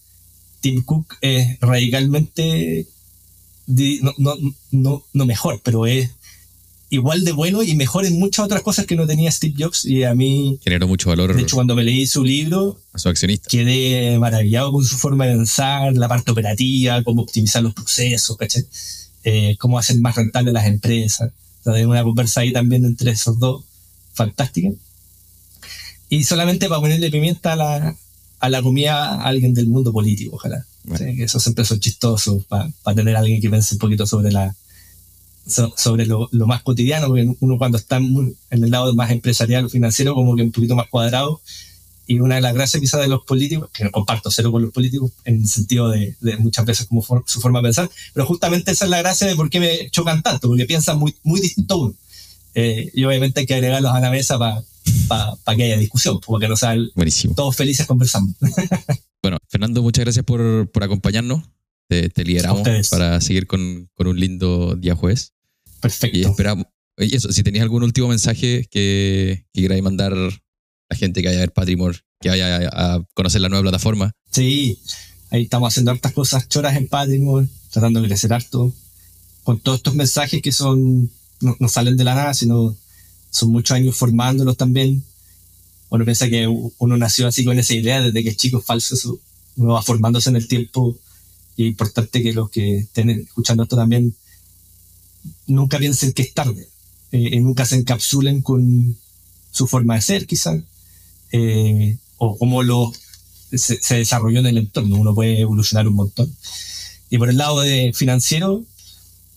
Tim 0.61 0.83
Cook 0.83 1.17
es 1.23 1.59
radicalmente, 1.61 2.87
no, 3.67 4.15
no, 4.19 4.35
no, 4.71 5.03
no 5.15 5.25
mejor, 5.25 5.63
pero 5.65 5.87
es 5.87 6.11
igual 6.91 7.25
de 7.25 7.33
bueno 7.33 7.63
y 7.63 7.75
mejor 7.75 8.05
en 8.05 8.19
muchas 8.19 8.45
otras 8.45 8.63
cosas 8.63 8.85
que 8.85 8.97
no 8.97 9.07
tenía 9.07 9.31
Steve 9.31 9.55
Jobs 9.59 9.87
y 9.87 10.05
a 10.05 10.15
mí 10.15 10.59
generó 10.63 10.89
mucho 10.89 11.09
valor. 11.09 11.35
De 11.35 11.41
hecho, 11.41 11.57
cuando 11.57 11.75
me 11.75 11.85
leí 11.85 12.07
su 12.07 12.23
libro, 12.23 12.79
a 12.93 12.99
su 12.99 13.09
accionista, 13.09 13.49
quedé 13.49 14.19
maravillado 14.19 14.73
con 14.73 14.85
su 14.85 14.99
forma 14.99 15.25
de 15.25 15.37
pensar, 15.37 15.95
la 15.95 16.07
parte 16.07 16.33
operativa, 16.33 17.03
cómo 17.03 17.23
optimizar 17.23 17.63
los 17.63 17.73
procesos, 17.73 18.37
eh, 19.25 19.57
cómo 19.59 19.79
hacer 19.79 19.99
más 20.01 20.17
rentables 20.17 20.55
las 20.55 20.67
empresas. 20.67 21.33
O 21.65 21.73
una 21.73 22.03
conversa 22.03 22.41
ahí 22.41 22.53
también 22.53 22.85
entre 22.85 23.11
esos 23.11 23.39
dos, 23.39 23.65
fantástica. 24.15 24.71
Y 26.09 26.25
solamente 26.25 26.69
para 26.69 26.81
ponerle 26.81 27.11
pimienta 27.11 27.53
a 27.53 27.57
la, 27.57 27.97
a 28.41 28.49
la 28.49 28.63
comida 28.63 29.15
a 29.15 29.25
alguien 29.27 29.55
del 29.55 29.69
mundo 29.69 29.93
político, 29.93 30.37
ojalá. 30.37 30.65
que 30.99 31.25
eso 31.25 31.39
siempre 31.39 31.65
son 31.65 31.79
chistosos, 31.79 32.45
para 32.45 32.73
tener 32.95 33.17
a 33.17 33.21
alguien 33.21 33.41
que 33.41 33.51
piense 33.51 33.75
un 33.75 33.79
poquito 33.79 34.07
sobre 34.07 34.33
la, 34.33 34.55
sobre 35.47 36.07
lo, 36.07 36.29
más 36.47 36.63
cotidiano, 36.63 37.09
porque 37.09 37.29
uno 37.41 37.59
cuando 37.59 37.79
está 37.79 37.99
en 37.99 38.37
el 38.51 38.71
lado 38.71 38.95
más 38.95 39.11
empresarial 39.11 39.67
o 39.67 39.69
financiero, 39.69 40.15
como 40.15 40.37
que 40.37 40.43
un 40.43 40.53
poquito 40.53 40.75
más 40.75 40.89
cuadrado. 40.89 41.41
Y 42.11 42.19
una 42.19 42.35
de 42.35 42.41
las 42.41 42.55
gracias 42.55 42.81
quizás 42.81 43.03
de 43.03 43.07
los 43.07 43.25
políticos, 43.25 43.71
que 43.73 43.85
no 43.85 43.93
comparto 43.93 44.33
cero 44.33 44.51
con 44.51 44.63
los 44.63 44.73
políticos, 44.73 45.13
en 45.25 45.43
el 45.43 45.47
sentido 45.47 45.89
de, 45.91 46.17
muchas 46.41 46.67
veces 46.67 46.89
como 46.89 47.05
su 47.25 47.41
forma 47.41 47.61
de 47.61 47.69
pensar, 47.69 47.89
pero 48.13 48.27
justamente 48.27 48.73
esa 48.73 48.87
es 48.87 48.91
la 48.91 48.99
gracia 48.99 49.29
de 49.29 49.37
por 49.37 49.49
qué 49.49 49.61
me 49.61 49.91
chocan 49.91 50.21
tanto, 50.21 50.49
porque 50.49 50.65
piensan 50.65 50.99
muy, 50.99 51.15
muy 51.23 51.41
distinto 51.41 51.79
uno. 51.79 51.95
Eh, 52.57 52.91
y 52.95 53.05
obviamente 53.05 53.39
hay 53.39 53.47
que 53.47 53.55
agregarlos 53.55 53.95
a 53.95 54.01
la 54.01 54.11
mesa 54.11 54.41
para 54.41 55.57
que 55.57 55.63
haya 55.63 55.79
discusión, 55.79 56.19
porque 56.27 56.49
no 56.49 56.57
sean 56.57 56.91
todos 57.37 57.55
felices 57.55 57.87
conversando. 57.87 58.35
bueno, 59.23 59.39
Fernando, 59.49 59.81
muchas 59.81 60.05
gracias 60.05 60.25
por, 60.25 60.69
por 60.69 60.83
acompañarnos. 60.83 61.45
Te, 61.87 62.09
te 62.09 62.25
lideramos 62.25 62.67
para 62.91 63.21
seguir 63.21 63.47
con, 63.47 63.89
con, 63.95 64.09
un 64.09 64.19
lindo 64.19 64.75
día 64.75 64.97
jueves. 64.97 65.33
Perfecto. 65.79 66.19
Y 66.19 66.23
esperamos. 66.23 66.67
Y 66.99 67.15
eso, 67.15 67.31
si 67.31 67.45
tenías 67.45 67.63
algún 67.63 67.85
último 67.85 68.09
mensaje 68.09 68.67
que, 68.69 69.47
que 69.53 69.63
queráis 69.63 69.85
mandar 69.85 70.13
la 70.91 70.97
gente 70.97 71.23
que 71.23 71.29
vaya 71.29 71.39
a 71.39 71.43
ver 71.43 71.53
Patrimore, 71.53 71.99
que 72.21 72.29
vaya 72.29 72.69
a, 72.73 73.03
conocer 73.15 73.41
la 73.41 73.49
nueva 73.49 73.63
plataforma. 73.63 74.13
Sí, 74.31 74.79
ahí 75.31 75.45
estamos 75.45 75.69
haciendo 75.73 75.93
hartas 75.93 76.13
cosas 76.13 76.49
choras 76.49 76.77
en 76.77 76.89
Patrimore, 76.89 77.49
tratando 77.71 78.03
de 78.03 78.09
crecer 78.09 78.33
harto, 78.33 78.75
con 79.45 79.61
todos 79.61 79.79
estos 79.79 79.95
mensajes 79.95 80.43
que 80.43 80.53
son, 80.53 81.11
no, 81.41 81.57
salen 81.69 81.97
de 81.97 82.05
la 82.05 82.15
nada, 82.15 82.35
sino 82.35 82.77
son 83.31 83.53
muchos 83.53 83.75
años 83.77 83.97
formándolos 83.97 84.57
también. 84.57 85.05
Uno 85.89 86.05
piensa 86.05 86.29
que 86.29 86.47
uno 86.47 86.97
nació 86.97 87.29
así 87.29 87.45
con 87.45 87.59
esa 87.59 87.75
idea 87.75 88.01
desde 88.03 88.23
que 88.23 88.31
es 88.31 88.37
chico, 88.37 88.61
falso, 88.61 89.19
uno 89.57 89.75
va 89.75 89.83
formándose 89.83 90.31
en 90.31 90.37
el 90.37 90.49
tiempo 90.49 90.99
y 91.57 91.65
es 91.65 91.69
importante 91.69 92.23
que 92.23 92.33
los 92.33 92.51
que 92.51 92.79
estén 92.79 93.11
escuchando 93.11 93.65
esto 93.65 93.77
también 93.77 94.15
nunca 95.47 95.79
piensen 95.79 96.13
que 96.13 96.23
es 96.23 96.33
tarde, 96.33 96.69
eh, 97.13 97.39
nunca 97.41 97.65
se 97.67 97.77
encapsulen 97.77 98.41
con 98.43 98.97
su 99.51 99.67
forma 99.67 99.97
de 99.97 100.01
ser, 100.01 100.27
quizás, 100.27 100.63
eh, 101.33 101.97
o 102.19 102.37
cómo 102.37 102.63
lo, 102.63 102.93
se, 103.53 103.95
desarrolló 103.95 104.41
en 104.41 104.47
el 104.47 104.59
entorno. 104.59 104.97
Uno 104.97 105.15
puede 105.15 105.41
evolucionar 105.41 105.89
un 105.89 105.95
montón. 105.95 106.35
Y 107.09 107.19
por 107.19 107.29
el 107.31 107.37
lado 107.39 107.61
de 107.61 107.93
financiero, 107.95 108.65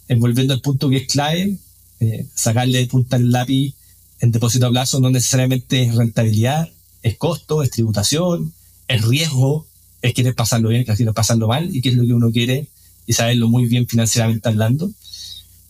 envolviendo 0.08 0.54
el 0.54 0.62
punto 0.62 0.90
que 0.90 0.98
es 0.98 1.08
clave, 1.08 1.58
eh, 2.00 2.26
sacarle 2.36 2.86
punta 2.88 3.16
al 3.16 3.32
lápiz 3.32 3.74
en 4.20 4.32
depósito 4.32 4.68
a 4.68 4.70
plazo 4.70 5.02
no 5.02 5.10
necesariamente 5.10 5.84
es 5.84 5.96
rentabilidad, 5.96 6.70
es 7.02 7.18
costo, 7.18 7.62
es 7.62 7.72
tributación, 7.72 8.54
es 8.88 9.04
riesgo, 9.04 9.68
es 10.02 10.14
querer 10.14 10.34
pasarlo 10.34 10.70
bien, 10.70 10.86
que 10.86 10.96
quiere 10.96 11.12
pasarlo 11.12 11.48
mal 11.50 11.76
y 11.76 11.82
qué 11.82 11.90
es 11.90 11.96
lo 11.96 12.06
que 12.06 12.14
uno 12.14 12.32
quiere 12.32 12.68
y 13.06 13.14
saberlo 13.14 13.50
muy 13.50 13.66
bien 13.66 13.86
financieramente 13.86 14.48
hablando. 14.48 14.90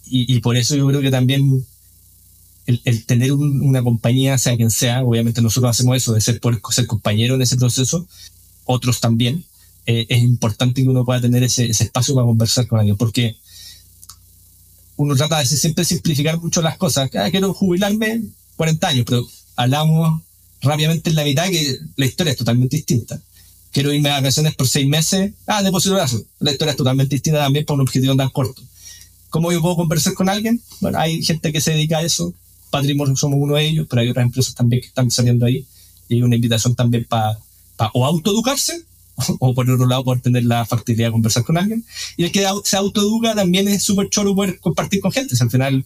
Y, 0.05 0.35
y 0.35 0.39
por 0.39 0.55
eso 0.55 0.75
yo 0.75 0.85
creo 0.87 1.01
que 1.01 1.09
también 1.09 1.65
el, 2.65 2.81
el 2.85 3.05
tener 3.05 3.33
una 3.33 3.83
compañía, 3.83 4.37
sea 4.37 4.55
quien 4.55 4.71
sea, 4.71 5.03
obviamente 5.03 5.41
nosotros 5.41 5.71
hacemos 5.71 5.97
eso, 5.97 6.13
de 6.13 6.21
ser, 6.21 6.39
poder 6.39 6.61
ser 6.71 6.87
compañero 6.87 7.35
en 7.35 7.41
ese 7.41 7.57
proceso, 7.57 8.07
otros 8.65 8.99
también, 8.99 9.45
eh, 9.85 10.05
es 10.09 10.23
importante 10.23 10.81
que 10.81 10.89
uno 10.89 11.03
pueda 11.03 11.19
tener 11.19 11.43
ese, 11.43 11.65
ese, 11.65 11.83
espacio 11.83 12.15
para 12.15 12.25
conversar 12.25 12.67
con 12.67 12.79
alguien, 12.79 12.95
porque 12.95 13.35
uno 14.95 15.15
trata 15.15 15.39
de 15.39 15.45
siempre 15.45 15.83
simplificar 15.83 16.39
mucho 16.39 16.61
las 16.61 16.77
cosas. 16.77 17.09
Ah, 17.15 17.29
quiero 17.29 17.53
jubilarme 17.53 18.21
40 18.55 18.87
años, 18.87 19.05
pero 19.05 19.27
hablamos 19.55 20.21
rápidamente 20.61 21.09
en 21.09 21.15
la 21.17 21.25
mitad 21.25 21.49
que 21.49 21.77
la 21.97 22.05
historia 22.05 22.31
es 22.31 22.37
totalmente 22.37 22.77
distinta. 22.77 23.19
Quiero 23.71 23.91
irme 23.91 24.09
a 24.09 24.19
vacaciones 24.19 24.55
por 24.55 24.67
seis 24.67 24.87
meses, 24.87 25.33
ah, 25.47 25.63
depósito 25.63 25.95
de 25.95 26.01
brazo. 26.01 26.23
La 26.39 26.51
historia 26.51 26.71
es 26.71 26.77
totalmente 26.77 27.15
distinta 27.15 27.39
también 27.39 27.65
por 27.65 27.75
un 27.75 27.81
objetivo 27.81 28.15
tan 28.15 28.29
corto. 28.29 28.61
¿Cómo 29.29 29.51
yo 29.51 29.61
puedo 29.61 29.75
conversar 29.75 30.13
con 30.13 30.29
alguien? 30.29 30.61
Bueno, 30.79 30.99
hay 30.99 31.23
gente 31.23 31.51
que 31.51 31.59
se 31.59 31.71
dedica 31.71 31.97
a 31.97 32.03
eso, 32.03 32.33
Patrimonio 32.73 33.15
somos 33.15 33.37
uno 33.39 33.53
de 33.55 33.67
ellos, 33.67 33.87
pero 33.87 34.01
hay 34.01 34.09
otras 34.09 34.25
empresas 34.25 34.55
también 34.55 34.81
que 34.81 34.87
están 34.87 35.11
saliendo 35.11 35.45
ahí. 35.45 35.63
Y 36.09 36.15
hay 36.15 36.21
una 36.23 36.35
invitación 36.35 36.73
también 36.73 37.05
para 37.05 37.37
pa, 37.77 37.91
o 37.93 38.03
autoeducarse 38.03 38.83
o 39.39 39.53
por 39.53 39.69
otro 39.69 39.85
lado 39.85 40.03
poder 40.03 40.21
tener 40.21 40.43
la 40.45 40.65
facilidad 40.65 41.09
de 41.09 41.11
conversar 41.11 41.43
con 41.43 41.57
alguien. 41.57 41.85
Y 42.17 42.23
el 42.23 42.31
que 42.31 42.47
se 42.63 42.75
autoeduca 42.75 43.35
también 43.35 43.67
es 43.67 43.83
súper 43.83 44.09
choro 44.09 44.33
poder 44.33 44.59
compartir 44.59 45.01
con 45.01 45.11
gente. 45.11 45.35
al 45.39 45.51
final, 45.51 45.85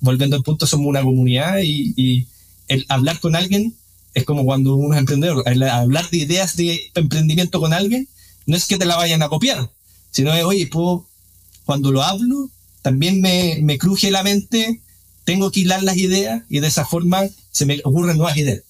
volviendo 0.00 0.34
al 0.34 0.42
punto, 0.42 0.66
somos 0.66 0.86
una 0.86 1.02
comunidad 1.02 1.58
y, 1.62 1.92
y, 1.96 2.26
el 2.68 2.86
hablar 2.88 3.20
con 3.20 3.36
alguien 3.36 3.74
es 4.14 4.24
como 4.24 4.46
cuando 4.46 4.74
uno 4.74 4.94
es 4.94 5.00
emprendedor. 5.00 5.42
El 5.44 5.62
hablar 5.64 6.08
de 6.08 6.16
ideas 6.16 6.56
de 6.56 6.80
emprendimiento 6.94 7.60
con 7.60 7.74
alguien 7.74 8.08
no 8.46 8.56
es 8.56 8.64
que 8.64 8.78
te 8.78 8.86
la 8.86 8.96
vayan 8.96 9.22
a 9.22 9.28
copiar, 9.28 9.70
sino 10.10 10.32
es, 10.32 10.44
oye, 10.44 10.66
puedo, 10.68 11.06
cuando 11.66 11.92
lo 11.92 12.02
hablo, 12.02 12.48
también 12.80 13.20
me, 13.20 13.58
me 13.62 13.76
cruje 13.76 14.10
la 14.10 14.22
mente 14.22 14.80
tengo 15.24 15.50
que 15.50 15.60
hilar 15.60 15.82
las 15.82 15.96
ideas 15.96 16.42
y 16.48 16.60
de 16.60 16.66
esa 16.66 16.84
forma 16.84 17.22
se 17.50 17.66
me 17.66 17.80
ocurren 17.84 18.16
nuevas 18.16 18.36
ideas. 18.36 18.62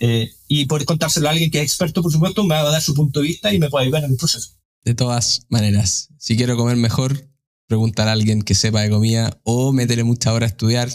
Eh, 0.00 0.30
y 0.46 0.66
poder 0.66 0.84
contárselo 0.84 1.28
a 1.28 1.32
alguien 1.32 1.50
que 1.50 1.58
es 1.58 1.64
experto, 1.64 2.02
por 2.02 2.12
supuesto, 2.12 2.44
me 2.44 2.54
va 2.54 2.60
a 2.60 2.70
dar 2.70 2.82
su 2.82 2.94
punto 2.94 3.20
de 3.20 3.26
vista 3.26 3.52
y 3.52 3.58
me 3.58 3.68
puede 3.68 3.86
ayudar 3.86 4.04
en 4.04 4.12
el 4.12 4.16
proceso. 4.16 4.50
De 4.84 4.94
todas 4.94 5.42
maneras, 5.48 6.08
si 6.18 6.36
quiero 6.36 6.56
comer 6.56 6.76
mejor, 6.76 7.28
preguntar 7.66 8.08
a 8.08 8.12
alguien 8.12 8.42
que 8.42 8.54
sepa 8.54 8.82
de 8.82 8.90
comida 8.90 9.40
o 9.42 9.72
meterle 9.72 10.04
mucha 10.04 10.32
hora 10.32 10.46
a 10.46 10.48
estudiar. 10.48 10.88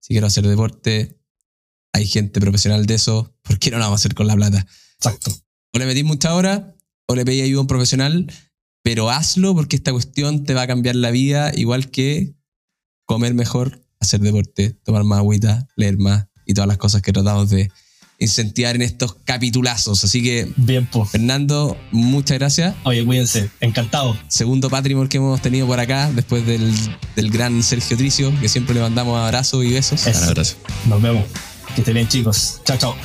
Si 0.00 0.14
quiero 0.14 0.28
hacer 0.28 0.46
deporte, 0.46 1.18
hay 1.92 2.06
gente 2.06 2.40
profesional 2.40 2.86
de 2.86 2.94
eso. 2.94 3.34
¿Por 3.42 3.58
qué 3.58 3.70
no 3.70 3.78
lo 3.78 3.84
vamos 3.84 4.00
a 4.00 4.02
hacer 4.02 4.14
con 4.14 4.26
la 4.26 4.36
plata? 4.36 4.66
Exacto. 4.94 5.32
O 5.72 5.78
le 5.78 5.86
metís 5.86 6.04
mucha 6.04 6.34
hora 6.34 6.74
o 7.06 7.14
le 7.14 7.24
pedís 7.24 7.42
ayuda 7.42 7.58
a 7.58 7.62
un 7.62 7.66
profesional, 7.66 8.32
pero 8.82 9.10
hazlo 9.10 9.54
porque 9.54 9.76
esta 9.76 9.92
cuestión 9.92 10.44
te 10.44 10.54
va 10.54 10.62
a 10.62 10.66
cambiar 10.66 10.96
la 10.96 11.10
vida, 11.10 11.52
igual 11.54 11.90
que 11.90 12.34
comer 13.04 13.34
mejor 13.34 13.85
hacer 14.00 14.20
deporte, 14.20 14.76
tomar 14.84 15.04
más 15.04 15.18
agüita, 15.18 15.66
leer 15.76 15.98
más 15.98 16.26
y 16.46 16.54
todas 16.54 16.68
las 16.68 16.78
cosas 16.78 17.02
que 17.02 17.12
tratamos 17.12 17.50
de 17.50 17.70
incentivar 18.18 18.74
en 18.74 18.82
estos 18.82 19.14
capitulazos. 19.24 20.04
Así 20.04 20.22
que, 20.22 20.50
bien, 20.56 20.86
pues. 20.86 21.10
Fernando, 21.10 21.76
muchas 21.92 22.38
gracias. 22.38 22.74
Oye, 22.84 23.04
cuídense, 23.04 23.50
encantado. 23.60 24.16
Segundo 24.28 24.70
patrimonio 24.70 25.08
que 25.08 25.18
hemos 25.18 25.40
tenido 25.42 25.66
por 25.66 25.80
acá, 25.80 26.10
después 26.12 26.46
del, 26.46 26.72
del 27.14 27.30
gran 27.30 27.62
Sergio 27.62 27.96
Tricio, 27.96 28.32
que 28.40 28.48
siempre 28.48 28.74
le 28.74 28.80
mandamos 28.80 29.18
abrazos 29.18 29.64
y 29.64 29.72
besos. 29.72 30.06
Un 30.06 30.24
abrazo. 30.24 30.56
Nos 30.86 31.02
vemos. 31.02 31.24
Que 31.74 31.82
estén 31.82 31.94
bien, 31.94 32.08
chicos. 32.08 32.60
Chao, 32.64 32.78
chao. 32.78 32.96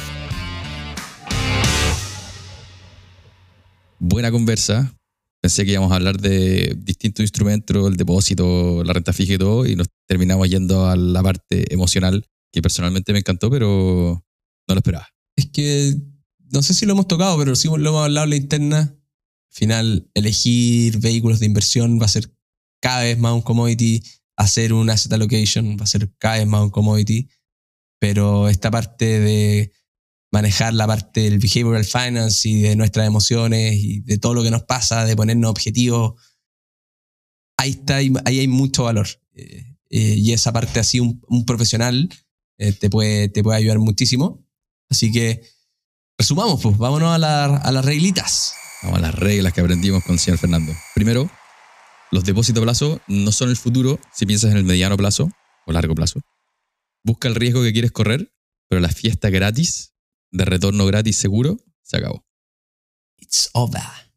Buena 4.00 4.32
conversa. 4.32 4.94
Pensé 5.42 5.66
que 5.66 5.72
íbamos 5.72 5.92
a 5.92 5.96
hablar 5.96 6.20
de 6.20 6.76
distintos 6.78 7.24
instrumentos, 7.24 7.88
el 7.88 7.98
depósito, 7.98 8.84
la 8.84 8.94
renta 8.94 9.12
fija 9.12 9.34
y 9.34 9.38
todo, 9.38 9.66
y 9.66 9.76
nos 9.76 9.88
terminamos 10.12 10.50
yendo 10.50 10.90
a 10.90 10.98
la 10.98 11.24
parte 11.24 11.74
emocional, 11.74 12.28
que 12.52 12.62
personalmente 12.62 13.14
me 13.14 13.20
encantó, 13.20 13.50
pero 13.50 14.22
no 14.68 14.76
lo 14.76 14.80
esperaba. 14.80 15.08
Es 15.38 15.46
que 15.46 15.96
no 16.50 16.62
sé 16.62 16.74
si 16.74 16.86
lo 16.86 16.92
hemos 16.92 17.08
tocado, 17.08 17.38
pero 17.38 17.56
sí 17.56 17.70
lo 17.70 17.76
hemos 17.78 18.04
hablado 18.04 18.26
en 18.26 18.32
la 18.32 18.36
interna. 18.36 18.78
Al 18.80 19.54
final, 19.54 20.12
elegir 20.14 21.00
vehículos 21.00 21.40
de 21.40 21.46
inversión 21.46 21.98
va 21.98 22.08
a 22.08 22.10
ser 22.10 22.30
cada 22.82 23.04
vez 23.04 23.18
más 23.20 23.32
un 23.32 23.42
commodity, 23.42 24.04
hacer 24.36 24.74
un 24.74 24.90
asset 24.90 25.14
allocation 25.14 25.78
va 25.80 25.86
a 25.86 25.88
ser 25.88 26.14
cada 26.18 26.40
vez 26.40 26.48
más 26.48 26.62
un 26.62 26.72
commodity, 26.72 27.30
pero 27.98 28.50
esta 28.50 28.70
parte 28.70 29.18
de 29.22 29.72
manejar 30.30 30.74
la 30.74 30.88
parte 30.88 31.22
del 31.22 31.40
behavioral 31.40 31.86
finance 31.86 32.50
y 32.50 32.60
de 32.60 32.76
nuestras 32.76 33.08
emociones 33.08 33.76
y 33.76 34.02
de 34.02 34.18
todo 34.18 34.34
lo 34.34 34.44
que 34.44 34.52
nos 34.52 34.64
pasa, 34.64 35.06
de 35.06 35.16
ponernos 35.16 35.52
objetivos, 35.52 36.22
ahí 37.56 37.70
está, 37.70 37.96
ahí 37.96 38.40
hay 38.40 38.48
mucho 38.50 38.84
valor. 38.84 39.08
Eh, 39.36 39.71
eh, 39.92 40.16
y 40.18 40.34
esa 40.34 40.52
parte 40.52 40.80
así, 40.80 41.00
un, 41.00 41.46
profesional 41.46 42.10
eh, 42.58 42.72
te, 42.72 42.90
puede, 42.90 43.30
te 43.30 43.44
puede 43.44 43.58
ayudar 43.58 43.80
muchísimo. 43.80 44.44
Así 44.90 45.12
que, 45.12 45.42
resumamos, 46.18 46.62
pues, 46.62 46.78
vámonos 46.78 47.10
a, 47.10 47.46
a 47.46 47.72
las 47.72 47.86
reglitas. 47.86 48.54
Vamos 48.84 49.00
a 49.00 49.02
las 49.02 49.16
reglas 49.16 49.54
que 49.54 49.62
aprendimos 49.62 50.04
con 50.04 50.14
el 50.14 50.20
señor 50.20 50.40
Fernando. 50.40 50.74
Primero, 50.96 51.30
los 52.12 52.24
depósitos 52.24 52.62
a 52.62 52.66
plazo 52.66 53.02
no 53.08 53.32
son 53.32 53.50
el 53.50 53.58
futuro 53.58 54.00
si 54.14 54.26
piensas 54.26 54.52
en 54.52 54.58
el 54.58 54.64
mediano 54.64 54.98
plazo 54.98 55.30
o 55.66 55.72
largo 55.72 55.94
plazo. 55.94 56.22
Busca 57.04 57.28
el 57.28 57.36
riesgo 57.36 57.62
que 57.62 57.74
quieres 57.74 57.92
correr, 57.92 58.34
pero 58.70 58.82
la 58.82 58.90
fiesta 58.90 59.30
gratis 59.30 59.94
de 60.32 60.46
retorno 60.46 60.86
gratis 60.86 61.18
seguro, 61.18 61.58
se 61.84 61.98
acabó. 61.98 62.26
It's 63.18 63.50
over. 63.54 64.11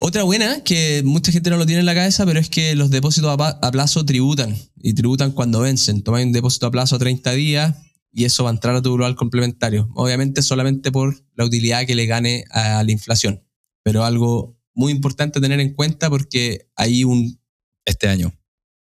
Otra 0.00 0.22
buena, 0.22 0.62
que 0.62 1.02
mucha 1.04 1.32
gente 1.32 1.50
no 1.50 1.56
lo 1.56 1.66
tiene 1.66 1.80
en 1.80 1.86
la 1.86 1.94
cabeza, 1.94 2.24
pero 2.24 2.38
es 2.38 2.48
que 2.48 2.76
los 2.76 2.90
depósitos 2.90 3.36
a 3.40 3.70
plazo 3.72 4.04
tributan. 4.04 4.56
Y 4.76 4.94
tributan 4.94 5.32
cuando 5.32 5.60
vencen. 5.60 6.02
Tomas 6.02 6.24
un 6.24 6.32
depósito 6.32 6.66
a 6.66 6.70
plazo 6.70 6.96
a 6.96 6.98
30 7.00 7.32
días 7.32 7.74
y 8.12 8.24
eso 8.24 8.44
va 8.44 8.50
a 8.50 8.52
entrar 8.52 8.76
a 8.76 8.82
tu 8.82 8.94
global 8.94 9.16
complementario. 9.16 9.90
Obviamente 9.94 10.42
solamente 10.42 10.92
por 10.92 11.24
la 11.34 11.44
utilidad 11.44 11.84
que 11.84 11.96
le 11.96 12.06
gane 12.06 12.44
a 12.50 12.82
la 12.84 12.92
inflación. 12.92 13.44
Pero 13.82 14.04
algo 14.04 14.56
muy 14.72 14.92
importante 14.92 15.40
tener 15.40 15.58
en 15.58 15.74
cuenta 15.74 16.08
porque 16.08 16.70
hay 16.76 17.02
un... 17.04 17.40
Este 17.84 18.06
año. 18.06 18.32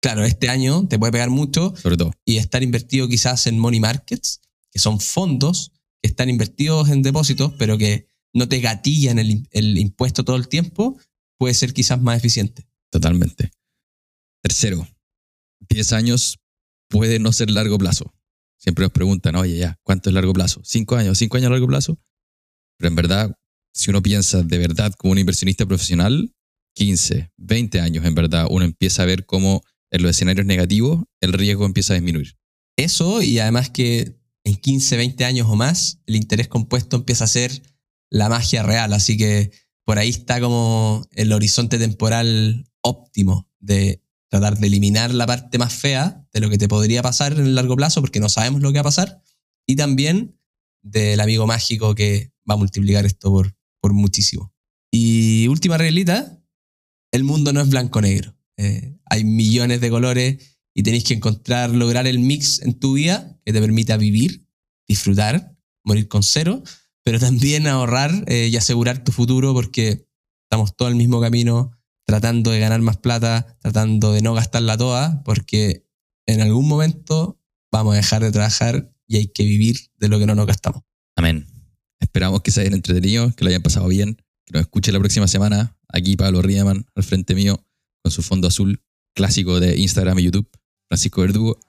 Claro, 0.02 0.26
este 0.26 0.50
año 0.50 0.88
te 0.88 0.98
puede 0.98 1.12
pegar 1.12 1.30
mucho. 1.30 1.74
Sobre 1.78 1.96
todo. 1.96 2.12
Y 2.26 2.38
estar 2.38 2.62
invertido 2.64 3.08
quizás 3.08 3.48
en 3.48 3.58
money 3.58 3.80
markets 3.80 4.42
que 4.72 4.80
son 4.80 5.00
fondos 5.00 5.72
que 6.02 6.10
están 6.10 6.30
invertidos 6.30 6.90
en 6.90 7.02
depósitos, 7.02 7.54
pero 7.58 7.78
que 7.78 8.09
no 8.34 8.48
te 8.48 8.60
gatillan 8.60 9.20
el, 9.20 9.48
el 9.52 9.78
impuesto 9.78 10.24
todo 10.24 10.36
el 10.36 10.48
tiempo, 10.48 11.00
puede 11.38 11.54
ser 11.54 11.74
quizás 11.74 12.02
más 12.02 12.18
eficiente. 12.18 12.68
Totalmente. 12.92 13.52
Tercero, 14.42 14.88
10 15.70 15.94
años 15.94 16.40
puede 16.90 17.20
no 17.20 17.32
ser 17.32 17.50
largo 17.50 17.78
plazo. 17.78 18.14
Siempre 18.58 18.84
nos 18.84 18.92
preguntan, 18.92 19.36
oye, 19.36 19.58
ya, 19.58 19.80
¿cuánto 19.84 20.10
es 20.10 20.14
largo 20.14 20.34
plazo? 20.34 20.62
¿Cinco 20.64 20.96
años? 20.96 21.18
¿Cinco 21.18 21.38
años 21.38 21.52
largo 21.52 21.68
plazo? 21.68 22.00
Pero 22.78 22.90
en 22.90 22.96
verdad, 22.96 23.36
si 23.74 23.90
uno 23.90 24.02
piensa 24.02 24.44
de 24.44 24.58
verdad 24.58 24.94
como 24.98 25.14
un 25.14 25.20
inversionista 25.20 25.66
profesional, 25.66 26.34
15, 26.76 27.32
20 27.38 27.80
años, 27.80 28.06
en 28.06 28.16
verdad, 28.16 28.48
uno 28.50 28.66
empieza 28.66 29.04
a 29.04 29.06
ver 29.06 29.26
cómo 29.26 29.64
en 29.92 30.02
los 30.02 30.12
escenarios 30.12 30.46
negativos 30.46 31.04
el 31.22 31.34
riesgo 31.34 31.66
empieza 31.66 31.94
a 31.94 31.96
disminuir. 31.96 32.38
Eso 32.78 33.22
y 33.22 33.40
además 33.40 33.70
que 33.70 34.20
en 34.44 34.56
15, 34.56 34.98
20 34.98 35.26
años 35.26 35.48
o 35.50 35.56
más, 35.56 36.00
el 36.06 36.16
interés 36.16 36.48
compuesto 36.48 36.98
empieza 36.98 37.26
a 37.26 37.28
ser 37.28 37.62
la 38.10 38.30
magia 38.30 38.64
real. 38.64 38.94
Así 38.94 39.18
que 39.18 39.52
por 39.86 40.00
ahí 40.00 40.10
está 40.10 40.40
como 40.40 41.08
el 41.14 41.34
horizonte 41.34 41.78
temporal 41.78 42.70
óptimo 42.82 43.50
de 43.60 44.04
tratar 44.30 44.58
de 44.58 44.68
eliminar 44.68 45.14
la 45.14 45.26
parte 45.26 45.58
más 45.58 45.74
fea 45.74 46.26
de 46.32 46.40
lo 46.40 46.50
que 46.50 46.58
te 46.58 46.68
podría 46.68 47.02
pasar 47.02 47.34
en 47.34 47.46
el 47.46 47.56
largo 47.56 47.76
plazo, 47.76 48.02
porque 48.02 48.20
no 48.20 48.30
sabemos 48.30 48.62
lo 48.62 48.72
que 48.72 48.78
va 48.78 48.82
a 48.82 48.84
pasar, 48.84 49.22
y 49.66 49.76
también 49.76 50.40
del 50.82 51.20
amigo 51.20 51.48
mágico 51.48 51.96
que 51.96 52.32
va 52.50 52.54
a 52.54 52.58
multiplicar 52.58 53.06
esto 53.06 53.32
por, 53.32 53.56
por 53.82 53.94
muchísimo. 53.94 54.54
Y 54.92 55.48
última 55.48 55.78
reglita, 55.78 56.40
el 57.12 57.24
mundo 57.24 57.54
no 57.54 57.62
es 57.62 57.70
blanco-negro. 57.70 58.36
Eh, 58.58 58.98
hay 59.06 59.24
millones 59.24 59.82
de 59.82 59.90
colores 59.90 60.58
y 60.74 60.84
tenéis 60.84 61.04
que 61.04 61.14
encontrar, 61.16 61.72
lograr 61.72 62.08
el 62.08 62.20
mix 62.20 62.62
en 62.62 62.74
tu 62.80 62.94
vida 62.94 63.40
que 63.46 63.54
te 63.54 63.62
permita 63.62 63.98
vivir, 63.98 64.46
disfrutar, 64.88 65.56
morir 65.84 66.08
con 66.08 66.24
cero, 66.24 66.64
pero 67.10 67.20
también 67.20 67.66
ahorrar 67.66 68.24
eh, 68.28 68.50
y 68.52 68.56
asegurar 68.56 69.04
tu 69.04 69.12
futuro 69.12 69.52
porque 69.52 70.06
estamos 70.44 70.76
todo 70.76 70.90
el 70.90 70.96
mismo 70.96 71.20
camino 71.20 71.72
tratando 72.06 72.52
de 72.52 72.60
ganar 72.60 72.82
más 72.82 72.98
plata, 72.98 73.58
tratando 73.62 74.14
de 74.14 74.22
no 74.22 74.36
gastarla 74.36 74.78
toda, 74.78 75.24
porque 75.24 75.88
en 76.28 76.42
algún 76.42 76.68
momento 76.68 77.42
vamos 77.72 77.94
a 77.94 77.98
dejar 77.98 78.22
de 78.22 78.32
trabajar 78.32 78.94
y 79.08 79.18
hay 79.18 79.28
que 79.30 79.44
vivir 79.44 79.90
de 79.98 80.08
lo 80.08 80.20
que 80.20 80.28
no 80.28 80.36
nos 80.36 80.46
gastamos. 80.46 80.84
Amén. 81.16 81.48
Esperamos 82.00 82.44
que 82.44 82.52
se 82.52 82.62
hayan 82.62 82.76
entretenido, 82.76 83.36
que 83.36 83.44
lo 83.44 83.50
hayan 83.50 83.64
pasado 83.64 83.88
bien, 83.88 84.22
que 84.46 84.54
nos 84.54 84.62
escuche 84.62 84.92
la 84.92 85.00
próxima 85.00 85.28
semana. 85.28 85.76
Aquí 85.88 86.16
Pablo 86.16 86.44
Riemann 86.44 86.86
al 86.94 87.04
frente 87.04 87.34
mío 87.34 87.66
con 88.04 88.12
su 88.12 88.22
fondo 88.22 88.50
azul 88.50 88.84
clásico 89.16 89.60
de 89.60 89.80
Instagram 89.80 90.20
y 90.20 90.26
YouTube. 90.26 90.48
Francisco 90.88 91.22
Verdugo, 91.22 91.60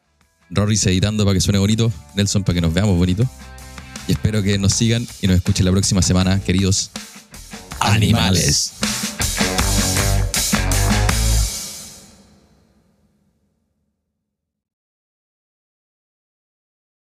Rorris 0.50 0.84
editando 0.84 1.24
para 1.24 1.32
que 1.32 1.40
suene 1.40 1.60
bonito, 1.60 1.90
Nelson 2.14 2.44
para 2.44 2.56
que 2.56 2.60
nos 2.60 2.74
veamos 2.74 2.98
bonito. 2.98 3.26
Y 4.10 4.14
espero 4.14 4.42
que 4.42 4.58
nos 4.58 4.72
sigan 4.72 5.06
y 5.22 5.28
nos 5.28 5.36
escuchen 5.36 5.64
la 5.64 5.70
próxima 5.70 6.02
semana, 6.02 6.40
queridos. 6.40 6.90
animales. 7.78 8.72